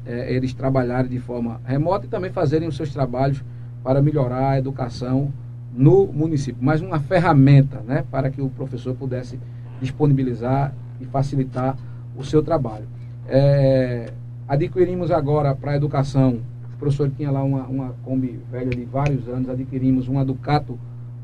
é, 0.06 0.32
eles 0.32 0.54
trabalharem 0.54 1.10
de 1.10 1.18
forma 1.18 1.60
remota 1.64 2.06
e 2.06 2.08
também 2.08 2.30
fazerem 2.30 2.68
os 2.68 2.76
seus 2.76 2.92
trabalhos 2.92 3.42
para 3.82 4.00
melhorar 4.00 4.50
a 4.50 4.58
educação 4.58 5.32
no 5.74 6.06
município. 6.06 6.62
Mais 6.62 6.80
uma 6.80 7.00
ferramenta 7.00 7.80
né, 7.80 8.04
para 8.10 8.30
que 8.30 8.40
o 8.40 8.48
professor 8.48 8.94
pudesse 8.94 9.38
disponibilizar 9.80 10.72
e 11.00 11.04
facilitar 11.04 11.76
o 12.16 12.22
seu 12.22 12.42
trabalho. 12.42 12.86
É, 13.26 14.12
adquirimos 14.46 15.10
agora 15.10 15.54
para 15.54 15.72
a 15.72 15.76
educação, 15.76 16.40
o 16.74 16.76
professor 16.78 17.10
tinha 17.10 17.30
lá 17.30 17.42
uma, 17.42 17.62
uma 17.64 17.94
Kombi 18.04 18.38
velha 18.50 18.70
de 18.70 18.84
vários 18.84 19.28
anos, 19.28 19.48
adquirimos 19.48 20.08
uma 20.08 20.24
Ducato 20.24 20.78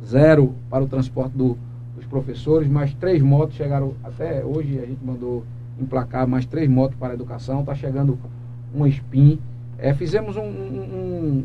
Zero 0.05 0.55
para 0.71 0.83
o 0.83 0.87
transporte 0.87 1.37
do, 1.37 1.59
dos 1.95 2.07
professores, 2.07 2.69
mais 2.69 2.95
três 2.95 3.21
motos 3.21 3.57
chegaram 3.57 3.95
até 4.03 4.45
hoje, 4.45 4.79
a 4.79 4.87
gente 4.87 5.05
mandou 5.05 5.45
emplacar 5.79 6.27
mais 6.27 6.47
três 6.47 6.69
motos 6.69 6.97
para 6.99 7.13
a 7.13 7.15
educação, 7.15 7.61
está 7.61 7.75
chegando 7.75 8.19
uma 8.75 8.89
SPIN. 8.89 9.39
É, 9.79 9.93
fizemos 9.95 10.37
um, 10.37 10.43
um, 10.43 10.45
um, 10.45 11.45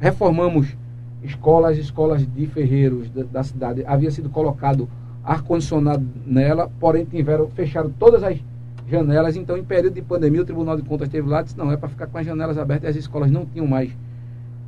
reformamos 0.00 0.76
escolas, 1.22 1.76
escolas 1.76 2.26
de 2.26 2.46
ferreiros 2.46 3.10
da, 3.10 3.24
da 3.24 3.42
cidade. 3.42 3.84
Havia 3.86 4.10
sido 4.10 4.30
colocado 4.30 4.88
ar-condicionado 5.24 6.04
nela, 6.26 6.70
porém 6.78 7.04
tiveram, 7.04 7.48
fecharam 7.48 7.90
todas 7.90 8.22
as 8.22 8.38
janelas. 8.88 9.36
Então, 9.36 9.56
em 9.56 9.64
período 9.64 9.94
de 9.94 10.02
pandemia, 10.02 10.42
o 10.42 10.44
Tribunal 10.44 10.76
de 10.76 10.82
Contas 10.82 11.08
esteve 11.08 11.28
lá 11.28 11.40
e 11.40 11.44
disse: 11.44 11.58
não, 11.58 11.70
é 11.72 11.76
para 11.76 11.88
ficar 11.88 12.06
com 12.06 12.18
as 12.18 12.26
janelas 12.26 12.58
abertas 12.58 12.86
e 12.86 12.90
as 12.90 12.96
escolas 12.96 13.30
não 13.30 13.46
tinham 13.46 13.66
mais 13.66 13.90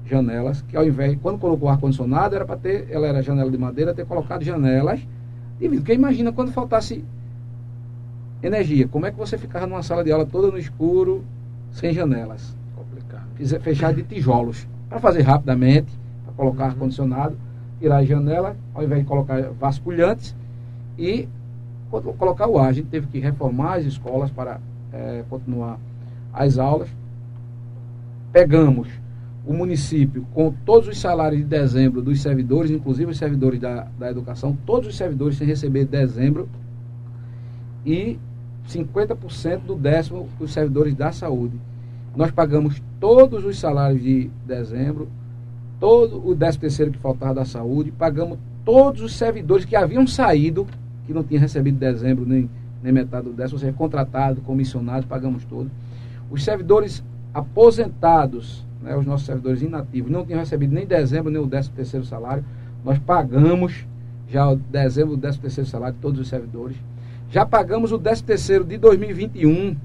janelas. 0.04 0.62
Que 0.62 0.76
ao 0.76 0.86
invés, 0.86 1.16
quando 1.20 1.38
colocou 1.38 1.68
ar-condicionado, 1.68 2.34
era 2.34 2.44
para 2.44 2.56
ter, 2.56 2.88
ela 2.90 3.06
era 3.06 3.22
janela 3.22 3.50
de 3.50 3.58
madeira, 3.58 3.94
ter 3.94 4.06
colocado 4.06 4.42
janelas 4.42 5.00
de 5.58 5.68
vidro. 5.68 5.78
Porque 5.78 5.94
imagina 5.94 6.32
quando 6.32 6.52
faltasse 6.52 7.04
energia, 8.42 8.86
como 8.88 9.06
é 9.06 9.10
que 9.10 9.18
você 9.18 9.36
ficava 9.36 9.66
numa 9.66 9.82
sala 9.82 10.04
de 10.04 10.12
aula 10.12 10.26
toda 10.26 10.50
no 10.50 10.58
escuro, 10.58 11.24
sem 11.72 11.92
janelas? 11.92 12.56
Complicado. 12.74 13.26
Fechar 13.60 13.92
de 13.92 14.02
tijolos. 14.02 14.66
Para 14.88 15.00
fazer 15.00 15.22
rapidamente, 15.22 15.92
para 16.24 16.34
colocar 16.34 16.64
uhum. 16.64 16.70
ar-condicionado, 16.70 17.36
tirar 17.80 17.96
a 17.96 18.04
janela, 18.04 18.56
ao 18.74 18.84
invés 18.84 19.02
de 19.02 19.06
colocar 19.06 19.42
vasculhantes 19.58 20.34
e 20.98 21.28
colocar 21.90 22.48
o 22.48 22.58
ar. 22.58 22.68
A 22.68 22.72
gente 22.72 22.88
teve 22.88 23.06
que 23.06 23.18
reformar 23.18 23.74
as 23.74 23.84
escolas 23.84 24.30
para 24.30 24.60
é, 24.92 25.24
continuar 25.28 25.78
as 26.32 26.58
aulas. 26.58 26.88
Pegamos 28.32 28.88
o 29.46 29.54
município 29.54 30.26
com 30.34 30.52
todos 30.64 30.88
os 30.88 30.98
salários 30.98 31.40
de 31.40 31.46
dezembro 31.46 32.02
dos 32.02 32.20
servidores, 32.20 32.70
inclusive 32.70 33.12
os 33.12 33.16
servidores 33.16 33.60
da, 33.60 33.86
da 33.98 34.10
educação, 34.10 34.56
todos 34.66 34.88
os 34.88 34.96
servidores 34.96 35.38
sem 35.38 35.46
receber 35.46 35.84
dezembro 35.84 36.48
e 37.84 38.18
50% 38.68 39.60
do 39.60 39.76
décimo 39.76 40.28
dos 40.38 40.52
servidores 40.52 40.94
da 40.94 41.12
saúde. 41.12 41.58
Nós 42.16 42.32
pagamos 42.32 42.82
todos 42.98 43.44
os 43.44 43.58
salários 43.58 44.02
de 44.02 44.30
dezembro, 44.44 45.08
todo 45.78 46.26
o 46.26 46.34
décimo 46.34 46.62
terceiro 46.62 46.90
que 46.90 46.98
faltava 46.98 47.34
da 47.34 47.44
saúde, 47.44 47.92
pagamos 47.92 48.38
todos 48.64 49.02
os 49.02 49.14
servidores 49.14 49.64
que 49.64 49.76
haviam 49.76 50.06
saído 50.06 50.66
que 51.06 51.14
não 51.14 51.22
tinha 51.22 51.40
recebido 51.40 51.78
dezembro 51.78 52.26
nem, 52.26 52.50
nem 52.82 52.92
metade 52.92 53.26
do 53.26 53.32
décimo, 53.32 53.56
ou 53.56 53.60
seja, 53.60 53.72
contratado, 53.72 54.40
comissionado, 54.42 55.06
pagamos 55.06 55.44
todo. 55.44 55.70
Os 56.30 56.42
servidores 56.42 57.04
aposentados, 57.32 58.66
né, 58.82 58.96
os 58.96 59.06
nossos 59.06 59.26
servidores 59.26 59.62
inativos, 59.62 60.10
não 60.10 60.24
tinham 60.24 60.40
recebido 60.40 60.74
nem 60.74 60.86
dezembro, 60.86 61.30
nem 61.30 61.40
o 61.40 61.46
décimo 61.46 61.76
terceiro 61.76 62.04
salário. 62.04 62.44
Nós 62.84 62.98
pagamos 62.98 63.86
já 64.28 64.50
o 64.50 64.56
dezembro, 64.56 65.14
o 65.14 65.16
décimo 65.16 65.42
terceiro 65.42 65.68
salário 65.68 65.94
de 65.94 66.00
todos 66.00 66.20
os 66.20 66.28
servidores. 66.28 66.76
Já 67.30 67.44
pagamos 67.44 67.92
o 67.92 67.98
décimo 67.98 68.26
terceiro 68.26 68.64
de 68.64 68.76
2021. 68.78 69.76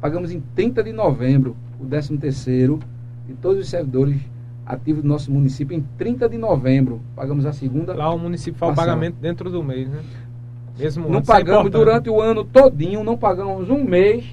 Pagamos 0.00 0.30
em 0.30 0.42
30 0.54 0.82
de 0.84 0.92
novembro 0.92 1.56
o 1.80 1.84
décimo 1.84 2.18
terceiro 2.18 2.78
de 3.26 3.34
todos 3.34 3.60
os 3.60 3.68
servidores 3.68 4.20
ativos 4.64 5.02
do 5.02 5.08
nosso 5.08 5.30
município 5.30 5.76
em 5.76 5.84
30 5.96 6.28
de 6.28 6.36
novembro. 6.36 7.00
Pagamos 7.14 7.46
a 7.46 7.52
segunda. 7.52 7.94
Lá 7.94 8.12
o 8.12 8.18
município 8.18 8.58
faz 8.58 8.72
o 8.72 8.76
pagamento 8.76 9.16
dentro 9.20 9.50
do 9.50 9.62
mês, 9.62 9.88
né? 9.88 10.00
Mesmo 10.78 11.08
não 11.08 11.20
é 11.20 11.22
pagamos 11.22 11.66
é 11.66 11.70
durante 11.70 12.10
o 12.10 12.20
ano 12.20 12.44
todinho, 12.44 13.02
não 13.02 13.16
pagamos 13.16 13.70
um 13.70 13.82
mês 13.82 14.24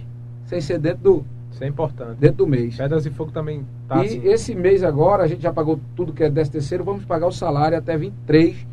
sem 0.45 0.59
ser 0.59 0.79
dentro 0.79 1.03
do. 1.03 1.25
Isso 1.51 1.63
é 1.63 1.67
importante. 1.67 2.17
Dentro 2.19 2.37
do 2.37 2.47
mês. 2.47 2.77
Pedras 2.77 3.05
e 3.05 3.09
Fogo 3.09 3.31
também 3.31 3.65
tá 3.87 4.03
E 4.03 4.07
assim. 4.07 4.27
esse 4.27 4.55
mês 4.55 4.83
agora, 4.83 5.23
a 5.23 5.27
gente 5.27 5.41
já 5.41 5.53
pagou 5.53 5.79
tudo 5.95 6.11
que 6.11 6.23
é 6.23 6.29
10 6.29 6.49
terceiro, 6.49 6.83
vamos 6.83 7.05
pagar 7.05 7.27
o 7.27 7.31
salário 7.31 7.77
até 7.77 7.95
23 7.95 8.65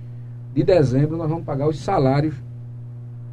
de 0.54 0.62
dezembro, 0.64 1.16
nós 1.16 1.28
vamos 1.28 1.44
pagar 1.44 1.68
os 1.68 1.78
salários 1.78 2.34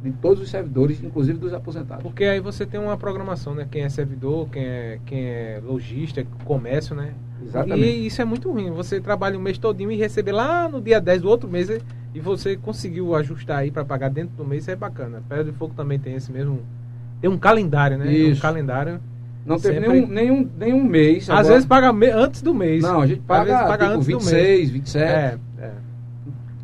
de 0.02 0.12
todos 0.12 0.40
os 0.40 0.50
servidores, 0.50 1.02
inclusive 1.02 1.38
dos 1.38 1.52
aposentados. 1.52 2.02
Porque 2.02 2.24
aí 2.24 2.40
você 2.40 2.64
tem 2.64 2.78
uma 2.78 2.96
programação, 2.96 3.54
né? 3.54 3.66
Quem 3.68 3.82
é 3.82 3.88
servidor, 3.88 4.48
quem 4.50 4.64
é, 4.64 5.00
quem 5.04 5.24
é 5.24 5.60
lojista, 5.64 6.24
comércio, 6.44 6.94
né? 6.94 7.14
Exatamente. 7.42 7.84
E 7.84 8.06
isso 8.06 8.22
é 8.22 8.24
muito 8.24 8.50
ruim. 8.50 8.70
Você 8.70 9.00
trabalha 9.00 9.36
o 9.36 9.40
mês 9.40 9.58
todinho 9.58 9.90
e 9.90 9.96
receber 9.96 10.32
lá 10.32 10.68
no 10.68 10.80
dia 10.80 11.00
10 11.00 11.22
do 11.22 11.28
outro 11.28 11.48
mês 11.48 11.68
e 12.14 12.20
você 12.20 12.56
conseguiu 12.56 13.14
ajustar 13.14 13.58
aí 13.58 13.70
para 13.70 13.84
pagar 13.84 14.10
dentro 14.10 14.36
do 14.36 14.44
mês, 14.44 14.62
isso 14.62 14.70
é 14.70 14.76
bacana. 14.76 15.22
Pedra 15.28 15.44
de 15.44 15.52
Fogo 15.52 15.74
também 15.76 15.98
tem 15.98 16.14
esse 16.14 16.32
mesmo. 16.32 16.62
Tem 17.20 17.28
um 17.28 17.38
calendário, 17.38 17.98
né? 17.98 18.12
Isso. 18.12 18.38
Um 18.38 18.42
calendário. 18.42 19.00
Não 19.44 19.58
teve 19.58 19.80
nenhum, 19.80 20.06
nenhum, 20.06 20.50
nenhum 20.58 20.84
mês. 20.84 21.24
Às 21.24 21.38
agora... 21.40 21.54
vezes 21.54 21.66
paga 21.66 21.92
me... 21.92 22.10
antes 22.10 22.42
do 22.42 22.54
mês. 22.54 22.82
Não, 22.82 23.00
a 23.00 23.06
gente 23.06 23.20
paga, 23.20 23.64
paga 23.64 23.84
tipo, 23.84 23.96
antes 23.96 24.06
26, 24.06 24.30
do 24.30 24.36
mês. 24.36 24.70
27. 24.70 25.04
É, 25.04 25.38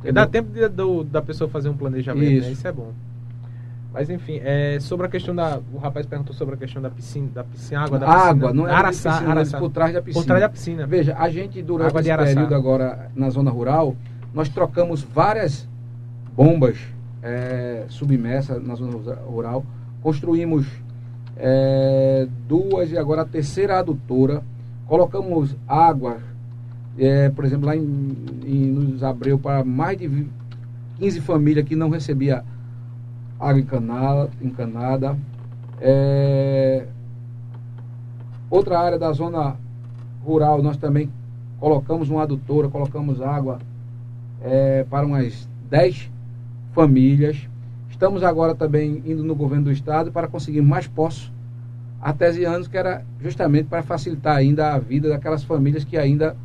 é. 0.05 0.13
Dá 0.13 0.27
tempo 0.27 0.53
de, 0.53 0.69
do, 0.69 1.03
da 1.03 1.23
pessoa 1.23 1.49
fazer 1.49 1.71
um 1.71 1.77
planejamento, 1.77 2.31
isso. 2.31 2.47
Né? 2.47 2.53
Isso 2.53 2.69
é 2.69 2.73
bom. 2.73 2.93
Mas 3.95 4.11
enfim, 4.11 4.41
é, 4.43 4.79
sobre 4.81 5.07
a 5.07 5.09
questão 5.09 5.33
da. 5.35 5.61
O 5.73 5.79
rapaz 5.79 6.05
perguntou 6.05 6.35
sobre 6.35 6.57
a 6.57 6.59
questão 6.59 6.83
da 6.83 6.91
piscina, 6.91 7.29
da 7.33 7.45
piscina, 7.45 7.81
água 7.81 7.99
da 7.99 8.07
piscina. 8.07 8.25
Água, 8.25 8.53
não 8.53 8.69
é 8.69 8.73
Araçá, 8.73 9.13
piscina, 9.13 9.31
Araçá. 9.31 9.59
por 9.59 9.71
trás 9.71 9.95
da 9.95 10.03
piscina. 10.03 10.21
Por 10.21 10.27
trás 10.27 10.43
da 10.43 10.49
piscina. 10.49 10.87
Veja, 10.87 11.17
a 11.17 11.29
gente 11.29 11.63
durante 11.63 11.91
água 11.91 12.01
esse 12.01 12.35
período 12.35 12.55
agora 12.57 13.09
na 13.15 13.31
zona 13.31 13.53
rural, 13.53 13.97
nós 14.35 14.49
trocamos 14.49 15.01
várias 15.01 15.67
bombas 16.35 16.77
é, 17.23 17.85
submersas 17.89 18.61
na 18.63 18.75
zona 18.75 19.15
rural. 19.15 19.65
Construímos 20.03 20.67
é, 21.37 22.27
duas 22.49 22.91
e 22.91 22.99
agora 22.99 23.23
a 23.23 23.25
terceira 23.25 23.79
adutora. 23.79 24.43
Colocamos 24.89 25.57
água, 25.69 26.19
é, 26.99 27.31
por 27.31 27.45
exemplo, 27.45 27.67
lá 27.67 27.77
em, 27.77 28.17
em, 28.45 28.67
nos 28.73 29.05
Abreu, 29.05 29.39
para 29.39 29.65
mais 29.65 29.97
de 29.97 30.27
15 30.99 31.21
famílias 31.21 31.65
que 31.65 31.77
não 31.77 31.89
recebia 31.89 32.45
água 33.39 33.61
encanada. 33.61 34.31
encanada. 34.43 35.17
É... 35.81 36.87
Outra 38.51 38.81
área 38.81 38.99
da 38.99 39.13
zona 39.13 39.57
rural, 40.25 40.61
nós 40.61 40.77
também 40.77 41.09
colocamos 41.59 42.11
uma 42.11 42.23
adutora, 42.23 42.69
colocamos 42.69 43.21
água 43.23 43.59
é, 44.45 44.85
para 44.85 45.07
umas 45.07 45.49
10 45.71 46.11
famílias. 46.73 47.49
Estamos 47.89 48.23
agora 48.23 48.55
também 48.55 49.03
indo 49.07 49.25
no 49.25 49.35
governo 49.35 49.65
do 49.65 49.73
estado 49.73 50.13
para 50.13 50.29
conseguir 50.29 50.61
mais 50.61 50.87
poços 50.87 51.33
artesianos, 52.01 52.69
que 52.69 52.77
era 52.77 53.03
justamente 53.21 53.67
para 53.67 53.83
facilitar 53.83 54.37
ainda 54.37 54.75
a 54.75 54.79
vida 54.79 55.09
daquelas 55.09 55.43
famílias 55.43 55.85
que 55.85 55.97
ainda 55.97 56.37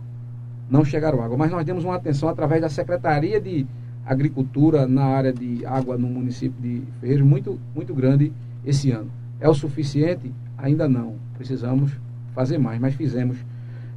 não 0.69 0.85
chegaram 0.85 1.21
água. 1.21 1.37
Mas 1.37 1.51
nós 1.51 1.65
demos 1.65 1.83
uma 1.83 1.95
atenção 1.95 2.29
através 2.29 2.61
da 2.61 2.69
Secretaria 2.69 3.41
de 3.41 3.67
agricultura 4.05 4.87
na 4.87 5.03
área 5.03 5.33
de 5.33 5.65
água 5.65 5.97
no 5.97 6.07
município 6.07 6.59
de 6.61 6.81
Ferreira 7.01 7.25
muito, 7.25 7.59
muito 7.75 7.93
grande 7.93 8.31
esse 8.65 8.91
ano. 8.91 9.11
É 9.39 9.49
o 9.49 9.53
suficiente? 9.53 10.31
Ainda 10.57 10.87
não. 10.87 11.15
Precisamos 11.37 11.91
fazer 12.33 12.57
mais, 12.57 12.79
mas 12.79 12.93
fizemos 12.93 13.37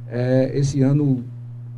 é, 0.09 0.51
esse 0.53 0.81
ano 0.81 1.23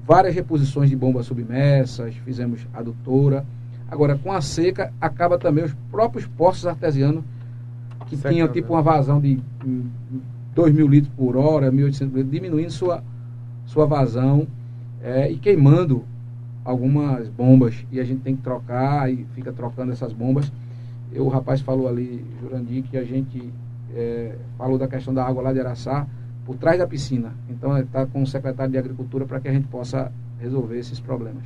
várias 0.06 0.36
reposições 0.36 0.90
de 0.90 0.96
bombas 0.96 1.26
submersas, 1.26 2.16
fizemos 2.24 2.66
adutora. 2.74 3.46
Agora, 3.90 4.18
com 4.18 4.32
a 4.32 4.42
seca, 4.42 4.94
acaba 5.00 5.38
também 5.38 5.64
os 5.64 5.74
próprios 5.92 6.26
poços 6.26 6.66
artesianos 6.66 7.24
que 8.08 8.16
Seca, 8.16 8.30
tinham 8.30 8.48
tipo 8.48 8.74
uma 8.74 8.82
vazão 8.82 9.20
de 9.20 9.40
2 10.54 10.74
mil 10.74 10.88
litros 10.88 11.12
por 11.16 11.36
hora, 11.36 11.72
1.800 11.72 12.02
litros, 12.06 12.32
diminuindo 12.32 12.72
sua, 12.72 13.04
sua 13.66 13.86
vazão 13.86 14.48
é, 15.04 15.32
e 15.32 15.38
queimando 15.38 16.04
algumas 16.64 17.28
bombas 17.30 17.86
e 17.92 18.00
a 18.00 18.04
gente 18.04 18.22
tem 18.22 18.36
que 18.36 18.42
trocar 18.42 19.12
e 19.12 19.26
fica 19.36 19.52
trocando 19.52 19.92
essas 19.92 20.14
bombas. 20.14 20.52
Eu, 21.12 21.26
o 21.26 21.30
rapaz 21.30 21.62
falou 21.62 21.88
ali, 21.88 22.26
Jurandir, 22.42 22.84
que 22.84 22.98
a 22.98 23.04
gente 23.04 23.52
é, 23.94 24.36
falou 24.58 24.78
da 24.78 24.88
questão 24.88 25.14
da 25.14 25.24
água 25.24 25.44
lá 25.44 25.54
de 25.54 25.60
Araçá, 25.60 26.08
por 26.46 26.56
trás 26.58 26.78
da 26.78 26.88
piscina. 26.88 27.34
Então, 27.50 27.78
está 27.78 28.06
com 28.06 28.22
o 28.22 28.28
secretário 28.28 28.72
de 28.72 28.78
Agricultura 28.78 29.26
para 29.26 29.40
que 29.40 29.48
a 29.48 29.54
gente 29.54 29.68
possa 29.68 30.12
resolver 30.40 30.78
esses 30.78 31.00
problemas. 31.00 31.44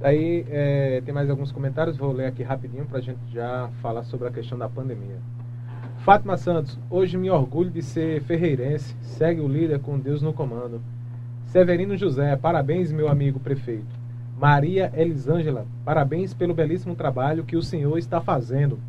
Daí, 0.00 0.44
é, 0.50 1.00
tem 1.04 1.14
mais 1.14 1.30
alguns 1.30 1.52
comentários, 1.52 1.96
vou 1.96 2.12
ler 2.12 2.26
aqui 2.26 2.42
rapidinho 2.42 2.84
para 2.86 2.98
a 2.98 3.02
gente 3.02 3.20
já 3.32 3.70
falar 3.80 4.02
sobre 4.02 4.26
a 4.26 4.32
questão 4.32 4.58
da 4.58 4.68
pandemia. 4.68 5.18
Fátima 5.98 6.36
Santos, 6.36 6.76
hoje 6.90 7.16
me 7.16 7.30
orgulho 7.30 7.70
de 7.70 7.80
ser 7.80 8.20
ferreirense, 8.22 8.96
segue 9.02 9.40
o 9.40 9.46
líder 9.46 9.78
com 9.78 9.96
Deus 9.96 10.20
no 10.20 10.32
comando. 10.32 10.80
Severino 11.46 11.96
José, 11.96 12.34
parabéns, 12.34 12.90
meu 12.90 13.08
amigo 13.08 13.38
prefeito. 13.38 14.02
Maria 14.36 14.90
Elisângela, 14.96 15.64
parabéns 15.84 16.34
pelo 16.34 16.52
belíssimo 16.52 16.96
trabalho 16.96 17.44
que 17.44 17.56
o 17.56 17.62
senhor 17.62 17.96
está 17.98 18.20
fazendo. 18.20 18.80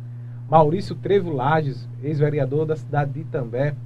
Maurício 0.50 0.96
Trevo 0.96 1.30
Lages, 1.30 1.88
ex-vereador 2.02 2.66
da 2.66 2.74
cidade 2.74 3.12
de 3.12 3.20
Itambé. 3.20 3.76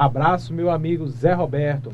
Abraço, 0.00 0.54
meu 0.54 0.70
amigo 0.70 1.06
Zé 1.08 1.34
Roberto. 1.34 1.92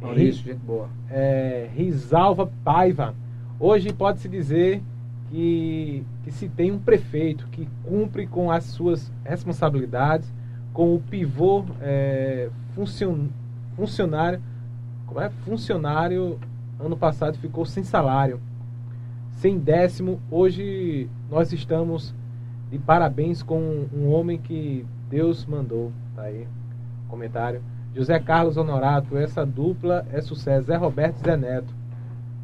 Maurício, 0.00 0.42
gente 0.42 0.60
boa. 0.60 0.88
É, 1.10 1.68
Risalva 1.74 2.50
Paiva. 2.64 3.14
Hoje 3.60 3.92
pode-se 3.92 4.30
dizer 4.30 4.82
que, 5.28 6.06
que 6.24 6.32
se 6.32 6.48
tem 6.48 6.72
um 6.72 6.78
prefeito 6.78 7.46
que 7.48 7.68
cumpre 7.84 8.26
com 8.26 8.50
as 8.50 8.64
suas 8.64 9.12
responsabilidades, 9.26 10.32
com 10.72 10.94
o 10.94 11.00
pivô 11.00 11.66
é, 11.82 12.48
funcion, 12.74 13.26
funcionário, 13.76 14.40
como 15.06 15.20
é? 15.20 15.28
Funcionário 15.28 16.40
ano 16.80 16.96
passado 16.96 17.36
ficou 17.36 17.66
sem 17.66 17.84
salário, 17.84 18.40
sem 19.32 19.58
décimo. 19.58 20.18
Hoje 20.30 21.10
nós 21.30 21.52
estamos 21.52 22.14
de 22.70 22.78
parabéns 22.78 23.42
com 23.42 23.86
um 23.92 24.10
homem 24.10 24.38
que 24.38 24.86
Deus 25.10 25.44
mandou. 25.44 25.92
Tá 26.16 26.22
aí, 26.22 26.48
comentário. 27.08 27.62
José 27.94 28.18
Carlos 28.20 28.56
Honorato, 28.56 29.16
essa 29.16 29.44
dupla 29.44 30.06
é 30.12 30.20
sucesso. 30.20 30.66
Zé 30.66 30.76
Roberto 30.76 31.20
e 31.20 31.24
Zé 31.24 31.36
Neto. 31.36 31.74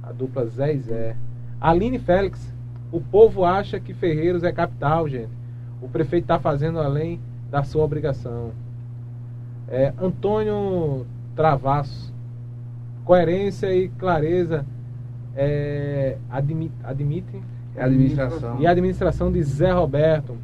A 0.03 0.13
dupla 0.13 0.47
Zé 0.47 0.75
e 0.75 0.79
Zé. 0.79 1.17
Aline 1.61 1.99
Félix, 1.99 2.53
o 2.91 3.01
povo 3.01 3.45
acha 3.45 3.79
que 3.79 3.95
Ferreiros 3.95 4.43
é 4.43 4.53
capital, 4.53 5.09
gente. 5.09 5.31
O 5.81 5.89
prefeito 5.89 6.25
está 6.25 6.39
fazendo 6.39 6.79
além 6.79 7.21
da 7.51 7.63
sua 7.63 7.85
obrigação. 7.85 8.53
É, 9.69 9.93
Antônio 10.01 11.07
Travassos, 11.35 12.13
coerência 13.05 13.75
e 13.75 13.89
clareza 13.89 14.65
é, 15.37 16.17
admite, 16.31 16.75
admite 16.85 17.43
é 17.77 17.83
administração. 17.83 18.61
e 18.61 18.67
administração 18.67 19.33
de 19.33 19.43
Zé 19.43 19.73
Roberto. 19.73 20.37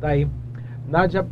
Daí, 0.00 0.28
Nádia 0.88 1.26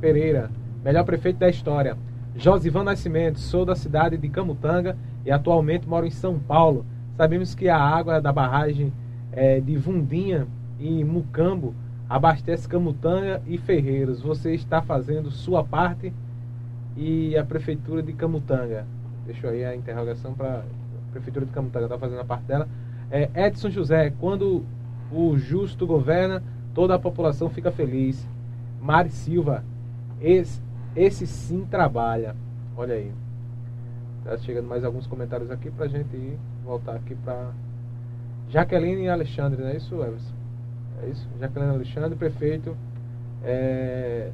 Pereira, 0.00 0.50
melhor 0.84 1.04
prefeito 1.04 1.38
da 1.38 1.48
história. 1.48 1.96
Josivan 2.36 2.84
Nascimento, 2.84 3.38
sou 3.40 3.64
da 3.64 3.74
cidade 3.74 4.16
de 4.16 4.28
Camutanga 4.28 4.96
e 5.24 5.30
atualmente 5.30 5.88
moro 5.88 6.06
em 6.06 6.10
São 6.10 6.38
Paulo. 6.38 6.86
Sabemos 7.16 7.54
que 7.54 7.68
a 7.68 7.78
água 7.78 8.20
da 8.20 8.32
barragem 8.32 8.92
é, 9.32 9.60
de 9.60 9.76
Vundinha 9.76 10.46
e 10.78 11.02
Mucambo 11.02 11.74
abastece 12.08 12.68
Camutanga 12.68 13.42
e 13.46 13.58
Ferreiros. 13.58 14.20
Você 14.22 14.54
está 14.54 14.80
fazendo 14.80 15.30
sua 15.30 15.64
parte 15.64 16.12
e 16.96 17.36
a 17.36 17.44
prefeitura 17.44 18.02
de 18.02 18.12
Camutanga. 18.12 18.86
Deixou 19.26 19.50
aí 19.50 19.64
a 19.64 19.74
interrogação 19.74 20.32
para 20.32 20.58
a 20.58 21.10
prefeitura 21.10 21.44
de 21.44 21.52
Camutanga 21.52 21.86
está 21.86 21.98
fazendo 21.98 22.20
a 22.20 22.24
parte 22.24 22.44
dela. 22.44 22.68
É, 23.10 23.28
Edson 23.34 23.70
José, 23.70 24.12
quando 24.20 24.64
o 25.10 25.36
justo 25.38 25.86
governa, 25.86 26.42
toda 26.74 26.94
a 26.94 26.98
população 26.98 27.50
fica 27.50 27.72
feliz. 27.72 28.28
Mari 28.80 29.10
Silva, 29.10 29.64
esse, 30.20 30.60
esse 31.02 31.26
sim 31.26 31.64
trabalha. 31.64 32.34
Olha 32.76 32.94
aí. 32.94 33.12
Tá 34.24 34.36
chegando 34.38 34.68
mais 34.68 34.84
alguns 34.84 35.06
comentários 35.06 35.50
aqui 35.50 35.70
pra 35.70 35.86
gente 35.88 36.14
ir, 36.16 36.38
voltar 36.64 36.96
aqui 36.96 37.14
pra 37.14 37.52
Jaqueline 38.50 39.04
e 39.04 39.08
Alexandre, 39.08 39.62
não 39.62 39.68
é 39.68 39.76
isso, 39.76 39.94
Everson? 39.94 40.34
É 41.02 41.08
isso? 41.08 41.28
Jaqueline 41.38 41.72
e 41.72 41.74
Alexandre, 41.74 42.18
prefeito. 42.18 42.76
É, 43.44 44.30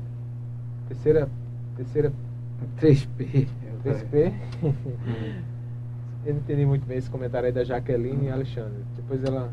terceira. 0.89 1.29
Terceira. 1.77 2.13
3P. 2.81 3.49
3P. 3.85 4.33
Eu 6.25 6.35
não 6.35 6.41
entendi 6.41 6.65
muito 6.65 6.87
bem 6.87 6.97
esse 6.97 7.11
comentário 7.11 7.47
aí 7.47 7.53
da 7.53 7.65
Jaqueline 7.65 8.27
e 8.27 8.31
Alexandre. 8.31 8.83
Depois 8.97 9.23
ela. 9.25 9.53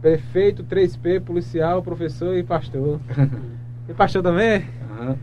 Prefeito, 0.00 0.64
3P, 0.64 1.20
policial, 1.20 1.82
professor 1.82 2.36
e 2.36 2.42
pastor. 2.42 2.98
e 3.88 3.92
pastor 3.92 4.22
também? 4.22 4.64
Uhum. 4.98 5.16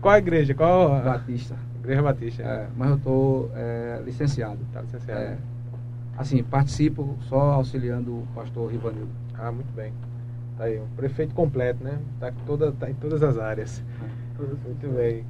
Qual 0.00 0.14
a 0.14 0.18
igreja? 0.18 0.54
Qual 0.54 0.94
a... 0.94 1.00
Batista. 1.00 1.56
Igreja 1.80 2.02
Batista. 2.02 2.42
É, 2.42 2.66
mas 2.76 2.90
eu 2.90 2.96
estou 2.96 3.50
é, 3.54 4.02
licenciado. 4.04 4.58
Tá 4.72 4.80
licenciado. 4.80 5.20
É, 5.20 5.36
assim, 6.16 6.42
participo 6.42 7.16
só 7.28 7.52
auxiliando 7.52 8.12
o 8.12 8.26
pastor 8.34 8.70
Rivanildo. 8.70 9.10
Ah, 9.34 9.50
muito 9.50 9.72
bem. 9.74 9.92
Tá 10.56 10.64
aí, 10.64 10.78
um 10.78 10.88
prefeito 10.96 11.34
completo, 11.34 11.82
né? 11.82 11.98
Tá, 12.18 12.32
toda, 12.46 12.72
tá 12.72 12.90
em 12.90 12.94
todas 12.94 13.22
as 13.22 13.38
áreas. 13.38 13.82
Muito 14.38 14.94
bem. 14.94 15.24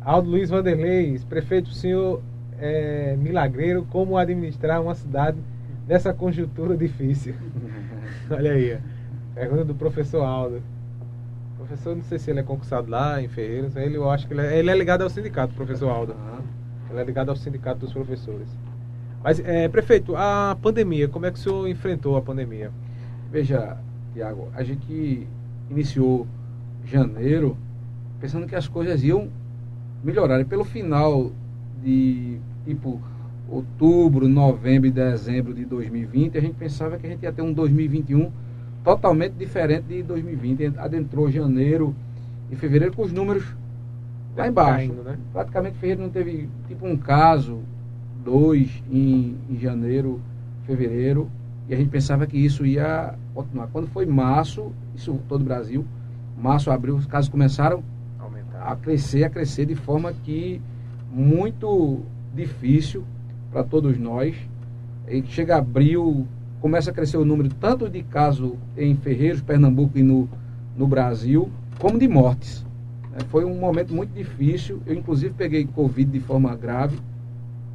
Aldo 0.00 0.28
Luiz 0.30 0.50
Vanderlei, 0.50 1.18
prefeito, 1.28 1.68
o 1.68 1.72
senhor 1.72 2.22
é 2.58 3.16
milagreiro 3.16 3.86
como 3.90 4.18
administrar 4.18 4.80
uma 4.82 4.94
cidade 4.94 5.38
nessa 5.88 6.12
conjuntura 6.12 6.76
difícil. 6.76 7.34
Olha 8.30 8.52
aí, 8.52 8.78
pergunta 9.34 9.64
do 9.64 9.74
professor 9.74 10.22
Aldo. 10.22 10.62
Professor, 11.66 11.96
não 11.96 12.02
sei 12.04 12.18
se 12.18 12.30
ele 12.30 12.40
é 12.40 12.42
concursado 12.42 12.90
lá 12.90 13.22
em 13.22 13.28
Ferreiros, 13.28 13.74
ele, 13.74 13.96
eu 13.96 14.10
acho 14.10 14.26
que 14.26 14.34
ele 14.34 14.42
é, 14.42 14.58
ele 14.58 14.70
é 14.70 14.76
ligado 14.76 15.02
ao 15.02 15.08
sindicato, 15.08 15.54
professor 15.54 15.88
Aldo. 15.88 16.14
Ele 16.90 17.00
é 17.00 17.04
ligado 17.04 17.30
ao 17.30 17.36
sindicato 17.36 17.80
dos 17.80 17.92
professores. 17.92 18.46
Mas, 19.22 19.40
é, 19.40 19.66
prefeito, 19.68 20.14
a 20.14 20.56
pandemia, 20.60 21.08
como 21.08 21.24
é 21.24 21.30
que 21.30 21.38
o 21.38 21.40
senhor 21.40 21.66
enfrentou 21.66 22.18
a 22.18 22.22
pandemia? 22.22 22.70
Veja, 23.32 23.78
Tiago, 24.12 24.50
a 24.54 24.62
gente 24.62 25.26
iniciou 25.70 26.26
janeiro 26.84 27.56
pensando 28.20 28.46
que 28.46 28.54
as 28.54 28.68
coisas 28.68 29.02
iam 29.02 29.30
melhorar. 30.04 30.40
E 30.40 30.44
pelo 30.44 30.64
final 30.64 31.32
de 31.82 32.38
tipo 32.66 33.00
outubro, 33.48 34.28
novembro 34.28 34.86
e 34.86 34.90
dezembro 34.90 35.54
de 35.54 35.64
2020, 35.64 36.36
a 36.36 36.40
gente 36.42 36.56
pensava 36.56 36.98
que 36.98 37.06
a 37.06 37.10
gente 37.10 37.22
ia 37.22 37.32
ter 37.32 37.40
um 37.40 37.54
2021 37.54 38.30
totalmente 38.84 39.32
diferente 39.32 39.86
de 39.86 40.02
2020. 40.02 40.78
Adentrou 40.78 41.30
janeiro 41.30 41.94
e 42.50 42.56
fevereiro 42.56 42.94
com 42.94 43.02
os 43.02 43.12
números 43.12 43.44
lá 44.36 44.46
embaixo. 44.46 44.88
Caindo, 44.88 45.02
né? 45.02 45.18
Praticamente 45.32 45.76
fevereiro 45.76 46.02
não 46.02 46.10
teve 46.10 46.48
tipo 46.68 46.86
um 46.86 46.96
caso, 46.96 47.60
dois 48.22 48.82
em, 48.90 49.36
em 49.48 49.58
janeiro, 49.58 50.20
fevereiro, 50.66 51.30
e 51.68 51.74
a 51.74 51.76
gente 51.76 51.88
pensava 51.88 52.26
que 52.26 52.36
isso 52.36 52.66
ia 52.66 53.14
continuar. 53.34 53.68
Quando 53.68 53.86
foi 53.88 54.04
março, 54.04 54.70
isso 54.94 55.18
todo 55.28 55.40
o 55.40 55.44
Brasil, 55.44 55.84
março, 56.38 56.70
abril, 56.70 56.96
os 56.96 57.06
casos 57.06 57.30
começaram 57.30 57.82
Aumentar. 58.18 58.70
a 58.70 58.76
crescer, 58.76 59.24
a 59.24 59.30
crescer 59.30 59.64
de 59.64 59.74
forma 59.74 60.12
que 60.12 60.60
muito 61.10 62.02
difícil 62.34 63.04
para 63.50 63.64
todos 63.64 63.98
nós. 63.98 64.36
E 65.08 65.22
chega 65.26 65.56
abril, 65.56 66.26
começa 66.64 66.90
a 66.90 66.94
crescer 66.94 67.18
o 67.18 67.26
número 67.26 67.50
tanto 67.60 67.90
de 67.90 68.02
casos 68.02 68.54
em 68.74 68.96
Ferreiros, 68.96 69.42
Pernambuco 69.42 69.98
e 69.98 70.02
no, 70.02 70.26
no 70.74 70.86
Brasil, 70.86 71.50
como 71.78 71.98
de 71.98 72.08
mortes. 72.08 72.64
É, 73.14 73.22
foi 73.24 73.44
um 73.44 73.54
momento 73.54 73.92
muito 73.92 74.14
difícil. 74.14 74.80
Eu, 74.86 74.94
inclusive, 74.94 75.34
peguei 75.34 75.66
Covid 75.66 76.10
de 76.10 76.20
forma 76.20 76.56
grave. 76.56 76.98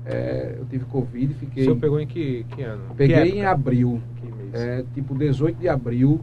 É, 0.04 0.56
eu 0.58 0.66
tive 0.66 0.86
Covid, 0.86 1.36
fiquei. 1.36 1.62
O 1.62 1.66
senhor 1.68 1.78
pegou 1.78 2.00
em 2.00 2.08
que, 2.08 2.44
que 2.50 2.64
ano? 2.64 2.82
Peguei 2.98 3.32
que 3.32 3.38
em 3.38 3.46
abril. 3.46 4.02
É, 4.54 4.84
tipo 4.96 5.14
18 5.14 5.60
de 5.60 5.70
abril. 5.70 6.20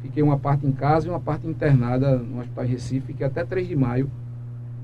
Fiquei 0.00 0.22
uma 0.22 0.38
parte 0.38 0.66
em 0.66 0.72
casa 0.72 1.08
e 1.08 1.10
uma 1.10 1.20
parte 1.20 1.46
internada 1.46 2.16
no 2.16 2.40
Hospital 2.40 2.64
em 2.64 2.68
Recife. 2.68 3.08
Fiquei 3.08 3.26
até 3.26 3.44
3 3.44 3.68
de 3.68 3.76
maio 3.76 4.10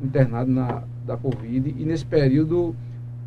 internado 0.02 0.50
na, 0.50 0.82
da 1.06 1.16
Covid. 1.16 1.74
E 1.74 1.86
nesse 1.86 2.04
período, 2.04 2.76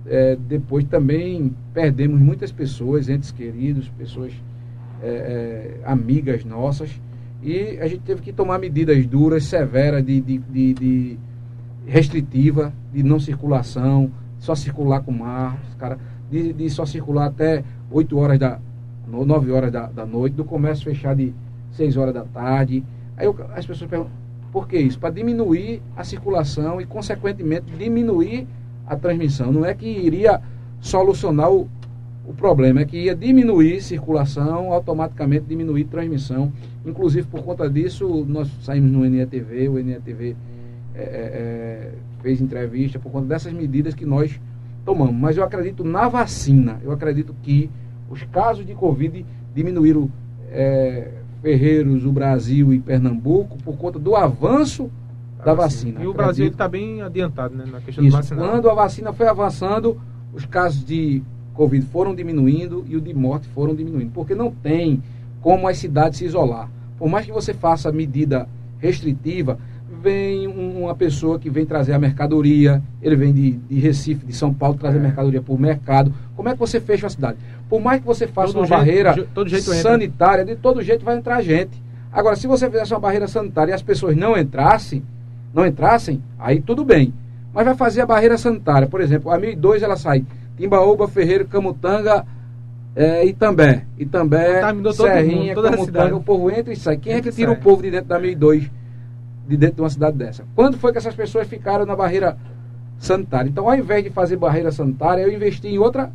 é, 0.09 0.35
depois 0.35 0.85
também 0.85 1.53
perdemos 1.73 2.19
muitas 2.19 2.51
pessoas, 2.51 3.09
entes 3.09 3.31
queridos, 3.31 3.89
pessoas 3.89 4.33
é, 5.01 5.07
é, 5.07 5.77
amigas 5.85 6.43
nossas. 6.45 6.89
E 7.43 7.77
a 7.79 7.87
gente 7.87 8.01
teve 8.01 8.21
que 8.21 8.33
tomar 8.33 8.57
medidas 8.57 9.05
duras, 9.05 9.43
severas, 9.43 10.03
de, 10.03 10.19
de, 10.21 10.37
de, 10.37 10.73
de 10.73 11.19
restritiva, 11.85 12.73
de 12.93 13.03
não 13.03 13.19
circulação, 13.19 14.11
só 14.39 14.55
circular 14.55 15.01
com 15.01 15.11
mar, 15.11 15.59
de, 16.31 16.53
de 16.53 16.69
só 16.69 16.85
circular 16.85 17.27
até 17.27 17.63
8 17.91 18.17
horas 18.17 18.39
da 18.39 18.59
9 19.07 19.51
horas 19.51 19.71
da, 19.71 19.87
da 19.87 20.05
noite, 20.05 20.33
do 20.33 20.43
comércio 20.43 20.83
fechar 20.83 21.15
de 21.15 21.33
6 21.71 21.95
horas 21.95 22.13
da 22.13 22.23
tarde. 22.23 22.83
Aí 23.15 23.25
eu, 23.25 23.35
as 23.55 23.65
pessoas 23.65 23.89
perguntam, 23.89 24.11
por 24.51 24.67
que 24.67 24.77
isso? 24.77 24.99
Para 24.99 25.11
diminuir 25.11 25.81
a 25.95 26.03
circulação 26.03 26.81
e, 26.81 26.85
consequentemente, 26.85 27.71
diminuir 27.77 28.47
a 28.87 28.95
transmissão. 28.95 29.51
Não 29.51 29.65
é 29.65 29.73
que 29.73 29.87
iria 29.87 30.41
solucionar 30.79 31.51
o, 31.51 31.67
o 32.25 32.33
problema, 32.33 32.81
é 32.81 32.85
que 32.85 32.97
ia 32.97 33.15
diminuir 33.15 33.81
circulação, 33.81 34.71
automaticamente 34.71 35.45
diminuir 35.45 35.85
transmissão. 35.85 36.51
Inclusive, 36.85 37.27
por 37.27 37.43
conta 37.43 37.69
disso, 37.69 38.25
nós 38.27 38.49
saímos 38.61 38.91
no 38.91 39.07
NETV, 39.07 39.69
o 39.69 39.83
NETV 39.83 40.35
é, 40.95 40.99
é, 40.99 41.03
é, 41.03 41.91
fez 42.21 42.41
entrevista 42.41 42.97
por 42.97 43.11
conta 43.11 43.27
dessas 43.27 43.53
medidas 43.53 43.93
que 43.93 44.05
nós 44.05 44.39
tomamos. 44.85 45.15
Mas 45.15 45.37
eu 45.37 45.43
acredito 45.43 45.83
na 45.83 46.07
vacina, 46.07 46.79
eu 46.83 46.91
acredito 46.91 47.35
que 47.43 47.69
os 48.09 48.23
casos 48.23 48.65
de 48.65 48.73
Covid 48.73 49.25
diminuíram 49.53 50.09
é, 50.49 51.11
Ferreiros, 51.41 52.05
o 52.05 52.11
Brasil 52.11 52.73
e 52.73 52.79
Pernambuco 52.79 53.57
por 53.63 53.77
conta 53.77 53.99
do 53.99 54.15
avanço 54.15 54.89
da 55.47 55.53
vacina. 55.53 56.03
E 56.03 56.07
o 56.07 56.13
Brasil 56.13 56.47
está 56.47 56.67
bem 56.67 57.01
adiantado 57.01 57.55
né, 57.55 57.63
na 57.71 57.79
questão 57.79 58.03
Isso, 58.03 58.17
do 58.17 58.21
vacinado. 58.21 58.49
Quando 58.49 58.69
a 58.69 58.73
vacina 58.73 59.13
foi 59.13 59.27
avançando, 59.27 59.97
os 60.33 60.45
casos 60.45 60.83
de 60.83 61.23
Covid 61.53 61.85
foram 61.85 62.13
diminuindo 62.13 62.83
e 62.85 62.97
o 62.97 63.01
de 63.01 63.13
morte 63.13 63.47
foram 63.47 63.73
diminuindo. 63.73 64.11
Porque 64.11 64.35
não 64.35 64.51
tem 64.51 65.01
como 65.39 65.65
as 65.65 65.77
cidades 65.77 66.19
se 66.19 66.25
isolar. 66.25 66.69
Por 66.97 67.07
mais 67.07 67.25
que 67.25 67.31
você 67.31 67.53
faça 67.53 67.89
medida 67.93 68.49
restritiva, 68.77 69.57
vem 70.01 70.47
uma 70.47 70.93
pessoa 70.93 71.39
que 71.39 71.49
vem 71.49 71.65
trazer 71.65 71.93
a 71.93 71.99
mercadoria, 71.99 72.83
ele 73.01 73.15
vem 73.15 73.33
de, 73.33 73.51
de 73.51 73.79
Recife, 73.79 74.25
de 74.25 74.33
São 74.33 74.53
Paulo, 74.53 74.77
trazer 74.77 74.97
é. 74.97 75.01
mercadoria 75.01 75.41
para 75.41 75.53
o 75.53 75.57
mercado. 75.57 76.13
Como 76.35 76.49
é 76.49 76.53
que 76.53 76.59
você 76.59 76.81
fecha 76.81 77.07
a 77.07 77.09
cidade? 77.09 77.37
Por 77.69 77.79
mais 77.79 78.01
que 78.01 78.05
você 78.05 78.27
faça 78.27 78.51
todo 78.51 78.57
uma 78.57 78.67
jeito, 78.67 78.79
barreira 78.79 79.27
sanitária, 79.61 80.43
de 80.43 80.57
todo 80.57 80.81
jeito 80.81 81.05
vai 81.05 81.15
entrar 81.15 81.41
gente. 81.41 81.81
Agora, 82.11 82.35
se 82.35 82.47
você 82.47 82.69
fizesse 82.69 82.93
uma 82.93 82.99
barreira 82.99 83.29
sanitária 83.29 83.71
e 83.71 83.73
as 83.73 83.81
pessoas 83.81 84.15
não 84.15 84.37
entrassem, 84.37 85.03
não 85.53 85.65
entrassem, 85.65 86.21
aí 86.39 86.61
tudo 86.61 86.83
bem. 86.83 87.13
Mas 87.53 87.65
vai 87.65 87.75
fazer 87.75 88.01
a 88.01 88.05
barreira 88.05 88.37
sanitária. 88.37 88.87
Por 88.87 89.01
exemplo, 89.01 89.31
a 89.31 89.37
1002 89.37 89.81
ela 89.81 89.95
sai 89.95 90.25
Timbaúba, 90.57 91.07
Ferreira, 91.07 91.45
Camutanga, 91.45 92.25
é, 92.95 93.25
Itambé. 93.25 93.85
Itambé, 93.97 94.61
tá, 94.61 94.73
Serrinha, 94.93 95.55
mundo, 95.55 95.69
Camutanga, 95.69 96.15
o 96.15 96.23
povo 96.23 96.51
entra 96.51 96.71
e 96.71 96.75
sai. 96.75 96.97
Quem 96.97 97.13
é 97.13 97.21
que 97.21 97.31
tira 97.31 97.51
sai. 97.51 97.59
o 97.59 97.61
povo 97.61 97.81
de 97.81 97.91
dentro 97.91 98.09
da 98.09 98.19
1002? 98.19 98.69
de 99.47 99.55
dentro 99.55 99.77
de 99.77 99.81
uma 99.81 99.89
cidade 99.89 100.17
dessa. 100.17 100.43
Quando 100.53 100.77
foi 100.77 100.91
que 100.91 100.97
essas 100.97 101.15
pessoas 101.15 101.47
ficaram 101.47 101.85
na 101.85 101.95
barreira 101.95 102.37
sanitária? 102.99 103.49
Então, 103.49 103.69
ao 103.69 103.75
invés 103.75 104.03
de 104.03 104.09
fazer 104.09 104.35
barreira 104.35 104.71
sanitária, 104.71 105.21
eu 105.21 105.31
investi 105.31 105.69
em 105.69 105.77
outra 105.77 106.11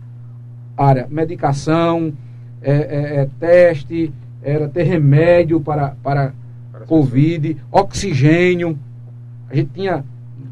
área, 0.77 1.07
medicação, 1.11 2.13
é, 2.61 2.73
é, 2.73 3.21
é, 3.21 3.29
teste, 3.41 4.13
era 4.43 4.69
ter 4.69 4.83
remédio 4.83 5.61
para, 5.61 5.97
para, 6.03 6.35
para 6.71 6.81
Covid, 6.85 7.57
oxigênio. 7.71 8.79
A 9.53 9.55
gente 9.55 9.71
tinha 9.75 10.03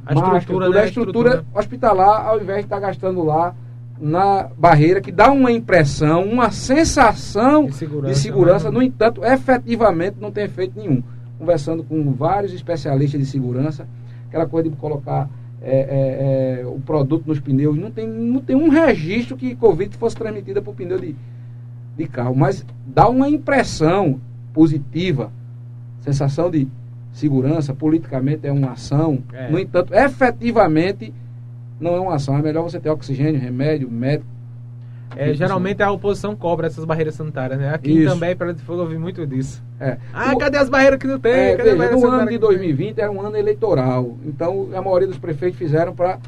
a 0.05 0.15
máscara, 0.15 0.39
estrutura, 0.39 0.67
toda 0.67 0.81
a 0.81 0.85
estrutura, 0.85 1.29
estrutura. 1.31 1.59
hospitalar, 1.59 2.27
ao 2.27 2.41
invés 2.41 2.59
de 2.59 2.65
estar 2.65 2.79
gastando 2.79 3.25
lá 3.25 3.55
na 3.99 4.51
barreira, 4.59 5.01
que 5.01 5.11
dá 5.11 5.33
uma 5.33 5.51
impressão, 5.51 6.23
uma 6.25 6.51
sensação 6.51 7.65
de 7.65 7.75
segurança, 7.75 8.13
de 8.13 8.19
segurança 8.19 8.71
no 8.71 8.83
entanto, 8.83 9.25
efetivamente 9.25 10.17
não 10.21 10.31
tem 10.31 10.45
efeito 10.45 10.79
nenhum. 10.79 11.03
Conversando 11.39 11.83
com 11.83 12.13
vários 12.13 12.53
especialistas 12.53 13.19
de 13.19 13.27
segurança, 13.27 13.89
aquela 14.29 14.47
coisa 14.47 14.69
de 14.69 14.77
colocar 14.77 15.31
é, 15.63 16.61
é, 16.61 16.61
é, 16.61 16.67
o 16.67 16.79
produto 16.81 17.27
nos 17.27 17.41
pneus. 17.41 17.79
Não 17.79 17.91
tem, 17.91 18.07
não 18.07 18.41
tem 18.41 18.55
um 18.55 18.69
registro 18.69 19.35
que 19.35 19.55
Covid 19.55 19.97
fosse 19.97 20.17
transmitida 20.17 20.61
por 20.61 20.75
pneu 20.75 20.99
de, 20.99 21.17
de 21.97 22.07
carro, 22.07 22.35
mas 22.37 22.67
dá 22.87 23.09
uma 23.09 23.31
impressão 23.31 24.21
positiva, 24.53 25.33
sensação 26.01 26.51
de 26.51 26.69
segurança, 27.13 27.75
politicamente 27.75 28.47
é 28.47 28.53
uma 28.53 28.73
ação. 28.73 29.23
É. 29.33 29.51
No 29.51 29.59
entanto, 29.59 29.95
efetivamente 29.95 31.13
não 31.81 31.95
é 31.95 32.01
uma 32.01 32.15
ação. 32.15 32.37
É 32.37 32.43
melhor 32.43 32.63
você 32.63 32.79
ter 32.79 32.91
oxigênio, 32.91 33.41
remédio, 33.41 33.91
médico, 33.91 34.27
é, 35.17 35.35
geralmente 35.35 35.83
a 35.83 35.91
oposição 35.91 36.37
cobra 36.37 36.69
essas 36.69 36.85
barreiras 36.85 37.15
sanitárias, 37.15 37.59
né? 37.59 37.75
Aqui 37.75 37.91
Isso. 37.91 38.13
também, 38.13 38.37
para 38.37 38.55
de 38.55 38.63
Fogo, 38.63 38.81
eu 38.81 38.85
ouvi 38.85 38.97
muito 38.97 39.27
disso. 39.27 39.63
É. 39.81 39.97
Ah, 40.13 40.33
o, 40.33 40.39
cadê 40.39 40.57
as 40.57 40.69
barreiras 40.69 40.99
que 41.01 41.07
não 41.07 41.19
tem? 41.19 41.33
É, 41.33 41.57
cadê 41.57 41.75
veja, 41.75 41.97
no 41.97 42.07
ano 42.07 42.31
de 42.31 42.39
2020 42.39 42.99
era 42.99 43.11
um 43.11 43.21
ano 43.21 43.37
eleitoral. 43.37 44.17
Então, 44.25 44.69
a 44.73 44.81
maioria 44.81 45.09
dos 45.09 45.19
prefeitos 45.19 45.59
fizeram 45.59 45.93
para 45.95 46.19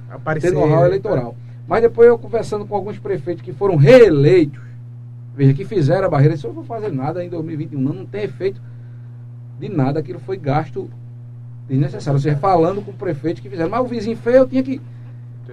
ter 0.41 0.51
know-how 0.51 0.80
né? 0.80 0.87
eleitoral. 0.87 1.37
Mas 1.68 1.83
depois 1.83 2.09
eu 2.09 2.18
conversando 2.18 2.66
com 2.66 2.74
alguns 2.74 2.99
prefeitos 2.99 3.43
que 3.43 3.53
foram 3.53 3.76
reeleitos, 3.76 4.61
veja, 5.37 5.55
que 5.55 5.64
fizeram 5.64 6.07
a 6.07 6.11
barreira, 6.11 6.37
se 6.37 6.45
eu 6.45 6.49
não 6.49 6.57
vou 6.57 6.64
fazer 6.64 6.91
nada 6.93 7.24
em 7.24 7.28
2021, 7.28 7.80
não, 7.80 7.93
não 7.93 8.07
tem 8.07 8.24
efeito 8.24 8.61
de 9.68 9.74
nada, 9.74 10.00
aquilo 10.00 10.18
foi 10.18 10.36
gasto 10.36 10.90
desnecessário. 11.68 12.18
Ou 12.18 12.22
seja, 12.22 12.36
falando 12.36 12.84
com 12.84 12.92
prefeitos 12.92 13.40
que 13.40 13.48
fizeram, 13.48 13.70
mas 13.70 13.80
o 13.80 13.86
vizinho 13.86 14.16
feio 14.16 14.46
tinha 14.46 14.62
que, 14.62 14.80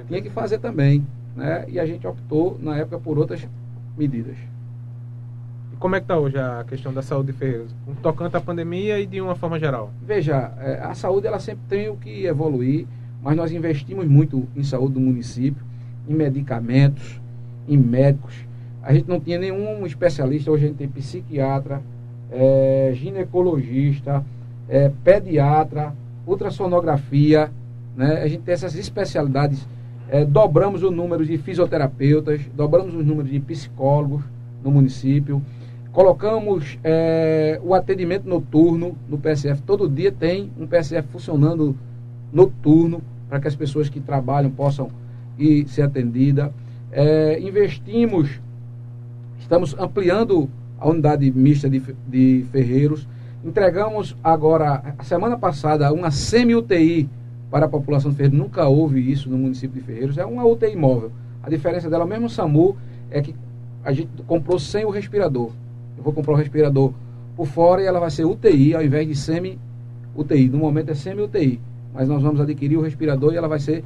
tinha 0.07 0.22
que 0.22 0.30
fazer 0.30 0.60
também 0.60 1.05
né? 1.39 1.66
E 1.68 1.80
a 1.80 1.86
gente 1.86 2.05
optou, 2.05 2.60
na 2.62 2.78
época, 2.78 2.99
por 2.99 3.18
outras 3.18 3.47
medidas. 3.97 4.38
E 5.74 5.76
como 5.78 5.95
é 5.95 5.99
que 5.99 6.03
está 6.03 6.18
hoje 6.18 6.38
a 6.38 6.66
questão 6.68 6.93
da 6.93 7.01
saúde 7.01 7.32
de 7.32 7.38
Ferreiros? 7.38 7.74
Tocante 8.01 8.36
à 8.36 8.41
pandemia 8.41 8.99
e 8.99 9.05
de 9.05 9.22
uma 9.22 9.36
forma 9.36 9.57
geral? 9.57 9.91
Veja, 10.05 10.53
é, 10.60 10.80
a 10.82 10.93
saúde 10.93 11.28
ela 11.28 11.39
sempre 11.39 11.64
tem 11.70 11.89
o 11.89 11.95
que 11.95 12.26
evoluir, 12.26 12.86
mas 13.24 13.36
nós 13.36 13.51
investimos 13.51 14.05
muito 14.05 14.47
em 14.55 14.64
saúde 14.64 14.95
do 14.95 14.99
município, 14.99 15.64
em 16.07 16.14
medicamentos, 16.14 17.22
em 17.68 17.78
médicos. 17.78 18.36
A 18.84 18.93
gente 18.93 19.07
não 19.07 19.20
tinha 19.20 19.38
nenhum 19.38 19.86
especialista, 19.86 20.51
hoje 20.51 20.66
a 20.66 20.68
gente 20.68 20.78
tem 20.78 20.88
psiquiatra, 20.88 21.82
é, 22.32 22.92
ginecologista, 22.96 24.24
é, 24.68 24.92
pediatra, 25.04 25.94
ultrassonografia, 26.26 27.52
né? 27.96 28.22
A 28.22 28.28
gente 28.28 28.44
tem 28.44 28.54
essas 28.54 28.76
especialidades 28.76 29.68
é, 30.12 30.26
dobramos 30.26 30.82
o 30.82 30.90
número 30.90 31.24
de 31.24 31.38
fisioterapeutas, 31.38 32.42
dobramos 32.56 32.96
os 32.96 33.06
números 33.06 33.30
de 33.30 33.40
psicólogos 33.40 34.24
no 34.64 34.72
município, 34.72 35.42
colocamos 35.92 36.80
é, 36.84 37.60
o 37.64 37.76
atendimento 37.76 38.28
noturno 38.28 38.96
no 39.08 39.20
PSF. 39.20 39.62
Todo 39.62 39.88
dia 39.88 40.12
tem 40.12 40.52
um 40.60 40.66
PSF 40.66 41.08
funcionando 41.10 41.76
noturno 42.34 43.02
para 43.30 43.40
que 43.40 43.48
as 43.48 43.56
pessoas 43.56 43.88
que 43.88 44.00
trabalham 44.00 44.50
possam 44.50 44.90
ir 45.38 45.68
ser 45.68 45.84
atendidas. 45.84 46.50
É, 46.92 47.40
investimos, 47.40 48.40
estamos 49.40 49.76
ampliando 49.78 50.50
a 50.80 50.88
unidade 50.88 51.30
mista 51.32 51.70
de, 51.70 51.82
de 52.08 52.46
ferreiros. 52.52 53.08
Entregamos 53.44 54.16
agora, 54.24 54.96
a 54.98 55.04
semana 55.04 55.38
passada, 55.38 55.92
uma 55.94 56.12
semi-UTI 56.12 57.10
para 57.50 57.66
a 57.66 57.70
população 57.70 58.12
de 58.12 58.18
Ferreiros. 58.18 58.40
Nunca 58.40 58.68
houve 58.68 59.00
isso 59.12 59.30
no 59.30 59.38
município 59.38 59.80
de 59.80 59.86
Ferreiros. 59.86 60.18
É 60.18 60.26
uma 60.26 60.46
UTI 60.46 60.76
móvel. 60.76 61.12
A 61.42 61.50
diferença 61.50 61.90
dela, 61.90 62.06
mesmo 62.06 62.28
o 62.28 62.30
SAMU, 62.30 62.78
é 63.10 63.22
que 63.22 63.36
a 63.84 63.92
gente 63.92 64.10
comprou 64.28 64.60
sem 64.60 64.86
o 64.86 64.90
respirador. 64.90 65.52
Eu 65.98 66.04
vou 66.04 66.14
comprar 66.14 66.34
o 66.34 66.36
respirador 66.36 66.94
por 67.36 67.48
fora 67.48 67.82
e 67.82 67.86
ela 67.86 68.00
vai 68.00 68.12
ser 68.12 68.26
UTI 68.26 68.76
ao 68.76 68.84
invés 68.84 69.08
de 69.08 69.16
semi-UTI. 69.16 70.50
No 70.50 70.60
momento 70.60 70.92
é 70.92 70.94
semi-UTI. 70.94 71.60
Mas 71.94 72.08
nós 72.08 72.22
vamos 72.22 72.40
adquirir 72.40 72.78
o 72.78 72.82
respirador 72.82 73.34
e 73.34 73.38
ela 73.38 73.48
vai 73.48 73.60
ser 73.60 73.84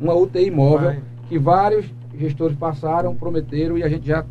uma 0.00 0.14
UTI 0.14 0.50
móvel 0.50 0.90
vai. 0.90 1.02
que 1.28 1.38
vários 1.38 1.86
gestores 2.18 2.56
passaram, 2.56 3.14
prometeram 3.14 3.76
e 3.76 3.82
a 3.82 3.88
gente 3.88 4.06
já 4.06 4.24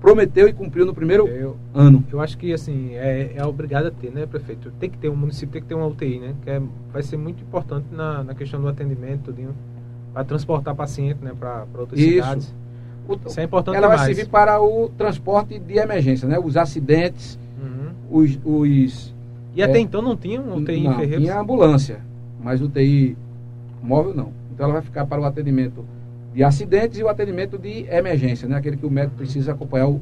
prometeu 0.00 0.48
e 0.48 0.52
cumpriu 0.52 0.86
no 0.86 0.94
primeiro 0.94 1.26
eu, 1.28 1.56
ano. 1.74 2.04
Eu 2.10 2.20
acho 2.20 2.38
que 2.38 2.52
assim 2.52 2.94
é, 2.94 3.32
é 3.36 3.44
obrigado 3.44 3.86
a 3.86 3.90
ter, 3.90 4.10
né, 4.10 4.26
prefeito? 4.26 4.70
Tem 4.78 4.88
que 4.88 4.98
ter 4.98 5.08
um 5.08 5.16
município 5.16 5.52
tem 5.52 5.62
que 5.62 5.68
ter 5.68 5.74
uma 5.74 5.86
UTI, 5.86 6.20
né? 6.20 6.34
Que 6.42 6.50
é, 6.50 6.62
vai 6.92 7.02
ser 7.02 7.16
muito 7.16 7.42
importante 7.42 7.86
na, 7.90 8.22
na 8.22 8.34
questão 8.34 8.60
do 8.60 8.68
atendimento, 8.68 9.34
para 10.12 10.24
transportar 10.24 10.74
paciente, 10.74 11.22
né, 11.22 11.32
para 11.38 11.66
outras 11.76 12.00
Isso. 12.00 12.12
cidades. 12.12 12.54
O, 13.08 13.18
Isso 13.26 13.40
é 13.40 13.42
importante. 13.42 13.76
Ela 13.76 13.86
demais. 13.86 14.00
vai 14.00 14.14
servir 14.14 14.30
para 14.30 14.60
o 14.60 14.88
transporte 14.90 15.58
de 15.58 15.78
emergência, 15.78 16.28
né? 16.28 16.38
Os 16.38 16.56
acidentes, 16.56 17.38
uhum. 17.60 18.20
os, 18.20 18.38
os 18.44 19.14
e 19.58 19.62
até 19.62 19.78
é, 19.78 19.80
então 19.80 20.00
não 20.00 20.16
tinha 20.16 20.40
um 20.40 20.58
UTI 20.58 20.84
não, 20.84 20.92
em 20.92 20.96
Ferreiros? 20.96 21.24
Tinha 21.24 21.40
ambulância, 21.40 22.00
mas 22.40 22.62
UTI 22.62 23.16
móvel 23.82 24.14
não. 24.14 24.32
Então 24.54 24.64
ela 24.66 24.74
vai 24.74 24.82
ficar 24.82 25.04
para 25.04 25.20
o 25.20 25.24
atendimento 25.24 25.84
de 26.38 26.44
acidentes 26.44 27.00
e 27.00 27.02
o 27.02 27.08
atendimento 27.08 27.58
de 27.58 27.84
emergência, 27.90 28.46
né? 28.48 28.54
aquele 28.54 28.76
que 28.76 28.86
o 28.86 28.90
médico 28.90 29.16
precisa 29.16 29.50
acompanhar 29.50 29.88
o, 29.88 30.00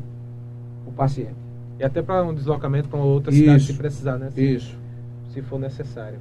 o 0.87 0.93
paciente. 0.95 1.35
E 1.81 1.83
até 1.83 2.03
para 2.03 2.23
um 2.25 2.35
deslocamento 2.35 2.91
para 2.91 2.99
outra 2.99 3.33
Isso. 3.33 3.41
cidade 3.41 3.63
se 3.65 3.73
precisar, 3.73 4.19
né? 4.19 4.31
Se, 4.35 4.43
Isso. 4.43 4.79
Se 5.31 5.41
for 5.41 5.59
necessário. 5.59 6.19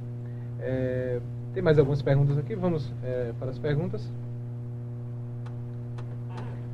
É, 0.58 1.20
tem 1.52 1.62
mais 1.62 1.78
algumas 1.78 2.00
perguntas 2.00 2.38
aqui? 2.38 2.54
Vamos 2.54 2.90
é, 3.04 3.32
para 3.38 3.50
as 3.50 3.58
perguntas. 3.58 4.10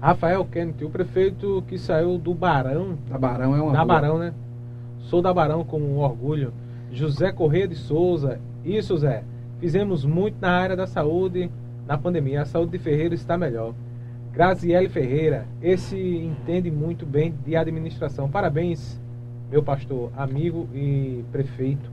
Rafael 0.01 0.45
Kennedy, 0.45 0.84
o 0.84 0.90
prefeito 0.90 1.64
que 1.66 1.78
saiu 1.78 2.18
do 2.18 2.32
Barão. 2.32 2.97
Da 3.11 3.18
Barão 3.18 3.57
é 3.57 3.61
uma. 3.61 3.72
Da 3.72 3.78
rua. 3.78 3.86
Barão, 3.86 4.18
né? 4.18 4.32
Sou 5.01 5.20
da 5.20 5.34
Barão 5.34 5.64
com 5.64 5.80
um 5.80 5.99
orgulho. 5.99 6.53
José 6.93 7.32
Corrêa 7.32 7.66
de 7.66 7.74
Souza. 7.74 8.38
Isso, 8.64 8.97
Zé. 8.99 9.24
Fizemos 9.59 10.05
muito 10.05 10.36
na 10.40 10.53
área 10.53 10.76
da 10.76 10.86
saúde 10.86 11.51
na 11.86 11.98
pandemia. 11.98 12.42
A 12.42 12.44
saúde 12.44 12.72
de 12.72 12.78
Ferreira 12.78 13.14
está 13.14 13.36
melhor. 13.36 13.74
Graziele 14.32 14.88
Ferreira, 14.88 15.46
esse 15.60 15.96
entende 15.96 16.70
muito 16.70 17.04
bem 17.04 17.34
de 17.44 17.54
administração. 17.54 18.30
Parabéns, 18.30 18.98
meu 19.50 19.62
pastor, 19.62 20.10
amigo 20.16 20.68
e 20.74 21.22
prefeito. 21.30 21.90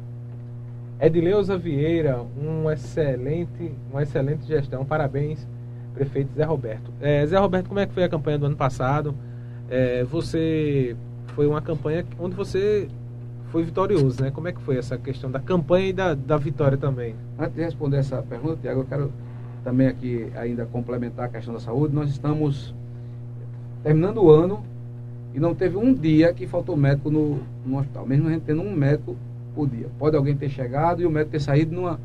Edileuza 1.01 1.57
Vieira, 1.57 2.21
um 2.41 2.69
excelente, 2.71 3.73
uma 3.91 4.03
excelente 4.03 4.45
gestão. 4.45 4.85
Parabéns, 4.85 5.45
prefeito 5.93 6.33
Zé 6.33 6.43
Roberto. 6.45 6.91
É, 7.01 7.25
Zé 7.25 7.37
Roberto, 7.37 7.67
como 7.67 7.79
é 7.79 7.85
que 7.85 7.93
foi 7.93 8.03
a 8.05 8.09
campanha 8.09 8.37
do 8.37 8.45
ano 8.45 8.55
passado? 8.55 9.13
É, 9.69 10.03
você 10.05 10.95
foi 11.35 11.45
uma 11.45 11.61
campanha 11.61 12.05
onde 12.17 12.35
você 12.35 12.87
foi 13.49 13.63
vitorioso, 13.63 14.21
né? 14.21 14.31
Como 14.31 14.47
é 14.47 14.53
que 14.53 14.61
foi 14.61 14.77
essa 14.77 14.97
questão 14.97 15.29
da 15.29 15.39
campanha 15.39 15.87
e 15.87 15.93
da, 15.93 16.13
da 16.13 16.37
vitória 16.37 16.77
também? 16.77 17.15
Antes 17.37 17.55
de 17.55 17.61
responder 17.61 17.97
essa 17.97 18.21
pergunta, 18.21 18.57
Tiago, 18.61 18.81
eu 18.81 18.85
quero 18.85 19.11
também 19.63 19.87
aqui 19.87 20.31
ainda 20.35 20.65
complementar 20.65 21.25
a 21.25 21.29
questão 21.29 21.53
da 21.53 21.59
saúde, 21.59 21.93
nós 21.93 22.09
estamos 22.09 22.73
terminando 23.83 24.23
o 24.23 24.29
ano 24.29 24.63
e 25.33 25.39
não 25.39 25.53
teve 25.53 25.77
um 25.77 25.93
dia 25.93 26.33
que 26.33 26.47
faltou 26.47 26.75
médico 26.75 27.09
no, 27.09 27.39
no 27.65 27.77
hospital, 27.77 28.05
mesmo 28.05 28.27
a 28.27 28.31
gente 28.31 28.43
tendo 28.43 28.61
um 28.61 28.73
médico 28.73 29.15
por 29.53 29.67
dia. 29.67 29.87
Pode 29.97 30.15
alguém 30.15 30.35
ter 30.35 30.49
chegado 30.49 31.01
e 31.01 31.05
o 31.05 31.11
médico 31.11 31.31
ter 31.31 31.39
saído 31.39 31.73
numa, 31.73 31.99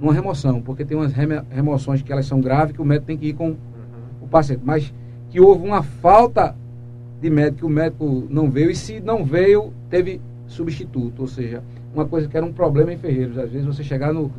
numa 0.00 0.12
remoção, 0.12 0.60
porque 0.60 0.84
tem 0.84 0.96
umas 0.96 1.12
remoções 1.12 2.02
que 2.02 2.12
elas 2.12 2.26
são 2.26 2.40
graves 2.40 2.74
que 2.74 2.82
o 2.82 2.84
médico 2.84 3.06
tem 3.06 3.16
que 3.16 3.28
ir 3.28 3.34
com 3.34 3.48
uhum. 3.48 3.56
o 4.22 4.28
paciente. 4.28 4.62
Mas 4.64 4.92
que 5.30 5.40
houve 5.40 5.66
uma 5.66 5.82
falta 5.82 6.56
de 7.20 7.30
médico, 7.30 7.58
que 7.58 7.66
o 7.66 7.68
médico 7.68 8.26
não 8.30 8.50
veio, 8.50 8.70
e 8.70 8.76
se 8.76 9.00
não 9.00 9.24
veio, 9.24 9.72
teve 9.90 10.20
substituto, 10.46 11.20
ou 11.20 11.26
seja, 11.26 11.62
uma 11.94 12.06
coisa 12.06 12.28
que 12.28 12.36
era 12.36 12.44
um 12.44 12.52
problema 12.52 12.92
em 12.92 12.96
Ferreiros. 12.96 13.38
Às 13.38 13.50
vezes 13.50 13.66
você 13.66 13.82
chegar 13.82 14.12
no, 14.12 14.30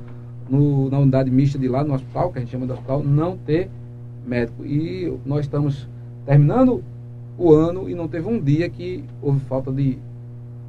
no, 0.50 0.90
na 0.90 1.00
unidade 1.00 1.30
mista 1.30 1.58
de 1.58 1.68
lá, 1.68 1.84
no 1.84 1.94
hospital, 1.94 2.32
que 2.32 2.40
a 2.40 2.42
gente 2.42 2.52
chama 2.52 2.66
de 2.66 2.74
hospital, 2.74 3.04
não 3.04 3.38
ter 3.38 3.70
médico. 4.26 4.66
E 4.66 5.18
nós 5.26 5.42
estamos 5.46 5.88
terminando 6.26 6.84
o 7.38 7.54
ano 7.54 7.90
e 7.90 7.96
não 7.96 8.08
teve 8.08 8.28
um 8.28 8.40
dia 8.40 8.70
que 8.70 9.04
houve 9.22 9.40
falta 9.42 9.72
de, 9.72 9.98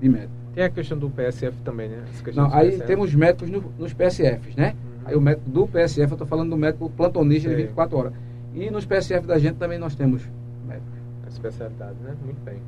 de 0.00 0.08
médico. 0.08 0.32
Tem 0.54 0.64
a 0.64 0.70
questão 0.70 0.98
do 0.98 1.08
PSF 1.10 1.56
também, 1.64 1.88
né? 1.88 2.04
Não, 2.34 2.52
aí 2.52 2.70
PSF. 2.70 2.86
temos 2.86 3.14
médicos 3.14 3.50
no, 3.50 3.64
nos 3.78 3.92
PSFs, 3.92 4.56
né? 4.56 4.74
Uhum. 4.74 5.02
Aí 5.06 5.16
o 5.16 5.20
médico 5.20 5.48
do 5.48 5.66
PSF, 5.66 6.10
eu 6.10 6.14
estou 6.14 6.26
falando 6.26 6.50
do 6.50 6.56
médico 6.56 6.90
plantonista 6.90 7.48
Sim. 7.48 7.56
de 7.56 7.62
24 7.62 7.96
horas. 7.96 8.12
E 8.54 8.70
nos 8.70 8.84
PSF 8.84 9.26
da 9.26 9.38
gente 9.38 9.56
também 9.56 9.78
nós 9.78 9.94
temos 9.94 10.22
médicos. 10.66 10.92
A 11.24 11.28
especialidade, 11.28 11.96
né? 12.02 12.14
Muito 12.24 12.42
bem. 12.44 12.58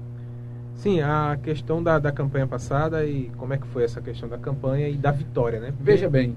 Sim, 0.77 1.01
a 1.03 1.39
questão 1.43 1.83
da, 1.83 1.99
da 1.99 2.11
campanha 2.11 2.47
passada 2.47 3.05
e 3.05 3.31
como 3.37 3.53
é 3.53 3.59
que 3.59 3.67
foi 3.67 3.85
essa 3.85 4.01
questão 4.01 4.29
da 4.29 4.39
campanha 4.39 4.89
e 4.89 4.97
da 4.97 5.11
vitória, 5.11 5.61
né? 5.61 5.73
Porque 5.73 5.83
Veja 5.83 6.09
bem, 6.09 6.35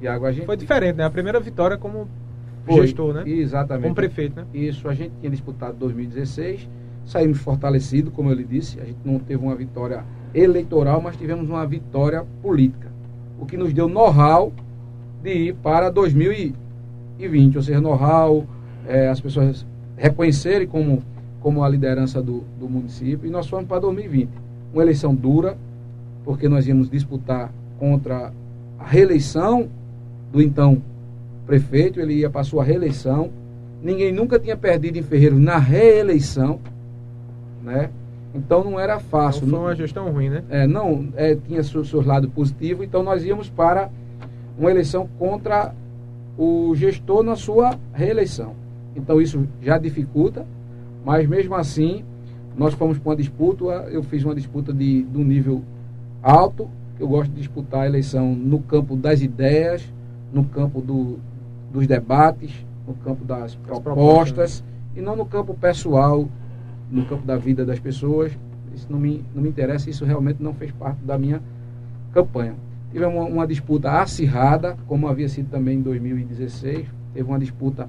Tiago, 0.00 0.26
a 0.26 0.32
gente... 0.32 0.46
Foi 0.46 0.56
diferente, 0.56 0.96
né? 0.96 1.04
A 1.04 1.10
primeira 1.10 1.40
vitória 1.40 1.76
como 1.76 2.08
foi, 2.64 2.86
gestor, 2.86 3.14
né? 3.14 3.24
Exatamente. 3.26 3.84
Como 3.84 3.94
prefeito, 3.94 4.36
né? 4.36 4.46
Isso, 4.52 4.88
a 4.88 4.94
gente 4.94 5.12
tinha 5.20 5.30
disputado 5.30 5.76
2016, 5.78 6.68
saímos 7.04 7.38
fortalecidos, 7.38 8.12
como 8.12 8.30
eu 8.30 8.34
lhe 8.34 8.44
disse, 8.44 8.80
a 8.80 8.84
gente 8.84 8.98
não 9.04 9.18
teve 9.18 9.42
uma 9.42 9.54
vitória 9.54 10.04
eleitoral, 10.34 11.00
mas 11.00 11.16
tivemos 11.16 11.48
uma 11.48 11.66
vitória 11.66 12.24
política. 12.42 12.88
O 13.40 13.46
que 13.46 13.56
nos 13.56 13.72
deu 13.72 13.88
know-how 13.88 14.52
de 15.22 15.30
ir 15.30 15.54
para 15.54 15.90
2020, 15.90 17.56
ou 17.56 17.62
seja, 17.62 17.80
know-how, 17.80 18.46
é, 18.86 19.08
as 19.08 19.20
pessoas 19.20 19.66
reconhecerem 19.96 20.66
como 20.66 21.02
como 21.40 21.62
a 21.62 21.68
liderança 21.68 22.20
do, 22.20 22.44
do 22.58 22.68
município, 22.68 23.26
e 23.26 23.30
nós 23.30 23.46
fomos 23.46 23.66
para 23.66 23.78
2020. 23.78 24.28
Uma 24.72 24.82
eleição 24.82 25.14
dura, 25.14 25.56
porque 26.24 26.48
nós 26.48 26.66
íamos 26.66 26.90
disputar 26.90 27.52
contra 27.78 28.32
a 28.78 28.84
reeleição 28.84 29.68
do 30.32 30.42
então 30.42 30.82
prefeito, 31.46 32.00
ele 32.00 32.14
ia 32.14 32.30
para 32.30 32.42
a 32.42 32.44
sua 32.44 32.62
reeleição. 32.62 33.30
Ninguém 33.82 34.12
nunca 34.12 34.38
tinha 34.38 34.56
perdido 34.56 34.98
em 34.98 35.02
Ferreiro 35.02 35.38
na 35.38 35.56
reeleição, 35.56 36.60
né? 37.62 37.90
Então 38.34 38.62
não 38.62 38.78
era 38.78 38.98
fácil. 38.98 39.46
Não 39.46 39.58
foi 39.58 39.66
uma 39.68 39.74
gestão 39.74 40.10
ruim, 40.12 40.28
né? 40.28 40.44
É, 40.50 40.66
não, 40.66 41.08
é, 41.16 41.34
tinha 41.34 41.62
seus, 41.62 41.88
seus 41.88 42.04
lados 42.04 42.30
positivos, 42.30 42.84
então 42.84 43.02
nós 43.02 43.24
íamos 43.24 43.48
para 43.48 43.90
uma 44.58 44.70
eleição 44.70 45.08
contra 45.18 45.74
o 46.36 46.74
gestor 46.74 47.22
na 47.22 47.36
sua 47.36 47.78
reeleição. 47.92 48.54
Então 48.94 49.20
isso 49.20 49.46
já 49.62 49.78
dificulta, 49.78 50.46
mas 51.04 51.26
mesmo 51.26 51.54
assim, 51.54 52.04
nós 52.56 52.74
fomos 52.74 52.98
para 52.98 53.10
uma 53.10 53.16
disputa, 53.16 53.64
eu 53.90 54.02
fiz 54.02 54.24
uma 54.24 54.34
disputa 54.34 54.72
de, 54.72 55.04
de 55.04 55.16
um 55.18 55.24
nível 55.24 55.62
alto, 56.22 56.68
eu 56.98 57.06
gosto 57.08 57.30
de 57.30 57.38
disputar 57.38 57.82
a 57.82 57.86
eleição 57.86 58.34
no 58.34 58.58
campo 58.60 58.96
das 58.96 59.20
ideias, 59.20 59.82
no 60.32 60.44
campo 60.44 60.80
do, 60.80 61.18
dos 61.72 61.86
debates, 61.86 62.52
no 62.86 62.94
campo 62.94 63.24
das 63.24 63.54
propostas, 63.54 64.64
e 64.96 65.00
não 65.00 65.14
no 65.14 65.26
campo 65.26 65.54
pessoal, 65.54 66.28
no 66.90 67.04
campo 67.06 67.26
da 67.26 67.36
vida 67.36 67.64
das 67.64 67.78
pessoas. 67.78 68.32
Isso 68.74 68.86
não 68.90 68.98
me, 68.98 69.24
não 69.34 69.42
me 69.42 69.48
interessa, 69.48 69.90
isso 69.90 70.04
realmente 70.04 70.42
não 70.42 70.54
fez 70.54 70.70
parte 70.72 70.98
da 71.04 71.18
minha 71.18 71.42
campanha. 72.12 72.54
Tivemos 72.90 73.14
uma, 73.14 73.24
uma 73.24 73.46
disputa 73.46 73.90
acirrada, 74.00 74.76
como 74.86 75.08
havia 75.08 75.28
sido 75.28 75.50
também 75.50 75.78
em 75.78 75.82
2016, 75.82 76.86
teve 77.12 77.28
uma 77.28 77.38
disputa 77.38 77.88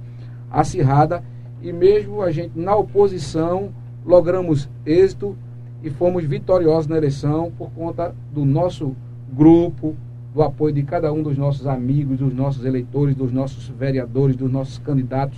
acirrada 0.51 1.23
e 1.61 1.71
mesmo 1.71 2.21
a 2.21 2.31
gente 2.31 2.57
na 2.57 2.75
oposição 2.75 3.69
logramos 4.05 4.69
êxito 4.85 5.37
e 5.83 5.89
fomos 5.89 6.23
vitoriosos 6.23 6.87
na 6.87 6.97
eleição 6.97 7.51
por 7.57 7.69
conta 7.71 8.15
do 8.33 8.43
nosso 8.45 8.95
grupo, 9.31 9.95
do 10.39 10.43
apoio 10.43 10.73
de 10.73 10.83
cada 10.83 11.11
um 11.11 11.21
dos 11.21 11.37
nossos 11.37 11.67
amigos, 11.67 12.17
dos 12.17 12.33
nossos 12.33 12.63
eleitores, 12.63 13.13
dos 13.13 13.29
nossos 13.29 13.67
vereadores, 13.67 14.37
dos 14.37 14.49
nossos 14.49 14.77
candidatos, 14.77 15.37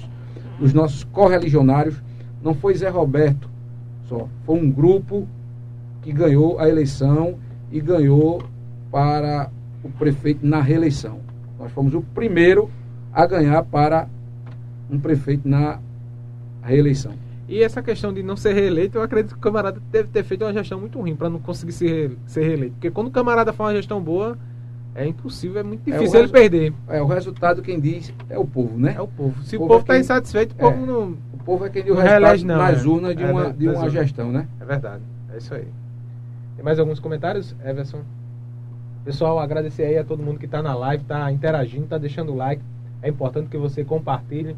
dos 0.60 0.74
nossos 0.74 1.04
correligionários. 1.06 2.00
Não 2.44 2.54
foi 2.54 2.76
Zé 2.76 2.88
Roberto 2.88 3.50
só, 4.08 4.28
foi 4.46 4.60
um 4.60 4.70
grupo 4.70 5.28
que 6.04 6.12
ganhou 6.12 6.60
a 6.60 6.70
eleição 6.70 7.40
e 7.72 7.82
ganhou 7.82 8.44
para 8.92 9.50
o 9.84 9.90
prefeito 9.90 10.46
na 10.46 10.62
reeleição. 10.62 11.18
Nós 11.58 11.72
fomos 11.72 11.96
o 11.96 12.02
primeiro 12.14 12.70
a 13.12 13.26
ganhar 13.26 13.64
para 13.64 14.08
um 14.88 15.00
prefeito 15.00 15.50
na 15.50 15.80
reeleição. 16.62 17.14
E 17.50 17.64
essa 17.64 17.82
questão 17.82 18.14
de 18.14 18.22
não 18.22 18.38
ser 18.38 18.54
reeleito, 18.54 19.00
eu 19.00 19.02
acredito 19.02 19.32
que 19.32 19.40
o 19.40 19.42
camarada 19.42 19.82
deve 19.92 20.10
ter 20.10 20.24
feito 20.24 20.46
uma 20.46 20.54
gestão 20.54 20.80
muito 20.80 21.00
ruim 21.00 21.16
para 21.16 21.28
não 21.28 21.40
conseguir 21.40 21.72
ser, 21.72 22.18
ser 22.28 22.44
reeleito. 22.44 22.74
Porque 22.74 22.92
quando 22.92 23.08
o 23.08 23.12
camarada 23.12 23.52
faz 23.52 23.72
uma 23.72 23.76
gestão 23.76 24.00
boa, 24.00 24.38
é 24.94 25.08
impossível, 25.08 25.60
é 25.60 25.64
muito 25.64 25.88
é, 25.88 25.92
difícil 25.92 26.20
é 26.20 26.24
ele 26.24 26.32
perder. 26.32 26.74
É, 26.88 27.02
o 27.02 27.06
resultado 27.06 27.62
quem 27.62 27.80
diz 27.80 28.14
é 28.30 28.38
o 28.38 28.46
povo, 28.46 28.78
né? 28.78 28.96
É 28.98 29.02
o 29.02 29.08
povo. 29.08 29.42
Se 29.44 29.56
o, 29.56 29.60
povo 29.60 29.80
está 29.80 29.96
é 29.96 30.00
insatisfeito, 30.00 30.54
o 30.56 30.58
povo 30.58 30.84
é, 30.84 30.86
não. 30.86 31.18
O 31.34 31.44
povo 31.44 31.66
é 31.66 31.70
quem 31.70 31.84
deu 31.84 31.96
o 31.96 31.98
resultado 31.98 32.46
não, 32.46 32.58
nas 32.58 32.86
urnas 32.86 33.16
de 33.16 33.24
uma, 33.24 33.54
de 33.54 33.68
uma 33.68 33.90
gestão, 33.90 34.32
né? 34.32 34.48
É 34.60 34.66
verdade, 34.66 35.04
é 35.34 35.38
isso 35.38 35.54
aí. 35.54 35.68
Tem 36.56 36.64
mais 36.66 36.80
alguns 36.80 37.00
comentários, 37.00 37.56
Everson? 37.66 38.02
Pessoal, 39.04 39.40
agradecer 39.40 39.84
aí 39.84 39.98
a 39.98 40.04
todo 40.04 40.22
mundo 40.22 40.38
que 40.38 40.46
está 40.46 40.62
na 40.62 40.76
live, 40.76 41.02
está 41.02 41.32
interagindo, 41.32 41.86
está 41.86 41.98
deixando 41.98 42.32
o 42.34 42.36
like. 42.36 42.62
É 43.02 43.10
importante 43.10 43.50
que 43.50 43.58
você 43.58 43.84
compartilhe 43.84 44.56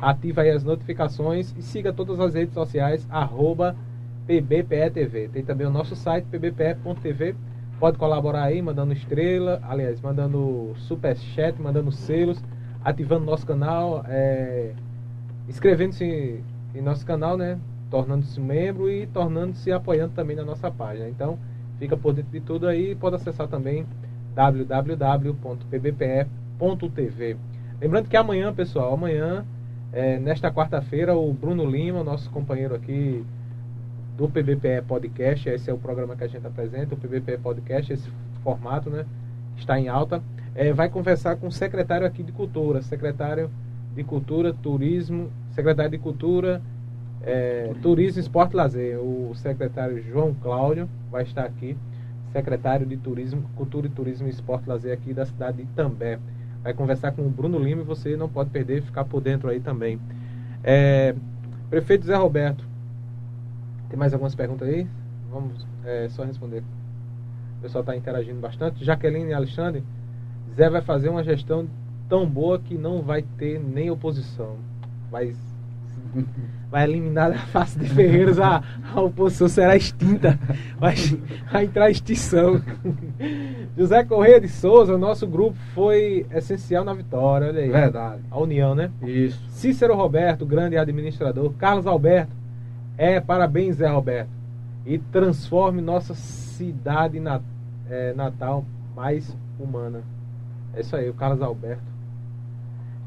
ative 0.00 0.40
aí 0.40 0.50
as 0.50 0.62
notificações 0.64 1.54
e 1.56 1.62
siga 1.62 1.92
todas 1.92 2.20
as 2.20 2.34
redes 2.34 2.54
sociais, 2.54 3.06
arroba 3.10 3.76
PBPETV. 4.26 5.28
Tem 5.28 5.44
também 5.44 5.66
o 5.66 5.70
nosso 5.70 5.94
site, 5.94 6.26
pbpe.tv. 6.26 7.34
Pode 7.78 7.98
colaborar 7.98 8.44
aí, 8.44 8.62
mandando 8.62 8.94
estrela, 8.94 9.60
aliás, 9.62 10.00
mandando 10.00 10.72
super 10.76 11.14
chat, 11.16 11.60
mandando 11.60 11.92
selos, 11.92 12.42
ativando 12.82 13.26
nosso 13.26 13.46
canal, 13.46 14.02
é, 14.08 14.72
inscrevendo-se 15.46 16.42
em 16.74 16.80
nosso 16.80 17.04
canal, 17.04 17.36
né? 17.36 17.58
Tornando-se 17.90 18.40
membro 18.40 18.90
e 18.90 19.06
tornando-se 19.06 19.70
apoiando 19.70 20.14
também 20.14 20.34
na 20.34 20.44
nossa 20.44 20.70
página. 20.70 21.06
Então, 21.08 21.38
fica 21.78 21.96
por 21.96 22.14
dentro 22.14 22.32
de 22.32 22.40
tudo 22.40 22.66
aí 22.66 22.94
pode 22.94 23.16
acessar 23.16 23.46
também 23.48 23.86
www.pbpe.tv. 24.34 25.36
Lembrando 27.80 28.08
que 28.08 28.16
amanhã, 28.16 28.54
pessoal, 28.54 28.94
amanhã 28.94 29.44
é, 29.92 30.18
nesta 30.18 30.50
quarta-feira, 30.50 31.14
o 31.14 31.32
Bruno 31.32 31.64
Lima, 31.68 32.02
nosso 32.02 32.30
companheiro 32.30 32.74
aqui 32.74 33.24
do 34.16 34.28
PBPE 34.28 34.82
Podcast, 34.86 35.48
esse 35.48 35.70
é 35.70 35.72
o 35.72 35.78
programa 35.78 36.16
que 36.16 36.24
a 36.24 36.26
gente 36.26 36.46
apresenta, 36.46 36.94
o 36.94 36.98
PBPE 36.98 37.38
Podcast, 37.38 37.92
esse 37.92 38.08
formato, 38.42 38.88
né? 38.88 39.04
Está 39.56 39.78
em 39.78 39.88
alta. 39.88 40.22
É, 40.54 40.72
vai 40.72 40.88
conversar 40.88 41.36
com 41.36 41.48
o 41.48 41.52
secretário 41.52 42.06
aqui 42.06 42.22
de 42.22 42.32
Cultura, 42.32 42.80
secretário 42.82 43.50
de 43.94 44.02
Cultura, 44.02 44.54
Turismo, 44.54 45.30
secretário 45.50 45.90
de 45.90 45.98
Cultura, 45.98 46.62
é, 47.22 47.72
Turismo, 47.82 48.20
Esporte 48.20 48.52
e 48.52 48.56
Lazer. 48.56 48.98
O 48.98 49.34
secretário 49.34 50.02
João 50.02 50.34
Cláudio 50.34 50.88
vai 51.10 51.22
estar 51.24 51.44
aqui, 51.44 51.76
secretário 52.32 52.86
de 52.86 52.96
Turismo, 52.96 53.42
Cultura 53.54 53.86
e 53.86 53.90
Turismo, 53.90 54.28
Esporte 54.28 54.64
e 54.64 54.68
Lazer 54.68 54.92
aqui 54.94 55.12
da 55.12 55.26
cidade 55.26 55.58
de 55.58 55.62
Itambé 55.64 56.18
vai 56.66 56.74
conversar 56.74 57.12
com 57.12 57.22
o 57.22 57.30
Bruno 57.30 57.60
Lima 57.60 57.82
e 57.82 57.84
você 57.84 58.16
não 58.16 58.28
pode 58.28 58.50
perder, 58.50 58.82
ficar 58.82 59.04
por 59.04 59.20
dentro 59.20 59.48
aí 59.48 59.60
também. 59.60 60.00
É, 60.64 61.14
prefeito 61.70 62.04
Zé 62.04 62.16
Roberto, 62.16 62.66
tem 63.88 63.98
mais 63.98 64.12
algumas 64.12 64.34
perguntas 64.34 64.68
aí? 64.68 64.86
Vamos 65.30 65.66
é, 65.84 66.08
só 66.08 66.24
responder. 66.24 66.62
O 67.58 67.62
pessoal 67.62 67.82
está 67.82 67.96
interagindo 67.96 68.40
bastante. 68.40 68.84
Jaqueline 68.84 69.30
e 69.30 69.34
Alexandre, 69.34 69.82
Zé 70.54 70.68
vai 70.68 70.82
fazer 70.82 71.08
uma 71.08 71.22
gestão 71.22 71.68
tão 72.08 72.28
boa 72.28 72.58
que 72.58 72.76
não 72.76 73.02
vai 73.02 73.22
ter 73.22 73.60
nem 73.60 73.90
oposição. 73.90 74.56
Vai 75.10 75.34
vai 76.70 76.84
eliminar 76.84 77.30
da 77.30 77.38
face 77.38 77.78
de 77.78 77.88
Ferreiros, 77.88 78.38
a, 78.38 78.62
a 78.94 79.00
oposição 79.00 79.48
será 79.48 79.76
extinta, 79.76 80.38
vai, 80.78 80.94
vai 81.50 81.64
entrar 81.64 81.90
extinção. 81.90 82.60
José 83.76 84.04
Correia 84.04 84.40
de 84.40 84.48
Souza, 84.48 84.96
nosso 84.98 85.26
grupo 85.26 85.56
foi 85.74 86.26
essencial 86.30 86.84
na 86.84 86.94
vitória, 86.94 87.48
olha 87.48 87.60
aí. 87.60 87.70
Verdade. 87.70 88.22
A 88.30 88.38
união, 88.38 88.74
né? 88.74 88.90
Isso. 89.02 89.40
Cícero 89.50 89.94
Roberto, 89.94 90.44
grande 90.44 90.76
administrador. 90.76 91.52
Carlos 91.58 91.86
Alberto, 91.86 92.32
é, 92.96 93.20
parabéns, 93.20 93.76
Zé 93.76 93.88
Roberto. 93.88 94.30
E 94.84 94.98
transforme 94.98 95.80
nossa 95.82 96.14
cidade 96.14 97.18
nat, 97.20 97.42
é, 97.90 98.12
natal 98.14 98.64
mais 98.94 99.36
humana. 99.58 100.02
É 100.74 100.80
isso 100.80 100.94
aí, 100.96 101.08
o 101.08 101.14
Carlos 101.14 101.42
Alberto. 101.42 101.96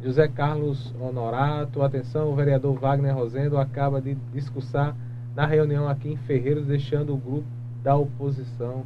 José 0.02 0.28
Carlos 0.28 0.94
Honorato, 1.00 1.82
atenção, 1.82 2.32
o 2.32 2.36
vereador 2.36 2.74
Wagner 2.80 3.14
Rosendo 3.14 3.58
acaba 3.58 4.02
de 4.02 4.16
discursar 4.34 4.96
na 5.36 5.46
reunião 5.46 5.90
aqui 5.90 6.10
em 6.10 6.16
Ferreiros, 6.16 6.66
deixando 6.66 7.14
o 7.14 7.18
grupo 7.18 7.48
da 7.84 7.96
oposição. 7.96 8.84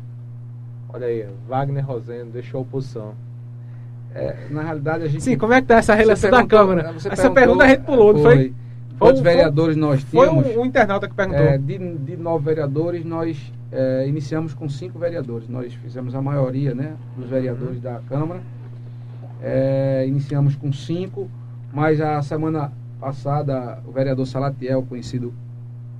Olha 0.89 1.07
aí, 1.07 1.27
Wagner 1.47 1.85
Rosendo 1.85 2.31
deixou 2.31 2.59
a 2.59 2.61
oposição. 2.61 3.13
É, 4.13 4.47
na 4.49 4.61
realidade, 4.61 5.03
a 5.03 5.07
gente. 5.07 5.23
Sim, 5.23 5.37
como 5.37 5.53
é 5.53 5.61
que 5.61 5.67
tá 5.67 5.75
essa 5.75 5.95
relação 5.95 6.29
da 6.29 6.45
Câmara? 6.45 6.93
Essa 7.09 7.31
pergunta 7.31 7.63
a 7.63 7.67
gente 7.67 7.81
pulou, 7.81 8.13
não 8.13 8.21
foi? 8.21 8.53
Quantos 9.03 9.21
foi, 9.21 9.31
vereadores 9.31 9.75
nós 9.75 10.03
tínhamos? 10.03 10.45
Foi 10.45 10.55
um, 10.57 10.61
um 10.61 10.65
internauta 10.65 11.07
que 11.07 11.13
perguntou. 11.13 11.41
É, 11.41 11.57
de, 11.57 11.77
de 11.77 12.17
nove 12.17 12.45
vereadores, 12.45 13.03
nós 13.03 13.51
é, 13.71 14.07
iniciamos 14.07 14.53
com 14.53 14.69
cinco 14.69 14.97
vereadores. 14.97 15.49
Nós 15.49 15.73
fizemos 15.73 16.15
a 16.15 16.21
maioria 16.21 16.73
né, 16.73 16.95
dos 17.17 17.29
vereadores 17.29 17.75
uhum. 17.75 17.81
da 17.81 17.99
Câmara. 18.07 18.41
É, 19.41 20.05
iniciamos 20.07 20.55
com 20.55 20.71
cinco, 20.71 21.29
mas 21.73 21.99
a 21.99 22.21
semana 22.21 22.71
passada 22.99 23.79
o 23.85 23.91
vereador 23.91 24.25
Salatiel, 24.25 24.81
conhecido 24.83 25.33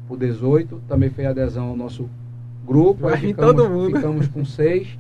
por 0.07 0.17
18, 0.17 0.81
também 0.87 1.09
fez 1.09 1.27
adesão 1.27 1.69
ao 1.69 1.75
nosso 1.75 2.09
grupo. 2.65 3.07
Aí 3.09 3.17
ficamos, 3.17 3.55
todo 3.55 3.69
mundo. 3.69 3.95
ficamos 3.97 4.27
com 4.27 4.45
seis. 4.45 4.97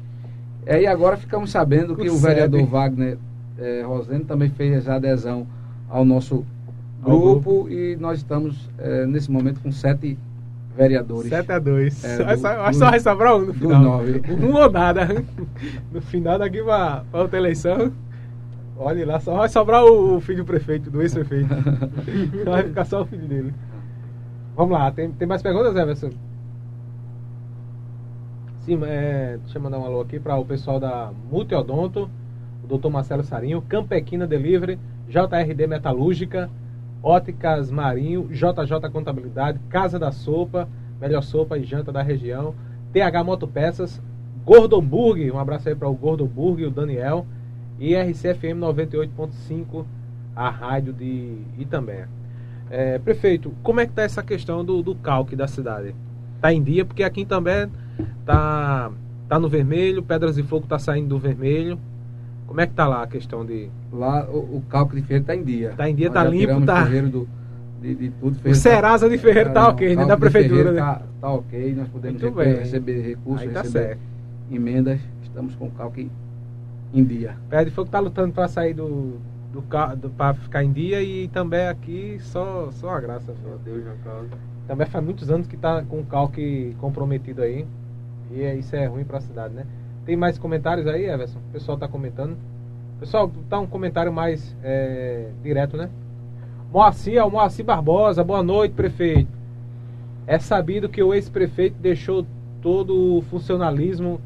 É, 0.65 0.81
e 0.81 0.87
agora 0.87 1.15
ficamos 1.15 1.51
sabendo 1.51 1.95
que 1.95 2.09
o 2.09 2.17
vereador 2.17 2.65
Wagner 2.65 3.17
é, 3.57 3.81
Rosendo 3.85 4.25
também 4.25 4.49
fez 4.49 4.87
adesão 4.87 5.45
ao 5.89 6.03
nosso 6.03 6.45
grupo, 7.03 7.63
grupo. 7.63 7.69
e 7.69 7.95
nós 7.97 8.19
estamos 8.19 8.69
é, 8.77 9.05
nesse 9.05 9.31
momento 9.31 9.59
com 9.61 9.71
sete 9.71 10.17
vereadores. 10.75 11.29
7 11.29 11.51
a 11.51 11.59
2. 11.59 12.03
É, 12.03 12.17
do, 12.17 12.37
só, 12.39 12.69
do, 12.69 12.75
só 12.75 12.89
vai 12.89 12.99
sobrar 12.99 13.35
um 13.35 13.45
no 13.45 13.53
final. 13.53 13.83
Nove. 13.83 14.21
Um 14.33 14.55
ou 14.55 14.71
nada. 14.71 15.07
No 15.91 16.01
final 16.01 16.39
daqui 16.39 16.61
para 16.63 17.03
outra 17.13 17.37
eleição. 17.37 17.91
Olha 18.75 19.05
lá, 19.05 19.19
só 19.19 19.37
vai 19.37 19.49
sobrar 19.49 19.83
o, 19.85 20.19
filho 20.19 20.43
do 20.43 20.45
prefeito, 20.45 20.89
do 20.89 21.01
ex-prefeito. 21.01 21.47
vai 22.43 22.63
ficar 22.63 22.85
só 22.85 23.03
o 23.03 23.05
filho 23.05 23.27
dele. 23.27 23.53
Vamos 24.55 24.77
lá, 24.77 24.91
tem, 24.91 25.11
tem 25.11 25.27
mais 25.27 25.41
perguntas, 25.41 25.75
Everson? 25.75 26.09
Sim, 28.61 28.79
é, 28.83 29.37
deixa 29.43 29.57
eu 29.57 29.61
mandar 29.61 29.77
um 29.77 29.85
alô 29.85 30.01
aqui 30.01 30.19
para 30.19 30.35
o 30.37 30.45
pessoal 30.45 30.79
da 30.79 31.11
Multiodonto, 31.29 32.09
o 32.63 32.67
doutor 32.67 32.89
Marcelo 32.89 33.23
Sarinho, 33.23 33.61
Campequina 33.61 34.25
Delivery, 34.25 34.79
JRD 35.07 35.67
Metalúrgica, 35.67 36.49
Óticas 37.03 37.69
Marinho, 37.69 38.29
JJ 38.29 38.89
Contabilidade, 38.91 39.59
Casa 39.69 39.99
da 39.99 40.11
Sopa, 40.11 40.69
Melhor 41.01 41.21
Sopa 41.21 41.57
e 41.57 41.65
Janta 41.65 41.91
da 41.91 42.01
região, 42.01 42.55
TH 42.93 43.23
Motopeças, 43.25 44.01
Gordoburg, 44.45 45.29
um 45.29 45.37
abraço 45.37 45.67
aí 45.67 45.75
para 45.75 45.89
o 45.89 45.93
Gordoburg 45.93 46.61
e 46.61 46.65
o 46.65 46.71
Daniel, 46.71 47.25
e 47.77 47.93
RCFM 47.93 48.59
98.5, 48.59 49.83
a 50.33 50.49
rádio 50.49 50.93
de 50.93 51.39
Itambé. 51.57 52.07
É, 52.69 52.97
prefeito, 52.97 53.53
como 53.61 53.81
é 53.81 53.85
que 53.85 53.91
está 53.91 54.03
essa 54.03 54.23
questão 54.23 54.63
do, 54.63 54.81
do 54.81 54.95
calque 54.95 55.35
da 55.35 55.47
cidade? 55.47 55.93
Está 56.37 56.53
em 56.53 56.63
dia, 56.63 56.85
porque 56.85 57.03
aqui 57.03 57.19
em 57.19 57.23
Itambé 57.23 57.69
tá, 58.25 58.91
tá 59.27 59.37
no 59.37 59.49
vermelho, 59.49 60.01
Pedras 60.01 60.35
de 60.35 60.43
Fogo 60.43 60.63
está 60.63 60.79
saindo 60.79 61.09
do 61.09 61.19
vermelho, 61.19 61.77
como 62.47 62.61
é 62.61 62.67
que 62.67 62.73
tá 62.73 62.87
lá 62.87 63.03
a 63.03 63.07
questão 63.07 63.45
de. 63.45 63.69
Lá 63.91 64.25
o, 64.29 64.57
o 64.57 64.63
cálculo 64.69 64.99
de 64.99 65.07
Ferreiro 65.07 65.25
tá 65.25 65.35
em 65.35 65.43
dia. 65.43 65.73
Tá 65.75 65.89
em 65.89 65.95
dia, 65.95 66.09
Nós 66.09 66.13
tá 66.13 66.23
limpo, 66.23 66.65
tá. 66.65 66.83
Do, 66.83 67.27
de, 67.81 67.95
de 67.95 68.09
tudo, 68.11 68.39
o 68.49 68.55
Serasa 68.55 69.09
de 69.09 69.17
Ferreiro 69.17 69.51
tá, 69.51 69.63
tá 69.63 69.69
ok, 69.69 69.95
né? 69.95 70.05
Da 70.05 70.15
prefeitura, 70.15 70.71
né? 70.71 70.79
Tá, 70.79 71.01
tá 71.19 71.29
ok, 71.31 71.75
nós 71.75 71.87
podemos 71.89 72.21
receber, 72.21 72.59
receber 72.59 73.01
recursos, 73.01 73.51
tá 73.51 73.61
receber 73.61 73.85
certo. 73.87 74.01
emendas. 74.49 74.99
Estamos 75.21 75.53
com 75.55 75.65
o 75.65 75.71
cálculo 75.71 76.09
em 76.93 77.03
dia. 77.03 77.35
Pé 77.49 77.65
de 77.65 77.71
Fogo 77.71 77.89
tá 77.89 77.99
lutando 77.99 78.33
para 78.33 78.47
sair 78.47 78.73
do, 78.73 79.17
do, 79.51 79.61
do 79.97 80.09
para 80.11 80.33
ficar 80.35 80.63
em 80.63 80.71
dia 80.71 81.01
e 81.01 81.27
também 81.27 81.67
aqui 81.67 82.17
só, 82.21 82.69
só 82.71 82.91
a 82.91 83.01
graça. 83.01 83.33
Meu 83.43 83.57
Deus, 83.57 83.83
João 83.83 84.25
Também 84.67 84.87
faz 84.87 85.03
muitos 85.03 85.29
anos 85.29 85.47
que 85.47 85.57
tá 85.57 85.83
com 85.83 85.99
o 85.99 86.05
cálculo 86.05 86.73
comprometido 86.79 87.41
aí. 87.41 87.65
E 88.31 88.41
é, 88.41 88.55
isso 88.55 88.75
é 88.75 88.85
ruim 88.85 89.03
para 89.03 89.17
a 89.17 89.21
cidade, 89.21 89.53
né? 89.53 89.65
Tem 90.05 90.15
mais 90.15 90.37
comentários 90.37 90.85
aí, 90.85 91.05
Everson? 91.05 91.39
O 91.39 91.53
pessoal 91.53 91.75
está 91.75 91.87
comentando. 91.87 92.37
Pessoal, 92.99 93.31
tá 93.49 93.59
um 93.59 93.67
comentário 93.67 94.11
mais 94.11 94.55
é, 94.63 95.29
direto, 95.41 95.77
né? 95.77 95.89
Moacir, 96.71 97.17
é 97.17 97.23
o 97.23 97.29
Moacir 97.29 97.63
Barbosa, 97.63 98.23
boa 98.23 98.43
noite, 98.43 98.73
prefeito. 98.73 99.31
É 100.25 100.39
sabido 100.39 100.89
que 100.89 101.01
o 101.01 101.13
ex-prefeito 101.13 101.77
deixou 101.79 102.25
todo 102.61 103.17
o 103.17 103.21
funcionalismo, 103.23 104.19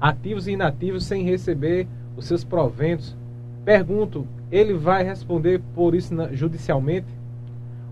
ativos 0.00 0.46
e 0.46 0.52
inativos, 0.52 1.04
sem 1.04 1.24
receber 1.24 1.86
os 2.16 2.26
seus 2.26 2.44
proventos. 2.44 3.16
Pergunto, 3.64 4.26
ele 4.52 4.74
vai 4.74 5.02
responder 5.02 5.60
por 5.74 5.94
isso 5.94 6.14
judicialmente? 6.32 7.06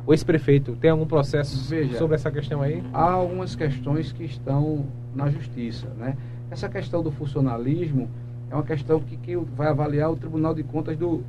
O 0.07 0.12
ex-prefeito 0.12 0.76
tem 0.76 0.90
algum 0.90 1.07
processo 1.07 1.70
Veja, 1.70 1.97
sobre 1.97 2.16
essa 2.16 2.30
questão 2.30 2.61
aí? 2.61 2.82
Há 2.93 3.12
algumas 3.12 3.55
questões 3.55 4.12
que 4.12 4.24
estão 4.24 4.84
na 5.14 5.30
justiça, 5.30 5.86
né? 5.97 6.16
Essa 6.53 6.68
questão 6.68 7.03
do 7.03 7.11
funcionalismo 7.11 8.11
é 8.50 8.55
uma 8.55 8.62
questão 8.62 9.00
que, 9.00 9.16
que 9.16 9.34
vai 9.34 9.68
avaliar 9.68 10.12
o 10.12 10.16
Tribunal 10.16 10.55
de 10.55 10.62
Contas 10.62 10.98
do, 10.98 11.22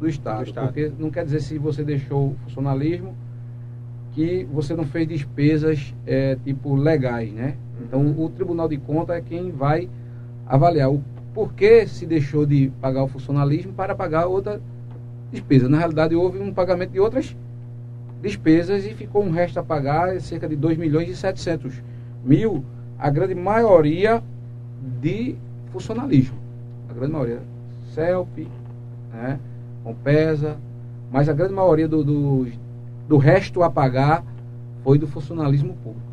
do 0.00 0.08
Estado, 0.08 0.38
do 0.38 0.48
Estado. 0.48 0.66
Porque 0.66 0.90
não 0.98 1.12
quer 1.12 1.24
dizer 1.24 1.40
se 1.42 1.56
você 1.58 1.84
deixou 1.84 2.30
o 2.30 2.36
funcionalismo 2.42 3.14
que 4.14 4.48
você 4.52 4.74
não 4.74 4.84
fez 4.84 5.06
despesas 5.06 5.94
é, 6.04 6.36
tipo 6.44 6.74
legais, 6.74 7.32
né? 7.32 7.56
Então 7.80 8.00
uhum. 8.00 8.24
o 8.24 8.28
Tribunal 8.30 8.66
de 8.66 8.78
Contas 8.78 9.18
é 9.18 9.20
quem 9.20 9.52
vai 9.52 9.88
avaliar 10.44 10.90
o 10.90 11.00
porquê 11.32 11.86
se 11.86 12.04
deixou 12.04 12.44
de 12.44 12.72
pagar 12.80 13.04
o 13.04 13.08
funcionalismo 13.08 13.72
para 13.74 13.94
pagar 13.94 14.26
outra 14.26 14.60
despesa. 15.30 15.68
Na 15.68 15.78
realidade 15.78 16.16
houve 16.16 16.40
um 16.40 16.52
pagamento 16.52 16.90
de 16.90 16.98
outras 16.98 17.36
despesas 18.20 18.84
e 18.84 18.92
ficou 18.92 19.22
um 19.22 19.30
resto 19.30 19.60
a 19.60 19.62
pagar 19.62 20.20
cerca 20.20 20.48
de 20.48 20.56
2 20.56 20.76
milhões 20.76 21.08
e 21.08 21.14
700 21.14 21.80
mil, 22.24 22.64
a 22.98 23.08
grande 23.08 23.36
maioria 23.36 24.20
de 25.00 25.36
funcionalismo. 25.72 26.38
A 26.88 26.92
grande 26.92 27.12
maioria. 27.12 27.42
CELP, 27.94 28.46
né, 29.12 29.38
Compesa, 29.82 30.56
mas 31.10 31.28
a 31.28 31.32
grande 31.32 31.54
maioria 31.54 31.88
do, 31.88 32.04
do, 32.04 32.46
do 33.08 33.16
resto 33.16 33.62
a 33.62 33.70
pagar 33.70 34.24
foi 34.82 34.98
do 34.98 35.06
funcionalismo 35.06 35.74
público. 35.82 36.06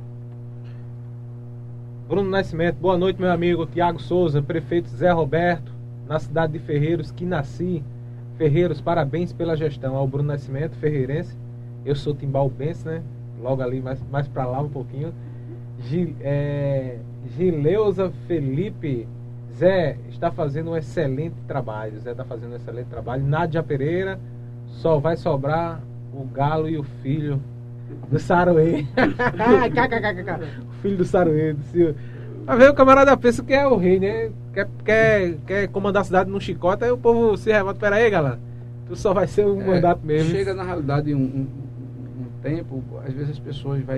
Bruno 2.08 2.30
Nascimento, 2.30 2.78
boa 2.78 2.98
noite, 2.98 3.20
meu 3.20 3.32
amigo 3.32 3.66
Tiago 3.66 4.00
Souza, 4.00 4.42
prefeito 4.42 4.90
Zé 4.90 5.12
Roberto, 5.12 5.72
na 6.08 6.20
cidade 6.20 6.54
de 6.54 6.60
Ferreiros, 6.60 7.12
que 7.12 7.26
nasci. 7.26 7.84
Ferreiros, 8.38 8.80
parabéns 8.80 9.34
pela 9.34 9.56
gestão. 9.56 9.96
Ao 9.96 10.08
Bruno 10.08 10.28
Nascimento, 10.28 10.76
ferreirense. 10.76 11.36
Eu 11.84 11.96
sou 11.96 12.14
timbalbense, 12.14 12.86
né? 12.86 13.02
Logo 13.42 13.62
ali, 13.62 13.82
mais, 13.82 14.00
mais 14.12 14.28
para 14.28 14.46
lá 14.46 14.62
um 14.62 14.70
pouquinho. 14.70 15.14
Gil, 15.80 16.16
é, 16.22 17.00
Gileuza 17.26 18.12
Felipe. 18.28 19.08
Zé 19.58 19.98
está 20.10 20.30
fazendo 20.32 20.72
um 20.72 20.78
excelente 20.78 21.36
trabalho. 21.48 21.98
Zé 22.00 22.12
está 22.12 22.26
fazendo 22.26 22.52
um 22.52 22.56
excelente 22.56 22.88
trabalho. 22.88 23.24
Nádia 23.24 23.64
Pereira, 23.64 24.20
só 24.68 25.00
vai 25.00 25.16
sobrar 25.16 25.82
o 26.14 26.26
galo 26.26 26.68
e 26.70 26.78
o 26.78 26.84
filho 26.84 27.42
do 28.10 28.20
Saruê. 28.20 28.86
o 30.70 30.74
filho 30.82 30.98
do 30.98 31.06
Saruê. 31.06 31.54
Ver, 31.54 32.70
o 32.70 32.74
camarada 32.74 33.16
pensa 33.18 33.44
que 33.44 33.54
é 33.54 33.66
o 33.66 33.78
rei, 33.78 34.00
né? 34.00 34.30
Quer, 34.54 34.68
quer, 34.84 35.38
quer 35.48 35.68
comandar 35.70 36.02
a 36.02 36.06
cidade 36.06 36.30
num 36.30 36.40
chicote, 36.40 36.84
aí 36.84 36.92
o 36.92 36.98
povo 36.98 37.36
se 37.38 37.52
revolta. 37.52 37.80
Pera 37.80 37.96
aí, 37.96 38.10
galera. 38.10 38.40
Tu 38.88 38.96
só 38.96 39.14
vai 39.14 39.26
ser 39.26 39.46
um 39.46 39.62
é, 39.62 39.66
mandato 39.66 40.06
mesmo. 40.06 40.32
Chega, 40.32 40.54
na 40.54 40.64
realidade, 40.64 41.14
um, 41.14 41.20
um, 41.20 41.48
um 42.22 42.26
tempo, 42.42 42.84
às 43.06 43.14
vezes 43.14 43.32
as 43.32 43.40
pessoas 43.40 43.82
vão 43.84 43.96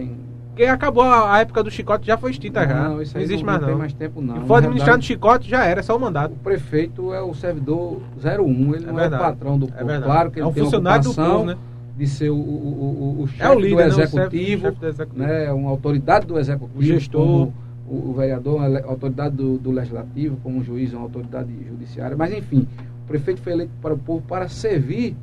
porque 0.58 0.66
acabou 0.66 1.04
a, 1.04 1.40
época 1.40 1.62
do 1.62 1.70
chicote, 1.70 2.08
já 2.08 2.18
foi 2.18 2.32
extinta 2.32 2.62
não, 2.62 2.68
já. 2.68 2.90
Não, 2.90 3.02
isso 3.02 3.14
não 3.14 3.22
existe 3.22 3.44
não, 3.44 3.46
mais 3.46 3.62
não. 3.62 3.68
Tem 3.68 3.78
mais 3.78 3.94
tempo 3.94 4.22
não. 4.22 4.42
Se 4.42 4.48
for 4.48 4.56
administrar 4.56 4.98
no 4.98 5.04
chicote, 5.04 5.48
já 5.48 5.64
era, 5.64 5.82
é 5.82 5.84
só 5.84 5.96
o 5.96 6.00
mandato. 6.00 6.32
O 6.32 6.38
prefeito 6.38 7.14
é 7.14 7.22
o 7.22 7.36
servidor 7.36 8.02
01, 8.24 8.76
ele 8.76 8.84
é 8.84 8.88
não 8.88 8.96
verdade. 8.96 9.14
é 9.14 9.18
o 9.18 9.20
patrão 9.20 9.60
do 9.60 9.68
povo. 9.68 9.92
É 9.92 10.02
claro 10.02 10.32
que 10.32 10.40
ele 10.40 10.46
é 10.46 10.50
um 10.50 10.54
tem 10.54 10.64
funcionário 10.64 11.04
do 11.04 11.14
povo, 11.14 11.46
né? 11.46 11.58
de 11.96 12.08
ser 12.08 12.30
o, 12.30 12.36
o, 12.36 13.22
o, 13.22 13.28
chefe 13.28 13.44
é 13.44 13.50
o 13.50 13.60
líder, 13.60 13.92
do 13.92 14.02
executivo, 14.02 14.64
né? 14.64 14.70
O 14.70 14.72
chefe, 14.72 14.80
do 14.80 14.88
executivo. 14.88 15.28
Né? 15.28 15.54
uma 15.54 15.70
autoridade 15.70 16.26
do 16.26 16.40
executivo, 16.40 16.80
o 16.80 16.84
gestor, 16.84 17.52
o, 17.88 18.10
o 18.10 18.14
vereador, 18.14 18.62
a 18.62 18.88
autoridade 18.88 19.36
do, 19.36 19.60
do 19.60 19.72
legislativo, 19.72 20.38
como 20.42 20.60
o 20.60 20.64
juiz, 20.64 20.92
uma 20.92 21.04
autoridade 21.04 21.52
judiciária. 21.68 22.18
Mas 22.18 22.34
enfim, 22.34 22.68
o 23.04 23.08
prefeito 23.08 23.42
foi 23.42 23.54
eleito 23.54 23.74
para 23.80 23.94
o 23.94 23.98
povo 23.98 24.24
para 24.28 24.48
servir 24.48 25.16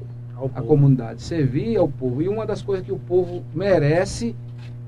a 0.54 0.62
comunidade, 0.62 1.22
servir 1.22 1.76
ao 1.76 1.88
povo. 1.88 2.22
E 2.22 2.28
uma 2.28 2.46
das 2.46 2.62
coisas 2.62 2.84
que 2.84 2.92
o 2.92 2.98
povo 2.98 3.42
merece 3.52 4.34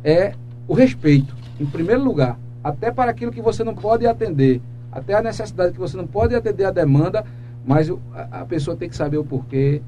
é 0.06 0.34
o 0.68 0.72
respeito, 0.72 1.34
em 1.58 1.66
primeiro 1.66 2.04
lugar, 2.04 2.38
até 2.62 2.92
para 2.92 3.10
aquilo 3.10 3.32
que 3.32 3.42
você 3.42 3.64
não 3.64 3.74
pode 3.74 4.06
atender, 4.06 4.62
até 4.92 5.14
a 5.14 5.20
necessidade 5.20 5.72
que 5.72 5.80
você 5.80 5.96
não 5.96 6.06
pode 6.06 6.32
atender 6.32 6.64
a 6.64 6.70
demanda, 6.70 7.24
mas 7.66 7.92
a, 8.30 8.44
pessoa 8.44 8.76
tem 8.76 8.88
que 8.88 8.94
saber 8.94 9.18
o 9.18 9.24
porquê, 9.24 9.82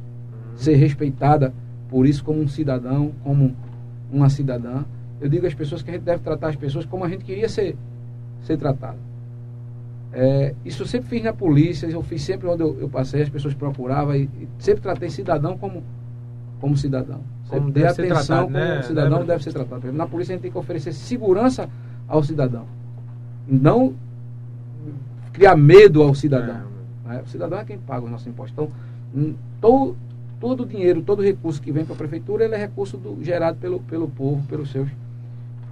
ser 0.57 0.75
respeitada 0.75 1.55
por 1.89 2.05
isso 2.05 2.25
como 2.25 2.41
um 2.41 2.49
cidadão, 2.49 3.12
como 3.23 3.55
uma 4.11 4.29
cidadã. 4.29 4.85
Eu 5.21 5.29
digo 5.29 5.47
às 5.47 5.55
pessoas 5.55 5.83
que 5.83 5.91
a 5.91 5.95
gente 5.95 6.03
deve 6.03 6.23
tratar 6.25 6.49
as 6.49 6.57
pessoas 6.57 6.85
como 6.85 7.05
a 7.05 7.09
gente 7.09 7.25
queria 7.25 7.49
ser, 7.49 7.77
ser 8.43 8.57
tratado. 8.57 8.99
É, 10.12 10.53
isso 10.64 10.83
eu 10.83 10.87
sempre 10.87 11.09
fiz 11.09 11.23
na 11.23 11.33
polícia, 11.33 11.87
eu 11.87 12.03
fiz 12.03 12.23
sempre 12.23 12.49
onde 12.49 12.62
eu, 12.62 12.77
eu 12.81 12.89
passei, 12.89 13.23
as 13.23 13.29
pessoas 13.29 13.55
procuravam 13.55 14.16
e, 14.16 14.25
e 14.25 14.49
sempre 14.59 14.83
tratei 14.83 15.11
cidadão 15.11 15.57
como 15.57 15.85
como 16.61 16.76
cidadão. 16.76 17.20
Como 17.48 17.70
deve 17.70 17.94
ser 17.94 18.09
tratado, 18.09 18.44
como 18.44 18.56
né? 18.56 18.82
cidadão 18.82 19.24
deve 19.24 19.42
ser 19.42 19.52
tratado. 19.52 19.92
Na 19.92 20.06
polícia 20.06 20.32
a 20.32 20.36
gente 20.36 20.42
tem 20.42 20.50
que 20.50 20.59
oferecer 20.59 20.92
segurança 20.92 21.68
ao 22.06 22.22
cidadão. 22.22 22.66
Não 23.46 23.94
criar 25.32 25.56
medo 25.56 26.02
ao 26.02 26.14
cidadão. 26.14 26.62
É. 27.06 27.09
Né? 27.09 27.22
O 27.24 27.28
cidadão 27.28 27.59
é 27.59 27.64
quem 27.64 27.78
paga 27.78 28.04
os 28.04 28.11
nossos 28.11 28.26
impostos. 28.26 28.68
Então, 29.14 29.96
todo 30.40 30.64
o 30.64 30.66
dinheiro, 30.66 31.02
todo 31.02 31.20
o 31.20 31.22
recurso 31.22 31.61
que 31.61 31.72
vem 31.72 31.84
para 31.84 31.94
a 31.94 31.98
prefeitura, 31.98 32.44
ele 32.44 32.54
é 32.54 32.59
recurso 32.59 32.96
do, 32.96 33.22
gerado 33.22 33.59
pelo, 33.59 33.80
pelo 33.80 34.09
povo, 34.09 34.44
pelos 34.46 34.70
seus 34.70 34.88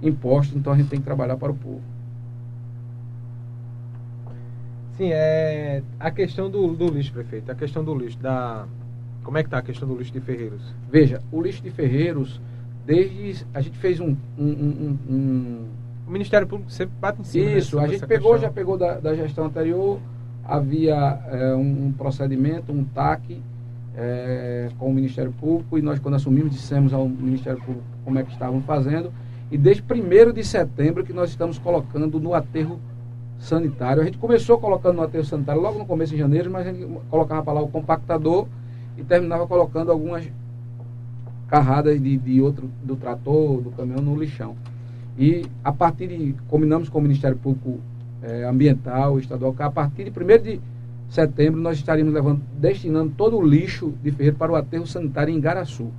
impostos, 0.01 0.55
então 0.55 0.73
a 0.73 0.77
gente 0.77 0.89
tem 0.89 0.99
que 0.99 1.05
trabalhar 1.05 1.37
para 1.37 1.51
o 1.51 1.55
povo. 1.55 1.81
Sim, 4.97 5.09
é 5.11 5.83
a 5.99 6.09
questão 6.09 6.49
do, 6.49 6.73
do 6.73 6.89
lixo, 6.89 7.13
prefeito, 7.13 7.51
a 7.51 7.55
questão 7.55 7.83
do 7.83 7.93
lixo, 7.93 8.17
da 8.17 8.65
como 9.27 9.37
é 9.37 9.43
que 9.43 9.47
está 9.47 9.57
a 9.57 9.61
questão 9.61 9.85
do 9.85 9.97
lixo 9.97 10.13
de 10.13 10.21
Ferreiros? 10.21 10.61
Veja, 10.89 11.21
o 11.33 11.41
lixo 11.41 11.61
de 11.61 11.69
Ferreiros, 11.69 12.39
desde 12.85 13.45
a 13.53 13.59
gente 13.59 13.77
fez 13.77 13.99
um, 13.99 14.15
um, 14.39 14.45
um, 14.45 14.97
um 15.09 15.65
o 16.07 16.11
Ministério 16.11 16.47
Público 16.47 16.71
sempre 16.71 16.95
bate 16.97 17.19
em 17.19 17.23
cima. 17.25 17.45
Né, 17.45 17.57
Isso, 17.57 17.77
a 17.77 17.87
gente 17.89 18.07
pegou, 18.07 18.31
questão. 18.31 18.47
já 18.47 18.53
pegou 18.53 18.77
da, 18.77 18.93
da, 19.01 19.13
gestão 19.13 19.47
anterior, 19.47 19.99
havia 20.45 20.95
é, 21.29 21.53
um, 21.53 21.91
procedimento, 21.91 22.71
um 22.71 22.85
TAC 22.85 23.43
é, 23.97 24.69
com 24.79 24.89
o 24.89 24.93
Ministério 24.93 25.33
Público 25.33 25.77
e 25.77 25.81
nós 25.81 25.99
quando 25.99 26.13
assumimos 26.13 26.53
dissemos 26.53 26.93
ao 26.93 27.09
Ministério 27.09 27.59
Público 27.59 27.83
como 28.05 28.17
é 28.17 28.23
que 28.23 28.31
estavam 28.31 28.61
fazendo 28.61 29.11
e 29.51 29.57
desde 29.57 29.83
1 29.83 30.31
de 30.31 30.45
setembro 30.45 31.03
que 31.03 31.11
nós 31.11 31.31
estamos 31.31 31.59
colocando 31.59 32.17
no 32.17 32.33
aterro 32.33 32.79
sanitário. 33.39 34.01
A 34.01 34.05
gente 34.05 34.17
começou 34.17 34.57
colocando 34.57 34.95
no 34.95 35.03
aterro 35.03 35.25
sanitário 35.25 35.61
logo 35.61 35.77
no 35.77 35.85
começo 35.85 36.13
de 36.13 36.17
janeiro, 36.17 36.49
mas 36.49 36.65
a 36.65 36.71
gente 36.71 36.87
colocava 37.09 37.43
para 37.43 37.51
lá 37.51 37.61
o 37.61 37.67
compactador 37.67 38.47
e 38.97 39.03
terminava 39.03 39.47
colocando 39.47 39.91
algumas 39.91 40.27
carradas 41.47 42.01
de, 42.01 42.17
de 42.17 42.41
outro, 42.41 42.69
do 42.83 42.95
trator, 42.95 43.61
do 43.61 43.71
caminhão 43.71 44.01
no 44.01 44.19
lixão. 44.19 44.55
E 45.17 45.45
a 45.63 45.71
partir 45.71 46.07
de, 46.07 46.35
combinamos 46.47 46.89
com 46.89 46.99
o 46.99 47.01
Ministério 47.01 47.37
Público 47.37 47.79
é, 48.21 48.43
Ambiental, 48.43 49.17
Estadual, 49.17 49.53
que 49.53 49.63
a 49.63 49.71
partir 49.71 50.09
de 50.09 50.11
1 50.11 50.43
de 50.43 50.61
setembro 51.09 51.59
nós 51.59 51.77
estaríamos 51.77 52.13
levando, 52.13 52.41
destinando 52.57 53.13
todo 53.15 53.37
o 53.37 53.45
lixo 53.45 53.93
de 54.03 54.11
Ferreira 54.11 54.37
para 54.37 54.51
o 54.51 54.55
aterro 54.55 54.85
sanitário 54.85 55.33
em 55.33 55.39
Garaçu. 55.39 55.89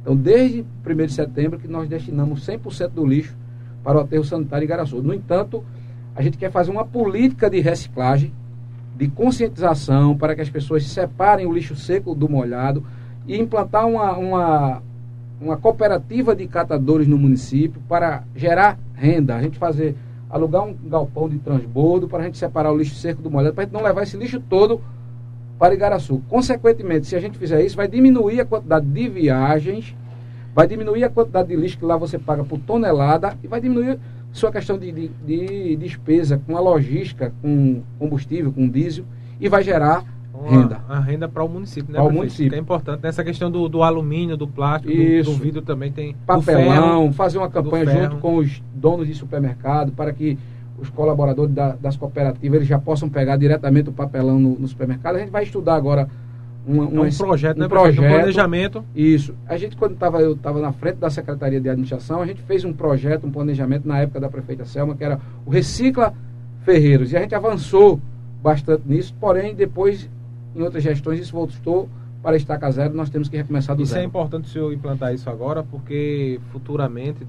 Então, 0.00 0.16
desde 0.16 0.64
1 0.86 1.06
de 1.06 1.12
setembro 1.12 1.58
que 1.58 1.68
nós 1.68 1.88
destinamos 1.88 2.46
100% 2.46 2.88
do 2.88 3.04
lixo 3.04 3.36
para 3.82 3.98
o 3.98 4.00
aterro 4.00 4.24
sanitário 4.24 4.64
em 4.64 4.68
Garaçu. 4.68 5.02
No 5.02 5.12
entanto, 5.12 5.64
a 6.14 6.22
gente 6.22 6.38
quer 6.38 6.50
fazer 6.50 6.70
uma 6.70 6.84
política 6.84 7.50
de 7.50 7.60
reciclagem, 7.60 8.32
de 8.96 9.08
conscientização, 9.08 10.16
para 10.16 10.34
que 10.34 10.40
as 10.40 10.50
pessoas 10.50 10.86
separem 10.86 11.46
o 11.46 11.52
lixo 11.52 11.74
seco 11.74 12.14
do 12.14 12.28
molhado 12.28 12.84
e 13.26 13.38
implantar 13.38 13.86
uma, 13.86 14.12
uma 14.16 14.82
uma 15.42 15.56
cooperativa 15.56 16.34
de 16.36 16.46
catadores 16.46 17.06
no 17.08 17.18
município 17.18 17.82
para 17.88 18.22
gerar 18.34 18.78
renda. 18.94 19.34
A 19.34 19.42
gente 19.42 19.58
fazer, 19.58 19.96
alugar 20.30 20.62
um 20.62 20.74
galpão 20.88 21.28
de 21.28 21.38
transbordo 21.38 22.08
para 22.08 22.22
a 22.22 22.26
gente 22.26 22.38
separar 22.38 22.72
o 22.72 22.76
lixo 22.76 22.94
seco 22.94 23.20
do 23.20 23.30
molhado, 23.30 23.54
para 23.54 23.64
a 23.64 23.66
gente 23.66 23.74
não 23.74 23.82
levar 23.82 24.04
esse 24.04 24.16
lixo 24.16 24.40
todo 24.40 24.80
para 25.58 25.74
Igaraçu. 25.74 26.22
Consequentemente, 26.28 27.06
se 27.06 27.16
a 27.16 27.20
gente 27.20 27.36
fizer 27.36 27.62
isso, 27.62 27.76
vai 27.76 27.88
diminuir 27.88 28.40
a 28.40 28.44
quantidade 28.44 28.86
de 28.86 29.08
viagens, 29.08 29.96
vai 30.54 30.66
diminuir 30.66 31.04
a 31.04 31.10
quantidade 31.10 31.48
de 31.48 31.56
lixo 31.56 31.78
que 31.78 31.84
lá 31.84 31.96
você 31.96 32.18
paga 32.18 32.44
por 32.44 32.58
tonelada 32.60 33.36
e 33.42 33.48
vai 33.48 33.60
diminuir 33.60 33.98
sua 34.32 34.50
questão 34.50 34.78
de, 34.78 34.90
de, 34.90 35.08
de 35.08 35.76
despesa 35.76 36.40
com 36.46 36.56
a 36.56 36.60
logística, 36.60 37.32
com 37.42 37.82
combustível, 37.98 38.52
com 38.52 38.68
diesel 38.68 39.04
e 39.40 39.48
vai 39.48 39.62
gerar 39.62 40.04
renda. 40.48 40.80
A 40.88 40.98
renda 40.98 41.28
para 41.28 41.44
o 41.44 41.48
município, 41.48 41.92
né? 41.92 41.98
Para 41.98 42.08
o 42.08 42.12
município. 42.12 42.54
É 42.54 42.58
importante. 42.58 43.02
Nessa 43.02 43.22
questão 43.22 43.50
do, 43.50 43.68
do 43.68 43.82
alumínio, 43.82 44.36
do 44.36 44.46
plástico, 44.46 44.92
do, 44.92 45.22
do, 45.24 45.34
vidro 45.34 45.62
também 45.62 45.92
tem. 45.92 46.16
Papelão, 46.26 47.02
ferro, 47.02 47.12
fazer 47.12 47.38
uma 47.38 47.48
campanha 47.48 47.86
junto 47.86 48.16
com 48.16 48.36
os 48.36 48.62
donos 48.74 49.06
de 49.06 49.14
supermercado 49.14 49.92
para 49.92 50.12
que 50.12 50.38
os 50.78 50.90
colaboradores 50.90 51.54
da, 51.54 51.76
das 51.76 51.96
cooperativas 51.96 52.56
eles 52.56 52.68
já 52.68 52.78
possam 52.78 53.08
pegar 53.08 53.36
diretamente 53.36 53.88
o 53.88 53.92
papelão 53.92 54.38
no, 54.38 54.58
no 54.58 54.66
supermercado. 54.66 55.16
A 55.16 55.18
gente 55.20 55.30
vai 55.30 55.44
estudar 55.44 55.76
agora 55.76 56.08
uma, 56.66 56.84
uma, 56.84 57.06
é 57.06 57.10
um 57.10 57.16
projeto, 57.16 57.56
um 57.56 57.60
né, 57.60 57.68
projeto, 57.68 58.04
um 58.04 58.08
planejamento. 58.08 58.84
Isso. 58.94 59.34
A 59.46 59.56
gente, 59.56 59.76
quando 59.76 59.96
tava, 59.96 60.20
eu 60.20 60.32
estava 60.32 60.60
na 60.60 60.72
frente 60.72 60.96
da 60.96 61.10
Secretaria 61.10 61.60
de 61.60 61.68
Administração, 61.68 62.20
a 62.22 62.26
gente 62.26 62.42
fez 62.42 62.64
um 62.64 62.72
projeto, 62.72 63.26
um 63.26 63.30
planejamento 63.30 63.86
na 63.86 63.98
época 63.98 64.20
da 64.20 64.28
prefeita 64.28 64.64
Selma, 64.64 64.94
que 64.94 65.02
era 65.02 65.20
o 65.44 65.50
Recicla 65.50 66.14
Ferreiros. 66.64 67.12
E 67.12 67.16
a 67.16 67.20
gente 67.20 67.34
avançou 67.34 68.00
bastante 68.42 68.82
nisso, 68.86 69.14
porém, 69.20 69.54
depois 69.54 70.08
em 70.54 70.62
outras 70.62 70.82
gestões 70.82 71.20
isso 71.20 71.32
voltou 71.32 71.88
para 72.22 72.36
estaca 72.36 72.70
zero, 72.70 72.94
nós 72.94 73.10
temos 73.10 73.28
que 73.28 73.36
recomeçar 73.36 73.74
do 73.74 73.82
isso 73.82 73.92
é 73.92 73.94
zero. 73.94 74.06
Isso 74.06 74.06
é 74.06 74.08
importante 74.08 74.44
o 74.44 74.48
senhor 74.48 74.72
implantar 74.72 75.12
isso 75.12 75.28
agora, 75.28 75.62
porque 75.64 76.40
futuramente 76.52 77.26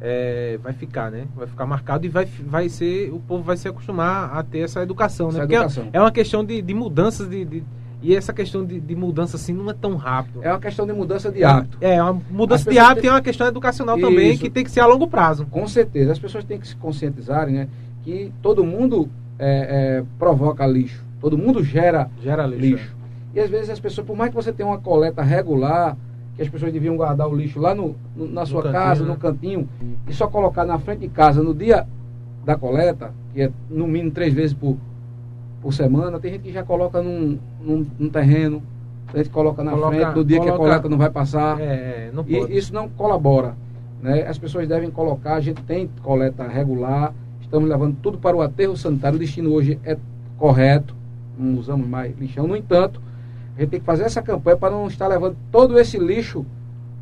é, 0.00 0.58
vai 0.62 0.72
ficar, 0.72 1.10
né? 1.10 1.26
Vai 1.36 1.46
ficar 1.46 1.66
marcado 1.66 2.04
e 2.04 2.08
vai, 2.08 2.24
vai 2.24 2.68
ser, 2.68 3.12
o 3.12 3.20
povo 3.20 3.42
vai 3.42 3.56
se 3.56 3.68
acostumar 3.68 4.36
a 4.36 4.42
ter 4.42 4.60
essa 4.60 4.82
educação, 4.82 5.28
né? 5.28 5.38
essa 5.38 5.46
né? 5.46 5.54
Educação. 5.54 5.84
É, 5.92 5.98
é 5.98 6.00
uma 6.00 6.10
questão 6.10 6.44
de, 6.44 6.60
de 6.60 6.74
mudanças 6.74 7.28
de, 7.28 7.44
de, 7.44 7.64
e 8.00 8.14
essa 8.14 8.32
questão 8.32 8.64
de, 8.64 8.78
de, 8.78 8.94
mudança 8.94 9.36
assim 9.36 9.52
não 9.52 9.68
é 9.70 9.74
tão 9.74 9.96
rápido. 9.96 10.40
É 10.42 10.50
uma 10.50 10.60
questão 10.60 10.86
de 10.86 10.92
mudança 10.92 11.32
de 11.32 11.42
hábito. 11.42 11.78
É, 11.80 12.00
uma 12.00 12.20
mudança 12.30 12.70
de 12.70 12.78
hábito 12.78 13.00
tem... 13.02 13.10
é 13.10 13.12
uma 13.12 13.20
questão 13.20 13.46
educacional 13.46 13.98
isso. 13.98 14.08
também 14.08 14.38
que 14.38 14.48
tem 14.48 14.62
que 14.62 14.70
ser 14.70 14.80
a 14.80 14.86
longo 14.86 15.08
prazo. 15.08 15.46
Com 15.46 15.66
certeza. 15.66 16.12
As 16.12 16.18
pessoas 16.18 16.44
têm 16.44 16.58
que 16.58 16.68
se 16.68 16.76
conscientizarem, 16.76 17.54
né? 17.54 17.68
Que 18.04 18.32
todo 18.40 18.64
mundo 18.64 19.08
é, 19.38 19.98
é, 19.98 20.04
provoca 20.18 20.64
lixo. 20.66 21.04
Todo 21.20 21.36
mundo 21.36 21.62
gera, 21.64 22.08
gera 22.22 22.46
lixo. 22.46 22.60
lixo. 22.60 22.96
É. 23.34 23.38
E 23.38 23.40
às 23.40 23.50
vezes 23.50 23.70
as 23.70 23.80
pessoas, 23.80 24.06
por 24.06 24.16
mais 24.16 24.30
que 24.30 24.36
você 24.36 24.52
tenha 24.52 24.68
uma 24.68 24.78
coleta 24.78 25.20
regular, 25.20 25.96
que 26.36 26.42
as 26.42 26.48
pessoas 26.48 26.72
deviam 26.72 26.96
guardar 26.96 27.28
o 27.28 27.34
lixo 27.34 27.58
lá 27.58 27.74
no, 27.74 27.96
no 28.14 28.28
na 28.28 28.46
sua 28.46 28.62
no 28.62 28.70
casa, 28.70 29.04
cantinho, 29.04 29.06
no 29.06 29.14
né? 29.14 29.18
cantinho, 29.20 29.68
e 30.06 30.14
só 30.14 30.28
colocar 30.28 30.64
na 30.64 30.78
frente 30.78 31.00
de 31.00 31.08
casa 31.08 31.42
no 31.42 31.52
dia 31.52 31.84
da 32.44 32.56
coleta, 32.56 33.12
que 33.34 33.42
é 33.42 33.50
no 33.68 33.88
mínimo 33.88 34.12
três 34.12 34.32
vezes 34.32 34.54
por, 34.54 34.76
por 35.60 35.72
semana, 35.72 36.18
tem 36.20 36.32
gente 36.32 36.42
que 36.42 36.52
já 36.52 36.62
coloca 36.62 37.02
num, 37.02 37.38
num, 37.60 37.86
num 37.98 38.08
terreno, 38.08 38.62
a 39.12 39.16
gente 39.16 39.30
coloca 39.30 39.64
na 39.64 39.72
coloca, 39.72 39.96
frente, 39.96 40.16
no 40.16 40.24
dia 40.24 40.38
coloca, 40.38 40.56
que 40.56 40.62
a 40.62 40.64
coleta 40.64 40.88
não 40.88 40.98
vai 40.98 41.10
passar. 41.10 41.60
É, 41.60 42.10
não 42.12 42.24
pode. 42.24 42.52
E 42.52 42.56
isso 42.56 42.72
não 42.74 42.88
colabora. 42.88 43.56
Né? 44.02 44.26
As 44.26 44.38
pessoas 44.38 44.68
devem 44.68 44.90
colocar, 44.90 45.34
a 45.34 45.40
gente 45.40 45.62
tem 45.62 45.88
coleta 46.02 46.46
regular, 46.46 47.14
estamos 47.40 47.68
levando 47.68 47.96
tudo 48.02 48.18
para 48.18 48.36
o 48.36 48.42
aterro 48.42 48.76
sanitário, 48.76 49.16
o 49.16 49.18
destino 49.18 49.52
hoje 49.52 49.78
é 49.84 49.96
correto, 50.36 50.94
não 51.36 51.58
usamos 51.58 51.88
mais 51.88 52.16
lixão. 52.18 52.46
No 52.46 52.56
entanto, 52.56 53.00
a 53.56 53.60
gente 53.60 53.70
tem 53.70 53.80
que 53.80 53.86
fazer 53.86 54.04
essa 54.04 54.22
campanha 54.22 54.56
para 54.56 54.70
não 54.70 54.86
estar 54.86 55.08
levando 55.08 55.36
todo 55.50 55.78
esse 55.78 55.98
lixo 55.98 56.44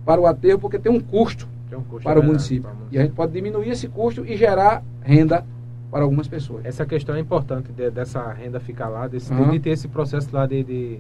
para 0.05 0.21
o 0.21 0.27
aterro, 0.27 0.59
porque 0.59 0.79
tem 0.79 0.91
um 0.91 1.01
custo, 1.01 1.47
tem 1.69 1.77
um 1.77 1.83
custo 1.83 2.05
para, 2.05 2.21
o 2.21 2.23
município. 2.23 2.63
para, 2.63 2.73
o 2.73 2.77
município. 2.77 2.97
E 2.97 2.99
a 2.99 3.03
gente 3.03 3.15
pode 3.15 3.33
diminuir 3.33 3.71
esse 3.71 3.89
custo 3.89 4.25
e 4.25 4.37
gerar 4.37 4.83
renda 5.03 5.45
para 5.91 6.03
algumas 6.03 6.29
pessoas. 6.29 6.65
Essa 6.65 6.85
questão 6.85 7.15
é 7.15 7.21
importante 7.21 7.73
de, 7.73 7.91
dessa 7.91 8.33
renda 8.33 8.61
ficar 8.61 8.89
lá, 8.89 9.07
desse, 9.07 9.33
uhum. 9.33 9.51
de 9.51 9.61
ter 9.61 9.71
esse 9.71 9.89
processo 9.89 10.29
lá 10.33 10.47
de, 10.47 10.63
de, 10.63 10.99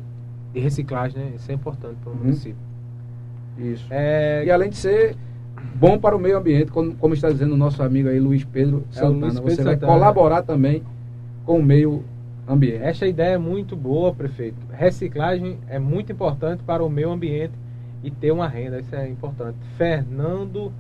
de 0.53 0.61
reciclagem, 0.61 1.18
né? 1.18 1.32
Isso 1.37 1.51
é 1.51 1.55
importante 1.55 1.97
para 2.03 2.11
o 2.11 2.14
uhum. 2.14 2.20
município. 2.20 2.57
Isso. 3.59 3.87
É... 3.91 4.45
E 4.45 4.51
além 4.51 4.70
de 4.70 4.76
ser 4.76 5.16
bom 5.74 5.99
para 5.99 6.16
o 6.16 6.18
meio 6.18 6.39
ambiente, 6.39 6.70
como, 6.70 6.95
como 6.97 7.14
está 7.14 7.30
dizendo 7.30 7.55
o 7.55 7.57
nosso 7.57 7.82
amigo 7.82 8.09
aí, 8.09 8.20
Luiz 8.20 8.45
Pedro 8.45 8.84
Santana, 8.91 9.16
é, 9.16 9.20
Luiz 9.20 9.34
Pedro 9.34 9.51
você 9.51 9.57
Santana. 9.57 9.76
vai 9.76 9.89
colaborar 9.89 10.43
também 10.43 10.82
com 11.45 11.59
o 11.59 11.62
meio 11.62 12.05
ambiente. 12.49 12.82
Esta 12.82 13.07
ideia 13.07 13.34
é 13.34 13.39
muito 13.39 13.74
boa, 13.76 14.14
prefeito. 14.14 14.57
Reciclagem 14.72 15.59
é 15.68 15.78
muito 15.78 16.12
importante 16.12 16.62
para 16.62 16.84
o 16.84 16.89
meio 16.89 17.11
ambiente 17.11 17.55
e 18.03 18.11
ter 18.11 18.30
uma 18.30 18.46
renda, 18.46 18.79
isso 18.79 18.95
é 18.95 19.08
importante. 19.08 19.58
Fernando, 19.76 20.72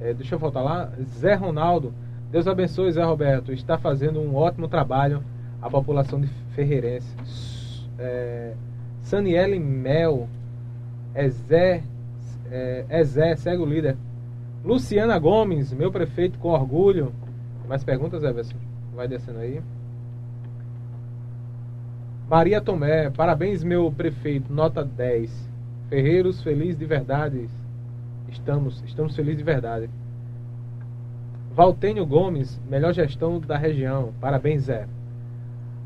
é, 0.00 0.14
deixa 0.14 0.34
eu 0.34 0.38
voltar 0.38 0.62
lá, 0.62 0.90
Zé 1.18 1.34
Ronaldo, 1.34 1.92
Deus 2.30 2.46
abençoe 2.46 2.92
Zé 2.92 3.02
Roberto, 3.02 3.52
está 3.52 3.76
fazendo 3.76 4.20
um 4.20 4.36
ótimo 4.36 4.68
trabalho 4.68 5.22
a 5.60 5.68
população 5.68 6.20
de 6.20 6.28
Ferreirense. 6.54 7.08
É, 7.98 8.54
Saniele 9.02 9.58
Mel, 9.58 10.28
é 11.12 11.28
Zé, 11.28 11.82
é, 12.50 12.84
é 12.88 13.04
Zé, 13.04 13.34
segue 13.34 13.60
o 13.60 13.66
líder. 13.66 13.96
Luciana 14.64 15.18
Gomes, 15.18 15.72
meu 15.72 15.90
prefeito 15.90 16.38
com 16.38 16.50
orgulho. 16.50 17.12
Mais 17.68 17.82
perguntas, 17.82 18.22
Everson? 18.22 18.56
Vai 18.94 19.08
descendo 19.08 19.38
aí. 19.38 19.60
Maria 22.28 22.60
Tomé, 22.60 23.10
parabéns, 23.10 23.64
meu 23.64 23.90
prefeito, 23.90 24.52
nota 24.52 24.84
10. 24.84 25.50
Ferreiros, 25.88 26.42
feliz 26.42 26.78
de 26.78 26.84
verdade. 26.84 27.48
Estamos, 28.28 28.82
estamos 28.86 29.16
felizes 29.16 29.38
de 29.38 29.44
verdade. 29.44 29.90
Valtênio 31.60 32.06
Gomes, 32.06 32.58
melhor 32.70 32.94
gestão 32.94 33.38
da 33.38 33.54
região. 33.54 34.14
Parabéns, 34.18 34.62
Zé. 34.62 34.86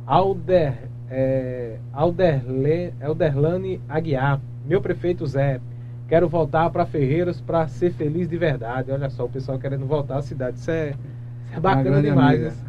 Alder, 0.06 0.88
é, 1.10 1.78
Alderle, 1.92 2.94
Alderlane 3.02 3.80
Aguiar, 3.88 4.40
meu 4.64 4.80
prefeito 4.80 5.26
Zé. 5.26 5.60
Quero 6.06 6.28
voltar 6.28 6.70
para 6.70 6.86
Ferreiros 6.86 7.40
para 7.40 7.66
ser 7.66 7.90
feliz 7.90 8.28
de 8.28 8.38
verdade. 8.38 8.92
Olha 8.92 9.10
só, 9.10 9.24
o 9.24 9.28
pessoal 9.28 9.58
querendo 9.58 9.84
voltar 9.84 10.18
à 10.18 10.22
cidade. 10.22 10.58
Isso 10.58 10.70
é, 10.70 10.90
isso 10.90 11.56
é 11.56 11.58
bacana 11.58 12.00
demais. 12.00 12.64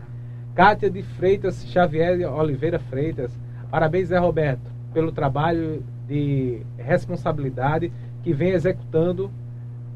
Kátia 0.56 0.90
de 0.90 1.04
Freitas 1.04 1.64
Xavier 1.68 2.28
Oliveira 2.34 2.80
Freitas. 2.80 3.32
Parabéns, 3.70 4.08
Zé 4.08 4.18
Roberto, 4.18 4.72
pelo 4.96 5.12
trabalho 5.12 5.84
de 6.08 6.60
responsabilidade 6.76 7.94
que 8.24 8.34
vem 8.34 8.50
executando 8.50 9.30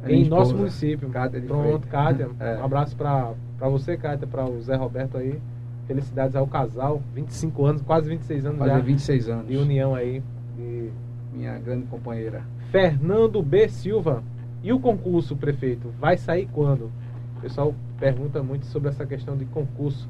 em 0.08 0.26
nosso 0.26 0.56
município. 0.56 1.10
Cátia 1.10 1.42
Pronto, 1.42 1.88
Cátia. 1.88 2.30
É. 2.40 2.58
Um 2.58 2.66
abraço 2.66 2.96
para 2.96 3.34
você, 3.62 3.98
Cátia, 3.98 4.28
para 4.28 4.46
o 4.46 4.62
Zé 4.62 4.76
Roberto 4.76 5.18
aí. 5.18 5.40
Felicidades 5.88 6.36
ao 6.36 6.48
casal. 6.48 7.02
25 7.14 7.66
anos, 7.66 7.82
quase 7.82 8.08
26 8.08 8.46
anos 8.46 8.60
Fazer 8.60 8.72
já. 8.72 8.80
26 8.80 9.30
anos. 9.30 9.48
De 9.48 9.58
união 9.58 9.96
aí. 9.96 10.22
De 10.56 10.90
minha 11.34 11.58
grande 11.60 11.86
companheira. 11.88 12.44
Fernando 12.72 13.42
B. 13.42 13.68
Silva. 13.68 14.24
E 14.62 14.72
o 14.74 14.80
concurso, 14.80 15.36
prefeito, 15.36 15.90
vai 16.00 16.18
sair 16.18 16.48
quando? 16.52 16.92
O 17.38 17.42
pessoal 17.42 17.74
pergunta 18.00 18.44
muito 18.44 18.66
sobre 18.66 18.90
essa 18.90 19.06
questão 19.06 19.38
de 19.38 19.46
concurso. 19.46 20.08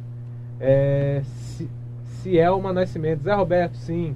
É, 0.60 1.22
se, 1.24 1.70
Cielma 2.22 2.74
Nascimento. 2.74 3.24
Zé 3.24 3.34
Roberto, 3.34 3.78
sim, 3.78 4.16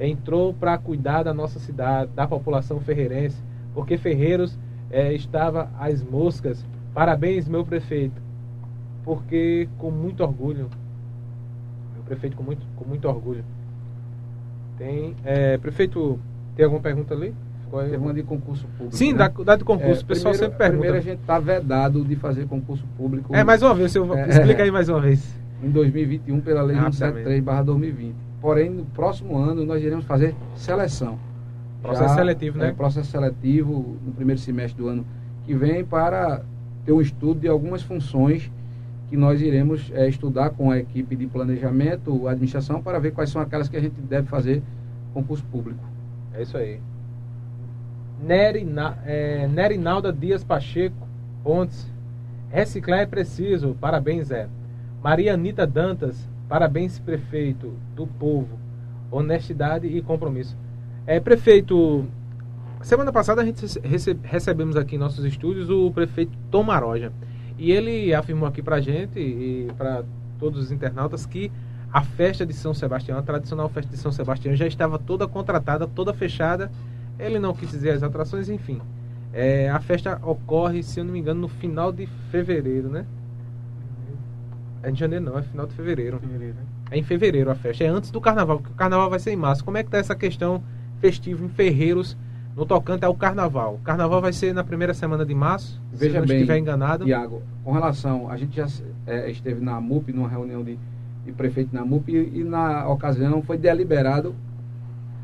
entrou 0.00 0.52
para 0.52 0.76
cuidar 0.76 1.22
da 1.22 1.32
nossa 1.32 1.58
cidade, 1.58 2.10
da 2.14 2.26
população 2.26 2.80
ferreirense, 2.80 3.42
porque 3.72 3.96
Ferreiros 3.96 4.58
é, 4.90 5.12
estava 5.12 5.70
às 5.78 6.02
moscas. 6.02 6.64
Parabéns, 6.92 7.48
meu 7.48 7.64
prefeito, 7.64 8.20
porque 9.04 9.68
com 9.78 9.90
muito 9.90 10.22
orgulho, 10.22 10.68
meu 11.94 12.02
prefeito 12.04 12.36
com 12.36 12.42
muito, 12.42 12.66
com 12.76 12.84
muito 12.84 13.08
orgulho. 13.08 13.44
Tem, 14.78 15.14
é, 15.24 15.58
prefeito, 15.58 16.18
tem 16.56 16.64
alguma 16.64 16.82
pergunta 16.82 17.14
ali? 17.14 17.34
Pergunta 17.70 18.14
de 18.14 18.22
concurso 18.22 18.66
público. 18.78 18.96
Sim, 18.96 19.12
né? 19.12 19.18
da, 19.18 19.28
da 19.28 19.56
de 19.56 19.64
concurso. 19.64 20.02
É, 20.02 20.04
o 20.04 20.06
pessoal 20.06 20.32
primeiro, 20.32 20.52
sempre 20.52 20.58
pergunta. 20.58 20.80
Primeiro 20.80 20.96
a 20.96 21.00
gente 21.00 21.20
está 21.20 21.38
vedado 21.40 22.04
de 22.04 22.14
fazer 22.14 22.46
concurso 22.46 22.84
público. 22.96 23.34
É, 23.34 23.42
mais 23.42 23.62
uma 23.62 23.74
vez, 23.74 23.94
eu, 23.96 24.14
é, 24.14 24.28
explica 24.28 24.62
aí 24.62 24.70
mais 24.70 24.88
uma 24.88 25.00
vez. 25.00 25.34
Em 25.62 25.70
2021, 25.70 26.40
pela 26.40 26.62
Lei 26.62 26.76
173-2020. 26.76 28.12
Porém, 28.40 28.70
no 28.70 28.84
próximo 28.84 29.36
ano, 29.38 29.64
nós 29.64 29.82
iremos 29.82 30.04
fazer 30.04 30.34
seleção. 30.54 31.18
Processo 31.84 32.08
Já, 32.08 32.14
seletivo, 32.14 32.58
né? 32.58 32.68
É, 32.68 32.72
processo 32.72 33.10
seletivo 33.10 33.98
no 34.02 34.12
primeiro 34.12 34.40
semestre 34.40 34.82
do 34.82 34.88
ano 34.88 35.04
que 35.44 35.54
vem 35.54 35.84
para 35.84 36.40
ter 36.82 36.92
um 36.92 37.00
estudo 37.00 37.40
de 37.40 37.46
algumas 37.46 37.82
funções 37.82 38.50
que 39.10 39.18
nós 39.18 39.42
iremos 39.42 39.92
é, 39.92 40.08
estudar 40.08 40.48
com 40.50 40.70
a 40.70 40.78
equipe 40.78 41.14
de 41.14 41.26
planejamento, 41.26 42.26
administração, 42.26 42.82
para 42.82 42.98
ver 42.98 43.12
quais 43.12 43.28
são 43.28 43.42
aquelas 43.42 43.68
que 43.68 43.76
a 43.76 43.80
gente 43.80 44.00
deve 44.00 44.26
fazer 44.28 44.62
concurso 45.12 45.44
público. 45.44 45.84
É 46.32 46.40
isso 46.40 46.56
aí. 46.56 46.80
Nerina, 48.22 48.96
é, 49.04 49.46
Nerinalda 49.46 50.10
Dias 50.10 50.42
Pacheco 50.42 51.06
Pontes. 51.42 51.86
Reciclar 52.48 53.00
é 53.00 53.06
preciso. 53.06 53.76
Parabéns, 53.78 54.28
Zé. 54.28 54.48
Maria 55.02 55.34
Anita 55.34 55.66
Dantas. 55.66 56.26
Parabéns, 56.48 56.98
prefeito 56.98 57.74
do 57.94 58.06
povo. 58.06 58.58
Honestidade 59.10 59.86
e 59.86 60.00
compromisso. 60.00 60.56
É, 61.06 61.20
prefeito, 61.20 62.06
semana 62.82 63.12
passada 63.12 63.42
a 63.42 63.44
gente 63.44 63.66
recebemos 64.22 64.74
aqui 64.74 64.96
em 64.96 64.98
nossos 64.98 65.22
estúdios 65.24 65.68
o 65.68 65.90
prefeito 65.90 66.32
Tom 66.50 66.62
Maroja. 66.62 67.12
E 67.58 67.70
ele 67.70 68.14
afirmou 68.14 68.48
aqui 68.48 68.62
pra 68.62 68.80
gente 68.80 69.18
e 69.18 69.68
para 69.76 70.02
todos 70.38 70.64
os 70.64 70.72
internautas 70.72 71.26
que 71.26 71.52
a 71.92 72.02
festa 72.02 72.46
de 72.46 72.54
São 72.54 72.72
Sebastião, 72.72 73.18
a 73.18 73.22
tradicional 73.22 73.68
festa 73.68 73.90
de 73.90 73.98
São 73.98 74.10
Sebastião, 74.10 74.56
já 74.56 74.66
estava 74.66 74.98
toda 74.98 75.28
contratada, 75.28 75.86
toda 75.86 76.12
fechada 76.14 76.70
ele 77.18 77.38
não 77.38 77.52
quis 77.52 77.70
dizer 77.70 77.90
as 77.90 78.02
atrações, 78.02 78.48
enfim. 78.48 78.80
É, 79.32 79.68
a 79.68 79.80
festa 79.80 80.18
ocorre, 80.22 80.82
se 80.82 81.00
eu 81.00 81.04
não 81.04 81.12
me 81.12 81.18
engano, 81.18 81.42
no 81.42 81.48
final 81.48 81.92
de 81.92 82.06
fevereiro, 82.30 82.88
né? 82.88 83.04
É 84.82 84.90
de 84.90 84.98
janeiro 84.98 85.24
não, 85.24 85.38
é 85.38 85.42
final 85.42 85.66
de 85.66 85.74
fevereiro. 85.74 86.18
fevereiro 86.18 86.54
né? 86.54 86.62
É 86.90 86.98
em 86.98 87.02
fevereiro 87.02 87.50
a 87.50 87.54
festa, 87.54 87.84
é 87.84 87.88
antes 87.88 88.10
do 88.10 88.20
carnaval, 88.20 88.58
porque 88.58 88.72
o 88.72 88.76
carnaval 88.76 89.10
vai 89.10 89.18
ser 89.18 89.32
em 89.32 89.36
março. 89.36 89.64
Como 89.64 89.76
é 89.76 89.82
que 89.82 89.90
tá 89.90 89.98
essa 89.98 90.14
questão 90.14 90.62
festiva 91.04 91.44
em 91.44 91.48
Ferreiros 91.50 92.16
no 92.56 92.64
tocante 92.64 93.04
ao 93.04 93.14
carnaval? 93.14 93.74
O 93.74 93.78
carnaval 93.78 94.22
vai 94.22 94.32
ser 94.32 94.54
na 94.54 94.64
primeira 94.64 94.94
semana 94.94 95.26
de 95.26 95.34
março, 95.34 95.78
Veja 95.92 96.12
se 96.12 96.26
não 96.26 96.34
estiver 96.34 96.56
enganado. 96.56 97.04
Tiago, 97.04 97.42
com 97.62 97.72
relação, 97.72 98.30
a 98.30 98.38
gente 98.38 98.56
já 98.56 98.66
é, 99.06 99.30
esteve 99.30 99.60
na 99.60 99.78
MUP, 99.78 100.14
numa 100.14 100.28
reunião 100.28 100.64
de, 100.64 100.78
de 101.26 101.32
prefeito 101.32 101.74
na 101.74 101.84
MUP, 101.84 102.10
e, 102.10 102.40
e 102.40 102.44
na 102.44 102.88
ocasião 102.88 103.42
foi 103.42 103.58
deliberado, 103.58 104.34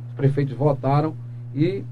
os 0.09 0.15
prefeitos 0.15 0.55
votaram 0.55 1.15
e, 1.55 1.83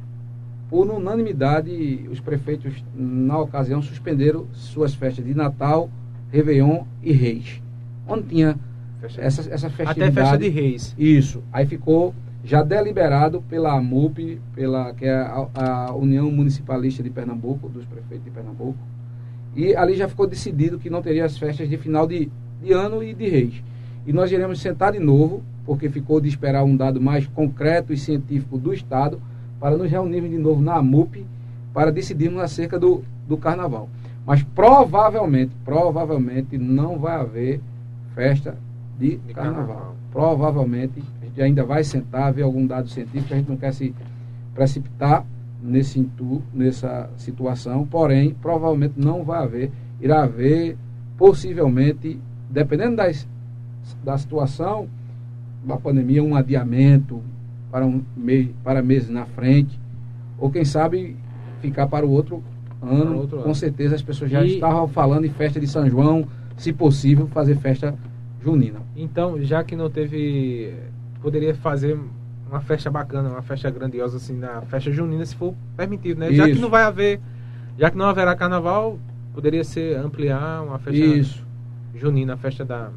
por 0.69 0.86
unanimidade, 0.90 2.06
os 2.12 2.20
prefeitos, 2.20 2.85
na 2.94 3.39
ocasião, 3.39 3.81
suspenderam 3.81 4.47
suas 4.52 4.94
festas 4.94 5.24
de 5.24 5.35
Natal, 5.35 5.89
Réveillon 6.31 6.85
e 7.02 7.10
Reis. 7.10 7.62
Onde 8.06 8.24
tinha 8.24 8.55
essa, 9.16 9.51
essa 9.51 9.70
festividade. 9.70 10.02
Até 10.02 10.12
festa 10.12 10.36
de 10.36 10.48
Reis. 10.51 10.94
Isso. 10.98 11.43
Aí 11.51 11.65
ficou 11.65 12.15
já 12.48 12.62
deliberado 12.62 13.42
pela 13.42 13.74
AMUP, 13.74 14.40
pela, 14.54 14.94
que 14.94 15.04
é 15.04 15.14
a, 15.14 15.48
a 15.54 15.94
União 15.94 16.30
Municipalista 16.30 17.02
de 17.02 17.10
Pernambuco, 17.10 17.68
dos 17.68 17.84
prefeitos 17.84 18.24
de 18.24 18.30
Pernambuco. 18.30 18.78
E 19.54 19.76
ali 19.76 19.94
já 19.94 20.08
ficou 20.08 20.26
decidido 20.26 20.78
que 20.78 20.88
não 20.88 21.02
teria 21.02 21.26
as 21.26 21.36
festas 21.36 21.68
de 21.68 21.76
final 21.76 22.06
de, 22.06 22.30
de 22.62 22.72
ano 22.72 23.02
e 23.02 23.12
de 23.12 23.28
reis. 23.28 23.62
E 24.06 24.14
nós 24.14 24.32
iremos 24.32 24.62
sentar 24.62 24.92
de 24.92 24.98
novo, 24.98 25.42
porque 25.66 25.90
ficou 25.90 26.22
de 26.22 26.28
esperar 26.30 26.64
um 26.64 26.74
dado 26.74 26.98
mais 26.98 27.26
concreto 27.26 27.92
e 27.92 27.98
científico 27.98 28.56
do 28.56 28.72
Estado, 28.72 29.20
para 29.60 29.76
nos 29.76 29.90
reunirmos 29.90 30.30
de 30.30 30.38
novo 30.38 30.62
na 30.62 30.76
AMUP 30.76 31.26
para 31.74 31.92
decidirmos 31.92 32.40
acerca 32.40 32.78
do, 32.78 33.04
do 33.28 33.36
carnaval. 33.36 33.90
Mas 34.24 34.42
provavelmente, 34.42 35.52
provavelmente 35.66 36.56
não 36.56 36.98
vai 36.98 37.20
haver 37.20 37.60
festa 38.14 38.56
de, 38.98 39.16
de 39.18 39.34
carnaval. 39.34 39.66
carnaval. 39.66 39.96
Provavelmente 40.10 41.04
gente 41.39 41.43
ainda 41.43 41.65
vai 41.65 41.85
sentar, 41.85 42.32
ver 42.32 42.43
algum 42.43 42.66
dado 42.66 42.89
científico, 42.89 43.32
a 43.32 43.36
gente 43.36 43.48
não 43.48 43.56
quer 43.56 43.73
se 43.73 43.94
precipitar 44.55 45.24
nesse 45.62 45.98
intu, 45.98 46.43
nessa 46.52 47.10
situação, 47.16 47.86
porém, 47.86 48.35
provavelmente 48.40 48.94
não 48.97 49.24
vai 49.24 49.43
haver, 49.43 49.70
irá 50.01 50.23
haver 50.23 50.77
possivelmente, 51.16 52.19
dependendo 52.51 52.97
das, 52.97 53.27
da 54.05 54.16
situação 54.16 54.89
da 55.65 55.77
pandemia, 55.77 56.23
um 56.23 56.36
adiamento, 56.36 57.20
para, 57.70 57.85
um 57.85 58.02
mês, 58.16 58.48
para 58.65 58.82
meses 58.82 59.10
na 59.10 59.27
frente, 59.27 59.78
ou 60.39 60.51
quem 60.51 60.65
sabe 60.65 61.16
ficar 61.60 61.86
para 61.86 62.06
o 62.06 62.10
outro 62.10 62.43
ano. 62.81 63.19
Outro 63.19 63.39
com 63.39 63.44
ano. 63.44 63.55
certeza 63.55 63.94
as 63.94 64.02
pessoas 64.02 64.31
já 64.31 64.44
e... 64.44 64.55
estavam 64.55 64.89
falando 64.89 65.24
em 65.24 65.31
festa 65.31 65.59
de 65.60 65.66
São 65.66 65.89
João, 65.89 66.27
se 66.56 66.73
possível, 66.73 67.27
fazer 67.28 67.56
festa 67.56 67.94
junina. 68.43 68.81
Então, 68.97 69.40
já 69.43 69.62
que 69.65 69.77
não 69.77 69.90
teve. 69.90 70.73
Poderia 71.20 71.55
fazer 71.55 71.99
uma 72.49 72.61
festa 72.61 72.90
bacana, 72.90 73.28
uma 73.28 73.43
festa 73.43 73.70
grandiosa 73.70 74.16
assim 74.16 74.36
na 74.36 74.62
festa 74.62 74.90
junina, 74.90 75.24
se 75.24 75.36
for 75.36 75.55
permitido, 75.77 76.19
né? 76.19 76.28
Isso. 76.28 76.36
Já 76.36 76.47
que 76.47 76.59
não 76.59 76.70
vai 76.70 76.82
haver. 76.82 77.20
Já 77.78 77.90
que 77.90 77.97
não 77.97 78.07
haverá 78.07 78.35
carnaval, 78.35 78.99
poderia 79.32 79.62
ser 79.62 79.97
ampliar 79.97 80.62
uma 80.62 80.78
festa 80.78 80.99
Isso. 80.99 81.47
junina, 81.95 82.35
a 82.35 82.36
festa 82.36 82.65
da 82.65 82.90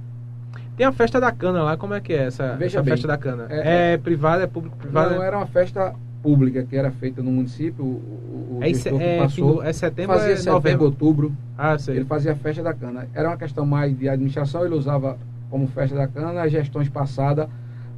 tem 0.76 0.86
a 0.86 0.92
festa 0.92 1.20
da 1.20 1.32
cana 1.32 1.62
lá, 1.62 1.78
como 1.78 1.94
é 1.94 2.00
que 2.00 2.14
é 2.14 2.24
essa, 2.24 2.58
essa 2.60 2.84
festa 2.84 3.08
da 3.08 3.18
cana? 3.18 3.46
É, 3.50 3.60
é, 3.60 3.94
é 3.94 3.98
privada, 3.98 4.44
é 4.44 4.48
público 4.48 4.78
privada? 4.78 5.16
Não, 5.16 5.22
era 5.22 5.38
uma 5.38 5.46
festa 5.46 5.94
pública 6.24 6.64
que 6.64 6.76
era 6.76 6.90
feita 6.92 7.22
no 7.22 7.32
município. 7.32 7.84
O, 7.84 8.58
o 8.58 8.60
é, 8.62 8.72
é, 8.72 9.20
passou, 9.20 9.62
é 9.62 9.74
setembro 9.74 10.16
fazia 10.16 10.34
é 10.34 10.36
setembro, 10.38 10.54
novembro? 10.54 10.86
outubro. 10.86 11.34
Ah, 11.58 11.78
sei. 11.78 11.98
Ele 11.98 12.06
fazia 12.06 12.32
a 12.32 12.36
festa 12.36 12.64
da 12.64 12.74
cana. 12.74 13.08
Era 13.14 13.30
uma 13.30 13.38
questão 13.38 13.66
mais 13.66 13.96
de 13.96 14.08
administração, 14.08 14.66
ele 14.66 14.74
usava 14.74 15.20
como 15.50 15.68
festa 15.68 15.96
da 15.96 16.08
cana, 16.08 16.42
as 16.42 16.52
gestões 16.52 16.88
passadas 16.88 17.48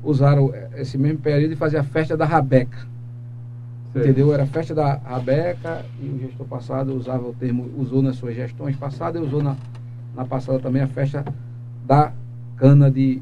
usaram 0.04 0.52
esse 0.76 0.98
mesmo 0.98 1.20
período 1.20 1.54
e 1.54 1.56
fazia 1.56 1.80
a 1.80 1.84
festa 1.84 2.18
da 2.18 2.26
rabeca. 2.26 2.78
Sei. 3.94 4.02
Entendeu? 4.04 4.34
Era 4.34 4.44
a 4.44 4.48
festa 4.48 4.74
da 4.74 4.96
rabeca 4.96 5.86
e 6.02 6.10
o 6.10 6.20
gestor 6.20 6.48
passado 6.48 6.96
usava 6.96 7.28
o 7.28 7.34
termo, 7.34 7.70
usou 7.78 8.02
nas 8.02 8.16
suas 8.16 8.36
gestões 8.36 8.76
passadas 8.76 9.22
e 9.22 9.26
usou 9.26 9.42
na, 9.42 9.56
na 10.16 10.26
passada 10.26 10.60
também 10.60 10.82
a 10.82 10.88
festa 10.88 11.24
da 11.86 12.12
cana 12.58 12.90
de, 12.90 13.22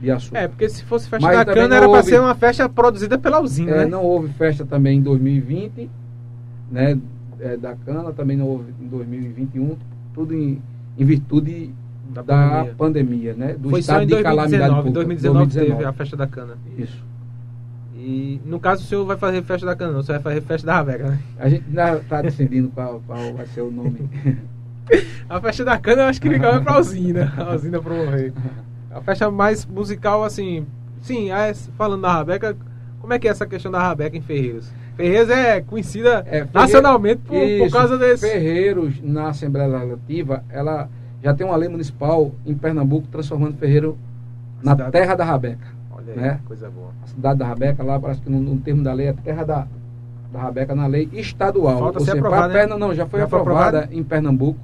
de 0.00 0.10
açúcar. 0.10 0.38
É, 0.38 0.48
porque 0.48 0.68
se 0.68 0.82
fosse 0.84 1.08
festa 1.08 1.26
Mas 1.26 1.36
da 1.36 1.54
cana 1.54 1.76
era 1.76 1.88
para 1.88 2.02
ser 2.02 2.20
uma 2.20 2.34
festa 2.34 2.68
produzida 2.68 3.18
pela 3.18 3.40
usina, 3.40 3.70
é, 3.70 3.78
né? 3.78 3.86
Não 3.86 4.02
houve 4.02 4.28
festa 4.32 4.64
também 4.64 4.98
em 4.98 5.02
2020, 5.02 5.88
né? 6.70 6.98
É, 7.38 7.56
da 7.56 7.74
cana, 7.74 8.12
também 8.12 8.36
não 8.36 8.46
houve 8.46 8.74
em 8.80 8.86
2021, 8.86 9.76
tudo 10.12 10.34
em, 10.34 10.60
em 10.98 11.04
virtude 11.04 11.72
da, 12.10 12.22
da 12.22 12.28
pandemia. 12.28 12.74
pandemia. 12.76 13.34
né? 13.34 13.54
Do 13.58 13.70
Foi 13.70 13.80
estado 13.80 14.02
em 14.02 14.06
2019, 14.06 14.16
de 14.16 14.22
calamidade 14.22 14.74
pública. 14.74 14.94
2019, 14.94 15.44
2019 15.46 15.76
teve 15.76 15.88
a 15.88 15.92
festa 15.92 16.16
da 16.16 16.26
cana. 16.26 16.58
Isso. 16.76 17.10
E 17.94 18.40
no 18.46 18.58
caso 18.58 18.82
o 18.82 18.86
senhor 18.86 19.04
vai 19.04 19.16
fazer 19.16 19.42
festa 19.42 19.66
da 19.66 19.76
cana, 19.76 19.92
não, 19.92 20.02
você 20.02 20.12
vai 20.12 20.22
fazer 20.22 20.40
festa 20.40 20.66
da 20.66 20.74
Raveca, 20.74 21.10
né? 21.10 21.18
A 21.38 21.48
gente 21.48 21.64
ainda 21.68 21.96
está 21.98 22.22
decidindo 22.22 22.70
qual, 22.70 23.02
qual 23.06 23.34
vai 23.34 23.46
ser 23.46 23.60
o 23.60 23.70
nome. 23.70 24.08
a 25.28 25.40
festa 25.40 25.64
da 25.64 25.78
cana 25.78 26.02
eu 26.02 26.06
acho 26.06 26.20
que 26.20 26.28
ligava 26.28 26.60
pra 26.62 26.78
usina, 26.80 27.32
a 27.36 27.54
usina 27.54 27.80
promover. 27.80 28.32
A 28.92 29.00
festa 29.00 29.30
mais 29.30 29.64
musical, 29.64 30.24
assim. 30.24 30.66
Sim, 31.00 31.30
é, 31.30 31.54
falando 31.78 32.02
da 32.02 32.12
Rabeca, 32.12 32.56
como 33.00 33.12
é 33.12 33.20
que 33.20 33.28
é 33.28 33.30
essa 33.30 33.46
questão 33.46 33.70
da 33.70 33.78
Rabeca 33.78 34.16
em 34.16 34.20
Ferreiros? 34.20 34.68
Ferreiros 34.96 35.30
é 35.30 35.60
conhecida 35.60 36.24
é, 36.26 36.44
nacionalmente 36.52 37.22
por, 37.22 37.36
isso, 37.36 37.64
por, 37.64 37.72
causa 37.72 37.96
desse. 37.96 38.28
Ferreiros, 38.28 39.00
na 39.00 39.28
Assembleia 39.28 39.68
Legislativa, 39.68 40.44
ela 40.50 40.90
já 41.22 41.34
tem 41.34 41.46
uma 41.46 41.56
lei 41.56 41.68
municipal 41.68 42.32
em 42.46 42.54
Pernambuco 42.54 43.06
transformando 43.08 43.56
Ferreiro 43.56 43.98
na 44.62 44.72
cidade... 44.72 44.92
terra 44.92 45.14
da 45.14 45.24
Rabeca. 45.24 45.66
Olha 45.90 46.12
aí, 46.12 46.18
né? 46.18 46.40
coisa 46.46 46.70
boa. 46.70 46.90
A 47.02 47.06
cidade 47.06 47.38
da 47.38 47.46
Rabeca, 47.46 47.82
lá 47.82 48.00
parece 48.00 48.20
que 48.20 48.30
no, 48.30 48.40
no 48.40 48.58
termo 48.58 48.82
da 48.82 48.92
lei 48.92 49.08
é 49.08 49.12
terra 49.12 49.44
da, 49.44 49.66
da 50.32 50.38
Rabeca 50.38 50.74
na 50.74 50.86
lei 50.86 51.08
estadual. 51.12 51.78
Falta 51.78 51.98
Ou 51.98 52.04
ser 52.04 52.12
seja, 52.12 52.26
aprovada, 52.26 52.52
Perna, 52.52 52.78
não, 52.78 52.94
já 52.94 53.06
foi 53.06 53.20
já 53.20 53.26
aprovada 53.26 53.88
em 53.90 54.02
Pernambuco. 54.02 54.58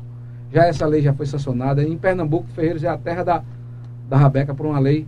Já 0.52 0.64
essa 0.64 0.86
lei 0.86 1.02
já 1.02 1.12
foi 1.12 1.26
sancionada. 1.26 1.82
Em 1.82 1.96
Pernambuco, 1.96 2.46
Ferreiros 2.54 2.84
é 2.84 2.88
a 2.88 2.96
terra 2.96 3.22
da, 3.22 3.42
da 4.08 4.16
Rabeca 4.16 4.54
por 4.54 4.64
uma 4.64 4.78
lei 4.78 5.06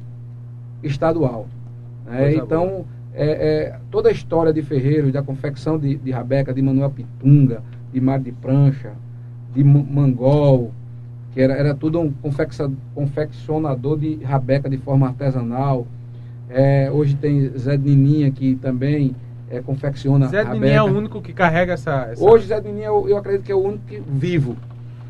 estadual. 0.82 1.46
É, 2.10 2.34
então, 2.34 2.84
é, 3.14 3.26
é, 3.26 3.78
toda 3.90 4.08
a 4.08 4.12
história 4.12 4.52
de 4.52 4.62
Ferreiros, 4.62 5.12
da 5.12 5.22
confecção 5.22 5.78
de, 5.78 5.96
de 5.96 6.10
Rabeca, 6.10 6.52
de 6.52 6.60
Manuel 6.62 6.90
Pitunga, 6.90 7.62
de 7.92 8.00
Mar 8.00 8.18
de 8.18 8.32
Prancha, 8.32 8.92
de 9.54 9.62
Mangol, 9.64 10.72
que 11.32 11.40
era, 11.40 11.54
era 11.54 11.74
tudo 11.74 12.00
um 12.00 12.12
confeccionador 12.94 13.98
de 13.98 14.16
Rabeca 14.24 14.68
de 14.68 14.78
forma 14.78 15.08
artesanal. 15.08 15.86
É, 16.48 16.90
hoje 16.90 17.14
tem 17.14 17.50
Zé 17.58 17.76
Nininha, 17.76 18.30
que 18.30 18.54
também 18.56 19.14
é, 19.50 19.60
confecciona 19.60 20.28
Zé 20.28 20.44
Nininha 20.44 20.74
é 20.74 20.82
o 20.82 20.86
único 20.86 21.20
que 21.20 21.32
carrega 21.32 21.74
essa... 21.74 22.08
essa... 22.10 22.24
Hoje 22.24 22.46
Zé 22.46 22.60
Nininha 22.60 22.86
eu, 22.86 23.08
eu 23.08 23.16
acredito 23.16 23.44
que 23.44 23.52
é 23.52 23.54
o 23.54 23.62
único 23.62 23.84
que, 23.86 24.00
vivo 24.00 24.56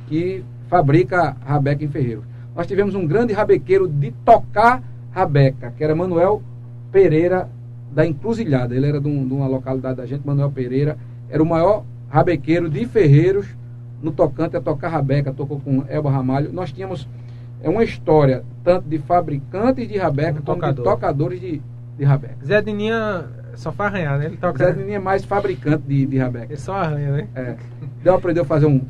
que 0.09 0.45
fabrica 0.69 1.36
Rabeca 1.45 1.85
em 1.85 1.89
Ferreiros. 1.89 2.24
Nós 2.55 2.66
tivemos 2.66 2.95
um 2.95 3.07
grande 3.07 3.32
rabequeiro 3.32 3.86
de 3.86 4.11
tocar 4.24 4.82
Rabeca, 5.12 5.73
que 5.77 5.85
era 5.85 5.95
Manuel 5.95 6.43
Pereira 6.90 7.49
da 7.93 8.07
Encruzilhada. 8.07 8.74
Ele 8.74 8.86
era 8.86 9.01
de, 9.01 9.09
um, 9.09 9.27
de 9.27 9.32
uma 9.32 9.47
localidade 9.47 9.97
da 9.97 10.07
gente, 10.07 10.27
Manuel 10.27 10.51
Pereira. 10.51 10.99
Era 11.31 11.43
o 11.43 11.47
maior 11.47 11.85
rabequeiro 12.09 12.69
de 12.69 12.85
Ferreiros 12.86 13.47
no 14.03 14.12
tocante 14.12 14.57
a 14.57 14.61
tocar 14.61 14.89
rabeca, 14.89 15.33
tocou 15.33 15.61
com 15.61 15.85
Elba 15.89 16.11
Ramalho. 16.11 16.53
Nós 16.53 16.73
tínhamos 16.73 17.09
é 17.62 17.69
uma 17.69 17.83
história 17.83 18.45
tanto 18.62 18.89
de 18.89 18.99
fabricantes 18.99 19.89
de 19.89 19.99
rabeca 19.99 20.39
um 20.39 20.43
como 20.43 20.61
tocador. 20.61 20.85
de 20.85 20.91
tocadores 20.91 21.41
de, 21.41 21.62
de 21.97 22.05
rabeca. 22.05 22.37
Zé 22.45 22.62
Dininha 22.62 23.27
só 23.57 23.73
faz 23.73 23.93
arranhar, 23.93 24.19
né? 24.19 24.27
Ele 24.27 24.37
toca... 24.37 24.65
Zé 24.65 24.73
Dininha 24.73 24.97
é 24.97 25.01
mais 25.01 25.25
fabricante 25.25 25.83
de, 25.87 26.07
de 26.07 26.19
rabeca. 26.19 26.47
Ele 26.47 26.61
só 26.61 26.75
arranha, 26.75 27.11
né? 27.11 27.29
É. 27.35 27.57
Deu 28.03 28.15
aprendeu 28.15 28.45
a 28.45 28.47
fazer 28.47 28.66
um, 28.66 28.81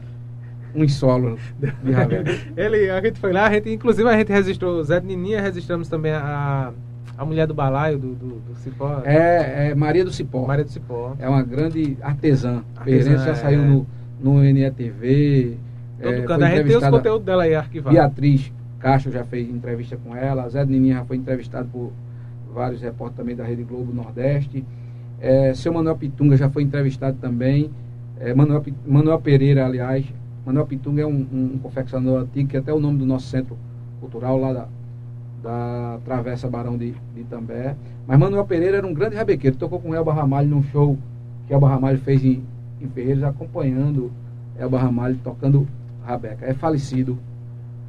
um 0.74 0.86
solo 0.88 1.38
de 1.82 1.92
rabeca. 1.92 2.30
Ele, 2.56 2.90
a 2.90 3.00
gente 3.00 3.18
foi 3.18 3.32
lá, 3.32 3.46
a 3.46 3.52
gente, 3.52 3.70
inclusive 3.70 4.08
a 4.08 4.18
gente 4.18 4.30
registrou 4.30 4.82
Zé 4.84 5.00
Nininha, 5.00 5.40
registramos 5.40 5.88
também 5.88 6.12
a, 6.12 6.70
a 7.16 7.24
mulher 7.24 7.46
do 7.46 7.54
balaio, 7.54 7.98
do, 7.98 8.14
do, 8.14 8.40
do 8.40 8.54
Cipó. 8.56 9.00
É, 9.04 9.70
é, 9.70 9.74
Maria 9.74 10.04
do 10.04 10.12
Cipó. 10.12 10.46
Maria 10.46 10.64
do 10.64 10.70
Cipó. 10.70 11.16
É 11.18 11.26
uma 11.26 11.42
grande 11.42 11.96
artesã. 12.02 12.62
artesã 12.76 13.16
já 13.16 13.30
é... 13.30 13.34
saiu 13.34 13.62
no, 13.62 13.86
no 14.20 14.40
NETV. 14.40 15.56
Todo 16.00 16.12
é, 16.12 16.22
canto. 16.22 16.44
A 16.44 16.50
gente 16.50 16.68
tem 16.68 16.76
os 16.76 16.88
conteúdos 16.88 17.24
dela 17.24 17.42
aí 17.44 17.54
arquivados. 17.54 17.98
Beatriz 17.98 18.52
Castro 18.78 19.10
já 19.10 19.24
fez 19.24 19.48
entrevista 19.48 19.96
com 19.96 20.14
ela. 20.14 20.48
Zé 20.48 20.64
Nininha 20.64 20.96
já 20.96 21.04
foi 21.04 21.16
entrevistado 21.16 21.68
por 21.68 21.92
vários 22.52 22.80
repórteres 22.80 23.16
também 23.16 23.36
da 23.36 23.44
Rede 23.44 23.64
Globo 23.64 23.92
Nordeste. 23.92 24.64
É, 25.20 25.52
seu 25.54 25.72
Manuel 25.72 25.96
Pitunga 25.96 26.36
já 26.36 26.48
foi 26.48 26.62
entrevistado 26.62 27.16
também. 27.20 27.70
É, 28.20 28.32
Manuel, 28.34 28.64
Manuel 28.86 29.20
Pereira, 29.20 29.66
aliás. 29.66 30.06
Manuel 30.46 30.66
Pitunga 30.66 31.02
é 31.02 31.06
um, 31.06 31.26
um 31.32 31.58
confeccionador 31.62 32.22
antigo, 32.22 32.48
que 32.48 32.56
é 32.56 32.60
até 32.60 32.72
o 32.72 32.80
nome 32.80 32.98
do 32.98 33.06
nosso 33.06 33.26
centro 33.26 33.56
cultural 34.00 34.38
lá 34.38 34.52
da, 34.52 34.68
da 35.42 35.98
Travessa 36.04 36.48
Barão 36.48 36.78
de, 36.78 36.94
de 37.14 37.20
Itambé. 37.20 37.76
Mas 38.06 38.18
Manuel 38.18 38.46
Pereira 38.46 38.78
era 38.78 38.86
um 38.86 38.94
grande 38.94 39.16
rabequeiro, 39.16 39.56
tocou 39.56 39.80
com 39.80 39.94
Elba 39.94 40.12
Ramalho 40.12 40.48
num 40.48 40.62
show 40.62 40.96
que 41.46 41.52
Elba 41.52 41.68
Ramalho 41.68 41.98
fez 41.98 42.24
em, 42.24 42.42
em 42.80 42.88
Ferreiros, 42.88 43.24
acompanhando 43.24 44.10
Elba 44.58 44.78
Ramalho 44.78 45.18
tocando 45.22 45.66
rabeca. 46.04 46.46
É 46.46 46.54
falecido. 46.54 47.18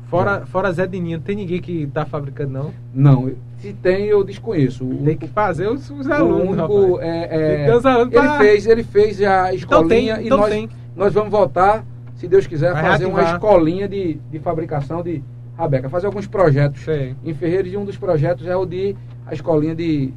Fora, 0.07 0.45
fora 0.45 0.71
Zé 0.71 0.87
Dininho, 0.87 1.19
tem 1.19 1.35
ninguém 1.35 1.61
que 1.61 1.83
está 1.83 2.03
fabricando, 2.03 2.51
não? 2.51 2.73
Não, 2.93 3.31
se 3.59 3.73
tem, 3.73 4.05
eu 4.05 4.23
desconheço. 4.23 4.83
O 4.83 5.03
tem 5.03 5.15
que 5.15 5.27
fazer 5.27 5.67
os, 5.67 5.89
os 5.91 6.09
alunos. 6.09 6.47
O 6.47 6.51
único, 6.51 6.99
é, 6.99 7.65
é, 7.65 7.71
alunos 7.71 8.13
ele, 8.13 8.37
fez, 8.39 8.65
ele 8.65 8.83
fez 8.83 9.21
a 9.21 9.53
escolinha 9.53 9.53
então 9.53 9.87
tem, 9.87 10.25
então 10.25 10.37
e 10.37 10.41
nós, 10.41 10.49
tem. 10.49 10.69
nós 10.95 11.13
vamos 11.13 11.29
voltar, 11.29 11.85
se 12.15 12.27
Deus 12.27 12.47
quiser, 12.47 12.73
Vai 12.73 12.81
fazer 12.81 13.05
reativar. 13.05 13.25
uma 13.25 13.33
escolinha 13.35 13.87
de, 13.87 14.19
de 14.31 14.39
fabricação 14.39 15.03
de 15.03 15.21
Rabeca, 15.55 15.89
fazer 15.89 16.07
alguns 16.07 16.25
projetos 16.25 16.81
em 17.23 17.33
Ferreiros 17.33 17.71
e 17.71 17.77
um 17.77 17.85
dos 17.85 17.97
projetos 17.97 18.47
é 18.47 18.55
o 18.55 18.65
de 18.65 18.95
a 19.27 19.33
escolinha 19.33 19.75
de. 19.75 20.11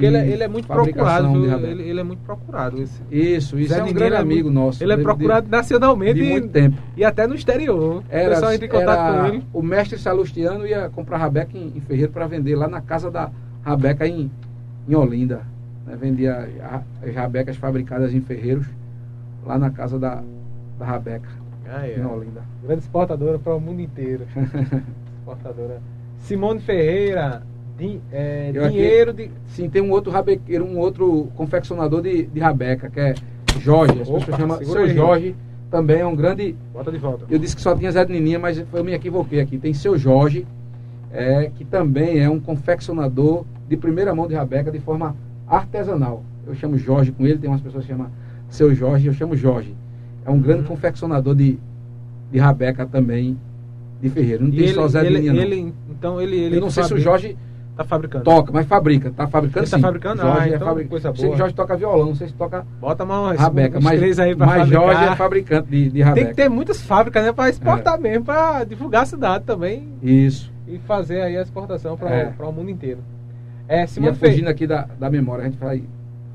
Porque 0.00 0.06
ele, 0.06 0.16
é, 0.16 0.26
ele, 0.26 0.42
é 0.42 0.48
muito 0.48 0.66
procurado, 0.66 1.44
ele, 1.44 1.82
ele, 1.82 2.00
é 2.00 2.02
muito 2.02 2.20
procurado. 2.20 2.80
Esse. 2.80 3.02
Isso, 3.10 3.58
isso 3.58 3.74
Zé 3.74 3.80
é 3.80 3.84
um 3.84 3.92
grande 3.92 4.14
é 4.14 4.18
amigo 4.18 4.48
muito, 4.48 4.54
nosso. 4.54 4.82
Ele 4.82 4.94
é 4.94 4.96
procurado 4.96 5.44
de, 5.44 5.52
nacionalmente 5.52 6.14
de 6.14 6.22
muito 6.22 6.48
tempo. 6.48 6.78
E 6.96 7.04
até 7.04 7.26
no 7.26 7.34
exterior. 7.34 8.02
Era, 8.08 8.28
o 8.28 8.30
pessoal 8.30 8.52
entra 8.54 8.66
em 8.66 8.70
contato 8.70 9.12
com 9.12 9.26
ele. 9.26 9.44
O 9.52 9.62
mestre 9.62 9.98
Salustiano 9.98 10.66
ia 10.66 10.88
comprar 10.88 11.18
Rabeca 11.18 11.56
em, 11.56 11.74
em 11.76 11.80
Ferreiro 11.82 12.12
para 12.12 12.26
vender 12.26 12.56
lá 12.56 12.66
na 12.66 12.80
casa 12.80 13.10
da 13.10 13.30
Rabeca 13.62 14.08
em, 14.08 14.30
em 14.88 14.94
Olinda. 14.94 15.42
Né? 15.86 15.98
Vendia 16.00 16.48
as 17.02 17.14
Rabecas 17.14 17.56
fabricadas 17.56 18.14
em 18.14 18.22
Ferreiros 18.22 18.66
lá 19.44 19.58
na 19.58 19.70
casa 19.70 19.98
da, 19.98 20.22
da 20.78 20.86
Rabeca. 20.86 21.28
Ah, 21.68 21.86
é. 21.86 21.98
Não, 21.98 22.18
linda. 22.18 22.42
Grande 22.62 22.80
exportadora 22.80 23.38
para 23.38 23.54
o 23.54 23.60
mundo 23.60 23.82
inteiro. 23.82 24.26
exportadora. 25.20 25.82
Simone 26.20 26.60
Ferreira, 26.60 27.42
di, 27.80 28.00
é, 28.12 28.52
dinheiro 28.52 29.10
aqui, 29.10 29.28
de. 29.28 29.30
Sim, 29.48 29.68
tem 29.68 29.82
um 29.82 29.90
outro 29.90 30.10
rabequeiro, 30.10 30.64
um 30.64 30.78
outro 30.78 31.28
confeccionador 31.34 32.02
de, 32.02 32.24
de 32.24 32.40
rabeca, 32.40 32.88
que 32.90 33.00
é 33.00 33.14
Jorge. 33.58 34.00
As 34.00 34.08
Opa, 34.08 34.18
pessoas 34.18 34.36
chamam 34.36 34.64
seu 34.64 34.82
aí. 34.82 34.94
Jorge. 34.94 35.36
Também 35.70 36.00
é 36.00 36.06
um 36.06 36.16
grande. 36.16 36.56
Bota 36.72 36.90
de 36.90 36.98
volta. 36.98 37.26
Eu 37.30 37.38
disse 37.38 37.54
que 37.54 37.62
só 37.62 37.76
tinha 37.76 37.92
Zé 37.92 38.04
de 38.04 38.12
Nininha, 38.12 38.40
mas 38.40 38.62
eu 38.72 38.84
me 38.84 38.92
equivoquei 38.92 39.40
aqui. 39.40 39.56
Tem 39.56 39.72
seu 39.72 39.96
Jorge, 39.96 40.44
é, 41.12 41.50
que 41.54 41.64
também 41.64 42.18
é 42.18 42.28
um 42.28 42.40
confeccionador 42.40 43.44
de 43.68 43.76
primeira 43.76 44.12
mão 44.12 44.26
de 44.26 44.34
rabeca 44.34 44.70
de 44.70 44.80
forma 44.80 45.14
artesanal. 45.46 46.24
Eu 46.44 46.54
chamo 46.56 46.76
Jorge 46.76 47.12
com 47.12 47.24
ele, 47.24 47.38
tem 47.38 47.48
umas 47.48 47.60
pessoas 47.60 47.84
que 47.84 47.90
chamam 47.92 48.08
seu 48.48 48.74
Jorge, 48.74 49.06
eu 49.06 49.12
chamo 49.12 49.36
Jorge 49.36 49.76
é 50.24 50.30
um 50.30 50.40
grande 50.40 50.62
uhum. 50.62 50.68
confeccionador 50.68 51.34
de, 51.34 51.58
de 52.30 52.38
rabeca 52.38 52.86
também 52.86 53.38
de 54.00 54.08
Ferreira. 54.08 54.42
Não 54.42 54.48
e 54.48 54.56
tem 54.56 54.64
ele, 54.64 54.74
só 54.74 54.88
Zé 54.88 55.06
ele, 55.06 55.18
Linha, 55.18 55.32
não. 55.32 55.42
Ele, 55.42 55.74
então 55.90 56.20
ele, 56.20 56.36
ele 56.36 56.56
Eu 56.56 56.60
não 56.60 56.70
sei 56.70 56.84
se 56.84 56.94
o 56.94 56.98
Jorge 56.98 57.36
está 57.80 57.84
fabricando. 57.84 58.24
Toca, 58.24 58.52
mas 58.52 58.66
fabrica. 58.66 59.08
Está 59.08 59.26
fabricando 59.26 59.64
ele 59.64 59.70
tá 59.70 59.76
sim. 59.76 59.82
fabricando, 59.82 60.22
Jorge 60.22 60.38
ah, 60.38 60.52
é 60.52 60.56
então, 60.56 60.88
coisa 60.88 61.08
boa. 61.08 61.20
Sei 61.20 61.30
que 61.30 61.36
Jorge 61.36 61.54
toca 61.54 61.76
violão, 61.76 62.06
não 62.06 62.14
sei 62.14 62.28
se 62.28 62.34
toca 62.34 62.66
Bota 62.80 63.04
mais 63.04 63.40
rabeca, 63.40 63.80
mas, 63.80 63.98
três 63.98 64.18
aí 64.18 64.36
pra 64.36 64.46
mas 64.46 64.68
Jorge 64.68 65.04
é 65.04 65.16
fabricante 65.16 65.70
de, 65.70 65.90
de 65.90 66.02
rabeca. 66.02 66.26
Tem 66.26 66.34
que 66.34 66.42
ter 66.42 66.48
muitas 66.48 66.80
fábricas, 66.82 67.24
né, 67.24 67.32
para 67.32 67.48
exportar 67.50 67.94
é. 67.94 67.98
mesmo, 67.98 68.24
para 68.24 68.64
divulgar 68.64 69.02
a 69.02 69.06
cidade 69.06 69.44
também. 69.44 69.88
Isso. 70.02 70.52
E 70.66 70.78
fazer 70.78 71.22
aí 71.22 71.36
a 71.36 71.42
exportação 71.42 71.96
para 71.96 72.10
é. 72.10 72.34
o 72.38 72.52
mundo 72.52 72.70
inteiro. 72.70 73.00
É, 73.66 73.86
Simone 73.86 74.12
e 74.12 74.18
fugindo 74.18 74.48
aqui 74.48 74.66
da, 74.66 74.86
da 74.98 75.10
memória, 75.10 75.44
a 75.44 75.48
gente 75.48 75.58
vai 75.58 75.82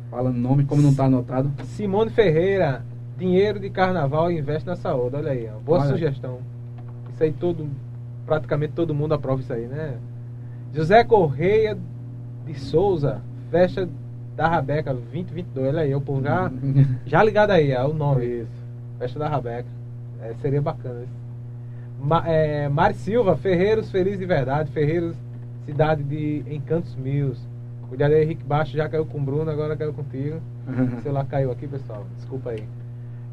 falando 0.09 0.37
nome, 0.37 0.65
como 0.65 0.81
não 0.81 0.91
está 0.91 1.05
anotado. 1.05 1.51
Simone 1.63 2.09
Ferreira, 2.09 2.83
Dinheiro 3.17 3.59
de 3.59 3.69
carnaval 3.69 4.29
investe 4.29 4.67
na 4.67 4.75
saúde. 4.75 5.15
Olha 5.15 5.31
aí, 5.31 5.49
ó. 5.53 5.57
boa 5.59 5.79
Olha. 5.79 5.89
sugestão. 5.89 6.39
Isso 7.13 7.23
aí 7.23 7.31
todo, 7.31 7.65
praticamente 8.25 8.73
todo 8.73 8.93
mundo 8.93 9.13
aprova 9.13 9.39
isso 9.41 9.53
aí, 9.53 9.67
né? 9.67 9.97
José 10.75 11.05
Correia 11.05 11.77
de 12.45 12.59
Souza, 12.59 13.21
festa 13.49 13.87
da 14.35 14.49
Rabeca 14.49 14.93
2022. 14.93 15.69
Olha 15.69 15.81
aí, 15.83 15.95
o 15.95 16.01
povo 16.01 16.21
já, 16.21 16.51
já 17.07 17.23
ligado 17.23 17.51
aí, 17.51 17.71
é 17.71 17.81
o 17.81 17.93
nome. 17.93 18.25
Isso. 18.25 18.65
Festa 18.99 19.17
da 19.17 19.29
Rabeca. 19.29 19.69
É, 20.21 20.33
seria 20.41 20.61
bacana 20.61 21.03
isso. 21.03 21.25
Ma, 21.97 22.27
é, 22.27 22.67
Mari 22.67 22.95
Silva, 22.95 23.37
Ferreiros 23.37 23.89
Feliz 23.89 24.19
de 24.19 24.25
Verdade, 24.25 24.69
Ferreiros, 24.71 25.15
cidade 25.65 26.03
de 26.03 26.43
Encantos 26.45 26.93
Mills. 26.95 27.41
Cuidado 27.87 28.13
aí, 28.13 28.23
Henrique 28.23 28.43
Baixo 28.43 28.75
já 28.75 28.89
caiu 28.89 29.05
com 29.05 29.17
o 29.17 29.21
Bruno, 29.21 29.49
agora 29.49 29.77
caiu 29.77 29.93
contigo. 29.93 30.41
Uhum. 30.67 30.99
Sei 31.01 31.11
lá, 31.11 31.23
caiu 31.23 31.51
aqui, 31.51 31.67
pessoal. 31.67 32.05
Desculpa 32.17 32.49
aí. 32.49 32.67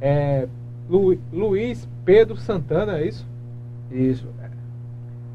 É, 0.01 0.47
Lu, 0.89 1.19
Luiz 1.33 1.89
Pedro 2.05 2.37
Santana, 2.37 2.99
é 2.99 3.09
isso? 3.09 3.27
Isso. 3.91 4.29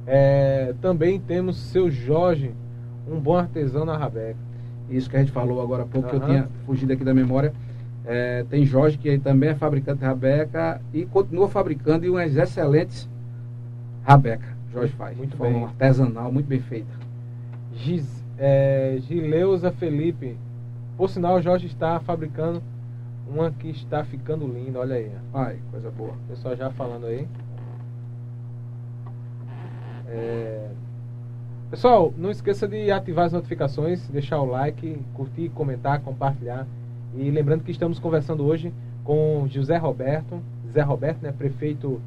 É, 0.08 0.74
também 0.82 1.20
temos 1.20 1.58
seu 1.58 1.92
Jorge, 1.92 2.54
um 3.06 3.20
bom 3.20 3.36
artesão 3.36 3.84
na 3.84 3.98
Rabeca. 3.98 4.40
Isso 4.90 5.10
que 5.10 5.18
a 5.18 5.20
gente 5.20 5.34
falou 5.34 5.62
agora 5.62 5.84
há 5.84 5.86
pouco, 5.86 6.08
uhum. 6.08 6.18
que 6.18 6.26
eu 6.26 6.28
tinha 6.28 6.50
fugido 6.66 6.94
aqui 6.94 7.04
da 7.04 7.14
memória. 7.14 7.54
É, 8.06 8.46
tem 8.50 8.66
Jorge, 8.66 8.98
que 8.98 9.18
também 9.18 9.50
é 9.50 9.56
fabricante 9.56 10.00
de 10.00 10.06
Rabeca 10.06 10.82
e 10.94 11.06
continua 11.06 11.50
fabricando 11.50 12.06
e 12.06 12.10
umas 12.10 12.38
excelentes 12.38 13.10
Rabeca. 14.04 14.56
Jorge 14.72 14.94
faz. 14.94 15.18
Muito 15.18 15.36
bem. 15.36 15.66
artesanal, 15.66 16.32
muito 16.32 16.48
bem 16.48 16.62
feita. 16.62 16.88
Gis, 17.74 18.24
é, 18.38 18.98
Gileuza 19.02 19.72
Felipe. 19.72 20.38
Por 20.96 21.10
sinal, 21.10 21.36
o 21.36 21.42
Jorge 21.42 21.68
está 21.68 22.00
fabricando 22.00 22.64
uma 23.28 23.52
que 23.52 23.70
está 23.70 24.06
ficando 24.06 24.48
linda, 24.48 24.80
olha 24.80 24.96
aí. 24.96 25.12
Ai, 25.34 25.60
coisa 25.70 25.92
boa. 25.92 26.14
O 26.14 26.30
pessoal 26.30 26.56
já 26.56 26.72
falando 26.72 27.08
aí. 27.08 27.28
É... 30.08 30.68
Pessoal, 31.70 32.14
não 32.18 32.32
esqueça 32.32 32.68
de 32.68 32.90
ativar 32.92 33.26
as 33.26 33.34
notificações, 33.34 34.08
deixar 34.08 34.40
o 34.40 34.46
like, 34.46 34.98
curtir, 35.14 35.50
comentar, 35.50 36.00
compartilhar. 36.00 36.66
E 37.16 37.30
lembrando 37.30 37.64
que 37.64 37.72
estamos 37.72 38.00
conversando 38.00 38.46
hoje 38.46 38.74
com 39.04 39.46
José 39.50 39.78
Roberto, 39.78 40.42
Zé 40.72 40.82
Roberto, 40.82 41.22
né, 41.22 41.32
prefeito 41.32 42.02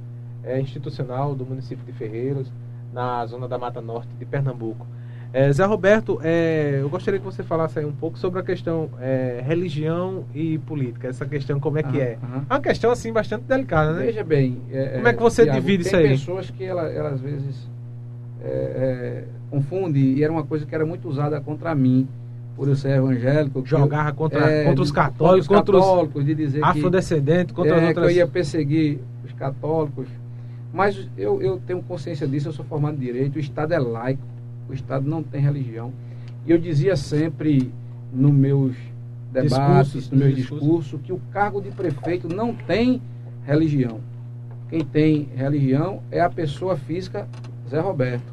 é, 0.44 0.60
institucional 0.60 1.34
do 1.34 1.44
município 1.44 1.84
de 1.84 1.92
Ferreiros, 1.92 2.50
na 2.92 3.24
zona 3.26 3.46
da 3.46 3.58
Mata 3.58 3.80
Norte 3.80 4.08
de 4.18 4.24
Pernambuco. 4.24 4.86
É, 5.32 5.52
Zé 5.52 5.64
Roberto, 5.64 6.18
é, 6.24 6.78
eu 6.80 6.88
gostaria 6.88 7.20
que 7.20 7.24
você 7.24 7.42
falasse 7.42 7.78
aí 7.78 7.84
um 7.84 7.92
pouco 7.92 8.18
sobre 8.18 8.40
a 8.40 8.42
questão 8.42 8.90
é, 9.00 9.40
religião 9.46 10.24
e 10.34 10.58
política. 10.58 11.06
Essa 11.06 11.24
questão, 11.24 11.60
como 11.60 11.78
é 11.78 11.84
que 11.84 12.00
é? 12.00 12.18
É 12.20 12.52
uma 12.52 12.60
questão, 12.60 12.90
assim, 12.90 13.12
bastante 13.12 13.44
delicada, 13.44 13.92
né? 13.92 14.06
Veja 14.06 14.24
bem... 14.24 14.60
É, 14.72 14.96
como 14.96 15.06
é 15.08 15.12
que 15.12 15.22
você 15.22 15.44
Thiago, 15.44 15.60
divide 15.60 15.84
isso 15.84 15.94
aí? 15.94 16.02
Tem 16.02 16.18
pessoas 16.18 16.50
que, 16.50 16.64
ela, 16.64 16.88
ela 16.88 17.10
às 17.10 17.20
vezes, 17.20 17.68
é, 18.42 19.24
confunde, 19.50 19.98
e 19.98 20.22
era 20.22 20.32
uma 20.32 20.44
coisa 20.44 20.64
que 20.64 20.74
era 20.74 20.86
muito 20.86 21.08
usada 21.08 21.40
contra 21.40 21.74
mim, 21.74 22.06
por 22.56 22.68
eu 22.68 22.76
ser 22.76 22.96
evangélico. 22.96 23.64
Jogava 23.64 24.12
contra, 24.12 24.50
é, 24.50 24.64
contra 24.64 24.82
os 24.82 24.92
católicos, 24.92 25.48
contra 25.48 25.76
os 25.76 25.84
católicos, 25.84 26.24
de 26.24 26.34
dizer 26.34 26.64
afrodescendentes, 26.64 27.54
contra 27.54 27.76
é, 27.76 27.88
outras... 27.88 28.06
que 28.06 28.12
eu 28.12 28.16
ia 28.16 28.26
perseguir 28.26 28.98
os 29.24 29.32
católicos. 29.32 30.08
Mas 30.72 31.08
eu, 31.16 31.42
eu 31.42 31.60
tenho 31.66 31.82
consciência 31.82 32.26
disso, 32.26 32.48
eu 32.48 32.52
sou 32.52 32.64
formado 32.64 32.96
em 32.96 33.00
Direito, 33.00 33.36
o 33.36 33.40
Estado 33.40 33.74
é 33.74 33.78
laico, 33.78 34.22
o 34.68 34.72
Estado 34.72 35.08
não 35.08 35.22
tem 35.22 35.40
religião. 35.40 35.92
E 36.46 36.52
eu 36.52 36.58
dizia 36.58 36.96
sempre 36.96 37.72
nos 38.12 38.32
meus 38.32 38.76
debates, 39.32 39.92
discursos, 39.92 40.10
no 40.10 40.18
meu 40.18 40.32
discurso, 40.32 40.64
discurso, 40.64 40.98
que 40.98 41.12
o 41.12 41.20
cargo 41.32 41.60
de 41.60 41.70
prefeito 41.70 42.28
não 42.28 42.54
tem 42.54 43.02
religião. 43.44 44.00
Quem 44.68 44.84
tem 44.84 45.28
religião 45.34 46.00
é 46.10 46.20
a 46.20 46.30
pessoa 46.30 46.76
física 46.76 47.26
Zé 47.70 47.80
Roberto. 47.80 48.32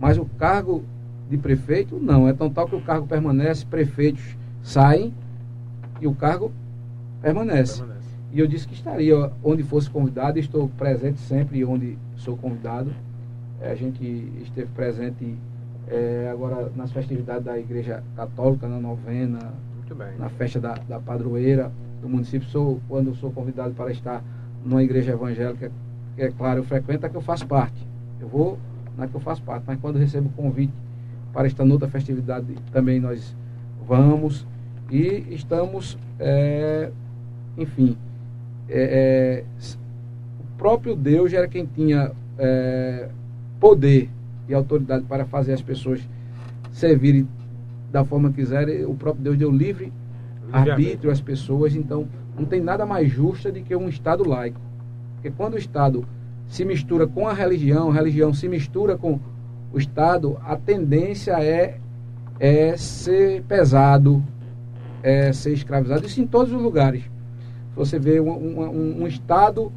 Mas 0.00 0.18
o 0.18 0.26
cargo 0.38 0.84
de 1.28 1.38
prefeito, 1.38 1.98
não. 2.00 2.28
É 2.28 2.32
tão 2.32 2.50
tal 2.50 2.68
que 2.68 2.76
o 2.76 2.80
cargo 2.80 3.06
permanece, 3.06 3.64
prefeitos 3.64 4.36
saem 4.62 5.12
e 6.00 6.06
o 6.06 6.14
cargo 6.14 6.52
permanece. 7.22 7.78
permanece. 7.78 8.04
E 8.32 8.40
eu 8.40 8.46
disse 8.46 8.66
que 8.66 8.74
estaria 8.74 9.30
onde 9.42 9.62
fosse 9.62 9.88
convidado, 9.88 10.38
estou 10.38 10.68
presente 10.68 11.20
sempre 11.20 11.64
onde 11.64 11.96
sou 12.16 12.36
convidado. 12.36 12.92
É, 13.60 13.70
a 13.70 13.74
gente 13.74 14.04
esteve 14.42 14.68
presente 14.74 15.36
é, 15.88 16.28
agora 16.30 16.70
nas 16.74 16.90
festividades 16.92 17.44
da 17.44 17.58
Igreja 17.58 18.02
Católica, 18.16 18.68
na 18.68 18.78
novena, 18.78 19.38
na 20.18 20.28
festa 20.28 20.58
da, 20.60 20.74
da 20.88 20.98
padroeira 20.98 21.70
do 22.02 22.08
município. 22.08 22.48
Sou, 22.48 22.80
quando 22.88 23.14
sou 23.14 23.30
convidado 23.30 23.72
para 23.74 23.92
estar 23.92 24.22
numa 24.64 24.82
igreja 24.82 25.12
evangélica, 25.12 25.70
que 26.16 26.22
é 26.22 26.30
claro, 26.30 26.60
eu 26.60 26.64
frequento, 26.64 27.06
é 27.06 27.08
que 27.08 27.16
eu 27.16 27.20
faço 27.20 27.46
parte. 27.46 27.86
Eu 28.20 28.28
vou 28.28 28.58
na 28.96 29.06
que 29.06 29.14
eu 29.14 29.20
faço 29.20 29.42
parte, 29.42 29.64
mas 29.66 29.78
quando 29.80 29.98
recebo 29.98 30.28
convite 30.36 30.72
para 31.32 31.46
esta 31.46 31.64
outra 31.64 31.88
festividade 31.88 32.54
também 32.72 33.00
nós 33.00 33.36
vamos 33.86 34.46
e 34.90 35.24
estamos, 35.30 35.98
é, 36.20 36.90
enfim, 37.56 37.96
é, 38.68 39.44
é, 39.58 39.74
o 40.40 40.56
próprio 40.56 40.94
Deus 40.94 41.32
era 41.32 41.48
quem 41.48 41.66
tinha 41.66 42.12
é, 42.38 43.08
poder 43.58 44.10
e 44.48 44.54
autoridade 44.54 45.04
para 45.04 45.24
fazer 45.24 45.52
as 45.52 45.62
pessoas 45.62 46.00
servirem 46.70 47.26
da 47.90 48.04
forma 48.04 48.28
que 48.30 48.36
quiserem. 48.36 48.84
O 48.84 48.94
próprio 48.94 49.24
Deus 49.24 49.38
deu 49.38 49.50
livre 49.50 49.92
arbítrio 50.52 51.10
às 51.10 51.20
pessoas, 51.20 51.74
então 51.74 52.06
não 52.38 52.44
tem 52.44 52.60
nada 52.60 52.84
mais 52.84 53.10
justo 53.10 53.50
do 53.50 53.60
que 53.60 53.74
um 53.74 53.88
Estado 53.88 54.28
laico. 54.28 54.60
Porque 55.14 55.30
quando 55.30 55.54
o 55.54 55.58
Estado 55.58 56.06
se 56.48 56.64
mistura 56.64 57.06
com 57.06 57.26
a 57.26 57.32
religião, 57.32 57.90
a 57.90 57.94
religião 57.94 58.32
se 58.32 58.48
mistura 58.48 58.96
com 58.96 59.18
o 59.72 59.78
Estado, 59.78 60.38
a 60.44 60.56
tendência 60.56 61.32
é, 61.42 61.78
é 62.38 62.76
ser 62.76 63.42
pesado, 63.42 64.22
é 65.02 65.32
ser 65.32 65.52
escravizado. 65.52 66.06
Isso 66.06 66.20
em 66.20 66.26
todos 66.26 66.52
os 66.52 66.62
lugares. 66.62 67.02
Você 67.74 67.98
vê 67.98 68.20
um, 68.20 68.30
um, 68.30 69.02
um 69.02 69.06
Estado 69.06 69.72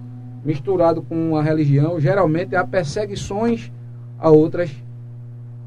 misturado 0.45 1.01
com 1.01 1.35
a 1.35 1.41
religião, 1.41 1.99
geralmente 1.99 2.55
há 2.55 2.63
perseguições 2.63 3.71
a 4.19 4.29
outras 4.29 4.71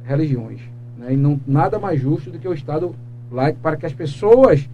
religiões. 0.05 0.61
Né? 0.97 1.15
E 1.15 1.17
não, 1.17 1.41
nada 1.47 1.79
mais 1.79 2.01
justo 2.01 2.31
do 2.31 2.39
que 2.39 2.49
o 2.49 2.55
Estado 2.55 2.95
laico 3.31 3.59
para 3.61 3.77
que 3.77 3.87
as 3.87 3.93
pessoas 3.93 4.69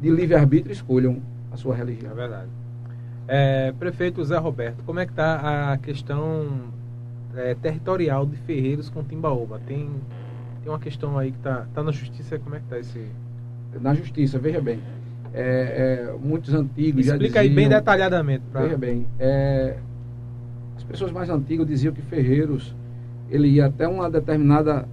de 0.00 0.10
livre-arbítrio 0.10 0.72
escolham 0.72 1.18
a 1.50 1.56
sua 1.56 1.74
religião. 1.74 2.12
É 2.12 2.14
verdade. 2.14 2.57
É, 3.28 3.72
prefeito 3.78 4.24
Zé 4.24 4.38
Roberto, 4.38 4.82
como 4.86 4.98
é 5.00 5.04
que 5.04 5.12
está 5.12 5.72
a 5.72 5.76
questão 5.76 6.46
é, 7.36 7.54
territorial 7.54 8.24
de 8.24 8.36
Ferreiros 8.38 8.88
com 8.88 9.04
Timbaúba? 9.04 9.60
Tem, 9.66 9.90
tem 10.62 10.72
uma 10.72 10.78
questão 10.78 11.18
aí 11.18 11.30
que 11.30 11.36
está 11.36 11.66
tá 11.74 11.82
na 11.82 11.92
justiça, 11.92 12.38
como 12.38 12.56
é 12.56 12.58
que 12.58 12.64
está 12.64 12.78
esse... 12.78 13.06
Na 13.82 13.94
justiça, 13.94 14.38
veja 14.38 14.62
bem. 14.62 14.80
É, 15.34 16.08
é 16.10 16.16
muitos 16.18 16.54
antigos 16.54 17.04
Explica 17.04 17.40
diziam, 17.40 17.42
aí 17.42 17.50
bem 17.50 17.68
detalhadamente. 17.68 18.44
Pra... 18.50 18.62
Veja 18.62 18.78
bem, 18.78 19.06
é, 19.18 19.76
as 20.74 20.82
pessoas 20.84 21.12
mais 21.12 21.28
antigas 21.28 21.66
diziam 21.66 21.92
que 21.92 22.00
Ferreiros 22.00 22.74
ele 23.30 23.48
ia 23.48 23.66
até 23.66 23.86
uma 23.86 24.10
determinada 24.10 24.88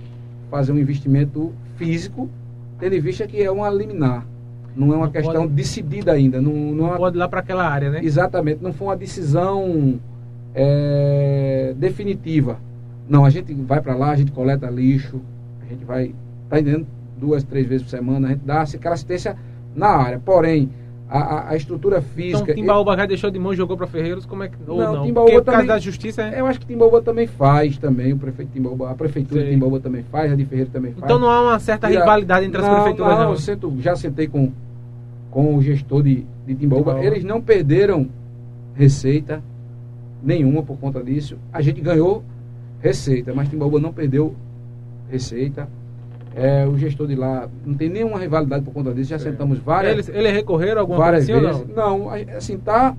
fazer 0.51 0.73
um 0.73 0.79
investimento 0.79 1.53
físico, 1.77 2.29
tendo 2.79 2.95
em 2.95 3.01
vista 3.01 3.27
que 3.27 3.43
é 3.43 3.51
uma 3.51 3.69
liminar. 3.71 4.27
Não 4.77 4.93
é 4.93 4.97
uma 4.97 5.07
não 5.07 5.13
questão 5.13 5.43
pode, 5.43 5.53
decidida 5.55 6.13
ainda. 6.13 6.41
Não, 6.41 6.53
não, 6.53 6.75
não 6.75 6.95
é 6.95 6.97
pode 6.99 7.17
ir 7.17 7.19
lá 7.19 7.29
para 7.29 7.41
aquela 7.41 7.67
área, 7.67 7.91
né? 7.91 8.01
Exatamente. 8.03 8.63
Não 8.63 8.73
foi 8.73 8.89
uma 8.89 8.97
decisão 8.97 9.99
é, 10.55 11.75
definitiva. 11.77 12.59
Não, 13.09 13.25
a 13.25 13.31
gente 13.31 13.55
vai 13.55 13.81
para 13.81 13.95
lá, 13.95 14.11
a 14.11 14.17
gente 14.17 14.33
coleta 14.33 14.69
lixo, 14.69 15.21
a 15.63 15.67
gente 15.67 15.85
vai, 15.85 16.15
tá 16.51 16.61
entendendo? 16.61 16.87
Duas, 17.17 17.43
três 17.43 17.67
vezes 17.67 17.85
por 17.85 17.91
semana, 17.91 18.29
a 18.29 18.31
gente 18.33 18.45
dá 18.45 18.61
aquela 18.63 18.95
assistência 18.95 19.37
na 19.75 19.89
área. 19.89 20.21
Porém, 20.23 20.71
a, 21.09 21.19
a, 21.19 21.51
a, 21.51 21.57
estrutura 21.57 22.03
física. 22.03 22.43
Então, 22.43 22.55
Timbaúba 22.55 22.97
já 22.97 23.07
deixou 23.07 23.31
de 23.31 23.39
mão 23.39 23.53
e 23.53 23.57
jogou 23.57 23.77
para 23.77 23.87
Ferreiros? 23.87 24.27
Como 24.27 24.43
é 24.43 24.49
que. 24.49 24.57
Ou 24.67 24.79
não, 24.79 24.93
não? 24.97 25.05
Timbaúba 25.05 25.31
Porque, 25.31 25.45
também, 25.45 25.45
por 25.45 25.53
causa 25.53 25.67
da 25.69 25.79
justiça 25.79 26.23
é... 26.23 26.41
Eu 26.41 26.47
acho 26.47 26.61
que 26.61 26.67
Timbaúba 26.67 27.01
também 27.01 27.27
faz 27.27 27.79
também, 27.79 28.13
o 28.13 28.19
prefeito 28.19 28.51
Timbaúba, 28.53 28.91
a 28.91 28.95
prefeitura 28.95 29.41
Sim. 29.41 29.47
de 29.47 29.53
Timbaúba 29.53 29.81
também 29.81 30.03
faz, 30.03 30.33
a 30.33 30.35
de 30.35 30.45
Ferreiros 30.45 30.73
também 30.73 30.93
faz. 30.93 31.05
Então 31.05 31.19
não 31.19 31.31
há 31.31 31.43
uma 31.43 31.59
certa 31.59 31.87
rivalidade 31.87 32.45
entre 32.45 32.61
não, 32.61 32.69
as 32.69 32.75
prefeituras, 32.75 33.13
não? 33.13 33.25
Não, 33.25 33.31
eu 33.31 33.37
sento, 33.37 33.77
já 33.81 33.95
sentei 33.95 34.27
com 34.27 34.53
com 35.37 35.55
o 35.55 35.61
gestor 35.61 36.03
de, 36.03 36.25
de 36.47 36.55
Timbaúba, 36.55 36.93
Timbaúba, 36.93 37.05
eles 37.05 37.23
não 37.23 37.43
perderam 37.43 38.09
receita 38.75 39.43
nenhuma 40.23 40.63
por 40.63 40.79
conta 40.79 41.05
disso. 41.05 41.37
A 41.53 41.61
gente 41.61 41.79
ganhou 41.83 42.25
receita, 42.81 43.35
mas 43.35 43.47
Timbaúba 43.51 43.79
não 43.79 43.93
perdeu 43.93 44.35
receita. 45.11 45.69
É, 46.35 46.67
o 46.67 46.79
gestor 46.79 47.07
de 47.07 47.15
lá 47.15 47.51
não 47.67 47.75
tem 47.75 47.91
nenhuma 47.91 48.19
rivalidade 48.19 48.65
por 48.65 48.73
conta 48.73 48.95
disso. 48.95 49.11
Já 49.11 49.19
sentamos 49.19 49.59
várias. 49.59 49.93
Eles, 49.93 50.09
eles 50.09 50.33
recorreram 50.33 50.81
alguma 50.81 51.01
várias 51.01 51.27
vezes? 51.27 51.67
Não? 51.69 51.99
não, 51.99 52.11
assim, 52.35 52.55
está 52.55 52.97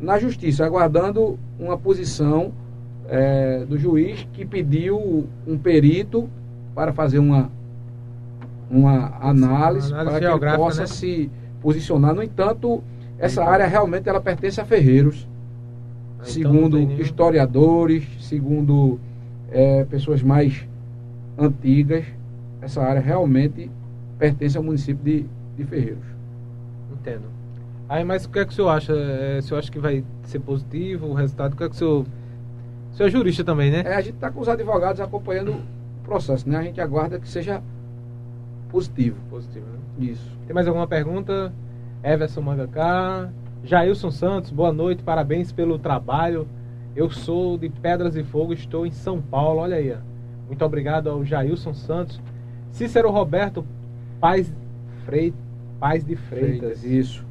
na 0.00 0.18
justiça, 0.18 0.64
aguardando 0.64 1.38
uma 1.60 1.76
posição 1.76 2.52
é, 3.06 3.66
do 3.66 3.76
juiz 3.76 4.26
que 4.32 4.46
pediu 4.46 5.26
um 5.46 5.58
perito 5.58 6.26
para 6.74 6.94
fazer 6.94 7.18
uma, 7.18 7.50
uma 8.70 9.14
análise, 9.20 9.92
uma 9.92 10.00
análise 10.00 10.38
para 10.38 10.52
que 10.52 10.56
possa 10.56 10.80
né? 10.80 10.86
se 10.86 11.30
posicionar. 11.66 12.14
No 12.14 12.22
entanto, 12.22 12.80
essa 13.18 13.42
então, 13.42 13.52
área 13.52 13.66
realmente 13.66 14.08
ela 14.08 14.20
pertence 14.20 14.60
a 14.60 14.64
ferreiros, 14.64 15.26
então 16.14 16.26
segundo 16.26 16.80
historiadores, 17.02 18.04
segundo 18.20 19.00
é, 19.50 19.84
pessoas 19.84 20.22
mais 20.22 20.64
antigas. 21.36 22.04
Essa 22.62 22.82
área 22.82 23.00
realmente 23.00 23.68
pertence 24.16 24.56
ao 24.56 24.62
município 24.62 25.04
de, 25.04 25.26
de 25.56 25.64
Ferreiros. 25.64 26.04
Entendo. 26.92 27.24
Aí, 27.88 28.04
mas 28.04 28.24
o 28.24 28.30
que 28.30 28.38
é 28.38 28.44
que 28.44 28.52
o 28.52 28.54
senhor 28.54 28.68
acha? 28.68 28.92
É, 28.92 29.38
o 29.38 29.42
senhor 29.42 29.58
acha 29.58 29.70
que 29.70 29.78
vai 29.80 30.04
ser 30.22 30.38
positivo 30.38 31.06
o 31.06 31.14
resultado? 31.14 31.54
O 31.54 31.56
que 31.56 31.64
é 31.64 31.68
que 31.68 31.74
o 31.74 31.78
senhor... 31.78 32.06
O 32.92 32.96
senhor 32.96 33.08
é 33.08 33.10
jurista 33.10 33.44
também, 33.44 33.70
né? 33.72 33.82
É, 33.84 33.94
a 33.94 34.00
gente 34.00 34.14
está 34.14 34.30
com 34.30 34.40
os 34.40 34.48
advogados 34.48 35.00
acompanhando 35.00 35.52
o 35.52 36.04
processo, 36.04 36.48
né? 36.48 36.58
A 36.58 36.62
gente 36.62 36.80
aguarda 36.80 37.18
que 37.18 37.28
seja 37.28 37.60
positivo. 38.76 39.16
Positivo, 39.30 39.66
né? 39.66 39.78
Isso. 40.10 40.36
Tem 40.46 40.54
mais 40.54 40.68
alguma 40.68 40.86
pergunta? 40.86 41.50
Everson 42.04 42.42
Mangacá. 42.42 43.30
Jailson 43.64 44.10
Santos, 44.10 44.50
boa 44.50 44.72
noite, 44.72 45.02
parabéns 45.02 45.50
pelo 45.50 45.78
trabalho. 45.78 46.46
Eu 46.94 47.10
sou 47.10 47.56
de 47.56 47.68
Pedras 47.68 48.14
e 48.16 48.22
Fogo, 48.22 48.52
estou 48.52 48.86
em 48.86 48.92
São 48.92 49.20
Paulo, 49.20 49.60
olha 49.60 49.76
aí. 49.76 49.96
Muito 50.46 50.64
obrigado 50.64 51.08
ao 51.08 51.24
Jailson 51.24 51.72
Santos. 51.74 52.20
Cícero 52.70 53.10
Roberto, 53.10 53.66
Paz, 54.20 54.52
Frei, 55.04 55.32
Paz 55.80 56.04
de 56.04 56.14
Freitas. 56.14 56.80
Freitas, 56.80 56.84
isso. 56.84 57.26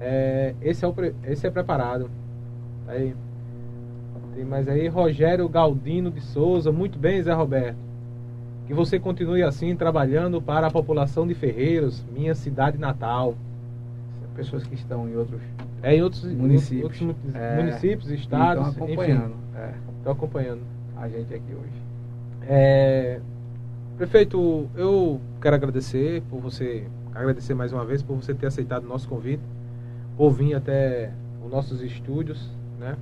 É, 0.00 0.54
esse, 0.60 0.84
é 0.84 0.88
o, 0.88 0.94
esse 1.24 1.46
é 1.46 1.50
preparado. 1.50 2.10
Tá 2.84 2.92
Aí. 2.92 3.14
Tem 4.34 4.44
mais 4.44 4.66
aí, 4.68 4.88
Rogério 4.88 5.48
Galdino 5.48 6.10
de 6.10 6.20
Souza. 6.20 6.72
Muito 6.72 6.98
bem, 6.98 7.22
Zé 7.22 7.32
Roberto. 7.32 7.91
Que 8.66 8.74
você 8.74 8.98
continue 8.98 9.42
assim, 9.42 9.74
trabalhando 9.76 10.40
para 10.40 10.68
a 10.68 10.70
população 10.70 11.26
de 11.26 11.34
Ferreiros, 11.34 12.04
minha 12.12 12.34
cidade 12.34 12.78
natal. 12.78 13.34
Pessoas 14.36 14.64
que 14.66 14.74
estão 14.74 15.08
em 15.08 15.16
outros 15.16 15.40
É, 15.82 15.94
em 15.96 16.02
outros 16.02 16.24
Municípios. 16.24 16.84
outros 16.84 17.00
mu- 17.02 17.14
É, 17.34 17.56
municípios, 17.56 18.10
estados, 18.10 18.68
estão 18.68 18.84
acompanhando 18.84 19.24
enfim, 19.24 19.34
é, 19.58 19.74
estão 19.98 20.12
acompanhando. 20.12 20.60
a 20.96 21.08
gente 21.08 21.34
aqui 21.34 21.52
hoje. 21.52 21.82
É, 22.48 23.20
prefeito, 23.98 24.68
eu 24.74 25.20
quero 25.40 25.56
agradecer 25.56 26.22
por 26.30 26.40
você, 26.40 26.86
agradecer 27.14 27.52
mais 27.54 27.72
uma 27.72 27.84
vez 27.84 28.02
por 28.02 28.14
você 28.16 28.32
ter 28.32 28.46
aceitado 28.46 28.84
o 28.84 28.88
nosso 28.88 29.06
convite, 29.08 29.42
por 30.16 30.30
vir 30.30 30.54
até 30.54 31.10
os 31.44 31.50
nossos 31.50 31.82
estúdios, 31.82 32.48
né? 32.80 32.96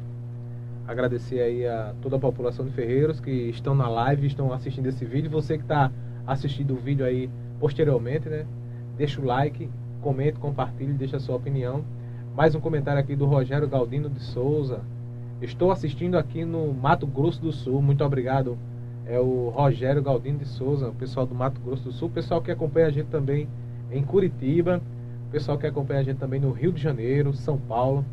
Agradecer 0.86 1.40
aí 1.40 1.66
a 1.66 1.94
toda 2.02 2.16
a 2.16 2.18
população 2.18 2.64
de 2.64 2.72
Ferreiros 2.72 3.20
que 3.20 3.30
estão 3.30 3.74
na 3.74 3.88
live, 3.88 4.26
estão 4.26 4.52
assistindo 4.52 4.86
esse 4.86 5.04
vídeo. 5.04 5.30
Você 5.30 5.56
que 5.56 5.64
está 5.64 5.90
assistindo 6.26 6.74
o 6.74 6.76
vídeo 6.76 7.04
aí 7.04 7.30
posteriormente, 7.58 8.28
né? 8.28 8.46
Deixa 8.96 9.20
o 9.20 9.24
like, 9.24 9.70
comente, 10.00 10.38
compartilhe, 10.38 10.92
deixa 10.92 11.16
a 11.16 11.20
sua 11.20 11.36
opinião. 11.36 11.84
Mais 12.34 12.54
um 12.54 12.60
comentário 12.60 13.00
aqui 13.00 13.14
do 13.14 13.26
Rogério 13.26 13.68
Galdino 13.68 14.08
de 14.08 14.20
Souza. 14.20 14.80
Estou 15.40 15.70
assistindo 15.70 16.16
aqui 16.16 16.44
no 16.44 16.72
Mato 16.72 17.06
Grosso 17.06 17.40
do 17.40 17.52
Sul. 17.52 17.80
Muito 17.80 18.04
obrigado. 18.04 18.58
É 19.06 19.18
o 19.18 19.48
Rogério 19.48 20.02
Galdino 20.02 20.38
de 20.38 20.46
Souza, 20.46 20.88
o 20.88 20.94
pessoal 20.94 21.26
do 21.26 21.34
Mato 21.34 21.60
Grosso 21.60 21.84
do 21.84 21.92
Sul. 21.92 22.08
O 22.08 22.10
pessoal 22.10 22.40
que 22.42 22.50
acompanha 22.50 22.86
a 22.86 22.90
gente 22.90 23.06
também 23.06 23.48
em 23.90 24.02
Curitiba. 24.02 24.80
O 25.28 25.30
pessoal 25.30 25.56
que 25.56 25.66
acompanha 25.66 26.00
a 26.00 26.02
gente 26.02 26.18
também 26.18 26.40
no 26.40 26.50
Rio 26.50 26.72
de 26.72 26.82
Janeiro, 26.82 27.32
São 27.32 27.56
Paulo, 27.56 28.04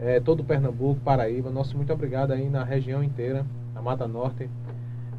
é, 0.00 0.20
todo 0.20 0.44
Pernambuco, 0.44 1.00
Paraíba. 1.00 1.50
Nosso 1.50 1.76
muito 1.76 1.92
obrigado 1.92 2.32
aí 2.32 2.48
na 2.48 2.64
região 2.64 3.02
inteira, 3.02 3.44
na 3.74 3.82
Mata 3.82 4.06
Norte 4.06 4.48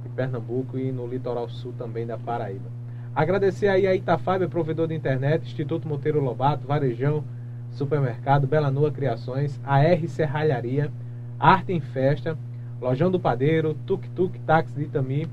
de 0.04 0.10
Pernambuco 0.10 0.78
e 0.78 0.92
no 0.92 1.06
litoral 1.08 1.50
sul 1.50 1.74
também 1.78 2.06
da 2.06 2.18
Paraíba. 2.18 2.70
Agradecer 3.16 3.68
aí 3.68 3.86
a 3.88 3.96
Itafaiba, 3.96 4.48
provedor 4.48 4.88
de 4.88 4.96
internet, 4.96 5.46
Instituto 5.46 5.88
Monteiro 5.88 6.22
Lobato, 6.22 6.66
Varejão, 6.66 7.24
Supermercado, 7.72 8.48
Bela 8.48 8.72
Nua 8.72 8.92
Criações, 8.92 9.60
AR 9.64 10.08
Serralharia, 10.08 10.92
Arte 11.40 11.74
em 11.74 11.82
Festa, 11.82 12.38
Lojão 12.82 13.12
do 13.12 13.20
Padeiro, 13.20 13.74
Tuk 13.86 14.08
Tuk 14.10 14.40
Táxi 14.42 14.76
de 14.76 14.84
Itami, 14.84 15.28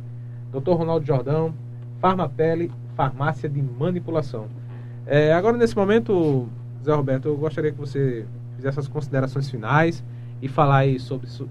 Dr. 0.52 0.72
Ronaldo 0.72 1.06
Jordão, 1.06 1.54
Farmapele, 2.00 2.72
Farmácia 2.96 3.48
de 3.48 3.62
Manipulação. 3.62 4.46
É, 5.06 5.32
agora, 5.32 5.56
nesse 5.56 5.76
momento, 5.76 6.48
Zé 6.84 6.92
Roberto, 6.92 7.28
eu 7.28 7.36
gostaria 7.36 7.70
que 7.70 7.78
você 7.78 8.26
fizesse 8.56 8.80
as 8.80 8.88
considerações 8.88 9.48
finais 9.50 10.02
e 10.42 10.48
falar 10.48 10.78
aí 10.78 10.98
sobre. 10.98 11.26
su- 11.28 11.48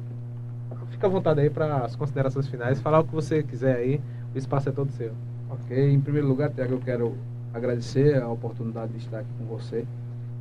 Fica 0.90 1.08
à 1.08 1.10
vontade 1.10 1.42
aí 1.42 1.50
para 1.50 1.78
as 1.84 1.96
considerações 1.96 2.48
finais, 2.48 2.80
falar 2.80 3.00
o 3.00 3.04
que 3.04 3.14
você 3.14 3.44
quiser 3.44 3.76
aí, 3.76 4.00
o 4.34 4.38
espaço 4.38 4.70
é 4.70 4.72
todo 4.72 4.92
seu. 4.92 5.12
Ok, 5.50 5.92
em 5.92 6.00
primeiro 6.00 6.28
lugar, 6.28 6.50
Tiago, 6.52 6.74
eu 6.74 6.80
quero 6.80 7.16
agradecer 7.54 8.22
a 8.22 8.28
oportunidade 8.30 8.92
de 8.94 9.00
estar 9.00 9.20
aqui 9.20 9.30
com 9.38 9.46
você 9.46 9.80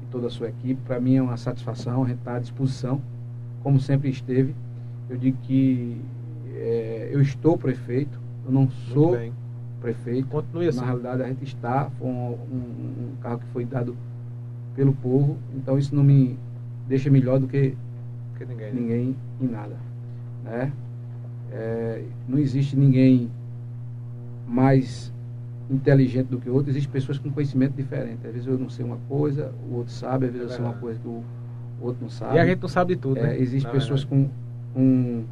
e 0.02 0.06
toda 0.12 0.28
a 0.28 0.30
sua 0.30 0.48
equipe. 0.48 0.80
Para 0.86 1.00
mim 1.00 1.16
é 1.16 1.22
uma 1.22 1.36
satisfação, 1.36 2.04
a 2.04 2.08
gente 2.08 2.18
está 2.18 2.36
à 2.36 2.38
disposição, 2.38 3.00
como 3.62 3.80
sempre 3.80 4.08
esteve. 4.10 4.54
Eu 5.10 5.16
digo 5.16 5.36
que 5.42 6.00
eh, 6.54 7.08
eu 7.12 7.20
estou 7.20 7.58
prefeito, 7.58 8.18
eu 8.46 8.52
não 8.52 8.68
sou 8.70 9.10
prefeito. 9.80 10.28
Continue 10.28 10.68
assim. 10.68 10.78
Na 10.80 10.86
realidade, 10.86 11.22
a 11.22 11.26
gente 11.28 11.42
está, 11.44 11.90
foi 11.98 12.06
um, 12.08 12.12
um- 12.32 13.12
um 13.12 13.16
carro 13.20 13.38
que 13.40 13.46
foi 13.46 13.64
dado 13.64 13.96
pelo 14.76 14.92
povo, 14.92 15.36
então 15.54 15.76
isso 15.78 15.94
não 15.94 16.02
me 16.04 16.38
deixa 16.88 17.10
melhor 17.10 17.38
do 17.38 17.46
que 17.46 17.74
Que 18.38 18.44
ninguém. 18.44 18.72
né? 18.72 18.80
ninguém 18.80 19.16
em 19.40 19.46
nada. 19.46 19.76
Né? 20.44 20.72
É, 21.52 22.02
não 22.28 22.38
existe 22.38 22.76
ninguém 22.76 23.30
mais 24.46 25.12
inteligente 25.70 26.26
do 26.26 26.38
que 26.38 26.50
o 26.50 26.54
outro, 26.54 26.70
existem 26.70 26.92
pessoas 26.92 27.18
com 27.18 27.30
conhecimento 27.30 27.74
diferente. 27.74 28.26
Às 28.26 28.32
vezes 28.32 28.46
eu 28.46 28.58
não 28.58 28.68
sei 28.68 28.84
uma 28.84 28.98
coisa, 29.08 29.52
o 29.70 29.76
outro 29.76 29.92
sabe, 29.92 30.26
às 30.26 30.32
vezes 30.32 30.50
É 30.50 30.52
eu 30.52 30.56
sei 30.56 30.64
uma 30.64 30.74
coisa 30.74 31.00
que 31.00 31.08
o 31.08 31.22
outro 31.80 32.02
não 32.02 32.10
sabe. 32.10 32.36
E 32.36 32.38
a 32.38 32.46
gente 32.46 32.60
não 32.60 32.68
sabe 32.68 32.94
de 32.94 33.00
tudo, 33.00 33.18
É, 33.18 33.22
né? 33.22 33.38
Existem 33.40 33.70
pessoas 33.72 34.04
com, 34.04 34.28
com, 34.74 35.24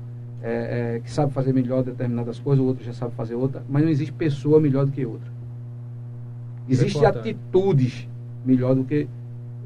é, 0.42 0.96
é, 0.96 1.00
que 1.00 1.10
sabem 1.10 1.32
fazer 1.32 1.52
melhor 1.52 1.82
determinadas 1.82 2.38
coisas, 2.38 2.64
o 2.64 2.66
outro 2.66 2.82
já 2.84 2.92
sabe 2.94 3.14
fazer 3.14 3.34
outra, 3.34 3.62
mas 3.68 3.82
não 3.82 3.90
existe 3.90 4.12
pessoa 4.12 4.58
melhor 4.58 4.86
do 4.86 4.92
que 4.92 5.04
outra. 5.04 5.30
Existem 6.68 7.04
atitudes 7.04 8.08
melhor 8.46 8.74
do 8.74 8.84
que 8.84 9.06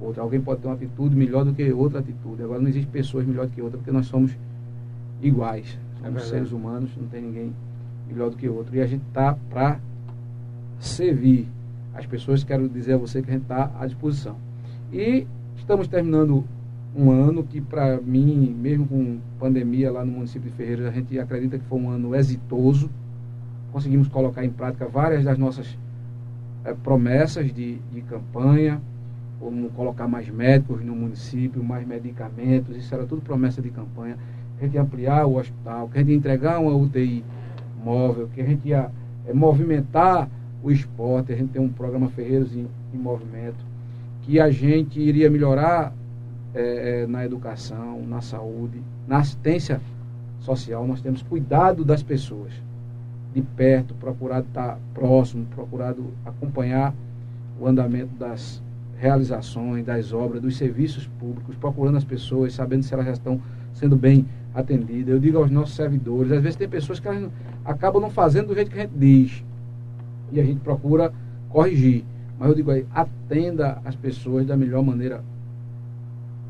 outra. 0.01 0.23
Alguém 0.23 0.41
pode 0.41 0.61
ter 0.61 0.69
uma 0.69 0.75
atitude 0.75 1.17
melhor 1.17 1.45
do 1.45 1.53
que 1.53 1.73
outra 1.73 2.01
atitude. 2.01 2.43
Agora 2.43 2.61
não 2.61 2.69
existe 2.69 2.89
pessoas 2.91 3.27
melhor 3.27 3.47
do 3.47 3.53
que 3.53 3.63
outra, 3.63 3.79
porque 3.79 3.93
nós 3.93 4.07
somos 4.07 4.37
iguais. 5.23 5.67
É 5.67 6.05
Somos 6.05 6.15
verdade. 6.15 6.31
seres 6.31 6.53
humanos, 6.53 6.91
não 6.97 7.09
tem 7.09 7.23
ninguém 7.23 7.53
melhor 8.09 8.31
do 8.31 8.37
que 8.37 8.49
outro. 8.49 8.75
E 8.77 8.81
a 8.81 8.87
gente 8.87 9.03
está 9.09 9.37
para 9.51 9.81
servir 10.79 11.49
as 11.95 12.07
pessoas, 12.07 12.45
quero 12.45 12.69
dizer 12.69 12.95
a 12.95 12.99
você 12.99 13.23
que 13.23 13.31
a 13.31 13.33
gente 13.33 13.43
está 13.43 13.73
à 13.79 13.87
disposição. 13.87 14.37
E 14.93 15.27
estamos 15.57 15.89
terminando 15.89 16.45
um 16.95 17.11
ano 17.11 17.43
que, 17.43 17.61
para 17.61 18.01
mim, 18.01 18.55
mesmo 18.59 18.87
com 18.87 19.19
pandemia 19.39 19.91
lá 19.91 20.05
no 20.05 20.13
município 20.13 20.51
de 20.51 20.57
Ferreira, 20.57 20.89
a 20.89 20.93
gente 20.93 21.19
acredita 21.19 21.59
que 21.59 21.65
foi 21.65 21.79
um 21.79 21.91
ano 21.91 22.15
exitoso. 22.15 22.91
Conseguimos 23.73 24.09
colocar 24.09 24.45
em 24.45 24.51
prática 24.51 24.87
várias 24.87 25.25
das 25.25 25.39
nossas 25.39 25.77
eh, 26.65 26.75
promessas 26.83 27.53
de, 27.53 27.79
de 27.93 28.01
campanha, 28.03 28.81
como 29.39 29.69
colocar 29.71 30.09
mais 30.09 30.29
médicos 30.29 30.85
no 30.85 30.95
município, 30.95 31.63
mais 31.63 31.87
medicamentos, 31.87 32.77
isso 32.77 32.95
era 32.95 33.05
tudo 33.05 33.21
promessa 33.21 33.61
de 33.61 33.71
campanha. 33.71 34.17
Que 34.59 34.65
a 34.65 34.67
gente 34.67 34.75
ia 34.75 34.83
ampliar 34.83 35.27
o 35.27 35.37
hospital, 35.37 35.89
que 35.89 35.99
a 35.99 36.01
gente 36.01 36.11
ia 36.11 36.17
entregar 36.17 36.59
uma 36.59 36.75
UTI 36.75 37.25
móvel, 37.85 38.29
que 38.35 38.41
a 38.41 38.45
gente 38.45 38.69
ia 38.69 38.91
eh, 39.27 39.33
movimentar 39.33 40.29
o 40.63 40.71
esporte, 40.71 41.33
a 41.33 41.37
gente 41.37 41.51
tem 41.51 41.63
um 41.63 41.69
programa 41.69 42.09
Ferreiros 42.09 42.55
em, 42.55 42.67
em 42.95 42.99
movimento, 42.99 43.65
que 44.23 44.41
a 44.41 44.51
gente 44.51 44.99
iria 44.99 45.31
melhorar 45.31 45.93
eh, 46.55 47.07
na 47.09 47.25
educação, 47.25 48.03
na 48.07 48.21
saúde, 48.21 48.81
na 49.07 49.19
assistência 49.19 49.81
social, 50.41 50.87
nós 50.87 51.01
temos 51.01 51.23
cuidado 51.23 51.85
das 51.85 52.03
pessoas 52.03 52.53
de 53.35 53.43
perto, 53.43 53.95
procurado 53.95 54.47
estar 54.47 54.79
próximo, 54.95 55.45
procurado 55.55 56.07
acompanhar 56.25 56.95
o 57.61 57.67
andamento 57.67 58.15
das 58.17 58.63
realizações, 58.99 59.85
das 59.85 60.13
obras, 60.13 60.41
dos 60.41 60.57
serviços 60.57 61.07
públicos, 61.19 61.55
procurando 61.57 61.97
as 61.97 62.05
pessoas, 62.05 62.55
sabendo 62.55 62.83
se 62.83 62.95
elas 62.95 63.07
já 63.07 63.13
estão 63.13 63.41
sendo 63.73 63.97
bem 63.97 64.27
atendidas. 64.55 65.09
Eu 65.09 65.21
digo 65.21 65.39
aos 65.39 65.51
nossos 65.51 65.75
servidores, 65.75 66.33
às 66.33 66.43
vezes 66.43 66.57
tem 66.57 66.69
pessoas 66.69 66.99
que 66.99 67.07
elas 67.07 67.31
acabam 67.65 68.01
não 68.01 68.11
fazendo 68.11 68.49
do 68.49 68.55
jeito 68.55 68.71
que 68.71 68.79
a 68.79 68.83
gente 68.83 68.97
diz. 68.97 69.45
E 70.33 70.41
a 70.41 70.45
gente 70.45 70.61
procura 70.61 71.13
corrigir. 71.49 72.05
Mas 72.39 72.49
eu 72.49 72.55
digo 72.55 72.71
aí, 72.71 72.87
atenda 72.93 73.81
as 73.85 73.95
pessoas 73.95 74.47
da 74.47 74.57
melhor 74.57 74.83
maneira 74.83 75.23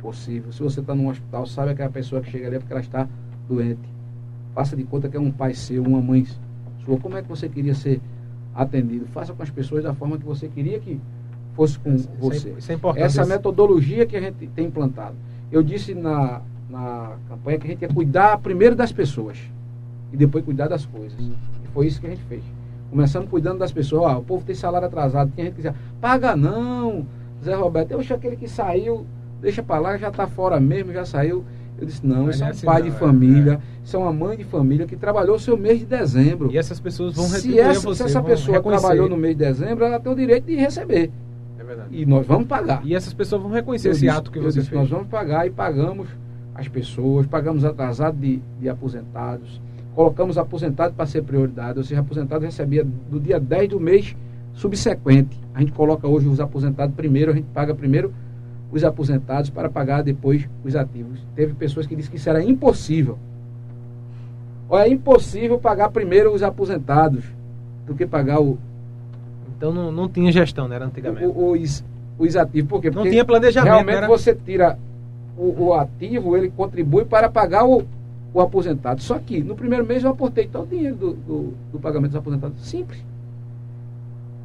possível. 0.01 0.52
Se 0.52 0.62
você 0.62 0.81
está 0.81 0.94
num 0.94 1.09
hospital, 1.09 1.47
sabe 1.47 1.73
aquela 1.73 1.90
pessoa 1.90 2.20
que 2.20 2.31
chega 2.31 2.47
ali 2.47 2.56
é 2.56 2.59
porque 2.59 2.73
ela 2.73 2.81
está 2.81 3.09
doente. 3.48 3.89
Faça 4.55 4.77
de 4.77 4.85
conta 4.85 5.09
que 5.09 5.16
é 5.16 5.20
um 5.20 5.31
pai 5.31 5.52
seu, 5.55 5.82
uma 5.82 6.01
mãe 6.01 6.27
sua. 6.85 6.98
Como 6.98 7.16
é 7.16 7.23
que 7.23 7.28
você 7.28 7.48
queria 7.48 7.74
ser 7.74 8.01
atendido? 8.55 9.06
Faça 9.06 9.35
com 9.35 9.43
as 9.43 9.51
pessoas 9.51 9.85
da 9.85 9.93
forma 9.93 10.16
que 10.16 10.24
você 10.24 10.48
queria 10.48 10.78
que 10.78 11.01
fosse 11.57 11.78
com 11.78 11.95
Isso 11.95 12.09
é- 12.09 12.16
você. 12.20 12.55
Isso 12.59 12.70
é 12.70 12.74
importante. 12.74 13.03
Essa 13.05 13.24
metodologia 13.24 14.05
que 14.07 14.16
a 14.16 14.20
gente 14.20 14.47
tem 14.49 14.66
implantado. 14.66 15.16
Eu 15.51 15.62
disse 15.62 15.95
na, 15.95 16.43
na 16.69 17.12
campanha 17.28 17.59
que 17.59 17.66
a 17.66 17.70
gente 17.70 17.83
ia 17.83 17.89
cuidar 17.89 18.39
primeiro 18.39 18.77
das 18.77 18.93
pessoas 18.93 19.39
e 20.12 20.16
depois 20.16 20.45
cuidar 20.45 20.69
das 20.69 20.85
coisas. 20.85 21.19
E 21.19 21.33
foi 21.73 21.87
isso 21.87 22.01
que 22.01 22.07
a 22.07 22.11
gente 22.11 22.23
fez. 22.24 22.43
Começamos 22.91 23.28
cuidando 23.28 23.59
das 23.59 23.73
pessoas. 23.73 24.16
O 24.19 24.23
povo 24.23 24.45
tem 24.45 24.55
salário 24.55 24.87
atrasado. 24.87 25.33
Tinha 25.35 25.47
gente 25.47 25.55
que 25.55 25.62
dizia, 25.62 25.74
paga 26.01 26.37
não, 26.37 27.07
Zé 27.43 27.55
Roberto. 27.55 27.91
Eu 27.93 28.01
acho 28.01 28.12
aquele 28.15 28.37
que 28.37 28.49
saiu, 28.49 29.07
deixa 29.41 29.62
pra 29.62 29.78
lá, 29.78 29.97
já 29.97 30.11
tá 30.11 30.27
fora 30.27 30.61
mesmo, 30.61 30.93
já 30.93 31.05
saiu. 31.05 31.45
Eu 31.78 31.85
disse, 31.87 32.07
não, 32.07 32.24
Mas 32.24 32.37
isso 32.37 32.43
é 32.43 32.47
um 32.47 32.49
é 32.49 32.51
assim 32.53 32.66
pai 32.66 32.83
não, 32.83 32.89
de 32.89 32.95
é- 32.97 32.99
família, 32.99 33.61
isso 33.85 33.97
é 33.97 33.99
uma 34.01 34.12
mãe 34.12 34.37
de 34.37 34.45
família 34.45 34.87
que 34.87 34.97
trabalhou 34.97 35.37
o 35.37 35.39
seu 35.39 35.59
mês 35.59 35.78
de 35.81 35.85
dezembro. 35.85 36.51
E 36.51 36.57
essas 36.57 36.81
pessoas 36.81 37.15
vão 37.15 37.27
se 37.27 37.35
retribuir 37.35 37.65
a 37.65 37.69
essa, 37.70 37.81
você, 37.81 38.05
se 38.05 38.09
essa 38.11 38.23
pessoa 38.23 38.57
reconhecer. 38.57 38.81
trabalhou 38.81 39.09
no 39.11 39.16
mês 39.16 39.37
de 39.37 39.45
dezembro, 39.45 39.85
ela 39.85 40.01
tem 40.01 40.11
o 40.11 40.16
direito 40.16 40.47
de 40.47 40.55
receber. 40.57 41.11
Verdade. 41.66 41.88
E 41.90 42.06
nós 42.06 42.26
vamos 42.26 42.47
pagar. 42.47 42.80
E 42.84 42.94
essas 42.94 43.12
pessoas 43.12 43.43
vão 43.43 43.51
reconhecer 43.51 43.88
Eu 43.88 43.93
esse 43.93 44.02
disse- 44.02 44.16
ato 44.16 44.30
que 44.30 44.38
você 44.38 44.60
disse, 44.60 44.70
fez. 44.70 44.80
Nós 44.82 44.90
vamos 44.90 45.09
pagar 45.09 45.47
e 45.47 45.51
pagamos 45.51 46.09
as 46.55 46.68
pessoas, 46.68 47.26
pagamos 47.26 47.64
atrasado 47.64 48.16
de, 48.18 48.40
de 48.60 48.68
aposentados, 48.68 49.60
colocamos 49.94 50.38
aposentado 50.38 50.94
para 50.94 51.05
ser 51.06 51.22
prioridade, 51.22 51.78
ou 51.78 51.84
seja, 51.84 52.01
aposentado 52.01 52.44
recebia 52.44 52.84
do 52.84 53.18
dia 53.20 53.38
10 53.40 53.70
do 53.70 53.80
mês 53.80 54.16
subsequente. 54.55 55.38
A 55.55 55.60
gente 55.60 55.72
coloca 55.72 56.06
hoje 56.09 56.28
os 56.28 56.40
aposentados 56.40 56.94
primeiro, 56.94 57.32
a 57.32 57.34
gente 57.34 57.47
paga 57.52 57.74
primeiro 57.74 58.12
os 58.72 58.82
aposentados 58.84 59.51
para 59.51 59.68
pagar 59.68 60.02
depois 60.02 60.48
os 60.64 60.74
ativos. 60.74 61.20
Teve 61.34 61.52
pessoas 61.55 61.86
que 61.86 61.94
disseram 61.94 62.10
que 62.12 62.16
isso 62.16 62.28
era 62.30 62.43
impossível. 62.43 63.18
Olha, 64.68 64.88
é 64.88 64.90
impossível 64.93 65.59
pagar 65.59 65.90
primeiro 65.90 66.32
os 66.32 66.43
aposentados 66.43 67.24
do 67.86 67.94
que 67.94 68.05
pagar 68.06 68.40
o, 68.40 68.59
Então 69.57 69.73
não, 69.73 69.91
não 69.91 70.09
tinha 70.09 70.31
gestão, 70.31 70.69
né? 70.69 70.77
Era 70.77 70.87
antigamente. 70.87 71.27
O, 71.27 71.53
os, 71.53 71.83
os 72.19 72.37
ativos, 72.37 72.69
por 72.69 72.81
quê? 72.81 72.91
Porque 72.91 73.05
não 73.05 73.11
tinha 73.11 73.24
planejamento. 73.24 73.73
Realmente 73.73 73.97
era... 73.97 74.07
você 74.07 74.35
tira 74.35 74.78
o, 75.37 75.65
o, 75.65 75.74
ativo, 75.74 76.37
ele 76.37 76.51
contribui 76.51 77.05
para 77.05 77.28
pagar 77.28 77.65
o, 77.65 77.83
o 78.33 78.41
aposentado. 78.41 79.01
Só 79.03 79.19
que 79.19 79.43
no 79.43 79.55
primeiro 79.55 79.85
mês 79.85 80.05
eu 80.05 80.11
aportei 80.11 80.47
todo 80.47 80.65
o 80.65 80.69
dinheiro 80.69 80.97
do, 80.97 81.12
do, 81.15 81.55
do 81.73 81.78
pagamento 81.78 82.11
dos 82.11 82.19
aposentados. 82.19 82.66
Simples. 82.66 83.01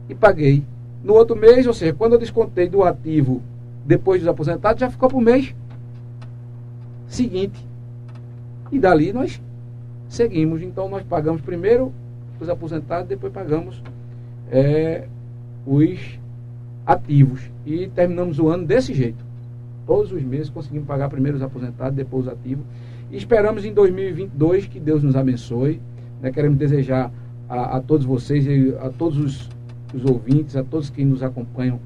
E 0.09 0.15
paguei. 0.15 0.63
No 1.03 1.13
outro 1.13 1.35
mês, 1.35 1.65
ou 1.67 1.73
seja, 1.73 1.93
quando 1.93 2.13
eu 2.13 2.19
descontei 2.19 2.69
do 2.69 2.83
ativo 2.83 3.41
depois 3.85 4.21
dos 4.21 4.27
aposentados, 4.27 4.79
já 4.79 4.89
ficou 4.89 5.09
para 5.09 5.17
o 5.17 5.21
mês 5.21 5.53
seguinte. 7.07 7.59
E 8.71 8.79
dali 8.79 9.11
nós 9.11 9.41
seguimos. 10.07 10.61
Então 10.61 10.87
nós 10.87 11.03
pagamos 11.03 11.41
primeiro 11.41 11.91
os 12.39 12.49
aposentados, 12.49 13.07
depois 13.07 13.31
pagamos 13.31 13.81
é, 14.51 15.07
os 15.65 16.19
ativos. 16.85 17.41
E 17.65 17.87
terminamos 17.87 18.37
o 18.37 18.49
ano 18.49 18.65
desse 18.65 18.93
jeito. 18.93 19.23
Todos 19.87 20.11
os 20.11 20.21
meses 20.21 20.49
conseguimos 20.49 20.87
pagar 20.87 21.09
primeiro 21.09 21.37
os 21.37 21.43
aposentados, 21.43 21.95
depois 21.95 22.27
os 22.27 22.33
ativos. 22.33 22.63
E 23.09 23.17
esperamos 23.17 23.65
em 23.65 23.73
2022 23.73 24.67
que 24.67 24.79
Deus 24.79 25.01
nos 25.01 25.15
abençoe. 25.15 25.81
Né? 26.21 26.31
Queremos 26.31 26.57
desejar 26.57 27.11
a, 27.49 27.77
a 27.77 27.81
todos 27.81 28.05
vocês, 28.05 28.45
a 28.79 28.89
todos 28.89 29.17
os, 29.17 29.49
os 29.93 30.05
ouvintes, 30.05 30.55
a 30.55 30.63
todos 30.63 30.89
que 30.89 31.03
nos 31.03 31.23
acompanham 31.23 31.79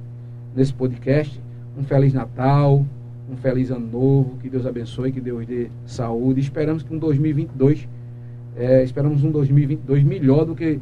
nesse 0.56 0.74
podcast, 0.74 1.40
um 1.78 1.84
Feliz 1.84 2.14
Natal, 2.14 2.86
um 3.30 3.36
feliz 3.38 3.72
ano 3.72 3.88
novo, 3.92 4.38
que 4.38 4.50
Deus 4.50 4.66
abençoe, 4.66 5.12
que 5.12 5.20
Deus 5.20 5.46
dê 5.46 5.70
saúde. 5.86 6.40
Esperamos 6.40 6.84
que 6.84 6.94
um 6.94 7.00
2022, 7.00 7.88
é, 8.56 8.84
esperamos 8.84 9.24
um 9.24 9.32
2022 9.32 10.04
melhor 10.04 10.46
do 10.46 10.56
que 10.56 10.80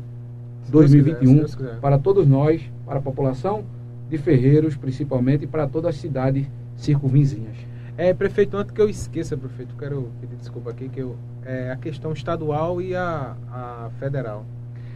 2021 0.69 1.44
quiser, 1.44 1.57
quiser. 1.57 1.80
para 1.80 1.98
todos 1.98 2.27
nós, 2.27 2.61
para 2.85 2.99
a 2.99 3.02
população 3.02 3.64
de 4.10 4.18
Ferreiros, 4.18 4.76
principalmente, 4.76 5.44
e 5.44 5.48
para 5.48 5.68
todas 5.68 5.95
as 5.95 6.02
cidades 6.02 6.48
circunvizinhas. 6.76 7.56
É, 7.98 8.14
prefeito, 8.14 8.57
antes 8.57 8.72
que 8.72 8.81
eu 8.81 8.90
esqueça, 8.90 9.38
prefeito, 9.38 9.76
quero 9.77 10.10
pedir 10.19 10.35
desculpa 10.35 10.72
aqui, 10.72 10.90
que 10.90 10.99
eu, 10.99 11.15
é, 11.45 11.72
a 11.72 11.76
questão 11.76 12.11
estadual 12.11 12.81
e 12.81 12.95
a, 12.95 13.35
a 13.52 13.90
federal. 13.99 14.45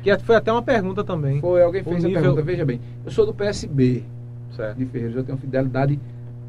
Que 0.02 0.18
foi 0.20 0.36
até 0.36 0.52
uma 0.52 0.62
pergunta 0.62 1.04
também. 1.04 1.40
Foi, 1.40 1.62
alguém 1.62 1.84
fez 1.84 2.04
nível... 2.04 2.20
a 2.20 2.22
pergunta, 2.22 2.42
veja 2.42 2.66
bem. 2.66 2.82
Eu 3.06 3.12
sou 3.12 3.26
do 3.26 3.34
PSB 3.34 4.04
certo. 4.56 4.78
de 4.78 4.86
Ferreiros, 4.86 5.16
eu 5.16 5.24
tenho 5.24 5.38
fidelidade 5.38 6.00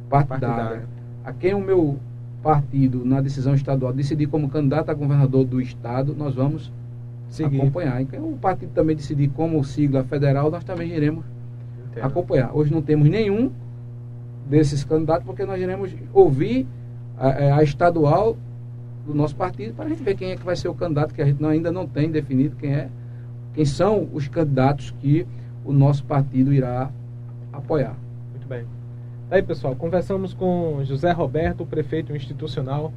partidária. 0.08 0.56
partidária. 0.56 0.88
A 1.24 1.32
quem 1.32 1.54
o 1.54 1.60
meu 1.60 1.98
partido, 2.42 3.04
na 3.04 3.20
decisão 3.20 3.54
estadual, 3.54 3.92
decidir 3.92 4.26
como 4.26 4.48
candidato 4.48 4.90
a 4.90 4.94
governador 4.94 5.44
do 5.44 5.60
estado, 5.60 6.14
nós 6.14 6.34
vamos 6.34 6.72
Seguir. 7.28 7.60
acompanhar. 7.60 8.00
E 8.02 8.06
quem 8.06 8.20
o 8.20 8.36
partido 8.36 8.72
também 8.72 8.96
decidir 8.96 9.28
como 9.28 9.62
sigla 9.64 10.04
federal, 10.04 10.50
nós 10.50 10.64
também 10.64 10.90
iremos 10.90 11.24
Entendo. 11.90 12.04
acompanhar. 12.04 12.54
Hoje 12.54 12.72
não 12.72 12.82
temos 12.82 13.08
nenhum 13.08 13.50
desses 14.48 14.82
candidatos, 14.84 15.24
porque 15.24 15.44
nós 15.44 15.60
iremos 15.60 15.94
ouvir 16.12 16.66
a, 17.18 17.28
é, 17.30 17.52
a 17.52 17.62
estadual 17.62 18.36
do 19.06 19.14
nosso 19.14 19.36
partido 19.36 19.74
para 19.74 19.86
a 19.86 19.88
gente 19.88 20.02
ver 20.02 20.14
quem 20.14 20.30
é 20.30 20.36
que 20.36 20.44
vai 20.44 20.56
ser 20.56 20.68
o 20.68 20.74
candidato, 20.74 21.14
que 21.14 21.22
a 21.22 21.24
gente 21.24 21.40
não, 21.40 21.50
ainda 21.50 21.70
não 21.70 21.86
tem 21.86 22.10
definido 22.10 22.56
quem 22.56 22.74
é, 22.74 22.88
quem 23.54 23.64
são 23.64 24.08
os 24.12 24.28
candidatos 24.28 24.90
que 24.98 25.26
o 25.64 25.72
nosso 25.72 26.04
partido 26.04 26.52
irá 26.52 26.90
apoiar. 27.52 27.96
Muito 28.30 28.46
bem. 28.48 28.64
Aí, 29.30 29.42
pessoal, 29.42 29.76
conversamos 29.76 30.32
com 30.32 30.82
José 30.84 31.12
Roberto, 31.12 31.66
prefeito 31.66 32.14
institucional 32.16 32.92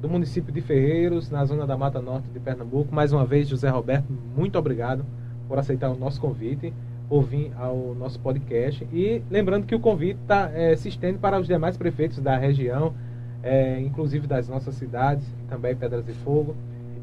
do 0.00 0.08
município 0.08 0.52
de 0.52 0.60
Ferreiros, 0.60 1.30
na 1.30 1.44
zona 1.44 1.66
da 1.66 1.76
Mata 1.76 2.00
Norte 2.00 2.28
de 2.30 2.38
Pernambuco. 2.38 2.94
Mais 2.94 3.12
uma 3.12 3.24
vez, 3.24 3.48
José 3.48 3.68
Roberto, 3.68 4.06
muito 4.36 4.58
obrigado 4.58 5.04
por 5.48 5.58
aceitar 5.58 5.90
o 5.90 5.96
nosso 5.96 6.20
convite, 6.20 6.72
por 7.08 7.22
vir 7.22 7.52
ao 7.56 7.94
nosso 7.94 8.20
podcast. 8.20 8.86
E 8.92 9.22
lembrando 9.30 9.66
que 9.66 9.74
o 9.74 9.80
convite 9.80 10.20
tá, 10.26 10.50
é, 10.54 10.76
se 10.76 10.88
estende 10.88 11.18
para 11.18 11.38
os 11.40 11.48
demais 11.48 11.76
prefeitos 11.76 12.20
da 12.20 12.36
região, 12.36 12.94
é, 13.42 13.80
inclusive 13.80 14.26
das 14.26 14.48
nossas 14.48 14.74
cidades, 14.74 15.26
também 15.48 15.74
Pedras 15.74 16.04
de 16.04 16.12
Fogo 16.12 16.54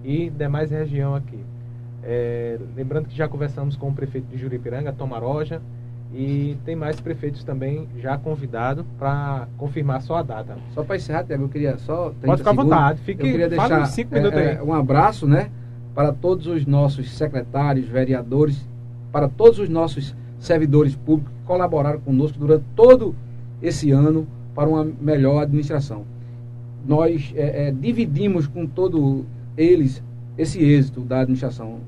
e 0.03 0.29
demais 0.29 0.71
região 0.71 1.15
aqui. 1.15 1.39
É, 2.03 2.59
lembrando 2.75 3.07
que 3.07 3.17
já 3.17 3.27
conversamos 3.27 3.75
com 3.75 3.89
o 3.89 3.93
prefeito 3.93 4.27
de 4.27 4.37
Juripiranga, 4.37 4.93
Tomaroja, 4.93 5.61
e 6.13 6.57
tem 6.63 6.75
mais 6.75 6.99
prefeitos 6.99 7.43
também 7.43 7.87
já 7.97 8.17
convidados 8.17 8.85
para 8.97 9.47
confirmar 9.57 10.01
só 10.01 10.17
a 10.17 10.23
data. 10.23 10.57
Só 10.73 10.83
para 10.83 10.95
encerrar, 10.95 11.23
Tiago, 11.23 11.43
eu 11.43 11.49
queria 11.49 11.77
só. 11.77 12.13
Pode 12.23 12.39
ficar 12.39 12.51
à 12.51 12.53
vontade, 12.53 13.01
fique 13.01 13.21
eu 13.21 13.31
queria 13.31 13.49
deixar 13.49 13.85
cinco 13.87 14.13
minutos 14.13 14.39
é, 14.39 14.53
é, 14.55 14.63
um 14.63 14.73
abraço, 14.73 15.27
né? 15.27 15.49
Para 15.93 16.13
todos 16.13 16.47
os 16.47 16.65
nossos 16.65 17.11
secretários, 17.11 17.87
vereadores, 17.87 18.67
para 19.11 19.27
todos 19.27 19.59
os 19.59 19.69
nossos 19.69 20.15
servidores 20.39 20.95
públicos 20.95 21.33
que 21.33 21.45
colaboraram 21.45 21.99
conosco 21.99 22.37
durante 22.37 22.65
todo 22.75 23.15
esse 23.61 23.91
ano 23.91 24.27
para 24.53 24.69
uma 24.69 24.87
melhor 25.01 25.41
administração. 25.41 26.05
Nós 26.85 27.33
é, 27.35 27.67
é, 27.67 27.71
dividimos 27.71 28.47
com 28.47 28.65
todos 28.65 29.25
eles 29.57 30.03
esse 30.37 30.63
êxito 30.63 31.01
da 31.01 31.21
administração 31.21 31.79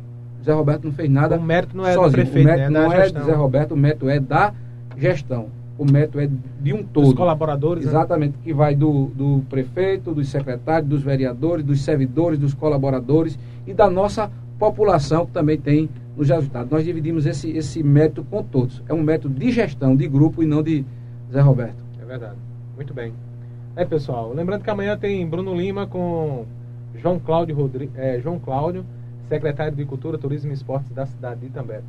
Zé 0.44 0.54
Roberto 0.54 0.86
não 0.86 0.92
fez 0.92 1.10
nada. 1.10 1.38
O 1.38 1.42
mérito 1.42 1.76
não 1.76 1.86
é 1.86 1.94
sozinho. 1.94 2.10
do 2.10 2.14
prefeito, 2.14 2.46
o 2.46 2.52
mérito 2.52 2.72
né? 2.72 2.80
não 2.80 2.94
é 2.94 3.10
de 3.10 3.24
Zé 3.24 3.34
Roberto, 3.34 3.72
o 3.74 3.78
mérito 3.78 4.10
é 4.10 4.20
da 4.20 4.54
gestão. 4.98 5.48
O 5.78 5.86
mérito 5.86 6.20
é 6.20 6.28
de 6.60 6.74
um 6.74 6.84
todo. 6.84 7.06
Dos 7.06 7.14
colaboradores. 7.14 7.86
Né? 7.86 7.92
Exatamente, 7.92 8.32
né? 8.32 8.40
que 8.44 8.54
vai 8.54 8.76
do, 8.76 9.08
do 9.08 9.44
prefeito, 9.50 10.14
dos 10.14 10.30
secretários, 10.30 10.90
dos 10.90 11.04
vereadores, 11.04 11.64
dos 11.64 11.82
servidores, 11.82 12.40
dos 12.40 12.54
colaboradores 12.54 13.38
e 13.66 13.74
da 13.74 13.90
nossa 13.90 14.32
população 14.58 15.26
que 15.26 15.32
também 15.32 15.58
tem 15.58 15.90
nos 16.16 16.30
resultados. 16.30 16.72
Nós 16.72 16.84
dividimos 16.84 17.28
esse, 17.28 17.52
esse 17.52 17.84
mérito 17.84 18.24
com 18.24 18.42
todos. 18.42 18.82
É 18.90 18.94
um 18.94 19.04
método 19.04 19.40
de 19.40 19.52
gestão, 19.52 19.96
de 19.96 20.08
grupo 20.08 20.42
e 20.42 20.48
não 20.48 20.64
de 20.64 20.84
Zé 21.32 21.42
Roberto. 21.42 21.84
É 22.02 22.06
verdade. 22.06 22.38
Muito 22.76 22.94
bem. 22.94 23.14
É, 23.76 23.86
pessoal, 23.86 24.34
lembrando 24.34 24.64
que 24.64 24.70
amanhã 24.72 24.98
tem 24.98 25.28
Bruno 25.28 25.54
Lima 25.54 25.86
com 25.86 26.46
João 26.96 27.20
Cláudio, 27.20 27.56
Rodri... 27.56 27.92
É, 27.96 28.20
João 28.20 28.40
Cláudio 28.40 28.84
secretário 29.28 29.76
de 29.76 29.86
Cultura, 29.86 30.18
Turismo 30.18 30.52
e 30.52 30.54
Esportes 30.54 30.92
da 30.92 31.06
cidade 31.06 31.42
de 31.42 31.48
Itambé. 31.48 31.82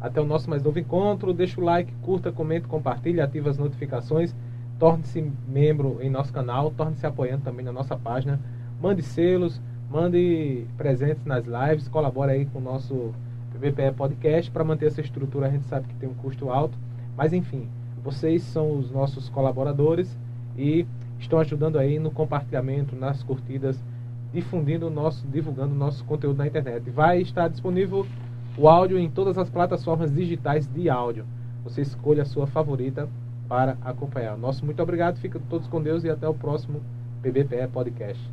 Até 0.00 0.20
o 0.20 0.24
nosso 0.24 0.50
mais 0.50 0.62
novo 0.62 0.78
encontro. 0.78 1.32
Deixa 1.32 1.60
o 1.60 1.64
like, 1.64 1.92
curta, 2.02 2.32
comente, 2.32 2.66
compartilhe, 2.66 3.20
ative 3.20 3.48
as 3.48 3.58
notificações. 3.58 4.34
Torne-se 4.78 5.30
membro 5.48 5.98
em 6.00 6.10
nosso 6.10 6.32
canal, 6.32 6.70
torne-se 6.70 7.06
apoiando 7.06 7.44
também 7.44 7.64
na 7.64 7.72
nossa 7.72 7.96
página. 7.96 8.40
Mande 8.80 9.02
selos, 9.02 9.60
mande 9.90 10.66
presentes 10.76 11.24
nas 11.24 11.44
lives, 11.44 11.86
colabore 11.86 12.32
aí 12.32 12.46
com 12.46 12.58
o 12.58 12.62
nosso 12.62 13.14
PBPE 13.52 13.92
Podcast 13.96 14.50
para 14.50 14.64
manter 14.64 14.86
essa 14.86 15.00
estrutura. 15.00 15.46
A 15.46 15.50
gente 15.50 15.66
sabe 15.66 15.86
que 15.86 15.94
tem 15.94 16.08
um 16.08 16.14
custo 16.14 16.50
alto, 16.50 16.76
mas 17.16 17.32
enfim, 17.32 17.68
vocês 18.02 18.42
são 18.42 18.76
os 18.76 18.90
nossos 18.90 19.28
colaboradores 19.28 20.18
e 20.58 20.84
estão 21.20 21.38
ajudando 21.38 21.78
aí 21.78 22.00
no 22.00 22.10
compartilhamento, 22.10 22.96
nas 22.96 23.22
curtidas 23.22 23.78
difundindo 24.32 24.86
o 24.86 24.90
nosso, 24.90 25.26
divulgando 25.26 25.74
o 25.74 25.78
nosso 25.78 26.04
conteúdo 26.04 26.38
na 26.38 26.46
internet. 26.46 26.88
Vai 26.90 27.20
estar 27.20 27.48
disponível 27.48 28.06
o 28.56 28.68
áudio 28.68 28.98
em 28.98 29.10
todas 29.10 29.38
as 29.38 29.50
plataformas 29.50 30.12
digitais 30.12 30.66
de 30.66 30.88
áudio. 30.88 31.24
Você 31.64 31.82
escolha 31.82 32.22
a 32.22 32.26
sua 32.26 32.46
favorita 32.46 33.08
para 33.48 33.76
acompanhar. 33.82 34.36
Nosso 34.36 34.64
muito 34.64 34.82
obrigado, 34.82 35.18
fica 35.18 35.40
todos 35.50 35.68
com 35.68 35.82
Deus 35.82 36.04
e 36.04 36.10
até 36.10 36.28
o 36.28 36.34
próximo 36.34 36.80
PBPE 37.22 37.68
Podcast. 37.72 38.32